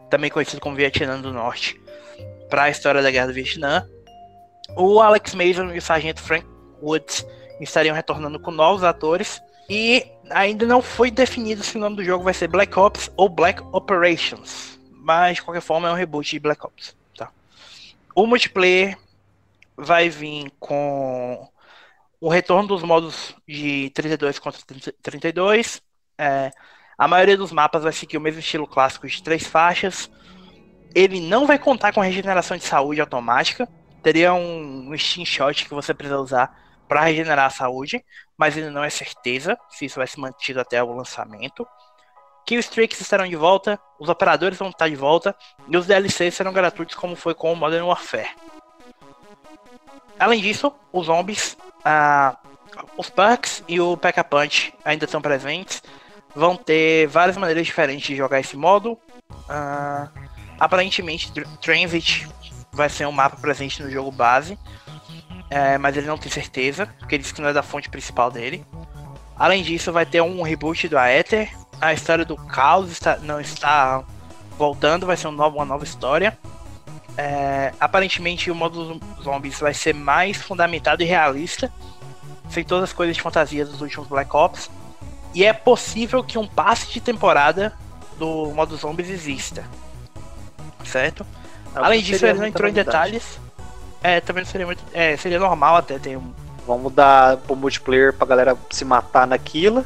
também 0.09 0.31
conhecido 0.31 0.61
como 0.61 0.75
Vietnã 0.75 1.19
do 1.19 1.31
Norte, 1.31 1.79
para 2.49 2.63
a 2.63 2.69
história 2.69 3.01
da 3.01 3.11
Guerra 3.11 3.27
do 3.27 3.33
Vietnã. 3.33 3.87
O 4.75 4.99
Alex 5.01 5.35
Mason 5.35 5.71
e 5.71 5.77
o 5.77 5.81
Sargento 5.81 6.21
Frank 6.21 6.45
Woods 6.81 7.25
estariam 7.59 7.95
retornando 7.95 8.39
com 8.39 8.51
novos 8.51 8.83
atores. 8.83 9.41
E 9.69 10.03
ainda 10.31 10.65
não 10.65 10.81
foi 10.81 11.11
definido 11.11 11.63
se 11.63 11.77
o 11.77 11.79
nome 11.79 11.97
do 11.97 12.03
jogo 12.03 12.23
vai 12.23 12.33
ser 12.33 12.47
Black 12.47 12.77
Ops 12.77 13.11
ou 13.15 13.29
Black 13.29 13.61
Operations. 13.71 14.79
Mas 14.91 15.35
de 15.35 15.43
qualquer 15.43 15.61
forma 15.61 15.87
é 15.87 15.91
um 15.91 15.95
reboot 15.95 16.29
de 16.29 16.39
Black 16.39 16.65
Ops. 16.65 16.95
Tá? 17.15 17.31
O 18.15 18.25
multiplayer 18.25 18.97
vai 19.77 20.09
vir 20.09 20.51
com 20.59 21.47
o 22.19 22.29
retorno 22.29 22.67
dos 22.67 22.81
modos 22.81 23.35
de 23.47 23.91
32 23.91 24.39
contra 24.39 24.61
32. 25.01 25.81
É, 26.19 26.51
a 26.97 27.07
maioria 27.07 27.37
dos 27.37 27.53
mapas 27.53 27.83
vai 27.83 27.93
seguir 27.93 28.17
o 28.17 28.21
mesmo 28.21 28.41
estilo 28.41 28.67
clássico 28.67 29.07
de 29.07 29.23
três 29.23 29.47
faixas. 29.47 30.11
Ele 30.93 31.21
não 31.21 31.47
vai 31.47 31.57
contar 31.57 31.93
com 31.93 32.01
regeneração 32.01 32.57
de 32.57 32.65
saúde 32.65 32.99
automática. 32.99 33.65
Teria 34.03 34.33
um, 34.33 34.91
um 34.91 34.97
Steam 34.97 35.25
Shot 35.25 35.63
que 35.63 35.73
você 35.73 35.93
precisa 35.93 36.19
usar 36.19 36.53
para 36.89 37.01
regenerar 37.01 37.45
a 37.45 37.49
saúde, 37.49 38.03
mas 38.37 38.57
ainda 38.57 38.71
não 38.71 38.83
é 38.83 38.89
certeza 38.89 39.57
se 39.69 39.85
isso 39.85 39.95
vai 39.95 40.07
ser 40.07 40.19
mantido 40.19 40.59
até 40.59 40.83
o 40.83 40.93
lançamento. 40.93 41.65
Killstreaks 42.45 42.99
estarão 42.99 43.27
de 43.27 43.35
volta, 43.35 43.79
os 43.99 44.09
operadores 44.09 44.57
vão 44.57 44.69
estar 44.69 44.89
de 44.89 44.95
volta 44.95 45.35
e 45.67 45.77
os 45.77 45.85
DLCs 45.85 46.33
serão 46.33 46.51
gratuitos 46.51 46.95
como 46.95 47.15
foi 47.15 47.33
com 47.33 47.53
o 47.53 47.55
Modern 47.55 47.85
Warfare. 47.85 48.35
Além 50.19 50.41
disso, 50.41 50.73
os 50.91 51.05
zombies, 51.05 51.55
ah, 51.85 52.35
os 52.97 53.09
perks 53.09 53.63
e 53.67 53.79
o 53.79 53.95
Pack-a-Punch 53.95 54.73
ainda 54.83 55.05
estão 55.05 55.21
presentes. 55.21 55.81
Vão 56.35 56.55
ter 56.55 57.07
várias 57.07 57.37
maneiras 57.37 57.65
diferentes 57.65 58.07
de 58.07 58.15
jogar 58.15 58.39
esse 58.39 58.55
modo. 58.55 58.97
Ah, 59.47 60.07
aparentemente, 60.59 61.31
Tr- 61.31 61.47
Transit 61.61 62.27
vai 62.71 62.89
ser 62.89 63.07
um 63.07 63.11
mapa 63.11 63.37
presente 63.37 63.81
no 63.81 63.89
jogo 63.89 64.11
base, 64.11 64.57
é, 65.49 65.77
mas 65.77 65.97
ele 65.97 66.07
não 66.07 66.17
tem 66.17 66.31
certeza, 66.31 66.85
porque 66.99 67.15
ele 67.15 67.23
disse 67.23 67.33
que 67.33 67.41
não 67.41 67.49
é 67.49 67.53
da 67.53 67.63
fonte 67.63 67.89
principal 67.89 68.29
dele. 68.29 68.65
Além 69.35 69.63
disso, 69.63 69.91
vai 69.91 70.05
ter 70.05 70.21
um 70.21 70.41
reboot 70.41 70.87
do 70.87 70.97
Aether. 70.97 71.51
A 71.81 71.93
história 71.93 72.25
do 72.25 72.35
Caos 72.35 72.91
está, 72.91 73.17
não 73.17 73.39
está 73.39 74.03
voltando, 74.57 75.05
vai 75.05 75.15
ser 75.17 75.27
um 75.27 75.31
novo- 75.31 75.57
uma 75.57 75.65
nova 75.65 75.83
história. 75.83 76.37
É, 77.17 77.73
aparentemente, 77.79 78.51
o 78.51 78.55
modo 78.55 78.99
zombies 79.23 79.59
vai 79.59 79.73
ser 79.73 79.93
mais 79.93 80.37
fundamentado 80.37 81.01
e 81.01 81.05
realista, 81.05 81.71
sem 82.49 82.63
todas 82.63 82.85
as 82.85 82.93
coisas 82.93 83.15
de 83.15 83.21
fantasia 83.21 83.65
dos 83.65 83.81
últimos 83.81 84.07
Black 84.07 84.33
Ops. 84.35 84.69
E 85.33 85.45
é 85.45 85.53
possível 85.53 86.23
que 86.23 86.37
um 86.37 86.47
passe 86.47 86.91
de 86.91 86.99
temporada 86.99 87.73
do 88.17 88.51
modo 88.51 88.75
zombies 88.75 89.09
exista. 89.09 89.63
Certo? 90.83 91.25
Além 91.75 92.01
disso, 92.01 92.25
ele 92.25 92.39
não 92.39 92.47
entrou 92.47 92.69
em 92.69 92.73
detalhes. 92.73 93.39
É, 94.01 94.19
também 94.19 94.43
não 94.43 94.49
seria 94.49 94.65
muito. 94.65 94.83
É, 94.93 95.15
seria 95.17 95.39
normal 95.39 95.75
até 95.75 95.99
ter 95.99 96.17
um. 96.17 96.33
Vamos 96.65 96.93
dar 96.93 97.37
pro 97.37 97.55
multiplayer 97.55 98.13
pra 98.13 98.27
galera 98.27 98.57
se 98.69 98.85
matar 98.85 99.27
naquilo. 99.27 99.85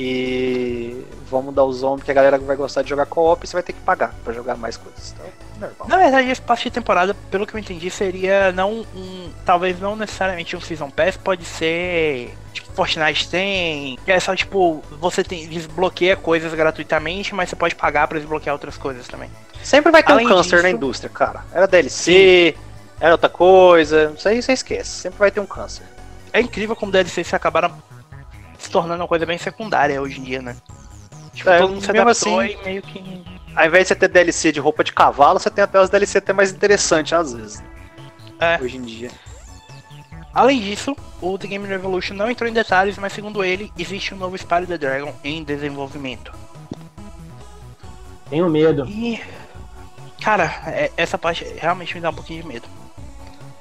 E 0.00 1.04
vamos 1.28 1.52
dar 1.52 1.64
o 1.64 1.72
zombie 1.72 2.04
que 2.04 2.10
a 2.12 2.14
galera 2.14 2.38
vai 2.38 2.54
gostar 2.54 2.82
de 2.82 2.88
jogar 2.88 3.04
co-op 3.06 3.42
e 3.44 3.48
você 3.48 3.54
vai 3.54 3.62
ter 3.64 3.72
que 3.72 3.80
pagar 3.80 4.14
pra 4.22 4.32
jogar 4.32 4.56
mais 4.56 4.76
coisas. 4.76 5.12
Então, 5.12 5.26
normal. 5.68 5.88
Na 5.88 5.96
verdade, 5.96 6.30
esse 6.30 6.40
passe 6.40 6.62
de 6.64 6.70
temporada, 6.70 7.14
pelo 7.32 7.44
que 7.44 7.54
eu 7.54 7.58
entendi, 7.58 7.90
seria 7.90 8.52
não 8.52 8.86
um. 8.94 9.30
Talvez 9.44 9.80
não 9.80 9.96
necessariamente 9.96 10.54
um 10.56 10.60
Season 10.60 10.88
Pass, 10.88 11.16
pode 11.16 11.44
ser. 11.44 12.32
Tipo, 12.52 12.70
Fortnite 12.72 13.28
tem. 13.28 13.98
Que 14.04 14.12
é 14.12 14.20
só 14.20 14.36
tipo, 14.36 14.82
você 15.00 15.24
tem, 15.24 15.48
desbloqueia 15.48 16.14
coisas 16.16 16.54
gratuitamente, 16.54 17.34
mas 17.34 17.48
você 17.50 17.56
pode 17.56 17.74
pagar 17.74 18.06
pra 18.06 18.18
desbloquear 18.20 18.54
outras 18.54 18.78
coisas 18.78 19.08
também. 19.08 19.28
Sempre 19.64 19.90
vai 19.90 20.02
ter 20.04 20.12
Além 20.12 20.26
um 20.26 20.28
câncer 20.28 20.50
disso- 20.50 20.62
na 20.62 20.70
indústria, 20.70 21.10
cara. 21.10 21.44
Era 21.52 21.66
DLC, 21.66 22.54
era 23.00 23.10
outra 23.12 23.28
coisa, 23.28 24.12
isso 24.16 24.28
aí 24.28 24.40
você 24.40 24.52
esquece. 24.52 24.90
Sempre 24.90 25.18
vai 25.18 25.30
ter 25.32 25.40
um 25.40 25.46
câncer. 25.46 25.82
É 26.32 26.40
incrível 26.40 26.76
como 26.76 26.92
DLCs 26.92 27.34
acabaram 27.34 27.72
se 28.58 28.70
tornando 28.70 29.02
uma 29.02 29.08
coisa 29.08 29.24
bem 29.24 29.38
secundária 29.38 30.00
hoje 30.02 30.20
em 30.20 30.24
dia, 30.24 30.42
né? 30.42 30.56
Tipo, 31.32 31.50
É, 31.50 31.58
todo 31.58 31.70
mundo 31.70 31.84
se 31.84 31.90
adaptou 31.90 32.40
assim- 32.40 32.52
e 32.60 32.64
meio 32.64 32.82
que. 32.82 33.24
Ao 33.54 33.66
invés 33.66 33.84
de 33.84 33.88
você 33.88 33.94
ter 33.96 34.08
DLC 34.08 34.52
de 34.52 34.60
roupa 34.60 34.84
de 34.84 34.92
cavalo, 34.92 35.38
você 35.38 35.50
tem 35.50 35.64
até 35.64 35.80
os 35.80 35.88
DLC 35.90 36.18
até 36.18 36.32
mais 36.32 36.50
interessantes 36.52 37.12
às 37.12 37.32
vezes. 37.32 37.62
É. 38.40 38.58
Hoje 38.60 38.76
em 38.76 38.82
dia. 38.82 39.10
Além 40.34 40.60
disso, 40.60 40.96
o 41.20 41.36
The 41.38 41.46
Game 41.48 41.66
Revolution 41.66 42.14
não 42.14 42.30
entrou 42.30 42.48
em 42.48 42.52
detalhes, 42.52 42.96
mas 42.98 43.12
segundo 43.12 43.42
ele, 43.42 43.72
existe 43.78 44.14
um 44.14 44.18
novo 44.18 44.36
Spyro 44.36 44.66
the 44.66 44.78
Dragon 44.78 45.12
em 45.24 45.42
desenvolvimento. 45.42 46.32
Tenho 48.30 48.48
medo. 48.48 48.84
E. 48.86 49.20
Cara, 50.22 50.44
é- 50.66 50.90
essa 50.96 51.16
parte 51.16 51.44
realmente 51.58 51.94
me 51.94 52.00
dá 52.00 52.10
um 52.10 52.14
pouquinho 52.14 52.42
de 52.42 52.48
medo. 52.48 52.68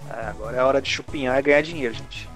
É, 0.09 0.27
agora 0.27 0.57
é 0.57 0.61
hora 0.63 0.81
de 0.81 0.89
chupinhar 0.89 1.37
e 1.37 1.41
ganhar 1.41 1.61
dinheiro, 1.61 1.93
gente. 1.93 2.29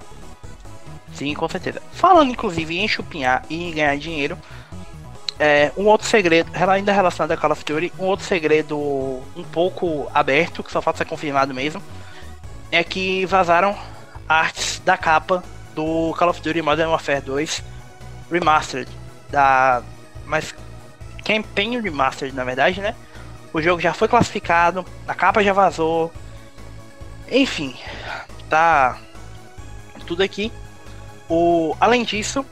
Sim, 1.22 1.36
com 1.36 1.48
certeza. 1.48 1.80
Falando 1.92 2.32
inclusive 2.32 2.80
em 2.80 2.88
chupinhar 2.88 3.44
e 3.48 3.70
em 3.70 3.72
ganhar 3.76 3.96
dinheiro, 3.96 4.36
é, 5.40 5.72
um 5.78 5.86
outro 5.86 6.08
segredo, 6.08 6.50
ainda 6.68 6.92
relacionado 6.92 7.32
a 7.32 7.38
Call 7.38 7.52
of 7.52 7.64
Duty, 7.64 7.94
um 8.00 8.06
outro 8.06 8.26
segredo 8.26 8.76
um 8.76 9.44
pouco 9.44 10.10
aberto, 10.16 10.64
que 10.64 10.72
só 10.72 10.82
falta 10.82 10.98
ser 10.98 11.06
confirmado 11.06 11.54
mesmo, 11.54 11.80
é 12.72 12.84
que 12.84 13.24
vazaram 13.28 13.78
artes 14.28 14.82
da 14.84 14.98
capa 14.98 15.44
do 15.76 16.12
Call 16.18 16.30
of 16.30 16.42
Duty 16.42 16.60
Modern 16.64 16.90
Warfare 16.90 17.22
2 17.22 17.64
Remastered, 18.32 18.90
da 19.30 19.84
mas 20.26 20.56
Campaign 21.24 21.82
Remastered 21.82 22.36
na 22.36 22.44
verdade, 22.44 22.82
né? 22.82 22.96
O 23.54 23.62
jogo 23.62 23.80
já 23.80 23.94
foi 23.94 24.08
classificado, 24.08 24.84
a 25.08 25.14
capa 25.14 25.44
já 25.44 25.54
vazou. 25.54 26.12
Enfim, 27.30 27.76
tá 28.50 28.98
tudo 30.08 30.24
aqui. 30.24 30.52
O, 31.34 31.78
além 31.80 32.04
disso, 32.04 32.46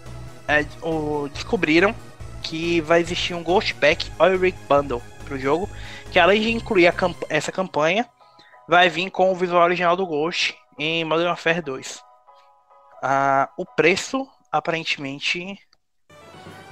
é, 0.47 0.65
o, 0.81 1.27
descobriram 1.33 1.93
que 2.41 2.79
vai 2.79 3.01
existir 3.01 3.33
um 3.33 3.43
Ghost 3.43 3.73
Pack 3.73 4.09
Oil 4.17 4.39
Rig 4.39 4.57
Bundle 4.69 5.01
pro 5.25 5.37
jogo, 5.37 5.69
que 6.09 6.17
além 6.17 6.41
de 6.41 6.51
incluir 6.51 6.89
camp- 6.93 7.25
essa 7.27 7.51
campanha, 7.51 8.07
vai 8.69 8.87
vir 8.87 9.09
com 9.11 9.33
o 9.33 9.35
visual 9.35 9.63
original 9.63 9.97
do 9.97 10.07
Ghost 10.07 10.55
em 10.77 11.03
Modern 11.03 11.27
Warfare 11.27 11.61
2. 11.61 12.01
Ah, 13.03 13.49
o 13.57 13.65
preço, 13.65 14.25
aparentemente, 14.49 15.59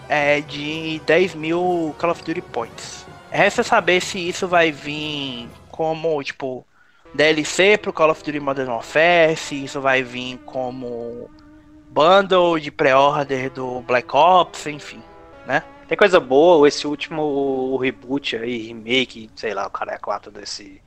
é 0.08 0.40
de 0.40 1.02
10 1.06 1.36
mil 1.36 1.94
Call 2.00 2.12
of 2.12 2.24
Duty 2.24 2.42
Points. 2.42 3.06
Resta 3.30 3.64
saber 3.64 4.00
se 4.00 4.30
isso 4.30 4.48
vai 4.48 4.72
vir 4.72 5.50
como, 5.70 6.24
tipo, 6.24 6.66
DLC 7.14 7.78
pro 7.78 7.92
Call 7.92 8.12
of 8.12 8.24
Duty 8.24 8.40
Modern 8.40 8.70
Warfare, 8.70 9.36
se 9.36 9.66
isso 9.66 9.82
vai 9.82 10.04
vir 10.04 10.38
como 10.46 11.30
bundle 11.90 12.60
de 12.60 12.72
pré-order 12.72 13.52
do 13.52 13.82
Black 13.82 14.16
Ops, 14.16 14.66
enfim. 14.68 15.02
Tem 15.88 15.98
coisa 15.98 16.20
boa, 16.20 16.68
esse 16.68 16.86
último 16.86 17.78
reboot 17.78 18.36
aí, 18.36 18.58
remake, 18.58 19.30
sei 19.36 19.54
lá, 19.54 19.68
o 19.68 19.70
cara 19.70 19.94
é 19.94 19.98
4 19.98 20.30
desse. 20.30 20.82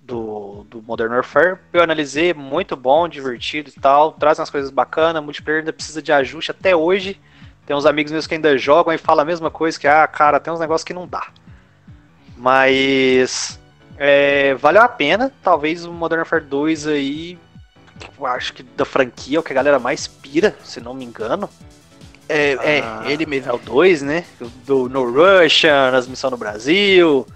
Do, 0.00 0.64
do 0.70 0.80
Modern 0.80 1.12
Warfare, 1.12 1.58
eu 1.70 1.82
analisei, 1.82 2.32
muito 2.32 2.74
bom, 2.74 3.06
divertido 3.06 3.68
e 3.68 3.78
tal, 3.78 4.12
traz 4.12 4.38
umas 4.38 4.48
coisas 4.48 4.70
bacanas, 4.70 5.22
multiplayer 5.22 5.60
ainda 5.60 5.72
precisa 5.72 6.00
de 6.00 6.10
ajuste 6.10 6.50
até 6.50 6.74
hoje. 6.74 7.20
Tem 7.66 7.76
uns 7.76 7.84
amigos 7.84 8.10
meus 8.10 8.26
que 8.26 8.34
ainda 8.34 8.56
jogam 8.56 8.94
e 8.94 8.96
falam 8.96 9.22
a 9.22 9.26
mesma 9.26 9.50
coisa, 9.50 9.78
que, 9.78 9.86
ah, 9.86 10.06
cara, 10.06 10.40
tem 10.40 10.50
uns 10.50 10.60
negócios 10.60 10.84
que 10.84 10.94
não 10.94 11.06
dá. 11.06 11.28
Mas 12.38 13.60
é, 13.98 14.54
valeu 14.54 14.80
a 14.80 14.88
pena, 14.88 15.30
talvez 15.42 15.84
o 15.84 15.92
Modern 15.92 16.20
Warfare 16.20 16.44
2 16.44 16.86
aí, 16.86 17.38
eu 18.18 18.26
acho 18.26 18.52
que 18.52 18.62
da 18.62 18.84
franquia 18.84 19.38
é 19.38 19.40
o 19.40 19.42
que 19.42 19.52
a 19.52 19.56
galera 19.56 19.78
mais 19.78 20.06
pira, 20.06 20.56
se 20.64 20.80
não 20.80 20.94
me 20.94 21.04
engano. 21.04 21.48
É, 22.28 22.56
Ah, 22.82 23.02
é 23.06 23.12
ele 23.12 23.24
mesmo. 23.26 23.50
É 23.50 23.54
o 23.54 23.58
2, 23.58 24.02
né? 24.02 24.24
Do 24.66 24.88
No 24.88 25.10
Russian, 25.10 25.90
as 25.96 26.06
missões 26.06 26.30
no 26.30 26.36
Brasil, 26.36 27.26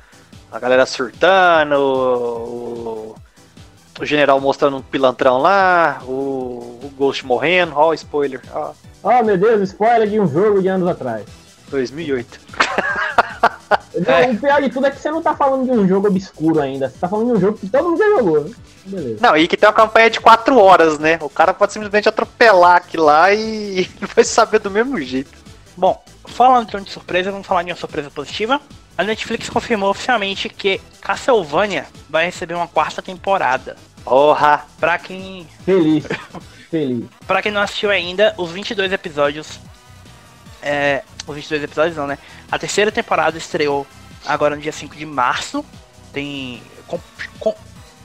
a 0.50 0.58
galera 0.58 0.84
surtando, 0.84 1.76
o, 1.78 3.16
o 3.98 4.04
general 4.04 4.38
mostrando 4.40 4.76
um 4.76 4.82
pilantrão 4.82 5.38
lá, 5.38 6.02
o, 6.04 6.78
o 6.82 6.92
Ghost 6.96 7.24
morrendo, 7.24 7.72
ó, 7.74 7.88
o 7.88 7.94
spoiler, 7.94 8.40
ó, 8.52 8.72
Oh 9.04 9.22
meu 9.24 9.36
Deus, 9.36 9.62
spoiler 9.70 10.08
de 10.08 10.20
um 10.20 10.28
jogo 10.28 10.62
de 10.62 10.68
anos 10.68 10.86
atrás. 10.86 11.24
2008. 11.70 12.40
Não, 13.95 14.31
O 14.33 14.39
pior 14.39 14.62
de 14.62 14.68
tudo 14.70 14.87
é 14.87 14.91
que 14.91 14.99
você 15.01 15.11
não 15.11 15.23
tá 15.23 15.35
falando 15.37 15.64
de 15.64 15.70
um 15.70 15.87
jogo 15.87 16.09
obscuro 16.09 16.61
ainda. 16.61 16.89
Você 16.89 16.99
tá 16.99 17.09
falando 17.09 17.27
de 17.29 17.33
um 17.33 17.41
jogo 17.41 17.59
que 17.59 17.68
todo 17.68 17.89
mundo 17.91 17.99
já 17.99 18.09
jogou. 18.18 18.45
né? 18.45 18.51
Beleza. 18.87 19.18
Não, 19.20 19.37
e 19.37 19.47
que 19.47 19.57
tem 19.57 19.68
uma 19.68 19.73
campanha 19.75 20.11
de 20.11 20.20
4 20.20 20.59
horas, 20.59 20.99
né? 20.99 21.18
O 21.20 21.29
cara 21.29 21.53
pode 21.55 21.73
simplesmente 21.73 22.09
atropelar 22.09 22.77
aquilo 22.77 23.05
lá 23.05 23.33
e 23.33 23.79
ele 23.81 23.91
vai 24.14 24.25
saber 24.25 24.59
do 24.59 24.70
mesmo 24.70 25.01
jeito. 25.01 25.31
Bom, 25.77 26.03
falando 26.27 26.68
então 26.68 26.81
de 26.81 26.91
surpresa, 26.91 27.31
vamos 27.31 27.47
falar 27.47 27.62
de 27.62 27.70
uma 27.70 27.77
surpresa 27.77 28.11
positiva. 28.11 28.61
A 28.97 29.05
Netflix 29.05 29.49
confirmou 29.49 29.91
oficialmente 29.91 30.49
que 30.49 30.81
Castlevania 31.01 31.87
vai 32.11 32.27
receber 32.27 32.55
uma 32.55 32.68
quarta 32.68 33.01
temporada. 33.01 33.77
Porra! 34.05 34.66
Pra 34.79 34.99
quem, 34.99 35.47
Feliz. 35.64 36.05
Feliz. 36.70 37.05
pra 37.27 37.41
quem 37.41 37.53
não 37.53 37.61
assistiu 37.62 37.91
ainda, 37.91 38.35
os 38.37 38.51
22 38.51 38.93
episódios. 38.93 39.61
É, 40.62 41.03
os 41.27 41.35
22 41.37 41.62
episódios 41.62 41.97
não, 41.97 42.07
né? 42.07 42.18
A 42.51 42.59
terceira 42.59 42.91
temporada 42.93 43.37
estreou 43.39 43.87
agora 44.27 44.57
no 44.57 44.62
dia 44.62 44.73
5 44.73 44.95
de 44.97 45.07
março. 45.07 45.64
Tem. 46.12 46.62
com- 46.87 47.01
com- 47.41 47.55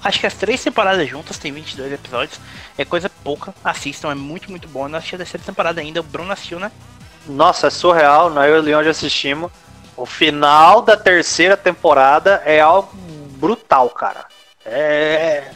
acho 0.04 0.20
que 0.20 0.26
as 0.28 0.34
três 0.34 0.64
temporadas 0.64 1.10
juntas 1.10 1.38
tem 1.38 1.52
22 1.52 1.92
episódios. 1.92 2.40
É 2.78 2.86
coisa 2.86 3.10
pouca. 3.24 3.54
Assistam, 3.64 4.12
é 4.12 4.16
muito, 4.16 4.50
muito 4.50 4.68
bom. 4.68 4.86
Eu 4.86 4.90
não 4.90 4.98
assisti 4.98 5.16
a 5.16 5.18
terceira 5.18 5.46
temporada 5.46 5.82
ainda. 5.82 6.00
O 6.00 6.04
Bruno 6.04 6.32
assistiu, 6.32 6.60
né? 6.60 6.72
Nossa, 7.26 7.68
é 7.68 7.70
surreal, 7.70 8.30
nós 8.30 8.50
e 8.50 8.54
o 8.54 8.62
Leon 8.62 8.84
já 8.84 8.92
assistimos. 8.92 9.52
O 9.98 10.06
final 10.06 10.82
da 10.82 10.96
terceira 10.96 11.58
temporada 11.58 12.42
é 12.46 12.62
algo 12.62 12.90
brutal, 13.38 13.90
cara. 13.90 14.26
É, 14.66 15.52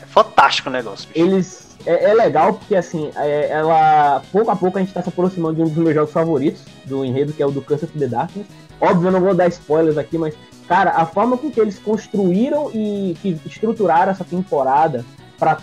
é 0.00 0.06
fantástico 0.06 0.68
o 0.70 0.72
negócio, 0.72 1.08
bicho. 1.08 1.20
Eles. 1.26 1.61
É, 1.84 2.10
é 2.10 2.14
legal 2.14 2.54
porque 2.54 2.74
assim, 2.76 3.10
é- 3.16 3.48
ela. 3.50 4.22
Pouco 4.30 4.50
a 4.50 4.56
pouco 4.56 4.78
a 4.78 4.80
gente 4.80 4.92
tá 4.92 5.02
se 5.02 5.08
aproximando 5.08 5.56
de 5.56 5.62
um 5.62 5.68
dos 5.68 5.76
meus 5.76 5.94
jogos 5.94 6.12
favoritos 6.12 6.62
do 6.84 7.04
enredo, 7.04 7.32
que 7.32 7.42
é 7.42 7.46
o 7.46 7.50
do 7.50 7.60
Curse 7.62 7.84
of 7.86 7.98
the 7.98 8.06
Darkness. 8.06 8.46
Óbvio, 8.80 9.08
eu 9.08 9.12
não 9.12 9.20
vou 9.20 9.34
dar 9.34 9.46
spoilers 9.48 9.96
aqui, 9.98 10.18
mas, 10.18 10.34
cara, 10.68 10.90
a 10.90 11.06
forma 11.06 11.36
com 11.36 11.50
que 11.50 11.60
eles 11.60 11.78
construíram 11.78 12.70
e 12.74 13.16
que 13.22 13.40
estruturaram 13.46 14.10
essa 14.12 14.24
temporada 14.24 15.04
pra 15.38 15.58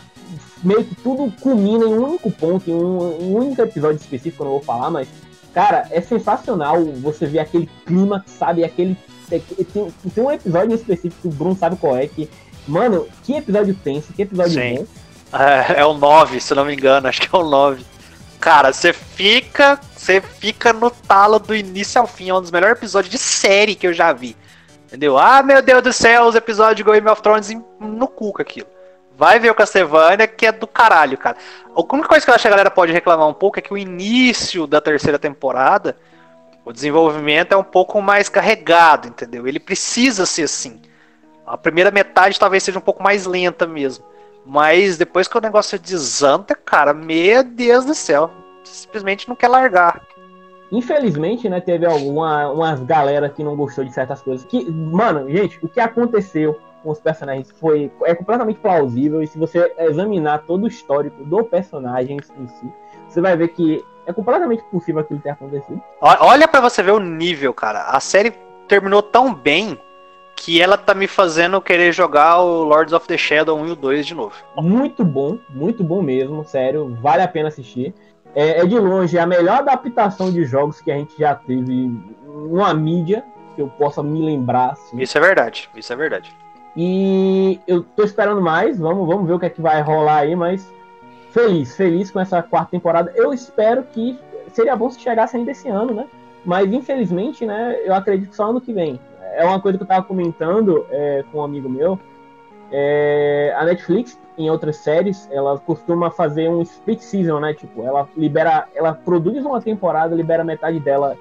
meio 0.64 0.84
que 0.84 0.96
tudo 0.96 1.32
culmina 1.42 1.86
em 1.86 1.94
um 1.94 2.04
único 2.06 2.30
ponto, 2.32 2.70
em 2.70 2.74
um, 2.74 3.22
um 3.24 3.36
único 3.38 3.62
episódio 3.62 3.98
específico, 3.98 4.44
eu 4.44 4.46
não 4.46 4.54
vou 4.54 4.62
falar, 4.62 4.90
mas, 4.90 5.08
cara, 5.54 5.88
é 5.90 6.00
sensacional 6.02 6.84
você 7.02 7.26
ver 7.26 7.40
aquele 7.40 7.70
clima, 7.86 8.24
sabe? 8.28 8.64
Aquele. 8.64 8.96
é 9.32 9.40
que- 9.40 9.64
Tem, 9.66 9.92
tem 10.14 10.24
um 10.24 10.32
episódio 10.32 10.72
em 10.72 10.76
específico 10.76 11.22
que 11.22 11.28
o 11.28 11.32
Bruno 11.32 11.56
sabe 11.56 11.76
qual 11.78 11.96
é, 11.96 12.08
que. 12.08 12.30
Mano, 12.68 13.08
que 13.24 13.34
episódio 13.34 13.74
tenso, 13.74 14.14
que 14.14 14.22
episódio 14.22 14.52
Sim. 14.62 14.76
bom. 14.76 14.86
É, 15.32 15.82
é 15.82 15.86
o 15.86 15.94
9, 15.94 16.40
se 16.40 16.56
não 16.56 16.66
me 16.66 16.74
engano, 16.74 17.08
acho 17.08 17.22
que 17.22 17.34
é 17.34 17.38
o 17.38 17.44
9. 17.44 17.86
Cara, 18.40 18.72
você 18.72 18.94
fica. 18.94 19.80
Você 19.96 20.22
fica 20.22 20.72
no 20.72 20.90
talo 20.90 21.40
do 21.40 21.56
início 21.56 22.00
ao 22.00 22.08
fim. 22.08 22.30
É 22.30 22.34
um 22.34 22.42
dos 22.42 22.52
melhores 22.52 22.78
episódios 22.78 23.12
de 23.12 23.18
série 23.18 23.76
que 23.76 23.86
eu 23.86 23.94
já 23.94 24.14
vi. 24.14 24.36
Entendeu? 24.86 25.18
Ah, 25.20 25.44
meu 25.44 25.62
Deus 25.62 25.84
do 25.84 25.94
céu, 25.94 26.24
os 26.24 26.36
episódios 26.36 26.78
de 26.78 26.84
Game 26.84 27.08
of 27.08 27.22
Thrones 27.22 27.50
no 27.80 28.08
cu 28.08 28.34
com 28.34 28.42
aquilo. 28.42 28.68
Vai 29.16 29.38
ver 29.38 29.52
o 29.52 29.56
Castlevania, 29.56 30.26
que 30.26 30.48
é 30.48 30.52
do 30.52 30.66
caralho, 30.66 31.18
cara. 31.18 31.38
A 31.76 31.82
única 31.94 32.08
coisa 32.08 32.26
que 32.26 32.32
eu 32.32 32.34
acho 32.34 32.42
que 32.42 32.48
a 32.48 32.52
galera 32.52 32.72
pode 32.72 32.92
reclamar 32.92 33.28
um 33.28 33.34
pouco 33.34 33.60
é 33.60 33.62
que 33.62 33.74
o 33.74 33.78
início 33.78 34.66
da 34.66 34.80
terceira 34.82 35.20
temporada, 35.20 35.98
o 36.66 36.72
desenvolvimento 36.72 37.52
é 37.52 37.58
um 37.58 37.64
pouco 37.64 38.02
mais 38.02 38.30
carregado, 38.30 39.10
entendeu? 39.10 39.46
Ele 39.46 39.60
precisa 39.60 40.26
ser 40.26 40.44
assim. 40.44 40.82
A 41.46 41.58
primeira 41.58 41.92
metade 41.92 42.40
talvez 42.40 42.64
seja 42.64 42.80
um 42.80 42.82
pouco 42.82 43.04
mais 43.04 43.26
lenta 43.26 43.68
mesmo. 43.68 44.06
Mas 44.46 44.98
depois 44.98 45.28
que 45.28 45.38
o 45.38 45.42
negócio 45.42 45.78
desanda, 45.78 46.56
cara, 46.56 46.94
meu 46.94 47.44
Deus 47.44 47.86
do 47.86 47.94
céu. 47.94 48.32
Simplesmente 48.64 49.28
não 49.28 49.36
quer 49.36 49.48
largar. 49.48 50.02
Infelizmente, 50.72 51.50
né, 51.50 51.60
teve 51.60 51.86
alguma, 51.86 52.52
umas 52.52 52.80
galera 52.84 53.30
que 53.30 53.44
não 53.44 53.56
gostou 53.56 53.84
de 53.84 53.92
certas 53.92 54.22
coisas. 54.22 54.46
Que, 54.46 54.70
mano, 54.70 55.30
gente, 55.30 55.58
o 55.64 55.68
que 55.68 55.80
aconteceu 55.80 56.60
com 56.84 56.92
os 56.92 57.00
personagens 57.00 57.52
foi 57.60 57.92
é 58.04 58.14
completamente 58.14 58.60
plausível. 58.60 59.22
E 59.22 59.28
se 59.28 59.38
você 59.38 59.74
examinar 59.80 60.44
todo 60.46 60.64
o 60.64 60.68
histórico 60.68 61.24
do 61.26 61.44
personagem 61.44 62.18
em 62.18 62.48
si, 62.48 62.72
você 63.08 63.20
vai 63.20 63.36
ver 63.36 63.50
que 63.50 63.84
É 64.06 64.14
completamente 64.14 64.64
possível 64.72 65.02
aquilo 65.02 65.20
ter 65.20 65.30
acontecido. 65.30 65.80
Olha 66.02 66.48
para 66.48 66.62
você 66.62 66.82
ver 66.82 66.94
o 66.94 67.00
nível, 67.00 67.54
cara. 67.54 67.90
A 67.90 68.00
série 68.00 68.34
terminou 68.68 69.04
tão 69.04 69.32
bem 69.34 69.80
que 70.40 70.62
ela 70.62 70.78
tá 70.78 70.94
me 70.94 71.06
fazendo 71.06 71.60
querer 71.60 71.92
jogar 71.92 72.40
o 72.40 72.64
Lords 72.64 72.94
of 72.94 73.06
the 73.06 73.18
Shadow 73.18 73.58
1 73.58 73.68
e 73.68 73.72
o 73.72 73.76
2 73.76 74.08
de 74.08 74.16
novo. 74.16 74.34
Muito 74.56 75.04
bom, 75.04 75.38
muito 75.50 75.84
bom 75.84 76.02
mesmo, 76.02 76.46
sério, 76.46 76.98
vale 77.02 77.22
a 77.22 77.28
pena 77.28 77.50
assistir. 77.50 77.94
É, 78.34 78.62
é 78.62 78.66
de 78.66 78.80
longe 78.80 79.20
a 79.20 79.26
melhor 79.26 79.58
adaptação 79.58 80.32
de 80.32 80.46
jogos 80.46 80.80
que 80.80 80.92
a 80.92 80.96
gente 80.96 81.14
já 81.20 81.36
teve 81.36 81.92
numa 82.26 82.74
mídia, 82.74 83.22
que 83.54 83.62
eu 83.62 83.68
possa 83.68 84.02
me 84.02 84.22
lembrar. 84.22 84.72
Assim. 84.72 85.02
Isso 85.02 85.18
é 85.18 85.22
verdade, 85.22 85.70
isso 85.76 85.92
é 85.92 85.96
verdade. 85.96 86.34
E 86.78 87.60
eu 87.68 87.84
tô 87.84 88.04
esperando 88.04 88.42
mais, 88.42 88.80
vamos, 88.80 89.06
vamos 89.06 89.28
ver 89.28 89.34
o 89.34 89.40
que 89.40 89.48
é 89.48 89.50
que 89.50 89.62
vai 89.62 89.82
rolar 89.82 90.20
aí, 90.20 90.38
mas 90.38 90.66
feliz, 91.32 91.76
feliz 91.76 92.12
com 92.12 92.20
essa 92.20 92.42
quarta 92.42 92.72
temporada. 92.72 93.12
Eu 93.14 93.34
espero 93.34 93.84
que 93.84 94.18
seria 94.54 94.76
bom 94.78 94.90
se 94.90 95.02
chegasse 95.02 95.36
ainda 95.36 95.52
esse 95.52 95.68
ano, 95.68 95.94
né? 95.94 96.08
Mas 96.46 96.72
infelizmente, 96.72 97.46
né, 97.46 97.78
eu 97.84 97.94
acredito 97.94 98.34
só 98.34 98.52
ano 98.52 98.62
que 98.62 98.72
vem 98.72 98.98
é 99.36 99.44
uma 99.46 99.60
coisa 99.60 99.78
que 99.78 99.84
eu 99.84 99.88
tava 99.88 100.06
comentando 100.06 100.86
é, 100.90 101.24
com 101.32 101.40
um 101.40 101.44
amigo 101.44 101.70
meu. 101.70 102.00
É, 102.72 103.54
a 103.58 103.66
Netflix, 103.66 104.20
em 104.38 104.50
outras 104.50 104.78
séries, 104.78 105.28
ela 105.32 105.58
costuma 105.58 106.12
fazer 106.12 106.50
um 106.50 106.62
split 106.62 107.00
season, 107.00 107.40
né? 107.40 107.54
Tipo, 107.54 107.84
ela 107.84 108.08
libera, 108.16 108.68
ela 108.76 108.94
produz 108.94 109.44
uma 109.44 109.62
temporada, 109.62 110.16
libera 110.16 110.44
metade 110.44 110.80
dela 110.80 111.18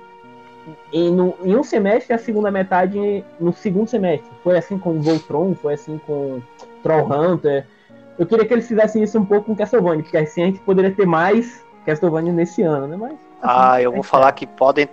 em, 0.93 1.11
no, 1.11 1.35
em 1.43 1.57
um 1.57 1.65
semestre 1.65 2.13
e 2.13 2.15
a 2.15 2.19
segunda 2.19 2.51
metade 2.51 3.25
no 3.41 3.53
segundo 3.53 3.89
semestre. 3.89 4.31
Foi 4.43 4.57
assim 4.57 4.79
com 4.79 5.01
Voltron, 5.01 5.55
foi 5.55 5.75
assim 5.75 5.99
com 6.07 6.41
Trollhunter. 6.83 7.67
Eu 8.19 8.27
queria 8.27 8.45
que 8.45 8.53
eles 8.53 8.69
fizessem 8.69 9.03
isso 9.03 9.19
um 9.19 9.25
pouco 9.25 9.47
com 9.47 9.57
Castlevania, 9.57 10.03
porque 10.03 10.17
assim 10.17 10.43
a 10.43 10.47
gente 10.47 10.61
poderia 10.61 10.91
ter 10.91 11.07
mais 11.07 11.65
Castlevania 11.87 12.33
nesse 12.33 12.63
ano, 12.63 12.87
né? 12.87 12.97
Mas, 12.97 13.13
assim, 13.13 13.21
ah, 13.43 13.81
eu 13.81 13.93
vou 13.93 14.03
falar 14.03 14.33
que 14.33 14.47
podem, 14.47 14.89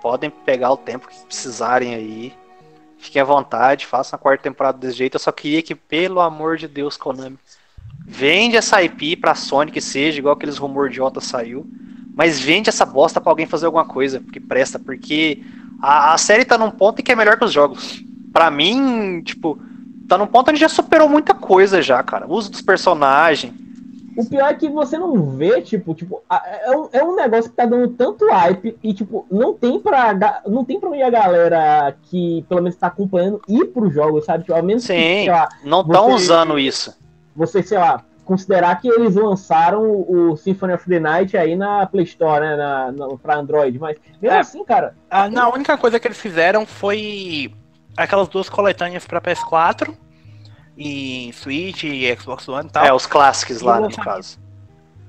podem 0.00 0.30
pegar 0.30 0.72
o 0.72 0.76
tempo 0.76 1.08
que 1.08 1.18
precisarem 1.26 1.94
aí 1.94 2.32
Fiquem 2.98 3.22
à 3.22 3.24
vontade, 3.24 3.86
façam 3.86 4.16
a 4.16 4.20
quarta 4.20 4.42
temporada 4.42 4.78
desse 4.78 4.98
jeito. 4.98 5.14
Eu 5.14 5.20
só 5.20 5.30
queria 5.32 5.62
que, 5.62 5.74
pelo 5.74 6.20
amor 6.20 6.56
de 6.56 6.66
Deus, 6.66 6.96
Konami, 6.96 7.38
vende 8.04 8.56
essa 8.56 8.82
IP 8.82 9.16
pra 9.16 9.34
Sony 9.34 9.70
que 9.70 9.80
seja, 9.80 10.18
igual 10.18 10.34
aqueles 10.34 10.58
rumor 10.58 10.88
idiota 10.88 11.20
saiu. 11.20 11.66
Mas 12.14 12.40
vende 12.40 12.68
essa 12.68 12.84
bosta 12.84 13.20
pra 13.20 13.30
alguém 13.30 13.46
fazer 13.46 13.66
alguma 13.66 13.84
coisa 13.84 14.20
que 14.32 14.40
presta, 14.40 14.78
porque 14.78 15.42
a, 15.80 16.12
a 16.14 16.18
série 16.18 16.44
tá 16.44 16.58
num 16.58 16.70
ponto 16.70 17.00
em 17.00 17.04
que 17.04 17.12
é 17.12 17.16
melhor 17.16 17.38
que 17.38 17.44
os 17.44 17.52
jogos. 17.52 18.02
Pra 18.32 18.50
mim, 18.50 19.22
tipo, 19.22 19.58
tá 20.08 20.18
num 20.18 20.26
ponto 20.26 20.50
onde 20.50 20.58
já 20.58 20.68
superou 20.68 21.08
muita 21.08 21.32
coisa 21.32 21.80
já, 21.80 22.02
cara. 22.02 22.26
O 22.26 22.32
uso 22.32 22.50
dos 22.50 22.60
personagens 22.60 23.67
o 24.18 24.28
pior 24.28 24.50
é 24.50 24.54
que 24.54 24.68
você 24.68 24.98
não 24.98 25.30
vê, 25.30 25.62
tipo, 25.62 25.94
tipo, 25.94 26.20
é 26.28 26.76
um, 26.76 26.88
é 26.92 27.04
um 27.04 27.14
negócio 27.14 27.48
que 27.48 27.56
tá 27.56 27.64
dando 27.64 27.86
tanto 27.90 28.28
hype 28.28 28.76
e, 28.82 28.92
tipo, 28.92 29.24
não 29.30 29.54
tem 29.54 29.78
pra, 29.78 30.42
não 30.44 30.64
tem 30.64 30.80
pra 30.80 30.96
ir 30.96 31.04
a 31.04 31.10
galera 31.10 31.94
que, 32.02 32.44
pelo 32.48 32.60
menos, 32.60 32.76
tá 32.76 32.88
acompanhando 32.88 33.40
ir 33.48 33.66
pro 33.66 33.88
jogo, 33.88 34.20
sabe? 34.20 34.42
Tipo, 34.42 34.56
ao 34.56 34.62
menos 34.62 34.82
Sim, 34.82 35.22
que, 35.22 35.30
lá, 35.30 35.48
não 35.62 35.82
estão 35.82 36.10
usando 36.10 36.58
isso. 36.58 36.98
Você, 37.36 37.62
sei 37.62 37.78
lá, 37.78 38.04
considerar 38.24 38.80
que 38.80 38.88
eles 38.88 39.14
lançaram 39.14 39.84
o 39.84 40.36
Symphony 40.36 40.72
of 40.72 40.88
the 40.88 40.98
Night 40.98 41.36
aí 41.36 41.54
na 41.54 41.86
Play 41.86 42.04
Store, 42.04 42.40
né, 42.40 42.56
na, 42.56 42.90
na, 42.90 43.06
pra 43.18 43.36
Android, 43.36 43.78
mas 43.78 43.98
mesmo 44.20 44.36
é, 44.36 44.40
assim, 44.40 44.64
cara... 44.64 44.96
A, 45.08 45.30
não, 45.30 45.50
a 45.50 45.54
única 45.54 45.78
coisa 45.78 46.00
que 46.00 46.08
eles 46.08 46.18
fizeram 46.18 46.66
foi 46.66 47.54
aquelas 47.96 48.26
duas 48.26 48.48
coletâneas 48.48 49.06
pra 49.06 49.20
PS4 49.20 49.94
e 50.78 51.32
Switch, 51.32 51.82
e 51.82 52.16
Xbox 52.16 52.48
One 52.48 52.68
e 52.68 52.70
tal. 52.70 52.84
É, 52.84 52.92
os 52.92 53.04
clássicos 53.04 53.60
lá, 53.60 53.80
no 53.80 53.90
caso. 53.90 54.38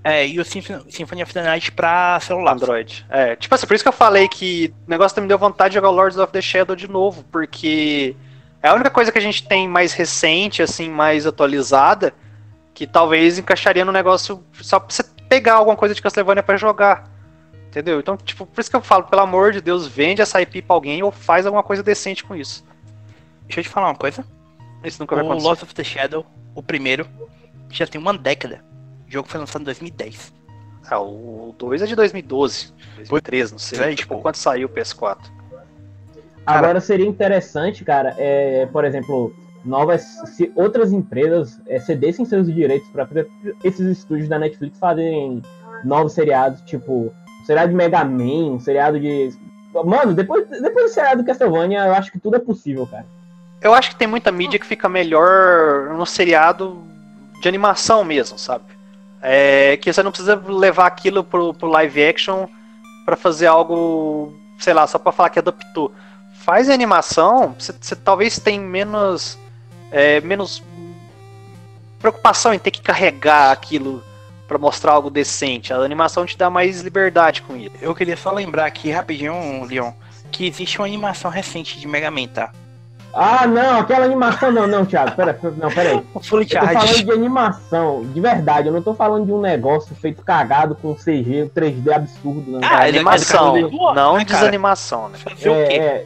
É, 0.03 0.27
e 0.27 0.39
o 0.39 0.45
Symphony 0.45 1.21
of 1.21 1.33
the 1.33 1.43
Night 1.43 1.71
pra 1.71 2.19
celular. 2.21 2.53
Android. 2.53 3.05
É, 3.09 3.35
tipo 3.35 3.53
assim, 3.53 3.67
por 3.67 3.75
isso 3.75 3.83
que 3.83 3.87
eu 3.87 3.93
falei 3.93 4.27
que 4.27 4.73
o 4.87 4.89
negócio 4.89 5.21
me 5.21 5.27
deu 5.27 5.37
vontade 5.37 5.71
de 5.71 5.75
jogar 5.75 5.89
Lords 5.89 6.17
of 6.17 6.31
the 6.33 6.41
Shadow 6.41 6.75
de 6.75 6.89
novo, 6.89 7.23
porque 7.31 8.15
é 8.63 8.69
a 8.69 8.73
única 8.73 8.89
coisa 8.89 9.11
que 9.11 9.17
a 9.17 9.21
gente 9.21 9.47
tem 9.47 9.67
mais 9.67 9.93
recente, 9.93 10.63
assim, 10.63 10.89
mais 10.89 11.27
atualizada, 11.27 12.13
que 12.73 12.87
talvez 12.87 13.37
encaixaria 13.37 13.85
no 13.85 13.91
negócio 13.91 14.43
só 14.53 14.79
pra 14.79 14.93
você 14.93 15.03
pegar 15.27 15.55
alguma 15.55 15.75
coisa 15.75 15.93
de 15.93 16.01
Castlevania 16.01 16.41
para 16.41 16.57
jogar. 16.57 17.07
Entendeu? 17.67 17.99
Então, 17.99 18.17
tipo, 18.17 18.47
por 18.47 18.59
isso 18.59 18.69
que 18.69 18.75
eu 18.75 18.81
falo, 18.81 19.03
pelo 19.03 19.21
amor 19.21 19.51
de 19.51 19.61
Deus, 19.61 19.85
vende 19.85 20.23
essa 20.23 20.41
IP 20.41 20.63
pra 20.63 20.75
alguém 20.75 21.03
ou 21.03 21.11
faz 21.11 21.45
alguma 21.45 21.61
coisa 21.61 21.83
decente 21.83 22.23
com 22.23 22.35
isso. 22.35 22.65
Deixa 23.45 23.59
eu 23.59 23.63
te 23.63 23.69
falar 23.69 23.89
uma 23.89 23.95
coisa. 23.95 24.25
Isso 24.83 25.01
nunca 25.01 25.15
vai 25.15 25.25
acontecer. 25.25 25.45
O 25.45 25.49
Lost 25.49 25.63
of 25.63 25.73
the 25.73 25.83
Shadow, 25.83 26.25
o 26.55 26.63
primeiro, 26.63 27.07
já 27.69 27.85
tem 27.85 27.99
uma 27.99 28.17
década. 28.17 28.63
O 29.07 29.11
jogo 29.11 29.27
foi 29.27 29.39
lançado 29.39 29.61
em 29.61 29.65
2010. 29.65 30.33
Ah, 30.89 30.99
o 30.99 31.53
2 31.57 31.83
é 31.83 31.85
de 31.85 31.95
2012, 31.95 32.73
2013, 32.97 33.51
não 33.51 33.59
sei. 33.59 33.79
É, 33.79 33.95
tipo, 33.95 34.19
quando 34.21 34.35
saiu 34.35 34.67
o 34.67 34.71
PS4. 34.71 35.17
Agora 36.45 36.81
seria 36.81 37.05
interessante, 37.05 37.85
cara, 37.85 38.15
é, 38.17 38.65
por 38.67 38.83
exemplo, 38.83 39.35
novas. 39.63 40.01
Se 40.25 40.51
outras 40.55 40.91
empresas 40.91 41.61
é, 41.67 41.79
cedessem 41.79 42.25
seus 42.25 42.51
direitos 42.51 42.89
para 42.89 43.07
esses 43.63 43.85
estúdios 43.99 44.27
da 44.27 44.39
Netflix 44.39 44.79
fazerem 44.79 45.43
novos 45.83 46.13
seriados, 46.13 46.61
tipo, 46.61 47.13
um 47.41 47.45
seriado 47.45 47.69
de 47.69 47.75
Mega 47.75 48.03
Man, 48.03 48.53
um 48.53 48.59
seriado 48.59 48.99
de. 48.99 49.31
Mano, 49.85 50.13
depois, 50.15 50.47
depois 50.49 50.85
do 50.85 50.93
seriado 50.93 51.21
do 51.21 51.25
Castlevania, 51.25 51.85
eu 51.85 51.93
acho 51.93 52.11
que 52.11 52.19
tudo 52.19 52.37
é 52.37 52.39
possível, 52.39 52.87
cara. 52.87 53.05
Eu 53.61 53.73
acho 53.73 53.89
que 53.89 53.95
tem 53.95 54.07
muita 54.07 54.31
mídia 54.31 54.59
que 54.59 54.65
fica 54.65 54.87
melhor 54.87 55.89
no 55.95 56.05
seriado 56.05 56.81
de 57.41 57.47
animação 57.47 58.03
mesmo, 58.03 58.37
sabe? 58.37 58.65
É 59.21 59.77
que 59.77 59.91
você 59.91 60.01
não 60.01 60.11
precisa 60.11 60.41
levar 60.47 60.85
aquilo 60.85 61.23
pro, 61.23 61.53
pro 61.53 61.67
live 61.67 62.03
action 62.03 62.47
para 63.05 63.17
fazer 63.17 63.47
algo, 63.47 64.33
sei 64.59 64.73
lá, 64.73 64.87
só 64.87 64.97
para 64.97 65.11
falar 65.11 65.29
que 65.29 65.39
adaptou. 65.39 65.93
Faz 66.33 66.69
animação, 66.69 67.55
você, 67.57 67.95
talvez 67.95 68.39
tenha 68.39 68.61
menos, 68.61 69.37
é, 69.91 70.21
menos 70.21 70.63
preocupação 71.99 72.53
em 72.53 72.59
ter 72.59 72.71
que 72.71 72.81
carregar 72.81 73.51
aquilo 73.51 74.01
para 74.47 74.57
mostrar 74.57 74.93
algo 74.93 75.09
decente. 75.09 75.73
A 75.73 75.77
animação 75.77 76.25
te 76.25 76.37
dá 76.37 76.49
mais 76.49 76.81
liberdade 76.81 77.41
com 77.41 77.57
isso. 77.57 77.75
Eu 77.81 77.93
queria 77.93 78.15
só 78.15 78.31
lembrar 78.31 78.65
aqui 78.65 78.89
rapidinho, 78.89 79.65
Leon, 79.65 79.91
que 80.31 80.47
existe 80.47 80.79
uma 80.79 80.87
animação 80.87 81.29
recente 81.29 81.77
de 81.77 81.87
Mega 81.87 82.09
Man, 82.09 82.27
tá? 82.27 82.51
Ah, 83.13 83.47
não, 83.47 83.79
aquela 83.79 84.05
animação 84.05 84.51
não, 84.51 84.67
não, 84.67 84.85
Thiago. 84.85 85.15
Pera, 85.15 85.37
não, 85.57 85.69
pera 85.69 85.91
aí. 85.91 85.95
Eu 85.99 86.03
tô 86.13 86.19
falando 86.21 87.03
de 87.03 87.11
animação, 87.11 88.05
de 88.05 88.21
verdade. 88.21 88.67
Eu 88.67 88.73
não 88.73 88.81
tô 88.81 88.93
falando 88.93 89.25
de 89.25 89.31
um 89.31 89.41
negócio 89.41 89.95
feito 89.95 90.21
cagado 90.23 90.75
com 90.75 90.93
CG, 90.93 91.51
3D 91.55 91.91
absurdo. 91.91 92.51
Não. 92.51 92.59
Ah, 92.63 92.85
animação, 92.85 93.55
não 93.95 94.17
né, 94.17 94.25
desanimação, 94.25 95.09
né? 95.09 95.17
Fazer 95.17 95.49
é, 95.49 95.51
o 95.51 95.67
quê? 95.67 95.73
É, 95.75 96.05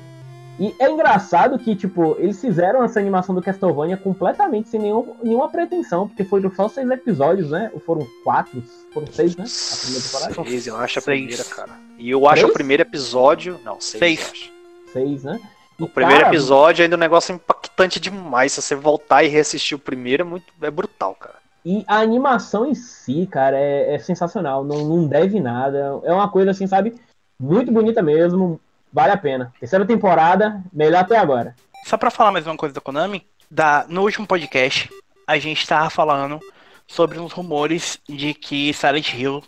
e 0.60 0.74
é 0.80 0.90
engraçado 0.90 1.58
que, 1.58 1.76
tipo, 1.76 2.16
eles 2.20 2.40
fizeram 2.40 2.84
essa 2.84 3.00
animação 3.00 3.34
do 3.34 3.42
Castlevania 3.42 3.98
completamente 3.98 4.70
sem 4.70 4.80
nenhum, 4.80 5.16
nenhuma 5.24 5.50
pretensão, 5.50 6.08
porque 6.08 6.24
foram 6.24 6.54
só 6.54 6.70
seis 6.70 6.90
episódios, 6.92 7.50
né? 7.50 7.72
Ou 7.74 7.80
foram 7.80 8.08
quatro? 8.24 8.64
Foram 8.94 9.08
seis, 9.08 9.36
né? 9.36 9.46
A 9.46 9.78
primeira 9.82 10.06
temporada? 10.06 10.50
Seis, 10.50 10.68
eu 10.68 10.78
acho 10.78 11.00
a 11.00 11.02
primeira, 11.02 11.44
cara. 11.44 11.72
E 11.98 12.10
eu 12.10 12.28
acho 12.28 12.42
Três? 12.42 12.50
o 12.50 12.54
primeiro 12.54 12.84
episódio. 12.84 13.60
Não, 13.66 13.82
seis. 13.82 14.00
Seis, 14.00 14.52
seis 14.94 15.24
né? 15.24 15.40
O 15.84 15.90
primeiro 15.90 16.22
cara, 16.22 16.34
episódio 16.34 16.84
ainda 16.84 16.96
é 16.96 16.98
um 16.98 17.00
negócio 17.00 17.34
impactante 17.34 18.00
demais. 18.00 18.54
Se 18.54 18.62
você 18.62 18.76
voltar 18.76 19.24
e 19.24 19.28
reassistir 19.28 19.76
o 19.76 19.80
primeiro, 19.80 20.22
é 20.22 20.26
muito 20.26 20.46
é 20.62 20.72
brutal, 20.72 21.16
cara. 21.16 21.36
E 21.66 21.84
a 21.88 22.00
animação 22.00 22.66
em 22.66 22.76
si, 22.76 23.28
cara, 23.30 23.58
é, 23.58 23.96
é 23.96 24.00
sensacional. 24.00 24.64
Não, 24.64 24.86
não 24.86 25.08
deve 25.08 25.40
nada. 25.40 26.02
É 26.04 26.14
uma 26.14 26.30
coisa 26.30 26.52
assim, 26.52 26.68
sabe? 26.68 26.96
Muito 27.40 27.72
bonita 27.72 28.02
mesmo. 28.02 28.60
Vale 28.92 29.12
a 29.12 29.18
pena. 29.18 29.54
Terceira 29.60 29.86
temporada, 29.86 30.62
melhor 30.72 31.02
até 31.02 31.18
agora. 31.18 31.56
Só 31.86 31.98
pra 31.98 32.12
falar 32.12 32.32
mais 32.32 32.46
uma 32.46 32.56
coisa 32.56 32.76
da 32.76 32.82
Konami, 32.82 33.26
da, 33.50 33.86
no 33.90 34.04
último 34.04 34.28
podcast, 34.28 34.90
a 35.28 35.38
gente 35.38 35.68
tava 35.68 35.90
falando 35.90 36.40
sobre 36.88 37.20
uns 37.20 37.32
rumores 37.32 38.00
de 38.08 38.34
que 38.34 38.74
Silent 38.74 39.14
Hill 39.14 39.44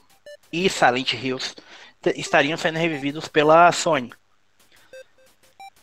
e 0.52 0.70
Silent 0.70 1.14
Hills 1.14 1.56
estariam 2.16 2.57
sendo 2.57 2.78
revividos 2.78 3.28
pela 3.28 3.72
Sony. 3.72 4.12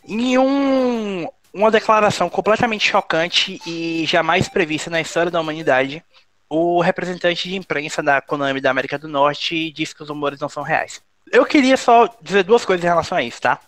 Em 0.05 0.37
um, 0.37 1.27
uma 1.53 1.71
declaração 1.71 2.29
completamente 2.29 2.87
chocante 2.87 3.61
e 3.65 4.05
jamais 4.05 4.49
prevista 4.49 4.89
na 4.89 4.99
história 5.01 5.31
da 5.31 5.39
humanidade, 5.39 6.03
o 6.49 6.81
representante 6.81 7.47
de 7.47 7.55
imprensa 7.55 8.03
da 8.03 8.21
Konami 8.21 8.59
da 8.59 8.69
América 8.69 8.97
do 8.97 9.07
Norte 9.07 9.71
disse 9.71 9.95
que 9.95 10.03
os 10.03 10.09
rumores 10.09 10.39
não 10.39 10.49
são 10.49 10.63
reais. 10.63 11.01
Eu 11.31 11.45
queria 11.45 11.77
só 11.77 12.07
dizer 12.21 12.43
duas 12.43 12.65
coisas 12.65 12.83
em 12.83 12.87
relação 12.87 13.17
a 13.17 13.23
isso, 13.23 13.41
tá? 13.41 13.59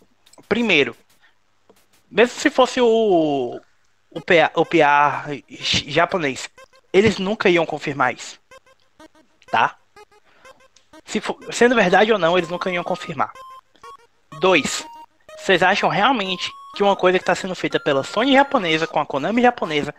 Primeiro, 0.48 0.96
mesmo 2.12 2.40
se 2.40 2.50
fosse 2.50 2.80
o, 2.80 3.60
o, 4.12 4.22
PA, 4.22 4.52
o 4.56 4.66
PA 4.66 5.26
japonês, 5.88 6.50
eles 6.94 7.18
nunca 7.18 7.50
iam 7.50 7.66
confirmar 7.66 8.14
isso. 8.14 8.40
Tá? 9.50 9.78
Se 11.06 11.20
for, 11.20 11.38
sendo 11.52 11.76
verdade 11.76 12.12
ou 12.12 12.20
não, 12.20 12.38
eles 12.38 12.50
nunca 12.50 12.70
iam 12.70 12.84
confirmar. 12.84 13.32
Dois, 14.40 14.86
vocês 15.46 15.62
acham 15.62 15.88
realmente 15.88 16.52
que 16.76 16.82
uma 16.82 16.96
coisa 16.96 17.20
que 17.20 17.24
está 17.24 17.36
sendo 17.36 17.54
feita 17.54 17.80
pela 17.80 18.04
Sony 18.04 18.34
japonesa 18.34 18.88
com 18.88 19.00
a 19.00 19.06
Konami 19.06 19.44
japonesa, 19.44 19.94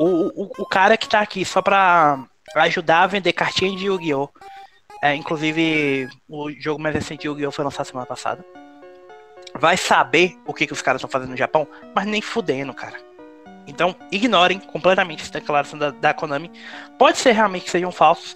o, 0.00 0.42
o, 0.42 0.50
o 0.58 0.66
cara 0.66 0.96
que 0.96 1.04
está 1.04 1.20
aqui 1.20 1.44
só 1.44 1.62
para 1.62 2.26
ajudar 2.56 3.02
a 3.02 3.06
vender 3.06 3.32
cartinha 3.32 3.76
de 3.76 3.86
Yu-Gi-Oh! 3.86 4.28
É, 5.00 5.14
inclusive, 5.14 6.08
o 6.28 6.50
jogo 6.50 6.82
mais 6.82 6.92
recente 6.92 7.20
de 7.20 7.28
Yu-Gi-Oh! 7.28 7.52
foi 7.52 7.64
lançado 7.64 7.86
semana 7.86 8.04
passada. 8.04 8.44
Vai 9.54 9.76
saber 9.76 10.36
o 10.44 10.52
que, 10.52 10.66
que 10.66 10.72
os 10.72 10.82
caras 10.82 10.98
estão 10.98 11.08
fazendo 11.08 11.30
no 11.30 11.36
Japão, 11.36 11.68
mas 11.94 12.04
nem 12.04 12.20
fudendo, 12.20 12.74
cara. 12.74 12.98
Então, 13.68 13.94
ignorem 14.10 14.58
completamente 14.58 15.22
essa 15.22 15.32
declaração 15.32 15.78
da, 15.78 15.90
da 15.92 16.12
Konami. 16.12 16.50
Pode 16.98 17.16
ser 17.16 17.30
realmente 17.30 17.66
que 17.66 17.70
sejam 17.70 17.92
falsos, 17.92 18.34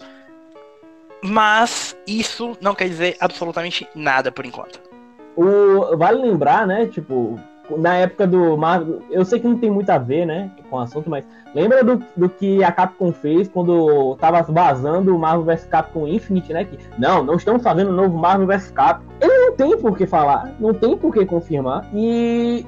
mas 1.21 1.97
isso 2.07 2.57
não 2.61 2.77
quer 2.77 2.89
dizer 2.89 3.17
absolutamente 3.19 3.89
nada 3.93 4.31
por 4.31 4.47
enquanto. 4.47 4.84
O, 5.37 5.97
vale 5.97 6.23
lembrar, 6.23 6.67
né? 6.67 6.87
Tipo, 6.87 7.39
na 7.71 7.95
época 7.97 8.27
do 8.27 8.57
Marvel, 8.57 9.01
eu 9.11 9.25
sei 9.25 9.41
que 9.41 9.49
não 9.49 9.59
tem 9.59 9.71
muito 9.71 9.89
a 9.91 9.99
ver, 9.99 10.27
né, 10.27 10.51
com 10.69 10.77
o 10.77 10.81
assunto, 10.81 11.09
mas 11.09 11.25
lembra 11.55 11.83
do, 11.83 12.03
do 12.17 12.29
que 12.29 12.63
a 12.63 12.71
Capcom 12.71 13.13
fez 13.13 13.49
quando 13.49 14.17
tava 14.17 14.43
vazando 14.43 15.15
o 15.15 15.19
Marvel 15.19 15.45
vs 15.45 15.67
Capcom 15.67 16.07
Infinite, 16.07 16.53
né? 16.53 16.65
Que 16.65 16.79
não, 16.99 17.25
não 17.25 17.37
estamos 17.37 17.63
fazendo 17.63 17.91
um 17.91 17.95
novo 17.95 18.19
Marvel 18.19 18.47
vs 18.47 18.71
Capcom. 18.71 19.07
Ele 19.21 19.47
não 19.47 19.57
tem 19.57 19.79
por 19.79 19.97
que 19.97 20.07
falar, 20.07 20.53
não 20.61 20.75
tem 20.75 20.97
por 20.97 21.13
que 21.13 21.25
confirmar 21.25 21.89
e 21.95 22.67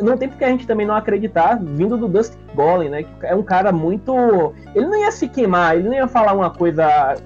não 0.00 0.16
tem 0.16 0.28
porque 0.28 0.44
a 0.44 0.48
gente 0.48 0.66
também 0.66 0.86
não 0.86 0.94
acreditar 0.94 1.58
vindo 1.60 1.96
do 1.96 2.08
Dusty 2.08 2.38
Golem, 2.54 2.88
né? 2.88 3.02
Que 3.02 3.26
é 3.26 3.34
um 3.34 3.42
cara 3.42 3.72
muito, 3.72 4.54
ele 4.74 4.86
não 4.86 4.98
ia 4.98 5.10
se 5.10 5.28
queimar, 5.28 5.76
ele 5.76 5.88
não 5.88 5.94
ia 5.94 6.08
falar 6.08 6.32
uma 6.32 6.50
coisa 6.50 7.16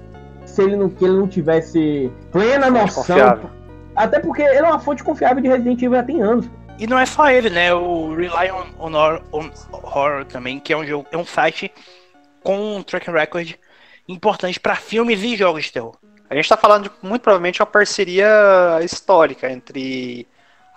se 0.45 0.61
ele 0.61 0.75
não 0.75 0.89
que 0.89 1.05
ele 1.05 1.17
não 1.17 1.27
tivesse 1.27 2.11
plena 2.31 2.69
noção. 2.69 3.52
Até 3.95 4.19
porque 4.19 4.41
ele 4.41 4.57
é 4.57 4.63
uma 4.63 4.79
fonte 4.79 5.03
confiável 5.03 5.41
de 5.41 5.47
Resident 5.47 5.81
Evil 5.81 5.97
já 5.97 6.03
tem 6.03 6.21
anos. 6.21 6.49
E 6.79 6.87
não 6.87 6.97
é 6.97 7.05
só 7.05 7.29
ele, 7.29 7.49
né? 7.49 7.73
O 7.73 8.15
Rely 8.15 8.51
on, 8.51 8.65
on, 8.79 9.21
on 9.31 9.51
Horror 9.71 10.25
também, 10.25 10.59
que 10.59 10.73
é 10.73 10.77
um 10.77 10.85
jogo, 10.85 11.07
é 11.11 11.17
um 11.17 11.25
site 11.25 11.71
com 12.43 12.77
um 12.77 12.83
track 12.83 13.09
record 13.11 13.53
importante 14.07 14.59
para 14.59 14.75
filmes 14.75 15.21
e 15.21 15.35
jogos 15.35 15.65
de 15.65 15.73
terror. 15.73 15.95
A 16.29 16.35
gente 16.35 16.45
está 16.45 16.57
falando 16.57 16.85
de, 16.85 16.91
muito 17.01 17.21
provavelmente 17.21 17.61
uma 17.61 17.67
parceria 17.67 18.79
histórica 18.81 19.51
entre 19.51 20.27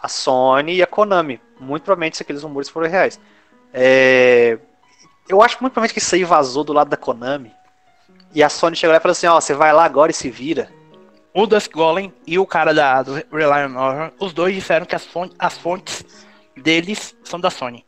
a 0.02 0.08
Sony 0.08 0.76
e 0.76 0.82
a 0.82 0.86
Konami. 0.86 1.40
Muito 1.58 1.84
provavelmente 1.84 2.18
se 2.18 2.22
aqueles 2.22 2.42
rumores 2.42 2.68
foram 2.68 2.90
reais. 2.90 3.18
É... 3.72 4.58
Eu 5.28 5.42
acho 5.42 5.56
muito 5.60 5.72
provavelmente 5.72 5.94
que 5.94 5.98
isso 5.98 6.14
aí 6.14 6.24
vazou 6.24 6.62
do 6.62 6.74
lado 6.74 6.90
da 6.90 6.96
Konami. 6.96 7.52
E 8.34 8.42
a 8.42 8.50
Sony 8.50 8.76
chegou 8.76 8.92
lá 8.92 8.98
e 8.98 9.00
falou 9.00 9.12
assim: 9.12 9.26
ó, 9.26 9.40
você 9.40 9.54
vai 9.54 9.72
lá 9.72 9.84
agora 9.84 10.10
e 10.10 10.14
se 10.14 10.28
vira 10.28 10.68
o 11.36 11.46
Dusk 11.46 11.70
Golem 11.70 12.10
e 12.26 12.38
o 12.38 12.46
cara 12.46 12.72
da, 12.72 13.02
do 13.02 13.12
Rely 13.30 13.66
on 13.66 13.76
Horror, 13.76 14.12
os 14.18 14.32
dois 14.32 14.54
disseram 14.54 14.86
que 14.86 14.96
as 14.96 15.04
fontes, 15.04 15.36
as 15.38 15.58
fontes 15.58 16.02
deles 16.56 17.14
são 17.22 17.38
da 17.38 17.50
Sony. 17.50 17.84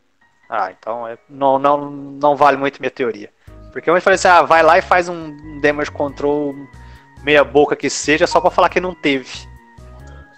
Ah, 0.47 0.71
então 0.71 1.07
é, 1.07 1.17
não, 1.27 1.57
não, 1.57 1.89
não 1.89 2.35
vale 2.35 2.57
muito 2.57 2.79
minha 2.79 2.91
teoria. 2.91 3.31
Porque 3.71 3.89
eu 3.89 4.01
falei 4.01 4.15
assim, 4.15 4.27
ah, 4.27 4.43
vai 4.43 4.61
lá 4.61 4.77
e 4.77 4.83
faz 4.83 5.09
um 5.09 5.59
damage 5.61 5.89
control 5.89 6.53
meia 7.23 7.43
boca 7.43 7.75
que 7.75 7.89
seja, 7.89 8.27
só 8.27 8.39
para 8.39 8.51
falar 8.51 8.69
que 8.69 8.79
não 8.79 8.93
teve. 8.93 9.27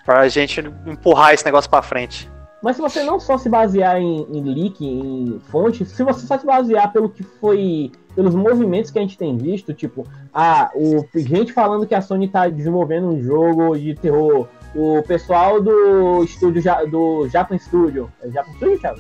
Pra 0.06 0.30
gente 0.30 0.62
empurrar 0.86 1.34
esse 1.34 1.44
negócio 1.44 1.70
para 1.70 1.82
frente. 1.82 2.32
Mas 2.64 2.78
se 2.78 2.82
você 2.82 3.04
não 3.04 3.20
só 3.20 3.38
se 3.38 3.50
basear 3.50 3.98
em, 3.98 4.26
em 4.32 4.54
leak, 4.54 4.86
em 4.86 5.38
fonte, 5.50 5.84
se 5.84 6.02
você 6.02 6.26
só 6.26 6.38
se 6.38 6.46
basear 6.46 6.94
pelo 6.94 7.10
que 7.10 7.24
foi 7.24 7.92
pelos 8.16 8.36
movimentos 8.36 8.92
que 8.92 9.00
a 9.00 9.02
gente 9.02 9.18
tem 9.18 9.38
visto, 9.38 9.74
tipo, 9.74 10.06
ah, 10.34 10.70
o 10.76 11.06
gente 11.16 11.54
falando 11.54 11.86
que 11.86 11.96
a 11.96 12.02
Sony 12.02 12.26
está 12.26 12.48
desenvolvendo 12.48 13.08
um 13.08 13.22
jogo 13.22 13.78
de 13.78 13.96
terror, 13.96 14.48
o 14.76 15.02
pessoal 15.04 15.62
do 15.62 16.24
estúdio 16.24 16.62
do 16.90 17.28
Japan 17.28 17.58
Studio, 17.58 18.10
é 18.22 18.30
Japan 18.30 18.54
Studio, 18.54 18.80
Thiago? 18.80 19.00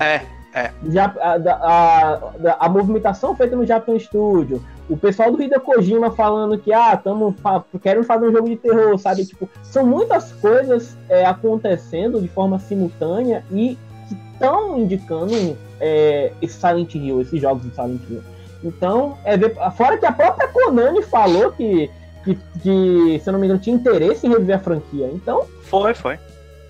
É, 0.00 0.22
é. 0.54 0.70
A, 0.98 1.34
a, 1.34 2.14
a, 2.52 2.66
a, 2.66 2.68
movimentação 2.68 3.34
feita 3.36 3.54
no 3.54 3.66
Japan 3.66 3.98
Studio, 3.98 4.62
o 4.88 4.96
pessoal 4.96 5.30
do 5.30 5.42
Hideo 5.42 5.60
Kojima 5.60 6.10
falando 6.10 6.58
que, 6.58 6.72
ah, 6.72 6.94
estamos 6.94 7.34
querendo 7.82 8.04
fazer 8.04 8.28
um 8.28 8.32
jogo 8.32 8.48
de 8.48 8.56
terror, 8.56 8.98
sabe? 8.98 9.24
Tipo, 9.24 9.48
são 9.62 9.86
muitas 9.86 10.32
coisas 10.32 10.96
é, 11.08 11.26
acontecendo 11.26 12.20
de 12.20 12.28
forma 12.28 12.58
simultânea 12.58 13.44
e 13.50 13.76
que 14.08 14.16
estão 14.32 14.78
indicando 14.78 15.56
é, 15.80 16.32
esse 16.40 16.58
Silent 16.58 16.94
Hill, 16.94 17.20
esses 17.20 17.40
jogos 17.40 17.62
de 17.62 17.74
Silent 17.74 18.00
Hill. 18.08 18.22
Então, 18.62 19.18
é 19.24 19.36
ver, 19.36 19.56
fora 19.76 19.96
que 19.96 20.06
a 20.06 20.12
própria 20.12 20.48
Konami 20.48 21.02
falou 21.02 21.52
que, 21.52 21.90
que, 22.24 22.34
que, 22.62 23.20
se 23.22 23.28
eu 23.28 23.32
não 23.32 23.40
me 23.40 23.46
engano, 23.46 23.60
tinha 23.60 23.76
interesse 23.76 24.26
em 24.26 24.30
reviver 24.30 24.56
a 24.56 24.60
franquia. 24.60 25.08
Então. 25.12 25.46
Foi, 25.64 25.94
foi. 25.94 26.18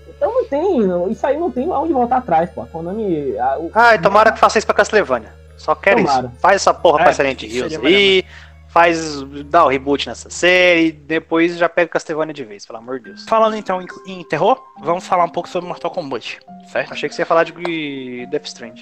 Então 0.07 0.33
não 0.33 0.45
tem. 0.45 1.11
Isso 1.11 1.25
aí 1.25 1.37
não 1.37 1.49
tem 1.49 1.71
aonde 1.71 1.93
voltar 1.93 2.17
atrás, 2.17 2.49
pô. 2.49 2.61
A 2.61 2.67
Konami. 2.67 3.37
A, 3.37 3.57
o... 3.57 3.71
Ah, 3.73 3.97
tomara 3.97 4.31
que 4.31 4.39
faça 4.39 4.57
isso 4.57 4.67
pra 4.67 4.75
Castlevania. 4.75 5.33
Só 5.57 5.73
quero 5.73 6.03
tomara. 6.03 6.27
isso. 6.27 6.39
Faz 6.39 6.55
essa 6.57 6.73
porra 6.73 7.01
é, 7.01 7.03
pra 7.05 7.13
Silent 7.13 7.43
Hills 7.43 7.75
aí. 7.85 8.25
Faz. 8.67 9.23
Dá 9.45 9.65
o 9.65 9.69
reboot 9.69 10.07
nessa 10.07 10.29
série. 10.29 10.91
Depois 10.91 11.57
já 11.57 11.67
pega 11.69 11.89
Castlevania 11.89 12.33
de 12.33 12.43
vez, 12.43 12.65
pelo 12.65 12.79
amor 12.79 12.99
de 12.99 13.05
Deus. 13.05 13.25
Falando 13.27 13.55
então 13.55 13.81
em, 13.81 13.87
em 14.05 14.23
terror, 14.23 14.61
vamos 14.81 15.07
falar 15.07 15.23
um 15.23 15.29
pouco 15.29 15.49
sobre 15.49 15.67
Mortal 15.67 15.89
Kombat, 15.89 16.39
certo? 16.71 16.93
Achei 16.93 17.09
que 17.09 17.15
você 17.15 17.21
ia 17.21 17.25
falar 17.25 17.45
de 17.45 18.27
Death 18.29 18.45
Strand. 18.45 18.81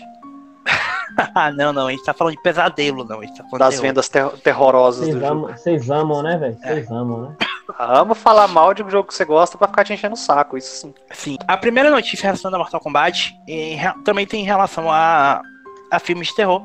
Ah, 1.34 1.52
não, 1.52 1.72
não, 1.72 1.88
a 1.88 1.92
gente 1.92 2.04
tá 2.04 2.14
falando 2.14 2.36
de 2.36 2.42
pesadelo, 2.42 3.04
não. 3.04 3.20
A 3.20 3.26
gente 3.26 3.38
tá 3.38 3.44
falando 3.44 3.60
das 3.60 3.80
vendas 3.80 4.10
ter 4.10 4.28
terrorosas 4.40 5.06
cês 5.06 5.16
do 5.16 5.26
amam, 5.26 5.48
jogo. 5.48 5.58
Vocês 5.58 5.90
amam, 5.90 6.24
né, 6.24 6.38
velho? 6.38 6.58
Vocês 6.58 6.90
é. 6.90 6.94
amam, 6.94 7.22
né? 7.22 7.36
Amo 7.78 8.16
falar 8.16 8.48
mal 8.48 8.74
de 8.74 8.82
um 8.82 8.90
jogo 8.90 9.08
que 9.08 9.14
você 9.14 9.26
gosta 9.26 9.58
pra 9.58 9.68
ficar 9.68 9.84
te 9.84 9.94
enchendo 9.94 10.16
o 10.16 10.18
saco, 10.18 10.58
isso 10.58 10.74
sim. 10.76 10.94
Sim. 11.12 11.38
A 11.48 11.58
primeira 11.58 11.90
notícia 11.90 12.26
relacionada 12.26 12.56
a 12.56 12.60
Mortal 12.60 12.80
Kombat 12.80 13.34
em, 13.48 13.78
também 14.04 14.26
tem 14.26 14.44
relação 14.44 14.92
a, 14.92 15.42
a 15.92 16.00
filmes 16.00 16.30
de 16.30 16.36
terror, 16.36 16.64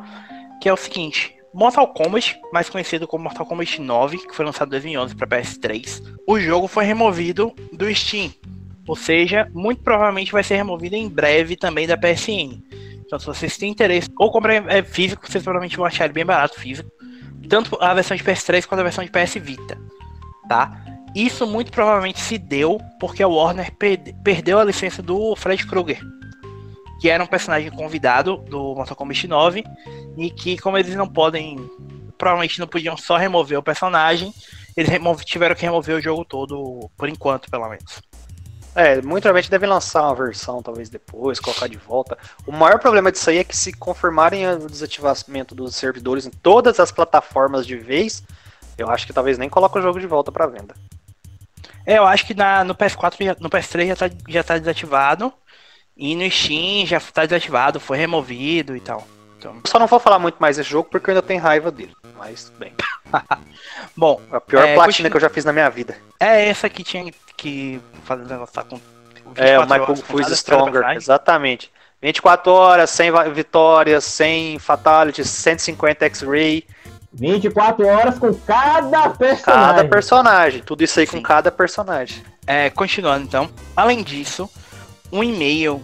que 0.61 0.69
é 0.69 0.73
o 0.73 0.77
seguinte. 0.77 1.37
Mortal 1.53 1.89
Kombat, 1.89 2.41
mais 2.53 2.71
conhecido 2.71 3.07
como 3.07 3.25
Mortal 3.25 3.45
Kombat 3.45 3.81
9, 3.81 4.19
que 4.19 4.35
foi 4.35 4.45
lançado 4.45 4.69
em 4.69 4.71
2011 4.71 5.15
para 5.17 5.27
PS3, 5.27 6.03
o 6.27 6.39
jogo 6.39 6.67
foi 6.67 6.85
removido 6.85 7.53
do 7.73 7.93
Steam. 7.95 8.33
Ou 8.87 8.97
seja, 8.97 9.49
muito 9.53 9.83
provavelmente 9.83 10.33
vai 10.33 10.43
ser 10.43 10.57
removido 10.57 10.97
em 10.97 11.09
breve 11.09 11.57
também 11.57 11.87
da 11.87 11.97
PSN. 11.97 12.61
Então, 13.13 13.21
se 13.21 13.27
vocês 13.27 13.59
têm 13.59 13.71
interesse, 13.71 14.09
ou 14.19 14.31
comprar 14.31 14.55
é, 14.71 14.83
físico, 14.83 15.31
vocês 15.31 15.45
provavelmente 15.45 15.77
vão 15.77 15.85
achar 15.85 16.07
ele 16.07 16.15
bem 16.15 16.25
barato 16.25 16.59
físico. 16.59 16.91
Tanto 17.47 17.77
a 17.79 17.93
versão 17.93 18.17
de 18.17 18.25
PS3 18.25 18.65
quanto 18.65 18.81
a 18.81 18.85
versão 18.85 19.05
de 19.05 19.11
PS 19.11 19.35
Vita. 19.35 19.79
Tá? 20.49 20.83
Isso 21.15 21.47
muito 21.47 21.71
provavelmente 21.71 22.19
se 22.19 22.39
deu 22.39 22.81
porque 22.99 23.23
a 23.23 23.29
Warner 23.29 23.71
perdeu 24.25 24.59
a 24.59 24.65
licença 24.65 25.03
do 25.03 25.37
Fred 25.37 25.67
Krueger, 25.67 26.01
que 27.03 27.11
era 27.11 27.23
um 27.23 27.27
personagem 27.27 27.71
convidado 27.71 28.39
do 28.49 28.75
Mortal 28.75 28.97
Kombat 28.97 29.29
9, 29.29 29.63
e 30.17 30.31
que, 30.31 30.57
como 30.57 30.79
eles 30.79 30.95
não 30.95 31.07
podem, 31.07 31.57
provavelmente 32.17 32.59
não 32.59 32.67
podiam 32.67 32.97
só 32.97 33.19
remover 33.19 33.59
o 33.59 33.63
personagem, 33.63 34.33
eles 34.75 34.91
tiveram 35.27 35.55
que 35.55 35.67
remover 35.67 35.97
o 35.97 36.01
jogo 36.01 36.25
todo, 36.25 36.91
por 36.97 37.11
enquanto, 37.11 37.51
pelo 37.51 37.69
menos. 37.69 38.01
É, 38.75 38.97
muito 39.03 39.23
provavelmente 39.23 39.51
devem 39.51 39.69
lançar 39.69 40.03
uma 40.03 40.15
versão, 40.15 40.63
talvez 40.63 40.89
depois, 40.89 41.39
colocar 41.39 41.67
de 41.69 41.77
volta. 41.77 42.17
O 42.47 42.53
maior 42.53 42.79
problema 42.79 43.13
disso 43.13 43.29
aí 43.29 43.39
é 43.39 43.45
que 43.45 43.57
se 43.57 43.73
confirmarem 43.73 44.49
o 44.49 44.67
desativamento 44.67 45.55
dos 45.55 45.77
servidores 45.77 46.27
em 46.27 46.31
todas 46.31 46.81
as 46.81 46.91
plataformas 46.91 47.67
de 47.67 47.77
vez, 47.77 48.23
eu 48.79 48.91
acho 48.91 49.07
que 49.07 49.13
talvez 49.13 49.37
nem 49.37 49.49
coloque 49.49 49.79
o 49.79 49.83
jogo 49.83 50.01
de 50.01 50.07
volta 50.07 50.33
para 50.33 50.47
venda. 50.47 50.75
É, 51.85 51.99
eu 51.99 52.07
acho 52.07 52.27
que 52.27 52.35
na, 52.35 52.65
no 52.65 52.75
PS4, 52.75 53.37
no 53.41 53.51
PS3 53.51 53.89
já 53.89 53.97
tá, 53.97 54.11
já 54.29 54.43
tá 54.43 54.59
desativado. 54.59 55.33
E 55.97 56.17
no 56.17 56.29
Steam 56.31 56.87
já 56.87 56.99
tá 56.99 57.27
desativado, 57.27 57.79
foi 57.79 57.99
removido 57.99 58.75
e 58.75 58.81
tal. 58.81 59.07
Então... 59.39 59.61
Só 59.67 59.79
não 59.79 59.87
vou 59.87 60.01
falar 60.01 60.19
muito 60.19 60.37
mais 60.39 60.57
desse 60.57 60.71
jogo 60.71 60.89
porque 60.91 61.11
eu 61.11 61.15
ainda 61.15 61.27
tenho 61.27 61.41
raiva 61.41 61.71
dele. 61.71 61.95
Mas 62.17 62.51
bem. 62.59 62.73
Bom. 63.97 64.21
A 64.31 64.41
pior 64.41 64.67
é, 64.67 64.75
platina 64.75 64.87
continu... 64.87 65.11
que 65.11 65.17
eu 65.17 65.21
já 65.21 65.29
fiz 65.29 65.45
na 65.45 65.53
minha 65.53 65.69
vida. 65.69 65.97
É 66.19 66.49
essa 66.49 66.69
que 66.69 66.83
tinha 66.83 67.13
que 67.43 67.81
fazer 68.05 68.25
negócio 68.25 68.65
com. 68.65 68.81
É, 69.37 69.59
o 69.59 69.63
Michael 69.63 69.97
Fuse 69.97 70.37
Stronger. 70.37 70.83
Exatamente. 70.97 71.71
24 72.01 72.53
horas, 72.53 72.91
100 72.91 73.33
vitórias, 73.33 74.05
100 74.05 74.59
fatalities, 74.59 75.29
150 75.29 76.05
X-Ray. 76.07 76.65
24 77.13 77.87
horas 77.87 78.19
com 78.19 78.35
cada 78.35 79.11
personagem. 79.11 79.43
Cada 79.45 79.85
personagem. 79.85 80.63
Tudo 80.63 80.83
isso 80.83 80.99
aí 80.99 81.07
Sim. 81.07 81.19
com 81.19 81.23
cada 81.23 81.51
personagem. 81.53 82.23
É, 82.47 82.71
continuando 82.71 83.25
então. 83.25 83.49
Além 83.77 84.03
disso, 84.03 84.51
um 85.13 85.23
e-mail 85.23 85.83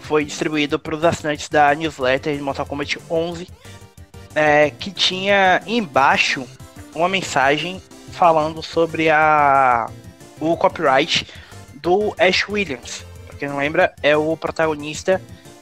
foi 0.00 0.24
distribuído 0.24 0.78
para 0.78 0.94
os 0.94 1.04
assinantes 1.04 1.48
da 1.48 1.74
newsletter 1.74 2.36
de 2.36 2.42
Mortal 2.42 2.66
Kombat 2.66 2.98
11, 3.08 3.48
é, 4.34 4.70
que 4.70 4.90
tinha 4.90 5.62
embaixo 5.66 6.46
uma 6.94 7.08
mensagem 7.08 7.80
falando 8.10 8.62
sobre 8.62 9.08
a, 9.08 9.88
o 10.40 10.56
copyright 10.56 11.26
do 11.74 12.14
Ash 12.18 12.48
Williams. 12.48 13.04
Pra 13.26 13.36
quem 13.38 13.48
não 13.48 13.58
lembra, 13.58 13.92
é 14.02 14.16
o 14.16 14.36
protagonista 14.36 15.20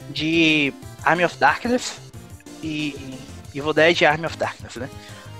de 0.09 0.73
Army 1.03 1.25
of 1.25 1.37
Darkness 1.37 1.97
e 2.63 3.17
Evil 3.53 3.73
Dead 3.73 4.01
e 4.01 4.05
Army 4.05 4.25
of 4.25 4.37
Darkness, 4.37 4.75
né? 4.77 4.89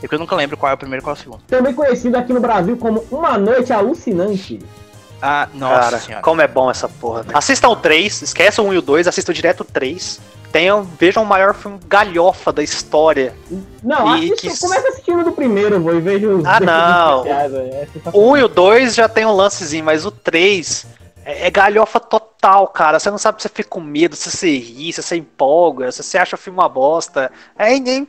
É 0.01 0.07
que 0.07 0.15
eu 0.15 0.19
nunca 0.19 0.35
lembro 0.35 0.55
qual 0.55 0.71
é 0.71 0.75
o 0.75 0.77
primeiro 0.77 1.01
e 1.01 1.03
qual 1.03 1.15
é 1.15 1.19
o 1.19 1.21
segundo. 1.21 1.41
Também 1.47 1.73
conhecido 1.73 2.15
aqui 2.15 2.31
no 2.31 2.39
Brasil 2.39 2.77
como 2.77 3.05
Uma 3.11 3.37
Noite 3.37 3.73
Alucinante. 3.73 4.59
Ah, 5.21 5.47
nossa 5.53 5.79
Cara, 5.81 5.99
senhora. 5.99 6.23
como 6.23 6.41
é 6.41 6.47
bom 6.47 6.69
essa 6.71 6.87
porra. 6.87 7.23
Né? 7.23 7.31
Assistam 7.33 7.69
o 7.69 7.75
3, 7.75 8.21
esqueçam 8.21 8.65
o 8.65 8.69
1 8.69 8.73
e 8.73 8.77
o 8.77 8.81
2, 8.81 9.07
assistam 9.07 9.33
direto 9.33 9.61
o 9.61 9.65
3. 9.65 10.19
Tenham, 10.51 10.83
vejam 10.83 11.21
o 11.21 11.25
maior 11.25 11.53
filme 11.53 11.79
galhofa 11.87 12.51
da 12.51 12.63
história. 12.63 13.35
Não, 13.83 14.17
E 14.17 14.31
assista, 14.33 14.49
que- 14.49 14.59
começa 14.59 14.87
assistindo 14.89 15.23
do 15.23 15.31
primeiro, 15.31 15.79
vô, 15.79 15.91
e 15.93 16.01
veja 16.01 16.27
os 16.27 16.43
Ah, 16.45 16.59
não. 16.59 17.17
especiais, 17.17 17.51
velho. 17.51 17.73
É 17.73 17.85
sensacional. 17.85 18.13
O 18.21 18.31
1 18.31 18.37
e 18.37 18.43
o 18.43 18.47
2 18.47 18.95
já 18.95 19.07
tem 19.07 19.25
um 19.25 19.31
lancezinho, 19.35 19.83
mas 19.85 20.05
o 20.05 20.11
3 20.11 20.87
é, 21.23 21.45
é 21.47 21.51
galhofa 21.51 21.99
total, 21.99 22.65
cara. 22.67 22.97
Você 22.97 23.11
não 23.11 23.19
sabe 23.19 23.39
se 23.41 23.47
você 23.47 23.53
fica 23.53 23.69
com 23.69 23.79
medo, 23.79 24.15
se 24.15 24.31
você 24.31 24.57
ri, 24.57 24.91
se 24.91 25.03
você 25.03 25.17
empolga, 25.17 25.91
se 25.91 26.01
você 26.01 26.17
acha 26.17 26.35
o 26.35 26.39
filme 26.39 26.57
uma 26.57 26.69
bosta. 26.69 27.31
É, 27.57 27.75
é- 27.77 28.07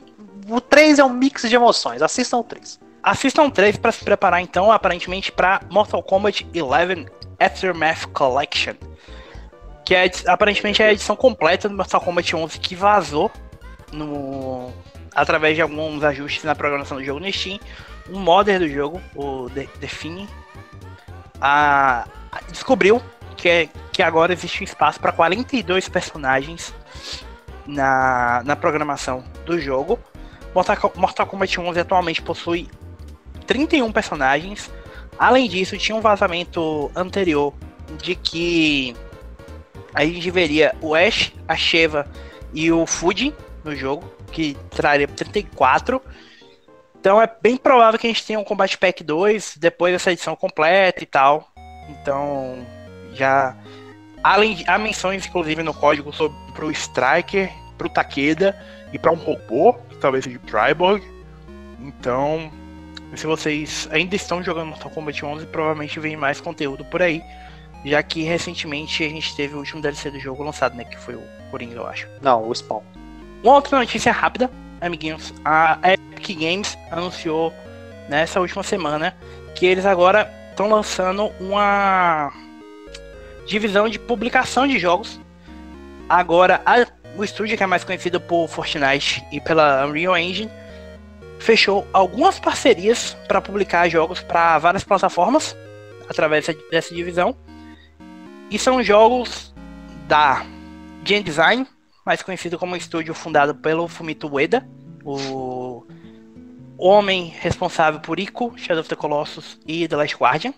o 0.49 0.59
3 0.59 0.97
é 0.97 1.03
um 1.03 1.09
mix 1.09 1.43
de 1.47 1.55
emoções. 1.55 2.01
Assistam 2.01 2.37
o 2.39 2.43
3. 2.43 2.79
Assistam 3.03 3.43
o 3.45 3.51
3 3.51 3.77
para 3.77 3.91
se 3.91 4.03
preparar 4.03 4.41
então, 4.41 4.71
aparentemente, 4.71 5.31
para 5.31 5.61
Mortal 5.69 6.03
Kombat 6.03 6.45
11 6.55 7.07
Aftermath 7.39 8.05
Collection. 8.13 8.73
Que 9.83 9.95
é 9.95 10.11
aparentemente 10.27 10.81
é 10.83 10.87
a 10.87 10.93
edição 10.93 11.15
completa 11.15 11.67
do 11.67 11.75
Mortal 11.75 11.99
Kombat 12.01 12.35
11 12.35 12.59
que 12.59 12.75
vazou 12.75 13.31
no 13.91 14.71
através 15.13 15.55
de 15.55 15.61
alguns 15.61 16.03
ajustes 16.03 16.43
na 16.43 16.55
programação 16.55 16.97
do 16.97 17.03
jogo 17.03 17.19
no 17.19 17.31
Steam. 17.33 17.59
Um 18.09 18.19
modder 18.19 18.59
do 18.59 18.69
jogo, 18.69 19.01
o 19.15 19.49
De- 19.49 19.69
Define, 19.79 20.29
a- 21.41 22.05
descobriu 22.49 23.01
que, 23.35 23.49
é- 23.49 23.69
que 23.91 24.01
agora 24.03 24.31
existe 24.31 24.61
um 24.61 24.63
espaço 24.63 24.99
para 24.99 25.11
42 25.11 25.89
personagens 25.89 26.73
na, 27.65 28.41
na 28.45 28.55
programação 28.55 29.23
do 29.45 29.59
jogo. 29.59 29.99
Mortal 30.53 31.25
Kombat 31.27 31.59
11 31.59 31.79
atualmente 31.79 32.21
possui 32.21 32.69
31 33.45 33.91
personagens. 33.91 34.71
Além 35.17 35.47
disso, 35.47 35.77
tinha 35.77 35.95
um 35.95 36.01
vazamento 36.01 36.91
anterior 36.95 37.53
de 38.01 38.15
que 38.15 38.95
a 39.93 40.05
gente 40.05 40.31
veria 40.31 40.73
o 40.81 40.95
Ash, 40.95 41.33
a 41.47 41.55
Sheva 41.55 42.07
e 42.53 42.71
o 42.71 42.85
Fujin 42.85 43.33
no 43.63 43.75
jogo, 43.75 44.09
que 44.31 44.55
traria 44.69 45.07
34. 45.07 46.01
Então 46.99 47.21
é 47.21 47.29
bem 47.41 47.57
provável 47.57 47.99
que 47.99 48.07
a 48.07 48.09
gente 48.09 48.25
tenha 48.25 48.39
um 48.39 48.43
Combat 48.43 48.77
Pack 48.77 49.03
2 49.03 49.57
depois 49.57 49.93
dessa 49.93 50.11
edição 50.11 50.35
completa 50.35 51.03
e 51.03 51.05
tal. 51.05 51.51
Então 51.89 52.65
já. 53.13 53.55
Além 54.23 54.55
de. 54.55 54.69
Há 54.69 54.77
menções, 54.77 55.25
inclusive, 55.25 55.63
no 55.63 55.73
código 55.73 56.13
sobre 56.13 56.37
pro 56.53 56.71
Striker, 56.71 57.51
pro 57.77 57.89
Takeda 57.89 58.57
e 58.93 58.99
para 58.99 59.11
um 59.11 59.15
robô, 59.15 59.75
talvez 59.99 60.25
o 60.25 60.39
Triborg. 60.39 61.03
Então, 61.79 62.51
se 63.15 63.27
vocês 63.27 63.87
ainda 63.91 64.15
estão 64.15 64.41
jogando 64.43 64.67
Mortal 64.67 64.89
Kombat 64.91 65.23
11, 65.25 65.45
provavelmente 65.47 65.99
vem 65.99 66.15
mais 66.15 66.39
conteúdo 66.41 66.83
por 66.85 67.01
aí. 67.01 67.21
Já 67.83 68.01
que 68.03 68.21
recentemente 68.23 69.03
a 69.03 69.09
gente 69.09 69.35
teve 69.35 69.55
o 69.55 69.57
último 69.57 69.81
DLC 69.81 70.11
do 70.11 70.19
jogo 70.19 70.43
lançado, 70.43 70.75
né? 70.75 70.83
Que 70.83 70.97
foi 70.99 71.15
o 71.15 71.23
Coringa, 71.49 71.75
eu 71.75 71.87
acho. 71.87 72.07
Não, 72.21 72.47
o 72.47 72.53
Spawn. 72.53 72.81
Uma 73.43 73.55
outra 73.55 73.79
notícia 73.79 74.11
rápida, 74.11 74.49
amiguinhos. 74.79 75.33
A 75.43 75.79
Epic 75.83 76.37
Games 76.39 76.77
anunciou 76.91 77.51
nessa 78.07 78.39
última 78.39 78.61
semana 78.61 79.15
que 79.55 79.65
eles 79.65 79.85
agora 79.85 80.31
estão 80.51 80.69
lançando 80.69 81.31
uma 81.39 82.31
divisão 83.47 83.89
de 83.89 83.97
publicação 83.97 84.67
de 84.67 84.77
jogos. 84.77 85.19
Agora, 86.07 86.61
a- 86.65 86.85
o 87.17 87.23
estúdio 87.23 87.57
que 87.57 87.63
é 87.63 87.67
mais 87.67 87.83
conhecido 87.83 88.21
por 88.21 88.47
Fortnite 88.47 89.23
e 89.31 89.41
pela 89.41 89.85
Unreal 89.87 90.15
Engine 90.17 90.51
fechou 91.41 91.87
algumas 91.91 92.39
parcerias 92.39 93.17
para 93.27 93.41
publicar 93.41 93.89
jogos 93.89 94.21
para 94.21 94.57
várias 94.59 94.83
plataformas 94.83 95.55
através 96.07 96.47
dessa- 96.69 96.93
divisão. 96.93 97.35
E 98.49 98.59
são 98.59 98.83
jogos 98.83 99.53
da 100.07 100.45
Gen 101.05 101.23
Design, 101.23 101.65
mais 102.05 102.21
conhecido 102.21 102.59
como 102.59 102.75
estúdio 102.75 103.13
fundado 103.13 103.55
pelo 103.55 103.87
Fumito 103.87 104.27
Ueda, 104.27 104.67
o 105.03 105.83
homem 106.77 107.33
responsável 107.39 107.99
por 107.99 108.19
Ico, 108.19 108.53
Shadow 108.57 108.81
of 108.81 108.89
the 108.89 108.95
Colossus 108.95 109.59
e 109.65 109.87
The 109.87 109.95
Last 109.95 110.15
Guardian. 110.17 110.53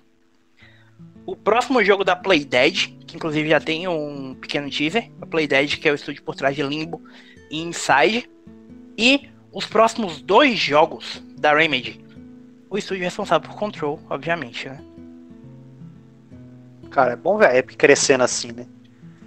O 1.26 1.36
próximo 1.36 1.84
jogo 1.84 2.04
da 2.04 2.16
Playdead, 2.16 2.88
que 3.08 3.16
inclusive 3.16 3.48
já 3.48 3.60
tem 3.60 3.88
um 3.88 4.36
pequeno 4.36 4.70
teaser, 4.70 5.10
a 5.22 5.26
Playdead 5.26 5.78
que 5.78 5.88
é 5.88 5.92
o 5.92 5.96
estúdio 5.96 6.24
por 6.24 6.36
trás 6.36 6.56
de 6.56 6.64
Limbo 6.64 7.02
e 7.50 7.62
Inside. 7.62 8.30
E 8.98 9.30
os 9.54 9.66
próximos 9.66 10.22
dois 10.22 10.58
jogos 10.60 11.22
da 11.38 11.54
Remedy, 11.54 12.04
o 12.70 12.78
estúdio 12.78 13.04
responsável 13.04 13.48
por 13.48 13.58
Control, 13.58 14.00
obviamente, 14.10 14.68
né? 14.68 14.80
Cara, 16.90 17.14
é 17.14 17.16
bom 17.16 17.38
ver 17.38 17.48
a 17.48 17.58
Epic 17.58 17.78
crescendo 17.78 18.24
assim, 18.24 18.52
né? 18.52 18.66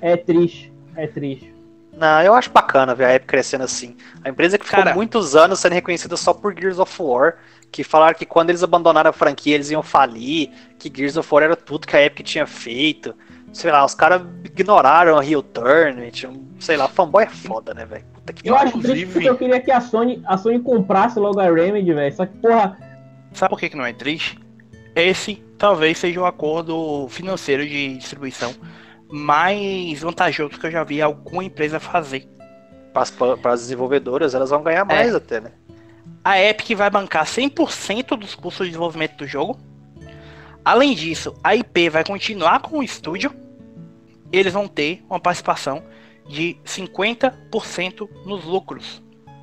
É 0.01 0.17
triste, 0.17 0.73
é 0.95 1.07
triste. 1.07 1.55
Não, 1.97 2.23
eu 2.23 2.35
acho 2.35 2.51
bacana 2.51 2.95
ver 2.95 3.05
a 3.07 3.15
Epic 3.15 3.29
crescendo 3.29 3.65
assim. 3.65 3.97
A 4.23 4.29
empresa 4.29 4.59
que 4.59 4.65
ficou 4.67 4.85
Cara- 4.85 4.95
muitos 4.95 5.35
anos 5.35 5.59
sendo 5.61 5.73
reconhecida 5.73 6.17
só 6.17 6.35
por 6.35 6.55
Gears 6.55 6.79
of 6.79 6.95
War, 7.03 7.37
que 7.73 7.83
falaram 7.83 8.17
que 8.17 8.27
quando 8.27 8.51
eles 8.51 8.63
abandonaram 8.63 9.11
a 9.11 9.13
franquia 9.13 9.55
eles 9.55 9.71
iam 9.71 9.83
falir, 9.83 10.51
que 10.79 10.93
Gears 10.95 11.17
of 11.17 11.29
War 11.33 11.43
era 11.45 11.57
tudo 11.57 11.87
que 11.87 11.97
a 11.97 12.03
Epic 12.03 12.27
tinha 12.27 12.47
feito. 12.47 13.15
Sei 13.53 13.71
lá, 13.71 13.85
os 13.85 13.95
caras 13.95 14.23
ignoraram 14.45 15.17
a 15.17 15.23
Real 15.23 15.43
Tournament, 15.43 16.25
um- 16.29 16.47
sei 16.61 16.77
lá, 16.77 16.89
fanboy 16.89 17.25
é 17.25 17.29
foda, 17.29 17.73
né, 17.73 17.85
velho? 17.87 18.05
Puta 18.15 18.33
que 18.33 18.49
Eu 18.49 18.57
acho 18.57 18.79
triste 18.81 19.07
porque 19.07 19.29
eu 19.29 19.37
queria 19.37 19.61
que 19.61 19.71
a 19.71 19.81
Sony, 19.81 20.23
a 20.27 20.37
Sony 20.37 20.61
comprasse 20.61 21.19
logo 21.19 21.41
a 21.41 21.51
Remedy, 21.51 21.93
velho. 21.93 22.15
Só 22.15 22.27
que, 22.27 22.37
porra, 22.39 22.79
Sabe 23.33 23.51
por 23.51 23.59
que, 23.61 23.69
que 23.69 23.77
não 23.77 23.85
é 23.85 23.93
triste? 23.93 24.39
Esse 24.95 25.37
talvez 25.59 25.99
seja 25.99 26.21
o 26.21 26.25
acordo 26.27 27.07
financeiro 27.11 27.67
de 27.67 27.97
distribuição 27.99 28.55
mais 29.11 30.01
vantajoso 30.01 30.59
que 30.59 30.67
eu 30.67 30.71
já 30.71 30.85
vi 30.85 31.01
alguma 31.03 31.45
empresa 31.45 31.79
fazer. 31.79 32.27
Para 32.93 33.53
as 33.53 33.61
desenvolvedoras, 33.61 34.35
elas 34.35 34.51
vão 34.51 34.63
ganhar 34.63 34.85
mais 34.85 35.15
até, 35.15 35.41
né? 35.41 35.51
A 36.25 36.41
Epic 36.43 36.75
vai 36.77 36.89
bancar 36.89 37.27
100% 37.27 38.17
dos 38.17 38.35
custos 38.35 38.67
de 38.67 38.71
desenvolvimento 38.73 39.17
do 39.17 39.27
jogo. 39.27 39.59
Além 40.67 40.97
disso, 40.97 41.33
a 41.45 41.55
IP 41.55 41.89
vai 41.91 42.03
continuar 42.03 42.59
com 42.61 42.79
o 42.79 42.83
estúdio. 42.83 43.33
Eles 44.33 44.53
vão 44.53 44.67
ter 44.67 45.01
uma 45.09 45.21
participação 45.21 45.81
de 46.29 46.57
50% 46.65 48.09
nos 48.27 48.45
lucros. 48.45 49.01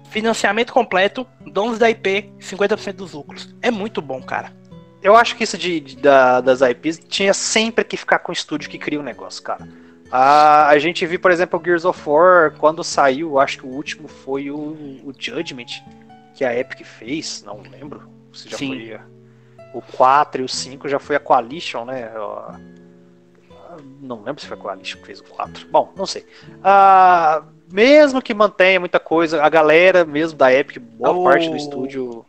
Financiamento 0.10 0.74
completo, 0.74 1.26
donos 1.48 1.80
da 1.80 1.90
IP, 1.90 2.30
50% 2.42 2.92
dos 2.92 3.14
lucros. 3.14 3.56
É 3.62 3.72
muito 3.72 4.02
bom, 4.02 4.22
cara. 4.22 4.54
Eu 5.02 5.16
acho 5.16 5.38
que 5.38 5.46
isso 5.46 5.58
de, 5.58 5.80
de- 5.80 5.96
da- 5.96 6.42
das 6.42 6.60
IPs 6.60 7.00
tinha 7.08 7.34
sempre 7.34 7.86
que 7.86 7.96
ficar 7.96 8.20
com 8.20 8.32
o 8.32 8.34
estúdio 8.34 8.70
que 8.70 8.78
cria 8.78 9.00
o 9.00 9.04
negócio, 9.04 9.42
cara. 9.42 9.66
A, 10.12 10.68
a 10.68 10.78
gente 10.78 11.06
viu, 11.06 11.22
por 11.22 11.32
exemplo, 11.32 11.58
o 11.58 11.64
Gears 11.64 11.86
of 11.86 12.02
War, 12.06 12.52
quando 12.58 12.84
saiu, 12.84 13.40
acho 13.40 13.60
que 13.60 13.66
o 13.66 13.70
último 13.70 14.10
foi 14.10 14.52
o, 14.52 14.58
o 14.58 15.14
Judgment, 15.18 15.68
que 16.36 16.44
a 16.44 16.54
Epic 16.60 16.86
fez, 16.86 17.42
não 17.46 17.62
lembro 17.62 18.10
se 18.34 18.50
já 18.50 18.58
Sim. 18.58 18.68
foi 18.68 19.00
o 19.74 19.82
4 19.82 20.42
e 20.42 20.46
o 20.46 20.50
5, 20.50 20.88
já 20.88 21.00
foi 21.00 21.16
a 21.16 21.20
Coalition, 21.20 21.84
né? 21.86 22.12
Ó, 22.16 22.54
Não 24.02 24.22
lembro 24.22 24.40
se 24.42 24.48
foi 24.48 24.56
a 24.58 24.60
Coalition 24.60 25.00
que 25.00 25.06
fez 25.08 25.20
o 25.20 25.24
4. 25.24 25.68
Bom, 25.70 25.92
não 25.96 26.06
sei. 26.06 26.26
Ah, 26.64 27.44
mesmo 27.72 28.22
que 28.22 28.34
mantenha 28.34 28.80
muita 28.80 29.00
coisa, 29.00 29.42
a 29.44 29.50
galera 29.50 30.06
mesmo 30.06 30.38
da 30.38 30.54
Epic, 30.54 30.78
boa 30.80 31.12
O- 31.12 31.24
parte 31.24 31.50
do 31.50 31.56
estúdio. 31.58 32.26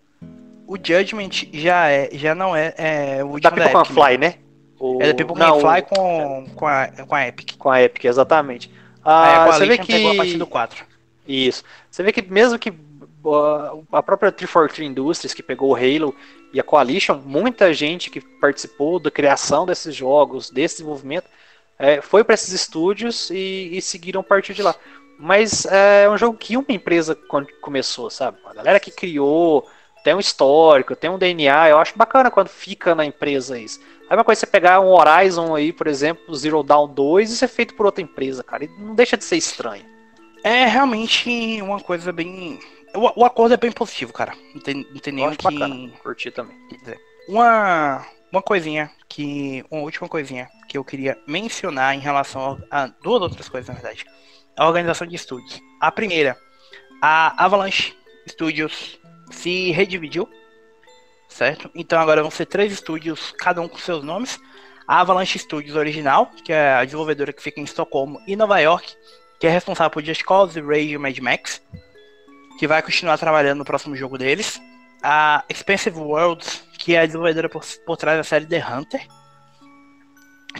O 0.66 0.76
Judgment 0.76 1.28
já 1.52 1.88
é, 1.90 2.08
já 2.14 2.34
não 2.34 2.56
é, 2.56 2.72
é 2.78 3.24
o 3.24 3.38
Da 3.38 3.50
da 3.50 3.56
People 3.56 3.72
Can 3.72 3.80
Epic. 3.80 3.90
mesmo. 3.90 4.02
Fly, 4.04 4.18
né? 4.18 4.34
O- 4.80 5.02
É 5.02 5.08
da 5.08 5.14
People 5.14 5.38
não, 5.38 5.60
Fly 5.60 5.82
com, 5.82 6.46
com, 6.56 6.66
a, 6.66 6.86
com 6.88 7.14
a 7.14 7.28
Epic. 7.28 7.56
Com 7.58 7.70
a 7.70 7.82
Epic, 7.82 8.04
exatamente. 8.06 8.70
Ah, 9.04 9.44
a 9.44 9.52
você 9.52 9.66
vê 9.66 9.76
Coalition 9.76 9.86
pegou 9.96 10.12
a 10.12 10.16
partir 10.16 10.32
que. 10.32 10.38
do 10.38 10.46
4. 10.46 10.84
Isso. 11.28 11.62
Você 11.90 12.02
vê 12.02 12.10
que 12.12 12.22
mesmo 12.22 12.58
que 12.58 12.72
a 13.92 14.02
própria 14.02 14.32
343 14.32 14.90
Industries, 14.90 15.34
que 15.34 15.42
pegou 15.42 15.70
o 15.70 15.74
Halo 15.76 16.14
e 16.54 16.60
a 16.60 16.62
Coalition, 16.62 17.20
muita 17.24 17.74
gente 17.74 18.08
que 18.08 18.20
participou 18.20 19.00
da 19.00 19.10
criação 19.10 19.66
desses 19.66 19.94
jogos, 19.94 20.50
desse 20.50 20.76
desenvolvimento, 20.76 21.28
é, 21.76 22.00
foi 22.00 22.22
para 22.22 22.34
esses 22.34 22.52
estúdios 22.52 23.28
e, 23.30 23.70
e 23.72 23.82
seguiram 23.82 24.20
a 24.20 24.24
partir 24.24 24.54
de 24.54 24.62
lá. 24.62 24.74
Mas 25.18 25.66
é 25.66 26.08
um 26.08 26.16
jogo 26.16 26.38
que 26.38 26.56
uma 26.56 26.64
empresa 26.68 27.18
começou, 27.60 28.08
sabe? 28.08 28.38
A 28.46 28.54
galera 28.54 28.80
que 28.80 28.90
criou, 28.90 29.68
tem 30.04 30.14
um 30.14 30.20
histórico, 30.20 30.94
tem 30.94 31.10
um 31.10 31.18
DNA, 31.18 31.70
eu 31.70 31.78
acho 31.78 31.98
bacana 31.98 32.30
quando 32.30 32.48
fica 32.48 32.94
na 32.94 33.04
empresa 33.04 33.58
isso. 33.58 33.80
Aí 34.08 34.16
uma 34.16 34.24
coisa 34.24 34.40
é 34.40 34.40
você 34.40 34.46
pegar 34.46 34.80
um 34.80 34.92
Horizon 34.92 35.54
aí, 35.56 35.72
por 35.72 35.86
exemplo, 35.86 36.34
Zero 36.34 36.62
Dawn 36.62 36.86
2 36.86 37.30
e 37.30 37.36
ser 37.36 37.48
feito 37.48 37.74
por 37.74 37.86
outra 37.86 38.02
empresa, 38.02 38.44
cara. 38.44 38.64
E 38.64 38.68
não 38.78 38.94
deixa 38.94 39.16
de 39.16 39.24
ser 39.24 39.36
estranho. 39.36 39.84
É 40.44 40.66
realmente 40.66 41.60
uma 41.62 41.80
coisa 41.80 42.12
bem. 42.12 42.60
O, 42.94 43.20
o 43.20 43.24
acordo 43.24 43.54
é 43.54 43.56
bem 43.56 43.72
positivo, 43.72 44.12
cara. 44.12 44.34
Não 44.54 44.60
tem, 44.60 44.86
não 44.90 45.00
tem 45.00 45.24
acho 45.24 45.38
que. 45.38 45.44
bacana. 45.44 45.90
Curti 46.02 46.30
também. 46.30 46.56
Uma, 47.28 48.06
uma 48.30 48.42
coisinha 48.42 48.90
que. 49.08 49.64
Uma 49.70 49.82
última 49.82 50.08
coisinha 50.08 50.48
que 50.68 50.78
eu 50.78 50.84
queria 50.84 51.18
mencionar 51.26 51.94
em 51.94 52.00
relação 52.00 52.60
a, 52.70 52.84
a 52.84 52.86
duas 52.86 53.22
outras 53.22 53.48
coisas, 53.48 53.68
na 53.68 53.74
verdade. 53.74 54.04
A 54.56 54.66
organização 54.66 55.06
de 55.06 55.16
estúdios. 55.16 55.60
A 55.80 55.90
primeira, 55.90 56.36
a 57.02 57.44
Avalanche 57.44 57.94
Studios 58.28 58.98
se 59.30 59.70
redividiu, 59.72 60.28
certo? 61.28 61.70
Então 61.74 62.00
agora 62.00 62.22
vão 62.22 62.30
ser 62.30 62.46
três 62.46 62.72
estúdios, 62.72 63.32
cada 63.38 63.60
um 63.60 63.68
com 63.68 63.78
seus 63.78 64.04
nomes. 64.04 64.38
A 64.86 65.00
Avalanche 65.00 65.38
Studios 65.38 65.76
original, 65.76 66.30
que 66.44 66.52
é 66.52 66.74
a 66.74 66.84
desenvolvedora 66.84 67.32
que 67.32 67.42
fica 67.42 67.60
em 67.60 67.64
Estocolmo 67.64 68.20
e 68.26 68.36
Nova 68.36 68.58
York, 68.60 68.94
que 69.40 69.46
é 69.46 69.50
responsável 69.50 69.90
por 69.90 70.04
Just 70.04 70.22
Cause, 70.24 70.60
Rage 70.60 70.92
e 70.92 70.98
Mad 70.98 71.18
Max. 71.18 71.60
Que 72.58 72.66
vai 72.66 72.82
continuar 72.82 73.18
trabalhando 73.18 73.58
no 73.58 73.64
próximo 73.64 73.96
jogo 73.96 74.18
deles. 74.18 74.60
A 75.02 75.44
Expensive 75.48 75.98
Worlds, 75.98 76.62
que 76.78 76.94
é 76.94 77.00
a 77.00 77.06
desenvolvedora 77.06 77.48
por, 77.48 77.64
por 77.84 77.96
trás 77.96 78.16
da 78.16 78.24
série 78.24 78.46
The 78.46 78.64
Hunter, 78.66 79.06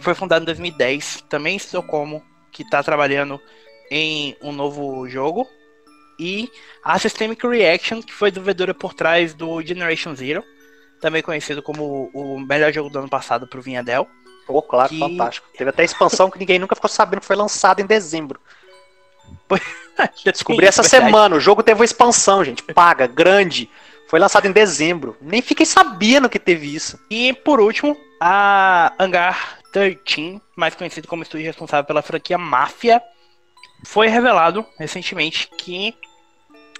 foi 0.01 0.13
fundada 0.13 0.43
em 0.43 0.45
2010, 0.45 1.25
também 1.29 1.57
em 1.57 1.81
como 1.81 2.23
que 2.51 2.63
está 2.63 2.83
trabalhando 2.83 3.39
em 3.89 4.35
um 4.41 4.51
novo 4.51 5.07
jogo. 5.09 5.47
E 6.19 6.49
a 6.83 6.97
Systemic 6.97 7.45
Reaction, 7.45 8.01
que 8.01 8.13
foi 8.13 8.31
desenvolvedora 8.31 8.73
por 8.73 8.93
trás 8.93 9.33
do 9.33 9.61
Generation 9.61 10.15
Zero, 10.15 10.43
também 11.01 11.21
conhecido 11.21 11.61
como 11.61 12.09
o 12.13 12.39
melhor 12.39 12.71
jogo 12.71 12.89
do 12.89 12.99
ano 12.99 13.09
passado 13.09 13.47
para 13.47 13.59
o 13.59 13.61
Vinhadel. 13.61 14.07
Pô, 14.45 14.61
claro, 14.61 14.89
que... 14.89 14.99
fantástico. 14.99 15.47
Teve 15.57 15.69
até 15.69 15.83
expansão 15.83 16.29
que 16.29 16.39
ninguém 16.39 16.59
nunca 16.59 16.75
ficou 16.75 16.89
sabendo 16.89 17.21
que 17.21 17.25
foi 17.25 17.35
lançado 17.35 17.79
em 17.79 17.85
dezembro. 17.85 18.39
Descobri 20.23 20.65
essa 20.65 20.83
semana. 20.83 21.35
O 21.35 21.39
jogo 21.39 21.63
teve 21.63 21.79
uma 21.79 21.85
expansão, 21.85 22.43
gente. 22.43 22.63
Paga, 22.63 23.07
grande. 23.07 23.69
Foi 24.07 24.19
lançado 24.19 24.45
em 24.45 24.51
dezembro. 24.51 25.17
Nem 25.21 25.41
fiquei 25.41 25.65
sabendo 25.65 26.29
que 26.29 26.39
teve 26.39 26.73
isso. 26.73 26.99
E 27.09 27.33
por 27.33 27.59
último, 27.59 27.97
a 28.19 28.93
Hangar 28.99 29.59
13, 29.71 30.41
mais 30.55 30.75
conhecido 30.75 31.07
como 31.07 31.23
estúdio 31.23 31.45
responsável 31.45 31.85
pela 31.85 32.01
franquia 32.01 32.37
Máfia, 32.37 33.01
foi 33.85 34.07
revelado 34.07 34.65
recentemente 34.77 35.49
que 35.57 35.95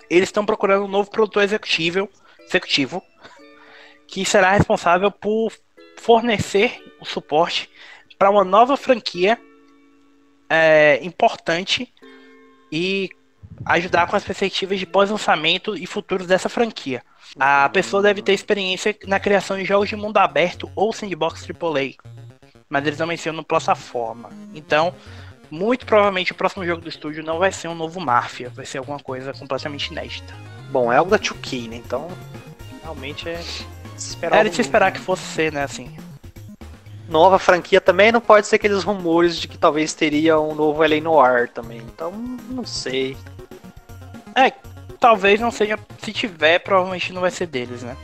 eles 0.09 0.29
estão 0.29 0.45
procurando 0.45 0.85
um 0.85 0.89
novo 0.89 1.09
produtor 1.09 1.43
executivo, 1.43 2.09
executivo 2.47 3.01
que 4.07 4.23
será 4.25 4.51
responsável 4.51 5.11
por 5.11 5.51
fornecer 5.97 6.83
o 6.99 7.05
suporte 7.05 7.69
para 8.17 8.29
uma 8.29 8.43
nova 8.43 8.77
franquia 8.77 9.39
é, 10.49 10.99
importante 11.01 11.91
e 12.71 13.09
ajudar 13.65 14.07
com 14.07 14.15
as 14.15 14.23
perspectivas 14.23 14.79
de 14.79 14.85
pós-lançamento 14.85 15.77
e 15.77 15.85
futuros 15.85 16.27
dessa 16.27 16.49
franquia. 16.49 17.01
A 17.39 17.69
pessoa 17.69 18.01
deve 18.01 18.21
ter 18.21 18.33
experiência 18.33 18.95
na 19.05 19.19
criação 19.19 19.57
de 19.57 19.65
jogos 19.65 19.89
de 19.89 19.95
mundo 19.95 20.17
aberto 20.17 20.69
ou 20.75 20.91
sandbox 20.91 21.47
AAA, 21.49 21.93
mas 22.69 22.85
eles 22.85 22.99
não 22.99 23.07
mencionam 23.07 23.43
plataforma. 23.43 24.29
Então, 24.53 24.93
muito 25.49 25.85
provavelmente 25.85 26.31
o 26.31 26.35
próximo 26.35 26.65
jogo 26.65 26.81
do 26.81 26.89
estúdio 26.89 27.23
não 27.23 27.39
vai 27.39 27.51
ser 27.51 27.67
um 27.67 27.75
novo 27.75 27.99
Mafia, 27.99 28.49
vai 28.49 28.65
ser 28.65 28.79
alguma 28.79 28.99
coisa 28.99 29.33
completamente 29.33 29.87
inédita. 29.87 30.33
Bom, 30.71 30.91
é 30.91 30.97
algo 30.97 31.11
da 31.11 31.19
2K, 31.19 31.69
né? 31.69 31.77
Então, 31.77 32.07
realmente 32.81 33.29
é. 33.29 33.41
Esperar 33.97 34.39
Era 34.39 34.49
de 34.49 34.55
se 34.55 34.61
esperar 34.61 34.91
que 34.91 34.99
fosse 34.99 35.23
ser, 35.23 35.53
né? 35.53 35.63
Assim 35.63 35.95
nova 37.07 37.37
franquia 37.39 37.79
também 37.79 38.11
não 38.11 38.21
pode 38.21 38.47
ser 38.47 38.55
aqueles 38.55 38.83
rumores 38.83 39.37
de 39.37 39.47
que 39.47 39.57
talvez 39.57 39.93
teria 39.93 40.39
um 40.39 40.55
novo 40.55 40.81
LA 40.81 41.01
Noir 41.01 41.49
também. 41.49 41.77
Então, 41.79 42.11
não 42.49 42.65
sei. 42.65 43.17
É, 44.35 44.51
talvez 44.99 45.39
não 45.39 45.51
seja. 45.51 45.77
Se 45.99 46.11
tiver, 46.11 46.59
provavelmente 46.59 47.13
não 47.13 47.21
vai 47.21 47.31
ser 47.31 47.47
deles, 47.47 47.83
né? 47.83 47.95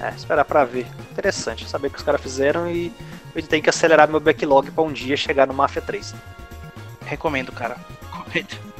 É, 0.00 0.08
esperar 0.10 0.44
pra 0.44 0.64
ver. 0.64 0.86
Interessante 1.10 1.68
saber 1.68 1.88
o 1.88 1.90
que 1.90 1.98
os 1.98 2.04
caras 2.04 2.20
fizeram 2.20 2.68
e 2.68 2.92
ele 3.34 3.46
tem 3.46 3.62
que 3.62 3.70
acelerar 3.70 4.08
meu 4.08 4.20
backlog 4.20 4.70
pra 4.70 4.82
um 4.84 4.92
dia 4.92 5.16
chegar 5.16 5.46
no 5.46 5.54
Mafia 5.54 5.80
3. 5.80 6.14
Recomendo, 7.06 7.52
cara. 7.52 7.76
Recomendo. 8.10 8.72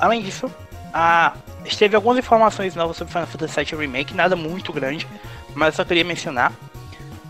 Além 0.00 0.22
disso, 0.22 0.50
a... 0.92 1.34
teve 1.78 1.94
algumas 1.94 2.18
informações 2.18 2.74
novas 2.74 2.96
sobre 2.96 3.12
Final 3.12 3.26
Fantasy 3.26 3.64
VII 3.64 3.80
Remake, 3.80 4.14
nada 4.14 4.34
muito 4.34 4.72
grande, 4.72 5.06
mas 5.54 5.74
eu 5.74 5.76
só 5.76 5.84
queria 5.84 6.04
mencionar. 6.04 6.52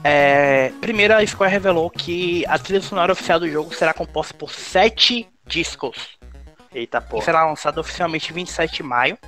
É, 0.08 0.70
primeiro, 0.80 1.14
a 1.14 1.26
Square 1.26 1.50
revelou 1.50 1.90
que 1.90 2.46
a 2.46 2.56
trilha 2.56 2.80
sonora 2.80 3.10
oficial 3.10 3.40
do 3.40 3.50
jogo 3.50 3.74
será 3.74 3.92
composta 3.92 4.32
por 4.34 4.52
sete 4.52 5.28
discos. 5.44 6.16
Eita 6.72 7.00
porra. 7.00 7.22
E 7.22 7.24
será 7.24 7.44
lançado 7.44 7.78
oficialmente 7.78 8.32
27 8.32 8.76
de 8.76 8.82
maio. 8.84 9.18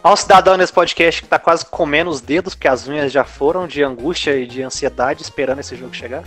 Há 0.00 0.12
um 0.12 0.14
cidadão 0.14 0.56
nesse 0.56 0.72
podcast 0.72 1.20
que 1.20 1.28
tá 1.28 1.36
quase 1.36 1.66
comendo 1.66 2.10
os 2.10 2.20
dedos, 2.20 2.54
porque 2.54 2.68
as 2.68 2.86
unhas 2.86 3.10
já 3.10 3.24
foram 3.24 3.66
de 3.66 3.82
angústia 3.82 4.36
e 4.36 4.46
de 4.46 4.62
ansiedade 4.62 5.20
esperando 5.20 5.58
esse 5.58 5.74
jogo 5.74 5.92
chegar. 5.92 6.22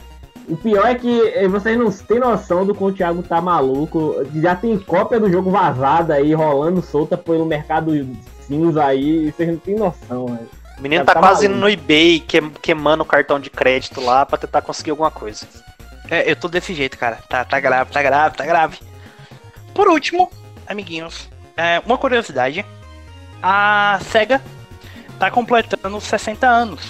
O 0.49 0.57
pior 0.57 0.85
é 0.85 0.95
que 0.95 1.21
eh, 1.29 1.47
vocês 1.47 1.77
não 1.77 1.89
têm 1.89 2.19
noção 2.19 2.65
do 2.65 2.75
que 2.75 2.83
o 2.83 2.91
Thiago 2.91 3.23
tá 3.23 3.39
maluco. 3.39 4.17
Já 4.35 4.53
tem 4.53 4.77
cópia 4.77 5.17
do 5.17 5.31
jogo 5.31 5.49
vazada 5.49 6.15
aí, 6.15 6.33
rolando 6.33 6.81
solta 6.81 7.17
pelo 7.17 7.45
mercado 7.45 7.93
cinza 8.41 8.83
aí. 8.83 9.31
Vocês 9.31 9.47
não 9.47 9.57
têm 9.57 9.75
noção, 9.75 10.25
velho. 10.25 10.62
O 10.83 10.89
menino 10.89 11.05
tá, 11.05 11.13
tá 11.13 11.19
quase 11.21 11.45
indo 11.45 11.55
no 11.55 11.69
eBay 11.69 12.21
queimando 12.61 13.03
o 13.03 13.05
cartão 13.05 13.39
de 13.39 13.49
crédito 13.49 14.01
lá 14.01 14.25
pra 14.25 14.37
tentar 14.37 14.61
conseguir 14.61 14.91
alguma 14.91 15.09
coisa. 15.09 15.47
É, 16.11 16.29
eu 16.29 16.35
tô 16.35 16.49
desse 16.49 16.73
jeito, 16.73 16.97
cara. 16.97 17.19
Tá, 17.29 17.45
tá 17.45 17.57
grave, 17.57 17.89
tá 17.89 18.03
grave, 18.03 18.35
tá 18.35 18.45
grave. 18.45 18.79
Por 19.73 19.87
último, 19.87 20.29
amiguinhos, 20.67 21.29
é, 21.55 21.81
uma 21.85 21.97
curiosidade. 21.97 22.65
A 23.41 23.97
SEGA 24.11 24.41
tá 25.17 25.31
completando 25.31 26.01
60 26.01 26.45
anos 26.45 26.81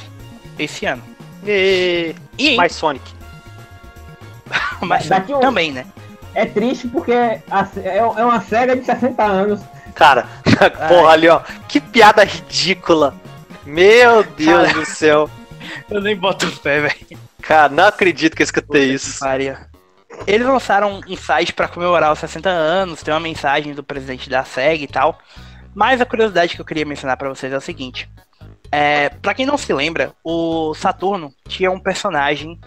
esse 0.57 0.87
ano. 0.87 1.03
E, 1.45 2.15
e 2.35 2.55
mais 2.55 2.73
Sonic. 2.73 3.13
Mas 4.81 5.07
um... 5.11 5.39
também, 5.39 5.71
né? 5.71 5.85
É 6.33 6.47
triste 6.47 6.87
porque 6.87 7.13
a, 7.13 7.67
é, 7.77 7.97
é 7.99 8.03
uma 8.25 8.41
SEGA 8.41 8.75
de 8.75 8.85
60 8.85 9.23
anos. 9.23 9.61
Cara, 9.93 10.27
porra 10.89 11.09
ali, 11.09 11.29
ó. 11.29 11.41
Que 11.67 11.79
piada 11.79 12.23
ridícula. 12.23 13.21
Meu 13.65 14.23
Deus 14.23 14.67
Cara, 14.67 14.73
do 14.73 14.85
céu. 14.85 15.29
Eu 15.89 16.01
nem 16.01 16.15
boto 16.15 16.47
fé, 16.47 16.81
velho. 16.81 17.19
Cara, 17.41 17.69
não 17.69 17.85
acredito 17.85 18.35
que 18.35 18.41
eu 18.41 18.45
escutei 18.45 18.93
isso. 18.93 19.19
Faria. 19.19 19.67
Eles 20.27 20.45
lançaram 20.45 21.01
um 21.07 21.17
site 21.17 21.53
para 21.53 21.67
comemorar 21.67 22.11
os 22.11 22.19
60 22.19 22.49
anos, 22.49 23.01
tem 23.01 23.13
uma 23.13 23.19
mensagem 23.19 23.73
do 23.73 23.83
presidente 23.83 24.29
da 24.29 24.43
SEG 24.43 24.83
e 24.83 24.87
tal. 24.87 25.17
Mas 25.73 25.99
a 25.99 26.05
curiosidade 26.05 26.55
que 26.55 26.61
eu 26.61 26.65
queria 26.65 26.85
mencionar 26.85 27.17
para 27.17 27.29
vocês 27.29 27.51
é 27.51 27.57
o 27.57 27.61
seguinte: 27.61 28.09
é, 28.71 29.09
para 29.09 29.33
quem 29.33 29.45
não 29.45 29.57
se 29.57 29.73
lembra, 29.73 30.13
o 30.23 30.73
Saturno 30.75 31.33
tinha 31.47 31.71
um 31.71 31.79
personagem 31.79 32.59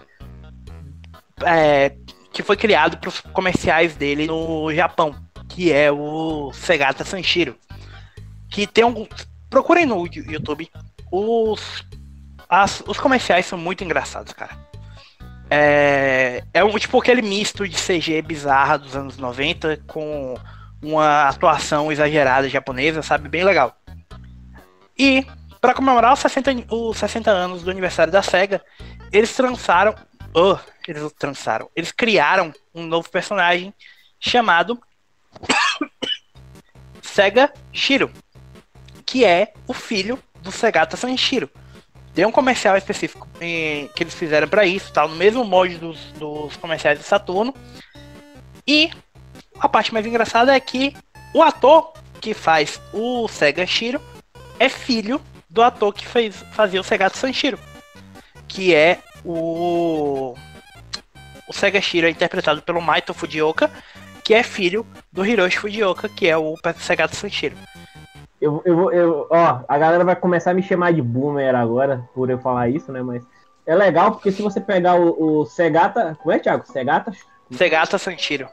é, 1.43 1.93
que 2.31 2.43
foi 2.43 2.57
criado 2.57 2.97
para 2.97 3.09
os 3.09 3.19
comerciais 3.19 3.95
dele 3.95 4.27
no 4.27 4.73
Japão, 4.73 5.15
que 5.49 5.71
é 5.71 5.91
o 5.91 6.51
Segata 6.53 7.03
Sanshiro. 7.03 7.55
Que 8.49 8.67
tem 8.67 8.83
um. 8.83 9.07
Procurem 9.49 9.85
no 9.85 10.05
YouTube. 10.05 10.69
Os, 11.11 11.85
as, 12.49 12.83
os 12.85 12.97
comerciais 12.99 13.45
são 13.45 13.57
muito 13.57 13.83
engraçados, 13.83 14.33
cara. 14.33 14.57
É, 15.49 16.43
é 16.53 16.63
um 16.63 16.77
tipo 16.77 16.99
aquele 16.99 17.21
misto 17.21 17.67
de 17.67 17.75
CG 17.75 18.21
bizarra 18.21 18.77
dos 18.77 18.95
anos 18.95 19.17
90 19.17 19.77
com 19.87 20.35
uma 20.81 21.29
atuação 21.29 21.91
exagerada 21.91 22.49
japonesa, 22.49 23.01
sabe? 23.01 23.29
Bem 23.29 23.43
legal. 23.43 23.75
E, 24.97 25.25
para 25.61 25.73
comemorar 25.73 26.13
os 26.13 26.19
60, 26.19 26.73
os 26.73 26.97
60 26.97 27.31
anos 27.31 27.63
do 27.63 27.71
aniversário 27.71 28.11
da 28.11 28.21
SEGA, 28.21 28.61
eles 29.11 29.33
trançaram. 29.33 29.95
Oh, 30.33 30.57
eles 30.87 31.11
trançaram. 31.13 31.69
Eles 31.75 31.91
criaram 31.91 32.53
um 32.73 32.85
novo 32.85 33.09
personagem 33.09 33.73
chamado 34.19 34.79
Sega 37.01 37.53
Shiro, 37.71 38.11
que 39.05 39.23
é 39.23 39.53
o 39.67 39.73
filho 39.73 40.19
do 40.47 40.51
Segata 40.51 40.97
Sanshiro. 40.97 41.49
Tem 42.13 42.25
um 42.25 42.31
comercial 42.31 42.75
específico 42.75 43.27
eh, 43.39 43.89
que 43.95 44.03
eles 44.03 44.15
fizeram 44.15 44.47
para 44.47 44.65
isso, 44.65 44.91
tá 44.91 45.07
no 45.07 45.15
mesmo 45.15 45.43
molde 45.43 45.77
dos, 45.77 45.99
dos 46.13 46.55
comerciais 46.55 46.97
de 46.97 47.05
Saturno. 47.05 47.53
E 48.65 48.89
a 49.59 49.69
parte 49.69 49.93
mais 49.93 50.05
engraçada 50.05 50.55
é 50.55 50.59
que 50.59 50.95
o 51.33 51.43
ator 51.43 51.93
que 52.19 52.33
faz 52.33 52.81
o 52.91 53.27
Sega 53.27 53.65
Shiro 53.65 54.01
é 54.59 54.67
filho 54.67 55.21
do 55.49 55.61
ator 55.61 55.93
que 55.93 56.07
fez, 56.07 56.35
fazia 56.53 56.81
o 56.81 56.83
Segata 56.83 57.17
Sanshiro, 57.17 57.59
que 58.47 58.73
é 58.73 58.99
o 59.23 60.35
o 61.47 61.53
Sega 61.53 61.79
Shiro 61.79 62.07
é 62.07 62.09
interpretado 62.09 62.61
pelo 62.61 62.81
Maito 62.81 63.13
Fujioka, 63.13 63.71
que 64.23 64.33
é 64.33 64.43
filho 64.43 64.85
do 65.11 65.25
Hiroshi 65.25 65.57
Fujioka, 65.57 66.09
que 66.09 66.27
é 66.27 66.37
o 66.37 66.55
Segata 66.79 67.15
Sanshiro. 67.15 67.55
Eu, 68.39 68.61
eu, 68.65 68.91
eu, 68.91 69.27
ó, 69.29 69.61
a 69.67 69.77
galera 69.77 70.03
vai 70.03 70.15
começar 70.15 70.51
a 70.51 70.53
me 70.53 70.61
chamar 70.61 70.93
de 70.93 71.01
boomer 71.01 71.55
agora, 71.55 72.07
por 72.13 72.29
eu 72.29 72.37
falar 72.37 72.69
isso, 72.69 72.91
né? 72.91 73.01
Mas 73.01 73.23
é 73.65 73.75
legal 73.75 74.11
porque 74.11 74.31
se 74.31 74.41
você 74.41 74.61
pegar 74.61 74.95
o, 74.95 75.41
o 75.41 75.45
Segata. 75.45 76.17
Como 76.21 76.31
é, 76.31 76.39
Thiago? 76.39 76.65
Segata? 76.65 77.11
Segata 77.51 77.97
Sanshiro. 77.97 78.47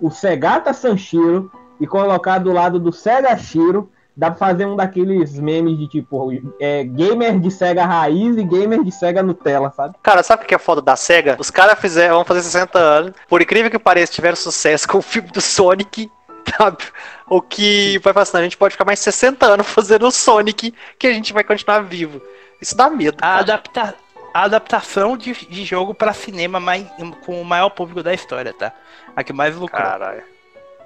O 0.00 0.10
Segata 0.10 0.72
Sanshiro 0.72 1.50
e 1.80 1.86
colocar 1.86 2.38
do 2.38 2.52
lado 2.52 2.78
do 2.78 2.92
Sega 2.92 3.36
Shiro, 3.36 3.90
dá 4.16 4.30
pra 4.30 4.38
fazer 4.38 4.66
um 4.66 4.74
daqueles 4.74 5.38
memes 5.38 5.78
de 5.78 5.86
tipo 5.86 6.32
é, 6.60 6.82
gamer 6.82 7.38
de 7.38 7.50
Sega 7.50 7.84
raiz 7.84 8.36
e 8.36 8.42
gamer 8.42 8.82
de 8.82 8.90
Sega 8.90 9.22
Nutella, 9.22 9.70
sabe? 9.70 9.94
Cara, 10.02 10.22
sabe 10.22 10.42
o 10.42 10.46
que 10.46 10.54
é 10.54 10.58
foda 10.58 10.82
da 10.82 10.96
Sega? 10.96 11.36
Os 11.38 11.50
caras 11.50 11.78
fizeram, 11.78 12.16
vão 12.16 12.24
fazer 12.24 12.42
60 12.42 12.78
anos. 12.78 13.12
Por 13.28 13.40
incrível 13.40 13.70
que 13.70 13.78
pareça, 13.78 14.12
tiveram 14.12 14.36
sucesso 14.36 14.88
com 14.88 14.98
o 14.98 15.02
filme 15.02 15.28
do 15.28 15.40
Sonic 15.40 16.10
sabe? 16.56 16.84
O 17.26 17.40
que 17.42 17.98
vai 17.98 18.12
passando, 18.12 18.40
a 18.40 18.44
gente 18.44 18.56
pode 18.56 18.72
ficar 18.72 18.84
mais 18.84 19.00
60 19.00 19.46
anos 19.46 19.66
fazendo 19.66 20.06
o 20.06 20.10
Sonic 20.10 20.74
que 20.98 21.06
a 21.06 21.12
gente 21.12 21.32
vai 21.32 21.44
continuar 21.44 21.80
vivo. 21.80 22.20
Isso 22.60 22.76
dá 22.76 22.88
medo. 22.90 23.18
A, 23.20 23.38
adapta 23.38 23.94
a 24.34 24.42
adaptação 24.42 25.16
de, 25.16 25.32
de 25.32 25.64
jogo 25.64 25.94
para 25.94 26.12
cinema 26.12 26.60
mais, 26.60 26.86
com 27.24 27.40
o 27.40 27.44
maior 27.44 27.70
público 27.70 28.02
da 28.02 28.14
história, 28.14 28.52
tá? 28.52 28.72
A 29.16 29.24
que 29.24 29.32
mais 29.32 29.56
lucrou. 29.56 29.82
Caralho. 29.82 30.22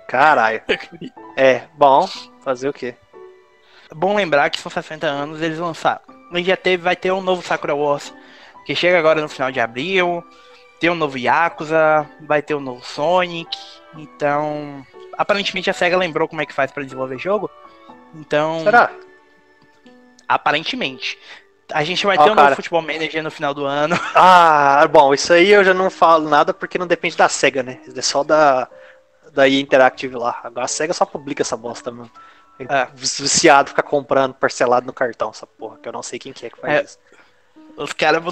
Caralho. 0.09 0.63
é, 1.37 1.63
bom, 1.75 2.09
fazer 2.43 2.69
o 2.69 2.73
quê? 2.73 2.95
bom 3.95 4.17
lembrar 4.17 4.51
que 4.51 4.61
são 4.61 4.71
60 4.71 5.07
anos, 5.07 5.41
eles 5.41 5.59
lançaram. 5.59 6.01
Já 6.37 6.57
teve, 6.57 6.83
vai 6.83 6.97
ter 6.97 7.13
um 7.13 7.21
novo 7.21 7.43
Sakura 7.43 7.75
Wars, 7.75 8.13
que 8.65 8.75
chega 8.75 8.99
agora 8.99 9.21
no 9.21 9.29
final 9.29 9.51
de 9.51 9.61
abril. 9.61 10.25
Tem 10.81 10.91
um 10.91 10.95
novo 10.95 11.19
Yakuza, 11.19 12.09
vai 12.23 12.43
ter 12.43 12.55
um 12.55 12.61
novo 12.61 12.85
Sonic. 12.85 13.57
Então, 13.97 14.85
aparentemente 15.17 15.71
a 15.71 15.73
SEGA 15.73 15.97
lembrou 15.97 16.29
como 16.29 16.41
é 16.41 16.47
que 16.47 16.55
faz 16.55 16.71
para 16.71 16.83
desenvolver 16.83 17.19
jogo. 17.19 17.51
Então, 18.15 18.63
Será? 18.63 18.91
aparentemente. 20.29 21.19
A 21.73 21.85
gente 21.85 22.05
vai 22.05 22.19
Ó, 22.19 22.25
ter 22.25 22.31
um 22.31 22.35
cara. 22.35 22.49
novo 22.49 22.57
Futebol 22.57 22.83
Manager 22.83 23.23
no 23.23 23.31
final 23.31 23.55
do 23.55 23.65
ano. 23.65 23.99
Ah, 24.15 24.87
bom, 24.91 25.15
isso 25.15 25.33
aí 25.33 25.51
eu 25.51 25.65
já 25.65 25.73
não 25.73 25.89
falo 25.91 26.29
nada 26.29 26.53
porque 26.53 26.79
não 26.79 26.87
depende 26.87 27.17
da 27.17 27.29
SEGA, 27.29 27.63
né? 27.63 27.81
É 27.97 28.03
só 28.03 28.23
da, 28.23 28.69
da 29.33 29.49
EA 29.49 29.61
Interactive 29.61 30.15
lá. 30.15 30.41
Agora 30.45 30.67
a 30.67 30.69
SEGA 30.69 30.93
só 30.93 31.07
publica 31.07 31.43
essa 31.43 31.57
bosta 31.57 31.91
mesmo. 31.91 32.11
É. 32.59 32.87
Viciado, 32.95 33.71
ficar 33.71 33.83
comprando 33.83 34.35
parcelado 34.35 34.87
no 34.87 34.93
cartão, 34.93 35.31
essa 35.31 35.47
porra, 35.47 35.79
que 35.79 35.89
eu 35.89 35.93
não 35.93 36.03
sei 36.03 36.19
quem 36.19 36.33
que 36.33 36.47
é 36.47 36.51
que 36.51 36.61
faz 36.61 36.73
É. 36.73 36.83
isso. 36.83 36.99
Os 37.77 37.93
caras, 37.93 38.23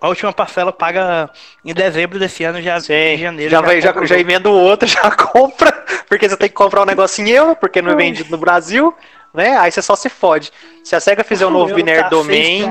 a 0.00 0.08
última 0.08 0.32
parcela 0.32 0.72
paga 0.72 1.30
em 1.64 1.72
dezembro 1.72 2.18
desse 2.18 2.42
ano, 2.44 2.60
já 2.60 2.80
Sim, 2.80 2.92
em 2.92 3.18
janeiro. 3.18 3.50
já, 3.50 3.60
vai, 3.60 3.80
já, 3.80 3.90
o 3.92 4.00
já 4.00 4.16
jogo. 4.16 4.20
emenda 4.20 4.48
o 4.48 4.52
outro, 4.52 4.88
já 4.88 5.10
compra, 5.10 5.72
porque 6.08 6.28
você 6.28 6.36
tem 6.36 6.48
que 6.48 6.54
comprar 6.54 6.82
um 6.82 6.86
negócio 6.86 7.24
em 7.24 7.30
euro, 7.30 7.54
porque 7.56 7.80
não 7.80 7.92
é 7.92 7.96
vendido 7.96 8.30
no 8.30 8.38
Brasil, 8.38 8.94
né? 9.32 9.56
Aí 9.56 9.70
você 9.70 9.80
só 9.80 9.94
se 9.94 10.08
fode. 10.08 10.52
Se 10.82 10.96
a 10.96 11.00
SEGA 11.00 11.22
fizer 11.22 11.46
um 11.46 11.50
novo 11.50 11.74
Binary 11.74 12.02
tá 12.02 12.08
Domain, 12.08 12.64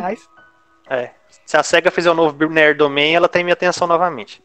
é, 0.90 1.12
se 1.46 1.56
a 1.56 1.64
SEGA 1.64 1.90
fizer 1.92 2.12
um 2.12 2.16
novo 2.16 2.34
Binary 2.34 2.74
Domain, 2.74 3.14
ela 3.14 3.30
tem 3.30 3.44
minha 3.44 3.54
atenção 3.54 3.88
novamente. 3.88 4.44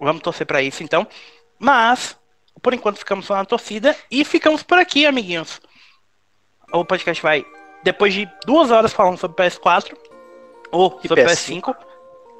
Vamos 0.00 0.22
torcer 0.22 0.46
pra 0.46 0.62
isso 0.62 0.82
então. 0.82 1.06
Mas, 1.58 2.16
por 2.62 2.72
enquanto, 2.72 2.96
ficamos 2.98 3.26
só 3.26 3.36
na 3.36 3.44
torcida 3.44 3.94
e 4.10 4.24
ficamos 4.24 4.62
por 4.62 4.78
aqui, 4.78 5.04
amiguinhos. 5.04 5.60
O 6.72 6.82
podcast 6.84 7.22
vai, 7.22 7.44
depois 7.82 8.14
de 8.14 8.26
duas 8.46 8.70
horas 8.70 8.92
falando 8.92 9.18
sobre 9.18 9.44
PS4 9.44 9.94
ou 10.70 10.98
E 11.02 11.08
sobre 11.08 11.24
PS5. 11.24 11.60
PS5, 11.60 11.76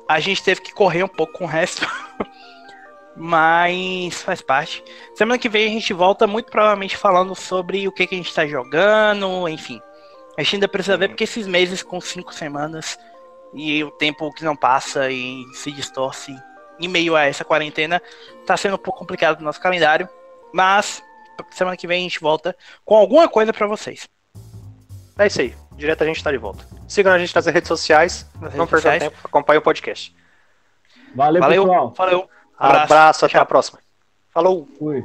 a 0.08 0.20
gente 0.20 0.42
teve 0.42 0.60
que 0.60 0.72
correr 0.72 1.02
um 1.02 1.08
pouco 1.08 1.34
com 1.34 1.44
o 1.44 1.48
resto. 1.48 1.86
Mas 3.16 4.22
faz 4.22 4.40
parte. 4.40 4.82
Semana 5.14 5.38
que 5.38 5.48
vem 5.48 5.66
a 5.66 5.70
gente 5.70 5.92
volta 5.92 6.26
muito 6.26 6.50
provavelmente 6.50 6.96
falando 6.96 7.34
sobre 7.34 7.86
o 7.86 7.92
que, 7.92 8.06
que 8.06 8.14
a 8.14 8.18
gente 8.18 8.34
tá 8.34 8.46
jogando, 8.46 9.48
enfim. 9.48 9.80
A 10.36 10.42
gente 10.42 10.56
ainda 10.56 10.68
precisa 10.68 10.96
ver 10.96 11.08
porque 11.08 11.24
esses 11.24 11.46
meses 11.46 11.82
com 11.82 12.00
cinco 12.00 12.32
semanas 12.32 12.98
e 13.52 13.82
o 13.82 13.90
tempo 13.90 14.32
que 14.32 14.44
não 14.44 14.56
passa 14.56 15.10
e 15.10 15.44
se 15.54 15.72
distorce 15.72 16.34
em 16.78 16.88
meio 16.88 17.14
a 17.14 17.24
essa 17.24 17.44
quarentena 17.44 18.00
tá 18.46 18.56
sendo 18.56 18.76
um 18.76 18.78
pouco 18.78 19.00
complicado 19.00 19.38
no 19.40 19.44
nosso 19.44 19.60
calendário. 19.60 20.08
Mas 20.52 21.02
semana 21.50 21.76
que 21.76 21.86
vem 21.86 22.00
a 22.00 22.02
gente 22.02 22.20
volta 22.20 22.56
com 22.84 22.96
alguma 22.96 23.28
coisa 23.28 23.52
pra 23.52 23.66
vocês. 23.66 24.08
É 25.18 25.26
isso 25.26 25.40
aí. 25.40 25.54
Direto 25.80 26.02
a 26.02 26.06
gente 26.06 26.22
tá 26.22 26.30
de 26.30 26.36
volta. 26.36 26.62
Sigam 26.86 27.10
a 27.10 27.18
gente 27.18 27.34
nas 27.34 27.46
redes 27.46 27.66
sociais. 27.66 28.26
Nas 28.38 28.54
não 28.54 28.66
percam 28.66 28.92
sociais. 28.92 29.02
tempo. 29.02 29.16
Acompanhe 29.24 29.58
o 29.60 29.62
podcast. 29.62 30.14
Valeu, 31.14 31.40
Valeu, 31.40 31.62
pessoal. 31.64 31.94
valeu. 31.96 32.30
Abraço, 32.58 33.24
até 33.24 33.32
tchau. 33.32 33.40
a 33.42 33.46
próxima. 33.46 33.78
Falou! 34.28 34.68
Fui. 34.78 34.98